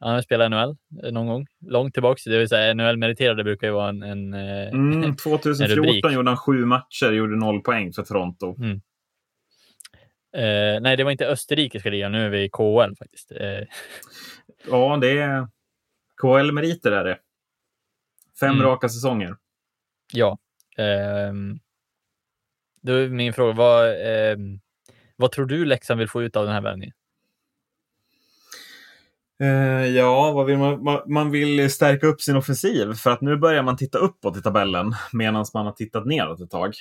han 0.00 0.14
har 0.14 0.22
spelat 0.22 0.50
NHL 0.50 0.76
någon 1.12 1.26
gång, 1.26 1.46
långt 1.66 1.94
tillbaka. 1.94 2.20
Det 2.24 2.38
vill 2.38 2.48
säga 2.48 2.74
NHL-meriterade 2.74 3.44
brukar 3.44 3.66
ju 3.66 3.72
vara 3.72 3.88
en, 3.88 4.02
en, 4.02 4.34
eh, 4.34 4.68
mm, 4.68 5.16
2014 5.16 6.10
en 6.10 6.14
gjorde 6.14 6.30
han 6.30 6.36
sju 6.36 6.64
matcher, 6.64 7.12
gjorde 7.12 7.36
noll 7.36 7.60
poäng 7.60 7.92
för 7.92 8.02
Toronto. 8.02 8.56
Mm. 8.58 8.80
Eh, 10.32 10.80
nej, 10.80 10.96
det 10.96 11.04
var 11.04 11.10
inte 11.10 11.26
österrikiska 11.26 11.90
ligan. 11.90 12.12
Nu 12.12 12.26
är 12.26 12.30
vi 12.30 12.42
i 12.42 12.48
KHL 12.48 12.96
faktiskt. 12.98 13.32
Eh. 13.32 13.66
Ja, 14.70 14.98
det 15.00 15.18
är 15.18 15.48
KHL-meriter 16.22 16.92
är 16.92 17.04
det. 17.04 17.18
Fem 18.40 18.50
mm. 18.50 18.62
raka 18.62 18.88
säsonger. 18.88 19.36
Ja. 20.12 20.38
Eh, 20.76 21.32
då 22.80 22.92
är 22.92 23.08
min 23.08 23.32
fråga, 23.32 23.52
vad, 23.52 23.88
eh, 23.88 24.36
vad 25.16 25.32
tror 25.32 25.46
du 25.46 25.64
Leksand 25.64 25.98
vill 25.98 26.08
få 26.08 26.22
ut 26.22 26.36
av 26.36 26.44
den 26.44 26.54
här 26.54 26.60
värvningen? 26.60 26.94
Uh, 29.42 29.86
ja, 29.86 30.32
vad 30.32 30.46
vill 30.46 30.58
man, 30.58 31.02
man 31.06 31.30
vill 31.30 31.70
stärka 31.70 32.06
upp 32.06 32.20
sin 32.20 32.36
offensiv 32.36 32.92
för 32.92 33.10
att 33.10 33.20
nu 33.20 33.36
börjar 33.36 33.62
man 33.62 33.76
titta 33.76 33.98
uppåt 33.98 34.36
i 34.36 34.42
tabellen 34.42 34.94
medan 35.12 35.44
man 35.54 35.66
har 35.66 35.72
tittat 35.72 36.06
neråt 36.06 36.40
ett 36.40 36.50
tag. 36.50 36.74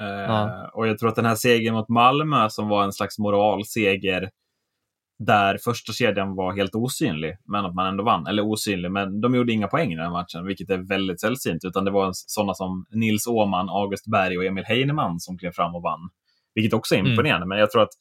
Uh, 0.00 0.06
ja. 0.06 0.70
Och 0.74 0.88
jag 0.88 0.98
tror 0.98 1.08
att 1.08 1.16
den 1.16 1.26
här 1.26 1.34
segern 1.34 1.74
mot 1.74 1.88
Malmö 1.88 2.50
som 2.50 2.68
var 2.68 2.84
en 2.84 2.92
slags 2.92 3.18
moralseger 3.18 4.30
där 5.18 5.58
första 5.64 5.92
kedjan 5.92 6.34
var 6.34 6.56
helt 6.56 6.74
osynlig, 6.74 7.36
men 7.44 7.64
att 7.64 7.74
man 7.74 7.86
ändå 7.86 8.04
vann. 8.04 8.26
Eller 8.26 8.42
osynlig, 8.42 8.90
men 8.90 9.20
de 9.20 9.34
gjorde 9.34 9.52
inga 9.52 9.68
poäng 9.68 9.92
i 9.92 9.96
den 9.96 10.12
matchen, 10.12 10.46
vilket 10.46 10.70
är 10.70 10.78
väldigt 10.78 11.20
sällsynt. 11.20 11.64
Utan 11.64 11.84
det 11.84 11.90
var 11.90 12.10
sådana 12.12 12.54
som 12.54 12.86
Nils 12.90 13.26
Åman, 13.26 13.68
August 13.68 14.06
Berg 14.06 14.38
och 14.38 14.44
Emil 14.44 14.64
Heinemann 14.64 15.20
som 15.20 15.38
klev 15.38 15.52
fram 15.52 15.74
och 15.74 15.82
vann. 15.82 16.10
Vilket 16.54 16.72
också 16.72 16.94
är 16.94 16.98
mm. 16.98 17.12
imponerande, 17.12 17.44
mm. 17.44 17.48
men 17.48 17.58
jag 17.58 17.70
tror 17.70 17.82
att 17.82 17.92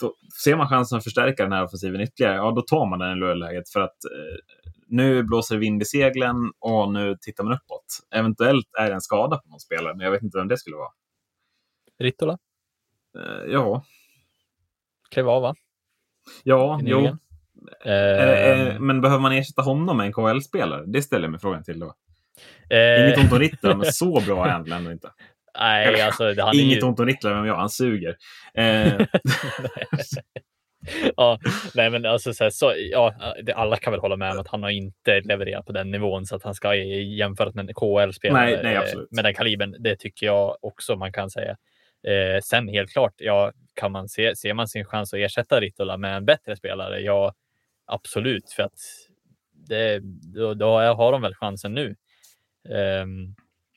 då, 0.00 0.14
ser 0.44 0.56
man 0.56 0.68
chansen 0.68 0.98
att 0.98 1.04
förstärka 1.04 1.42
den 1.42 1.52
här 1.52 1.64
offensiven 1.64 2.00
ytterligare, 2.00 2.34
ja 2.34 2.50
då 2.50 2.62
tar 2.62 2.86
man 2.86 2.98
den 2.98 3.32
i 3.32 3.34
läget. 3.34 3.68
För 3.68 3.80
att 3.80 4.04
eh, 4.04 4.38
nu 4.88 5.22
blåser 5.22 5.54
det 5.54 5.60
vind 5.60 5.82
i 5.82 5.84
seglen 5.84 6.36
och 6.60 6.92
nu 6.92 7.16
tittar 7.20 7.44
man 7.44 7.52
uppåt. 7.52 7.86
Eventuellt 8.14 8.66
är 8.78 8.88
det 8.88 8.94
en 8.94 9.00
skada 9.00 9.36
på 9.36 9.48
någon 9.48 9.60
spelare, 9.60 9.94
men 9.94 10.04
jag 10.04 10.10
vet 10.10 10.22
inte 10.22 10.38
vem 10.38 10.48
det 10.48 10.58
skulle 10.58 10.76
vara. 10.76 10.90
Rittola? 11.98 12.38
Eh, 13.18 13.52
ja. 13.52 13.84
Klev 15.10 15.28
av, 15.28 15.42
va? 15.42 15.54
Ja, 16.44 16.80
jo. 16.82 17.06
Eh, 17.84 18.80
men 18.80 19.00
behöver 19.00 19.22
man 19.22 19.32
ersätta 19.32 19.62
honom 19.62 19.96
med 19.96 20.06
en 20.06 20.12
KHL-spelare? 20.12 20.84
Det 20.86 21.02
ställer 21.02 21.24
jag 21.24 21.30
mig 21.30 21.40
frågan 21.40 21.64
till 21.64 21.78
då. 21.78 21.94
Eh, 22.70 23.04
Inget 23.04 23.18
ont 23.18 23.32
om 23.32 23.38
Ritter, 23.38 23.74
men 23.74 23.92
så 23.92 24.20
bra 24.26 24.46
är 24.46 24.50
han 24.50 24.72
ändå 24.72 24.92
inte. 24.92 25.10
Nej, 25.58 26.00
alltså, 26.00 26.40
han 26.40 26.58
Inget 26.58 26.78
ju... 26.78 26.82
ont 26.82 27.00
om 27.00 27.06
Ritter, 27.06 27.34
men 27.34 27.44
jag, 27.44 27.56
han 27.56 27.70
suger. 27.70 28.16
Eh. 28.58 29.06
ja, 31.16 31.38
nej, 31.74 31.90
men 31.90 32.06
alltså, 32.06 32.34
så, 32.34 32.44
här, 32.44 32.50
så 32.50 32.72
ja, 32.76 33.14
det, 33.42 33.52
alla 33.52 33.76
kan 33.76 33.90
väl 33.90 34.00
hålla 34.00 34.16
med 34.16 34.32
om 34.32 34.38
att 34.38 34.48
han 34.48 34.62
har 34.62 34.70
inte 34.70 35.20
levererat 35.20 35.66
på 35.66 35.72
den 35.72 35.90
nivån 35.90 36.26
så 36.26 36.36
att 36.36 36.42
han 36.42 36.54
ska 36.54 36.74
jämföras 36.74 37.54
med 37.54 37.68
en 37.68 37.74
KHL-spelare 37.74 38.82
med 39.10 39.24
den 39.24 39.34
kalibern. 39.34 39.76
Det 39.78 39.96
tycker 39.96 40.26
jag 40.26 40.56
också 40.60 40.96
man 40.96 41.12
kan 41.12 41.30
säga. 41.30 41.56
Eh, 42.06 42.40
sen 42.42 42.68
helt 42.68 42.90
klart, 42.90 43.14
ja, 43.16 43.52
kan 43.74 43.92
man 43.92 44.08
se, 44.08 44.36
ser 44.36 44.54
man 44.54 44.68
sin 44.68 44.84
chans 44.84 45.14
att 45.14 45.18
ersätta 45.18 45.60
Ritola 45.60 45.96
med 45.96 46.16
en 46.16 46.24
bättre 46.24 46.56
spelare? 46.56 47.00
Ja, 47.00 47.34
absolut, 47.86 48.50
för 48.50 48.62
att 48.62 48.78
det, 49.68 50.00
då, 50.34 50.54
då 50.54 50.78
har 50.78 51.12
de 51.12 51.22
väl 51.22 51.34
chansen 51.34 51.74
nu. 51.74 51.96
Eh, 52.68 53.06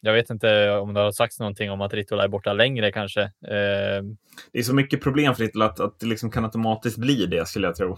jag 0.01 0.13
vet 0.13 0.29
inte 0.29 0.71
om 0.71 0.93
det 0.93 0.99
har 0.99 1.11
sagts 1.11 1.39
någonting 1.39 1.71
om 1.71 1.81
att 1.81 1.93
Ritola 1.93 2.23
är 2.23 2.27
borta 2.27 2.53
längre 2.53 2.91
kanske. 2.91 3.21
Eh, 3.21 4.03
det 4.51 4.59
är 4.59 4.63
så 4.63 4.75
mycket 4.75 5.01
problem 5.01 5.35
för 5.35 5.43
Ritola 5.43 5.65
att, 5.65 5.79
att 5.79 5.99
det 5.99 6.05
liksom 6.05 6.31
kan 6.31 6.45
automatiskt 6.45 6.97
bli 6.97 7.25
det 7.25 7.47
skulle 7.47 7.67
jag 7.67 7.75
tro. 7.75 7.97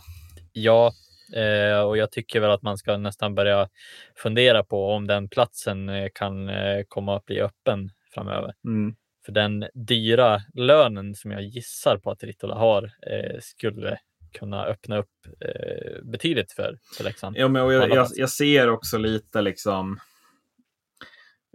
Ja, 0.54 0.92
Eh, 1.34 1.82
och 1.82 1.98
jag 1.98 2.12
tycker 2.12 2.40
väl 2.40 2.52
att 2.52 2.62
man 2.62 2.78
ska 2.78 2.98
nästan 2.98 3.36
börja 3.36 3.70
fundera 4.16 4.64
på 4.64 4.92
om 4.92 5.08
den 5.08 5.30
platsen 5.30 5.90
eh, 5.90 6.08
kan 6.14 6.50
eh, 6.50 6.84
komma 6.88 7.16
att 7.16 7.26
bli 7.26 7.42
öppen 7.42 7.90
framöver. 8.14 8.54
Mm. 8.66 8.96
För 9.26 9.32
den 9.32 9.66
dyra 9.74 10.42
lönen 10.54 11.16
som 11.16 11.32
jag 11.32 11.44
gissar 11.44 11.98
på 11.98 12.12
att 12.12 12.24
Ritola 12.24 12.56
har 12.56 12.84
eh, 12.84 13.40
skulle 13.42 13.98
kunna 14.32 14.66
öppna 14.66 14.98
upp 14.98 15.10
eh, 15.40 16.04
betydligt 16.04 16.52
för, 16.52 16.78
för 16.98 17.04
Leksand. 17.04 17.38
Ja, 17.38 17.48
men 17.48 17.62
jag, 17.62 17.90
jag, 17.90 18.08
jag 18.16 18.30
ser 18.30 18.70
också 18.70 18.98
lite 18.98 19.42
liksom 19.42 20.00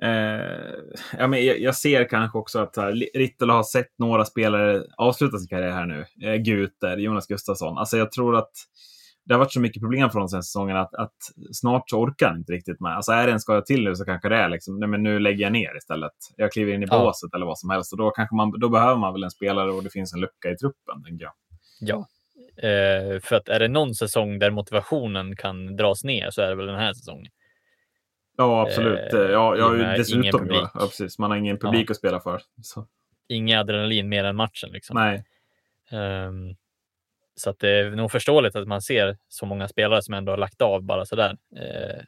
Eh, 0.02 0.74
ja, 1.18 1.26
men 1.26 1.44
jag, 1.46 1.60
jag, 1.60 1.76
ser 1.76 2.08
kanske 2.08 2.38
också 2.38 2.58
att 2.58 2.78
Rittola 3.14 3.52
har 3.52 3.62
sett 3.62 3.98
några 3.98 4.24
spelare 4.24 4.82
avsluta 4.96 5.38
sin 5.38 5.48
karriär 5.48 5.70
här 5.70 5.86
nu. 5.86 6.04
Eh, 6.22 6.36
Guter, 6.36 6.96
Jonas 6.96 7.26
Gustafsson. 7.26 7.78
Alltså 7.78 7.96
jag 7.96 8.12
tror 8.12 8.36
att 8.36 8.52
det 9.26 9.34
har 9.34 9.38
varit 9.38 9.52
så 9.52 9.60
mycket 9.60 9.82
problem 9.82 10.10
från 10.10 10.20
den 10.20 10.28
säsongen 10.28 10.76
att, 10.76 10.94
att 10.94 11.16
snart 11.52 11.90
så 11.90 12.00
orkar 12.00 12.26
han 12.26 12.38
inte 12.38 12.52
riktigt 12.52 12.80
med. 12.80 12.96
Alltså 12.96 13.12
är 13.12 13.26
det 13.26 13.32
en 13.32 13.40
skada 13.40 13.62
till 13.62 13.84
nu 13.84 13.94
så 13.94 14.04
kanske 14.04 14.28
det 14.28 14.36
är 14.36 14.48
liksom, 14.48 14.78
nej 14.78 14.88
men 14.88 15.02
nu 15.02 15.18
lägger 15.18 15.42
jag 15.42 15.52
ner 15.52 15.76
istället. 15.76 16.12
Jag 16.36 16.52
kliver 16.52 16.72
in 16.72 16.82
i 16.82 16.86
ja. 16.90 16.98
båset 16.98 17.34
eller 17.34 17.46
vad 17.46 17.58
som 17.58 17.70
helst. 17.70 17.92
Och 17.92 17.98
då, 17.98 18.10
kanske 18.10 18.36
man, 18.36 18.60
då 18.60 18.68
behöver 18.68 18.96
man 18.96 19.12
väl 19.12 19.24
en 19.24 19.30
spelare 19.30 19.72
och 19.72 19.82
det 19.82 19.90
finns 19.90 20.14
en 20.14 20.20
lucka 20.20 20.50
i 20.50 20.56
truppen, 20.56 21.02
tänker 21.04 21.24
jag. 21.24 21.32
Ja, 21.80 22.08
eh, 22.68 23.20
för 23.20 23.36
att 23.36 23.48
är 23.48 23.58
det 23.58 23.68
någon 23.68 23.94
säsong 23.94 24.38
där 24.38 24.50
motivationen 24.50 25.36
kan 25.36 25.76
dras 25.76 26.04
ner 26.04 26.30
så 26.30 26.42
är 26.42 26.48
det 26.48 26.54
väl 26.54 26.66
den 26.66 26.78
här 26.78 26.92
säsongen. 26.92 27.32
Ja, 28.36 28.62
absolut. 28.62 29.12
Eh, 29.12 29.20
ja, 29.20 29.56
ja, 29.56 29.68
dessutom. 29.96 30.48
Ja, 30.50 30.70
precis. 30.74 31.18
Man 31.18 31.30
har 31.30 31.38
ingen 31.38 31.58
publik 31.58 31.90
ja. 31.90 31.92
att 31.92 31.96
spela 31.96 32.20
för. 32.20 32.40
Så. 32.62 32.86
Inga 33.28 33.60
adrenalin 33.60 34.08
mer 34.08 34.24
än 34.24 34.36
matchen. 34.36 34.70
Liksom. 34.72 34.94
Nej. 34.94 35.24
Um, 35.92 36.56
så 37.36 37.50
att 37.50 37.58
det 37.58 37.70
är 37.70 37.90
nog 37.90 38.10
förståeligt 38.10 38.56
att 38.56 38.68
man 38.68 38.82
ser 38.82 39.16
så 39.28 39.46
många 39.46 39.68
spelare 39.68 40.02
som 40.02 40.14
ändå 40.14 40.32
har 40.32 40.36
lagt 40.36 40.62
av 40.62 40.82
bara 40.82 41.04
sådär. 41.04 41.30
Uh, 41.30 42.02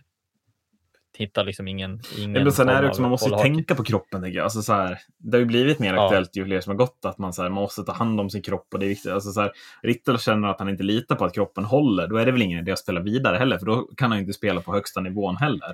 hittar 1.19 1.45
liksom 1.45 1.69
ingen... 1.69 2.01
ingen 2.19 2.33
men 2.33 2.53
sen 2.53 2.69
är 2.69 2.83
det 2.83 2.89
också, 2.89 3.03
man 3.03 3.11
måste 3.11 3.31
tänka 3.31 3.75
på 3.75 3.85
kroppen. 3.85 4.33
Jag. 4.33 4.45
Alltså, 4.45 4.63
så 4.63 4.73
här, 4.73 4.99
det 5.19 5.37
har 5.37 5.41
ju 5.41 5.47
blivit 5.47 5.79
mer 5.79 5.95
aktuellt 5.95 6.37
ju 6.37 6.45
fler 6.45 6.61
som 6.61 6.71
har 6.71 6.77
gått 6.77 7.05
att 7.05 7.19
man, 7.19 7.33
så 7.33 7.43
här, 7.43 7.51
man 7.51 7.63
måste 7.63 7.83
ta 7.83 7.93
hand 7.93 8.21
om 8.21 8.31
sin 8.31 8.43
kropp. 8.43 8.67
och 8.73 8.79
det 8.79 8.87
är 8.87 8.89
viktigt. 8.89 9.13
Alltså, 9.13 9.31
så 9.31 9.41
här, 9.41 9.53
Rittel 9.83 10.19
känner 10.19 10.49
att 10.49 10.59
han 10.59 10.69
inte 10.69 10.83
litar 10.83 11.17
på 11.17 11.25
att 11.25 11.35
kroppen 11.35 11.65
håller. 11.65 12.07
Då 12.07 12.17
är 12.17 12.27
det 12.27 12.33
väl 12.33 12.43
ingen 12.43 12.59
idé 12.61 12.73
att 12.73 12.79
spela 12.79 13.01
vidare 13.01 13.37
heller, 13.37 13.59
för 13.59 13.67
då 13.67 13.89
kan 13.97 14.11
han 14.11 14.21
inte 14.21 14.33
spela 14.33 14.61
på 14.61 14.73
högsta 14.73 15.01
nivån 15.01 15.37
heller. 15.37 15.71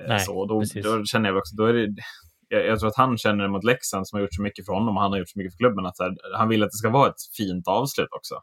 Eh, 0.00 0.08
Nej, 0.08 0.20
så, 0.20 0.46
då, 0.46 0.62
då, 0.82 1.04
känner 1.04 1.28
jag 1.28 1.38
också, 1.38 1.56
då 1.56 1.64
är 1.64 1.72
det, 1.72 1.94
jag, 2.48 2.66
jag, 2.66 2.78
tror 2.78 2.88
att 2.88 2.96
han 2.96 3.18
känner 3.18 3.48
mot 3.48 3.64
Leksand 3.64 4.08
som 4.08 4.16
har 4.16 4.20
gjort 4.20 4.34
så 4.34 4.42
mycket 4.42 4.66
för 4.66 4.72
honom 4.72 4.96
och 4.96 5.02
han 5.02 5.12
har 5.12 5.18
gjort 5.18 5.28
så 5.28 5.38
mycket 5.38 5.52
för 5.52 5.58
klubben 5.58 5.86
att 5.86 5.98
här, 5.98 6.36
han 6.36 6.48
vill 6.48 6.62
att 6.62 6.70
det 6.70 6.76
ska 6.76 6.90
vara 6.90 7.08
ett 7.08 7.22
fint 7.36 7.68
avslut 7.68 8.08
också. 8.10 8.34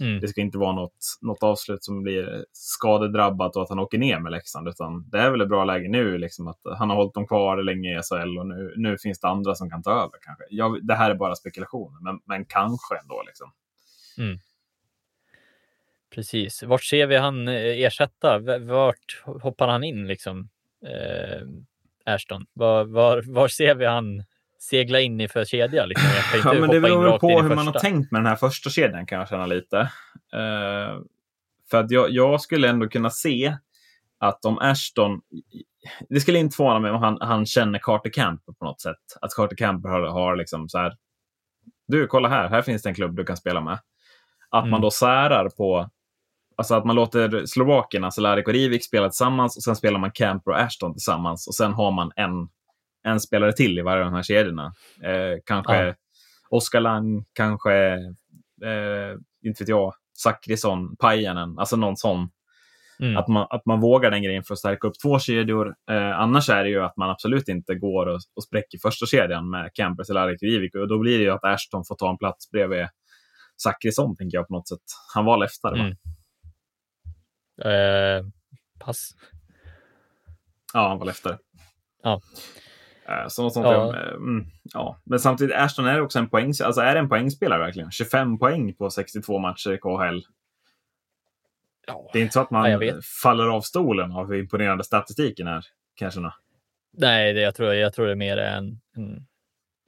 Mm. 0.00 0.20
Det 0.20 0.28
ska 0.28 0.40
inte 0.40 0.58
vara 0.58 0.72
något, 0.72 1.18
något 1.20 1.42
avslut 1.42 1.84
som 1.84 2.02
blir 2.02 2.44
skadedrabbat 2.52 3.56
och 3.56 3.62
att 3.62 3.68
han 3.68 3.78
åker 3.78 3.98
ner 3.98 4.18
med 4.18 4.32
Leksand. 4.32 4.68
Utan 4.68 5.10
det 5.10 5.18
är 5.18 5.30
väl 5.30 5.40
ett 5.40 5.48
bra 5.48 5.64
läge 5.64 5.88
nu, 5.88 6.18
liksom, 6.18 6.48
att 6.48 6.60
han 6.78 6.90
har 6.90 6.96
hållit 6.96 7.14
dem 7.14 7.26
kvar 7.26 7.62
länge 7.62 7.98
i 7.98 8.02
SHL 8.02 8.38
och 8.38 8.46
nu, 8.46 8.74
nu 8.76 8.98
finns 8.98 9.20
det 9.20 9.28
andra 9.28 9.54
som 9.54 9.70
kan 9.70 9.82
ta 9.82 9.90
över. 9.90 10.18
Kanske. 10.22 10.44
Jag, 10.50 10.86
det 10.86 10.94
här 10.94 11.10
är 11.10 11.14
bara 11.14 11.34
spekulationer, 11.34 12.00
men, 12.02 12.20
men 12.24 12.44
kanske 12.44 12.98
ändå. 13.02 13.22
Liksom. 13.26 13.52
Mm. 14.18 14.38
Precis. 16.14 16.62
Vart 16.62 16.84
ser 16.84 17.06
vi 17.06 17.16
han 17.16 17.48
eh, 17.48 17.54
ersätta? 17.54 18.58
Vart 18.58 19.22
hoppar 19.42 19.68
han 19.68 19.84
in 19.84 20.06
liksom? 20.06 20.48
eh, 20.86 21.46
Ashton? 22.14 22.46
Var, 22.52 22.84
var, 22.84 23.22
var 23.26 23.48
ser 23.48 23.74
vi 23.74 23.86
han 23.86 24.24
segla 24.60 25.00
in 25.00 25.20
i 25.20 25.28
för 25.28 25.44
kedja? 25.44 25.86
Liksom? 25.86 26.08
ja, 26.44 26.52
men 26.52 26.70
det 26.70 26.80
beror 26.80 27.18
på 27.18 27.42
hur 27.42 27.54
man 27.54 27.66
har 27.66 27.80
tänkt 27.80 28.12
med 28.12 28.20
den 28.20 28.26
här 28.26 28.36
första 28.36 28.70
kedjan 28.70 29.06
kan 29.06 29.18
jag 29.18 29.28
känna 29.28 29.46
lite. 29.46 29.78
Eh, 30.32 31.00
för 31.70 31.80
att 31.80 31.90
jag, 31.90 32.10
jag, 32.10 32.40
skulle 32.40 32.68
ändå 32.68 32.88
kunna 32.88 33.10
se 33.10 33.56
att 34.18 34.44
om 34.44 34.58
Ashton... 34.58 35.20
Det 36.08 36.20
skulle 36.20 36.38
inte 36.38 36.56
förvåna 36.56 36.78
mig 36.78 36.90
om 36.90 37.02
han, 37.02 37.18
han 37.20 37.46
känner 37.46 37.78
Carter 37.78 38.10
Camper 38.10 38.52
på 38.52 38.64
något 38.64 38.80
sätt. 38.80 38.96
Att 39.20 39.34
Carter 39.34 39.56
Camper 39.56 39.88
har, 39.88 40.00
har 40.00 40.36
liksom 40.36 40.68
så 40.68 40.78
här... 40.78 40.96
Du, 41.88 42.06
kolla 42.06 42.28
här. 42.28 42.48
Här 42.48 42.62
finns 42.62 42.82
det 42.82 42.88
en 42.88 42.94
klubb 42.94 43.16
du 43.16 43.24
kan 43.24 43.36
spela 43.36 43.60
med. 43.60 43.78
Att 44.50 44.62
mm. 44.62 44.70
man 44.70 44.80
då 44.80 44.90
särar 44.90 45.48
på 45.48 45.90
Alltså 46.56 46.74
att 46.74 46.84
man 46.84 46.96
låter 46.96 47.46
slovakerna, 47.46 48.10
Cehlárik 48.10 48.46
och 48.46 48.52
Rivik 48.52 48.84
spela 48.84 49.08
tillsammans 49.08 49.56
och 49.56 49.62
sen 49.62 49.76
spelar 49.76 49.98
man 49.98 50.10
Camper 50.10 50.50
och 50.50 50.60
Ashton 50.60 50.92
tillsammans 50.92 51.48
och 51.48 51.54
sen 51.54 51.72
har 51.72 51.90
man 51.90 52.12
en, 52.16 52.48
en 53.02 53.20
spelare 53.20 53.52
till 53.52 53.78
i 53.78 53.82
varje 53.82 54.04
av 54.04 54.10
de 54.10 54.16
här 54.16 54.22
kedjorna. 54.22 54.74
Eh, 55.02 55.38
kanske 55.44 55.76
ja. 55.76 55.94
Oskar 56.50 56.80
Lang, 56.80 57.24
kanske, 57.32 57.74
eh, 58.64 59.16
inte 59.42 59.62
vet 59.62 59.68
jag, 59.68 59.94
Zachrisson, 60.18 60.96
Pajanen, 60.96 61.58
alltså 61.58 61.76
någon 61.76 61.96
sån. 61.96 62.30
Mm. 63.00 63.16
Att, 63.16 63.28
man, 63.28 63.46
att 63.50 63.66
man 63.66 63.80
vågar 63.80 64.10
den 64.10 64.22
grejen 64.22 64.44
för 64.44 64.54
att 64.54 64.58
stärka 64.58 64.88
upp 64.88 65.00
två 65.02 65.18
kedjor. 65.18 65.74
Eh, 65.90 66.20
annars 66.20 66.48
är 66.48 66.64
det 66.64 66.70
ju 66.70 66.84
att 66.84 66.96
man 66.96 67.10
absolut 67.10 67.48
inte 67.48 67.74
går 67.74 68.06
och, 68.06 68.20
och 68.36 68.44
spräcker 68.44 68.78
första 68.78 69.06
kedjan 69.06 69.50
med 69.50 69.70
Camper, 69.74 70.04
Cehlárik 70.04 70.42
och 70.42 70.48
Rivik. 70.48 70.74
Och 70.74 70.88
då 70.88 70.98
blir 70.98 71.18
det 71.18 71.24
ju 71.24 71.30
att 71.30 71.44
Ashton 71.44 71.84
får 71.84 71.94
ta 71.94 72.10
en 72.10 72.18
plats 72.18 72.50
bredvid 72.50 72.88
Zachrisson, 73.62 74.16
tänker 74.16 74.38
jag 74.38 74.48
på 74.48 74.54
något 74.54 74.68
sätt. 74.68 74.78
Han 75.14 75.24
var 75.24 75.38
leftare, 75.38 75.80
mm. 75.80 75.96
va? 77.56 77.70
Eh, 77.70 78.24
pass. 78.80 79.10
Ja, 80.72 80.88
han 80.88 80.98
var 80.98 81.06
leftare. 81.06 81.38
Ja. 82.02 82.20
Eh, 83.10 83.28
så 83.28 83.50
sånt 83.50 83.66
ja. 83.66 83.92
Där, 83.92 84.14
mm, 84.14 84.46
ja. 84.64 85.00
Men 85.04 85.18
samtidigt, 85.18 85.56
Ashton 85.56 85.86
är 85.86 86.00
också 86.00 86.18
en 86.18 86.28
poäng, 86.28 86.52
alltså 86.64 86.80
är 86.80 86.96
en 86.96 87.08
poängspelare 87.08 87.58
verkligen? 87.58 87.90
25 87.90 88.38
poäng 88.38 88.74
på 88.74 88.90
62 88.90 89.38
matcher 89.38 89.72
i 89.72 89.78
KHL. 89.78 90.22
Ja. 91.86 92.10
Det 92.12 92.18
är 92.18 92.22
inte 92.22 92.32
så 92.32 92.40
att 92.40 92.50
man 92.50 92.70
ja, 92.70 93.00
faller 93.22 93.46
av 93.46 93.60
stolen 93.60 94.12
av 94.12 94.28
hur 94.28 94.38
imponerande 94.38 94.84
statistiken 94.84 95.46
är, 95.46 95.64
kanske. 95.94 96.20
Nej, 96.92 97.32
det, 97.32 97.40
jag, 97.40 97.54
tror, 97.54 97.74
jag 97.74 97.94
tror 97.94 98.06
det 98.06 98.12
är 98.12 98.16
mer 98.16 98.36
en, 98.36 98.80
en, 98.96 99.26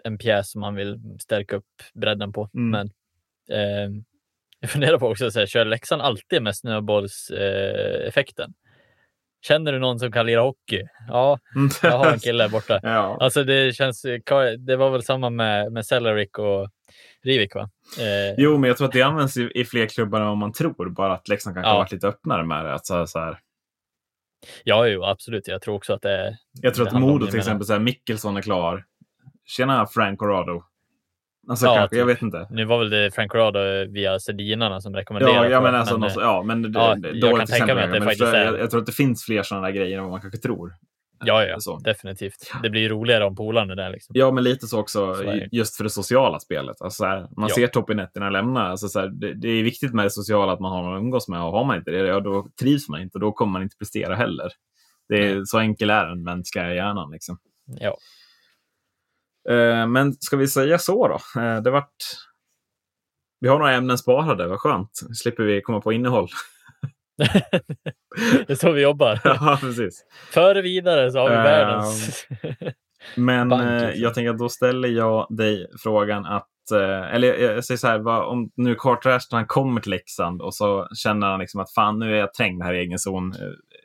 en 0.05 0.19
pjäs 0.19 0.51
som 0.51 0.61
man 0.61 0.75
vill 0.75 1.19
stärka 1.21 1.57
upp 1.57 1.83
bredden 1.95 2.33
på. 2.33 2.51
Mm. 2.55 2.71
Men 2.71 2.87
eh, 3.59 3.91
jag 4.61 4.71
funderar 4.71 4.99
på 4.99 5.09
också, 5.09 5.31
så 5.31 5.39
här, 5.39 5.47
kör 5.47 5.65
Leksand 5.65 6.03
alltid 6.03 6.43
med 6.43 6.57
snöbollseffekten? 6.57 8.51
Eh, 8.51 8.62
Känner 9.43 9.73
du 9.73 9.79
någon 9.79 9.99
som 9.99 10.13
kan 10.13 10.27
lira 10.27 10.41
hockey? 10.41 10.83
Ja, 11.09 11.39
jag 11.83 11.99
har 11.99 12.13
en 12.13 12.19
kille 12.19 12.49
borta. 12.49 12.81
ja. 12.83 13.17
Alltså 13.21 13.45
det 13.45 13.77
känns, 13.77 14.03
det 14.59 14.77
var 14.77 14.91
väl 14.91 15.03
samma 15.03 15.31
med, 15.31 15.73
med 15.73 15.87
Celerik 15.87 16.39
och 16.39 16.69
Rivik 17.25 17.55
va? 17.55 17.71
Eh. 17.99 18.35
Jo, 18.37 18.59
men 18.59 18.69
jag 18.69 18.77
tror 18.77 18.87
att 18.87 18.93
det 18.93 19.03
används 19.03 19.37
i, 19.37 19.51
i 19.55 19.65
fler 19.65 19.87
klubbar 19.87 20.21
än 20.21 20.27
vad 20.27 20.37
man 20.37 20.53
tror. 20.53 20.91
Bara 20.91 21.13
att 21.13 21.29
Leksand 21.29 21.57
kanske 21.57 21.69
ja. 21.69 21.73
har 21.73 21.79
varit 21.79 21.93
lite 21.93 22.09
öppnare 22.09 22.45
med 22.45 22.65
det. 22.65 22.75
Att 22.75 22.87
så, 22.87 23.07
så 23.07 23.19
här. 23.19 23.39
Ja, 24.65 24.87
jo, 24.87 25.05
absolut. 25.05 25.49
Jag 25.49 25.63
tror 25.63 25.75
också 25.75 25.93
att 25.93 26.03
det. 26.03 26.39
Jag 26.53 26.75
tror 26.75 26.87
att 26.87 27.01
Modo 27.01 27.27
till 27.27 27.39
exempel, 27.39 27.67
så 27.67 27.73
här, 27.73 27.81
Mickelson 27.81 28.37
är 28.37 28.43
klar. 28.43 28.85
Tjena 29.45 29.87
Frank 29.87 30.19
Corrado. 30.19 30.65
Alltså, 31.49 31.67
ja, 31.67 31.75
kanske, 31.75 31.97
jag 31.97 32.09
typ. 32.09 32.17
vet 32.17 32.23
inte. 32.23 32.47
Nu 32.51 32.65
var 32.65 32.79
väl 32.79 32.91
det 32.91 33.15
Frank 33.15 33.31
Corrado 33.31 33.59
via 33.93 34.19
Sedinarna 34.19 34.81
som 34.81 34.95
rekommenderade. 34.95 35.49
Ja, 35.49 35.53
ja 35.53 35.61
men 35.61 35.75
alltså, 35.75 35.99
men, 35.99 36.09
något, 36.09 36.23
ja, 36.23 36.43
men 36.43 36.73
ja, 36.73 36.97
jag 37.03 37.39
kan 37.39 37.47
tänka 37.47 37.75
mig 37.75 37.85
att 37.85 37.93
det 37.93 37.99
men 37.99 38.09
faktiskt 38.09 38.35
är... 38.35 38.45
Jag, 38.45 38.61
jag, 38.61 38.71
tror 38.71 38.81
att 38.81 38.87
det 38.87 38.93
finns 38.93 39.25
fler 39.25 39.43
sådana 39.43 39.67
där 39.67 39.75
grejer 39.75 39.97
än 39.97 40.03
vad 40.03 40.11
man 40.11 40.21
kanske 40.21 40.39
tror. 40.39 40.75
Ja, 41.25 41.45
ja, 41.45 41.61
så. 41.61 41.79
definitivt. 41.79 42.53
Det 42.63 42.71
blir 42.71 42.89
roligare 42.89 43.25
om 43.25 43.37
polarna 43.37 43.75
där. 43.75 43.91
Liksom. 43.91 44.13
Ja, 44.19 44.31
men 44.31 44.45
lite 44.45 44.67
så 44.67 44.81
också 44.81 45.15
så 45.15 45.41
just 45.53 45.77
för 45.77 45.85
det 45.85 45.91
sociala 45.91 46.41
spelet. 46.41 46.83
Alltså, 46.83 47.05
här, 47.05 47.27
man 47.37 47.49
ja. 47.49 47.55
ser 47.55 47.67
toppinetterna 47.67 48.31
lämna. 48.31 48.69
Alltså, 48.69 48.89
så 48.89 49.01
här, 49.01 49.09
det, 49.09 49.35
det, 49.35 49.49
är 49.49 49.63
viktigt 49.63 49.95
med 49.95 50.05
det 50.05 50.11
sociala 50.11 50.53
att 50.53 50.61
man 50.61 50.73
har 50.73 50.83
någon 50.83 50.97
att 50.97 51.01
umgås 51.01 51.29
med. 51.29 51.43
Och 51.43 51.53
har 51.53 51.65
man 51.65 51.77
inte 51.77 51.91
det, 51.91 51.99
ja, 51.99 52.21
då 52.21 52.49
trivs 52.61 52.89
man 52.89 53.01
inte 53.01 53.19
och 53.19 53.21
då 53.21 53.33
kommer 53.33 53.53
man 53.53 53.63
inte 53.63 53.77
prestera 53.77 54.15
heller. 54.15 54.51
Det 55.09 55.31
är, 55.31 55.45
Så 55.45 55.59
enkel 55.59 55.91
är 55.91 56.07
den 56.07 56.23
mänskliga 56.23 56.75
hjärnan. 56.75 57.11
Liksom. 57.11 57.39
Ja. 57.81 57.97
Eh, 59.51 59.87
men 59.87 60.13
ska 60.13 60.37
vi 60.37 60.49
säga 60.49 60.79
så 60.79 61.09
då? 61.09 61.41
Eh, 61.41 61.63
det 61.63 61.71
vart... 61.71 61.95
Vi 63.41 63.49
har 63.49 63.59
några 63.59 63.75
ämnen 63.75 63.99
sparade, 63.99 64.47
vad 64.47 64.61
skönt. 64.61 65.01
slipper 65.15 65.43
vi 65.43 65.63
komma 65.63 65.81
på 65.81 65.93
innehåll. 65.93 66.29
det 68.47 68.51
är 68.51 68.55
så 68.55 68.73
vi 68.73 68.83
jobbar. 68.83 69.21
ja, 69.25 69.59
precis. 69.61 70.05
Före 70.31 70.63
vidare 70.63 71.13
så 71.13 71.19
har 71.19 71.31
vi 71.31 71.37
uh, 71.37 71.43
världens 71.43 72.27
Men 73.17 73.49
bank, 73.49 73.83
liksom. 73.83 74.03
jag 74.03 74.15
tänker 74.15 74.31
att 74.31 74.39
då 74.39 74.49
ställer 74.49 74.89
jag 74.89 75.27
dig 75.31 75.67
frågan 75.83 76.27
att 76.27 76.49
eller 77.13 77.35
jag, 77.35 77.65
säger 77.65 77.79
så 77.79 77.87
här, 77.87 77.99
vad, 77.99 78.25
om 78.25 78.51
nu 78.57 78.75
Carter 78.75 79.47
kommer 79.47 79.81
till 79.81 79.91
Leksand 79.91 80.43
och 80.43 80.55
så 80.55 80.89
känner 80.95 81.27
han 81.27 81.41
liksom 81.41 81.61
att 81.61 81.73
fan 81.73 81.99
nu 81.99 82.15
är 82.15 82.19
jag 82.19 82.35
trängd 82.35 82.63
här 82.63 82.75
i 82.75 82.79
egen 82.79 82.99
zon. 82.99 83.35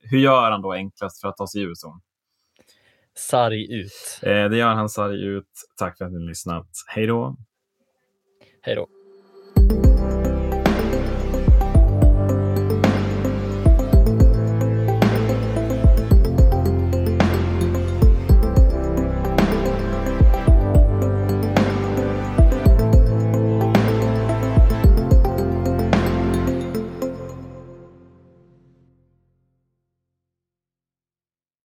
Hur 0.01 0.19
gör 0.19 0.51
han 0.51 0.61
då 0.61 0.73
enklast 0.73 1.21
för 1.21 1.27
att 1.27 1.37
ta 1.37 1.47
sig 1.47 1.61
ur 1.61 1.73
zon? 1.75 2.01
Sarg 3.17 3.71
ut. 3.71 4.19
Eh, 4.21 4.49
det 4.49 4.57
gör 4.57 4.73
han 4.73 4.89
sarg 4.89 5.25
ut. 5.25 5.49
Tack 5.77 5.97
för 5.97 6.05
att 6.05 6.11
ni 6.11 6.19
har 6.19 6.27
lyssnat. 6.27 6.67
Hej 6.87 7.07
då! 7.07 7.37
Hej 8.61 8.75
då! 8.75 8.96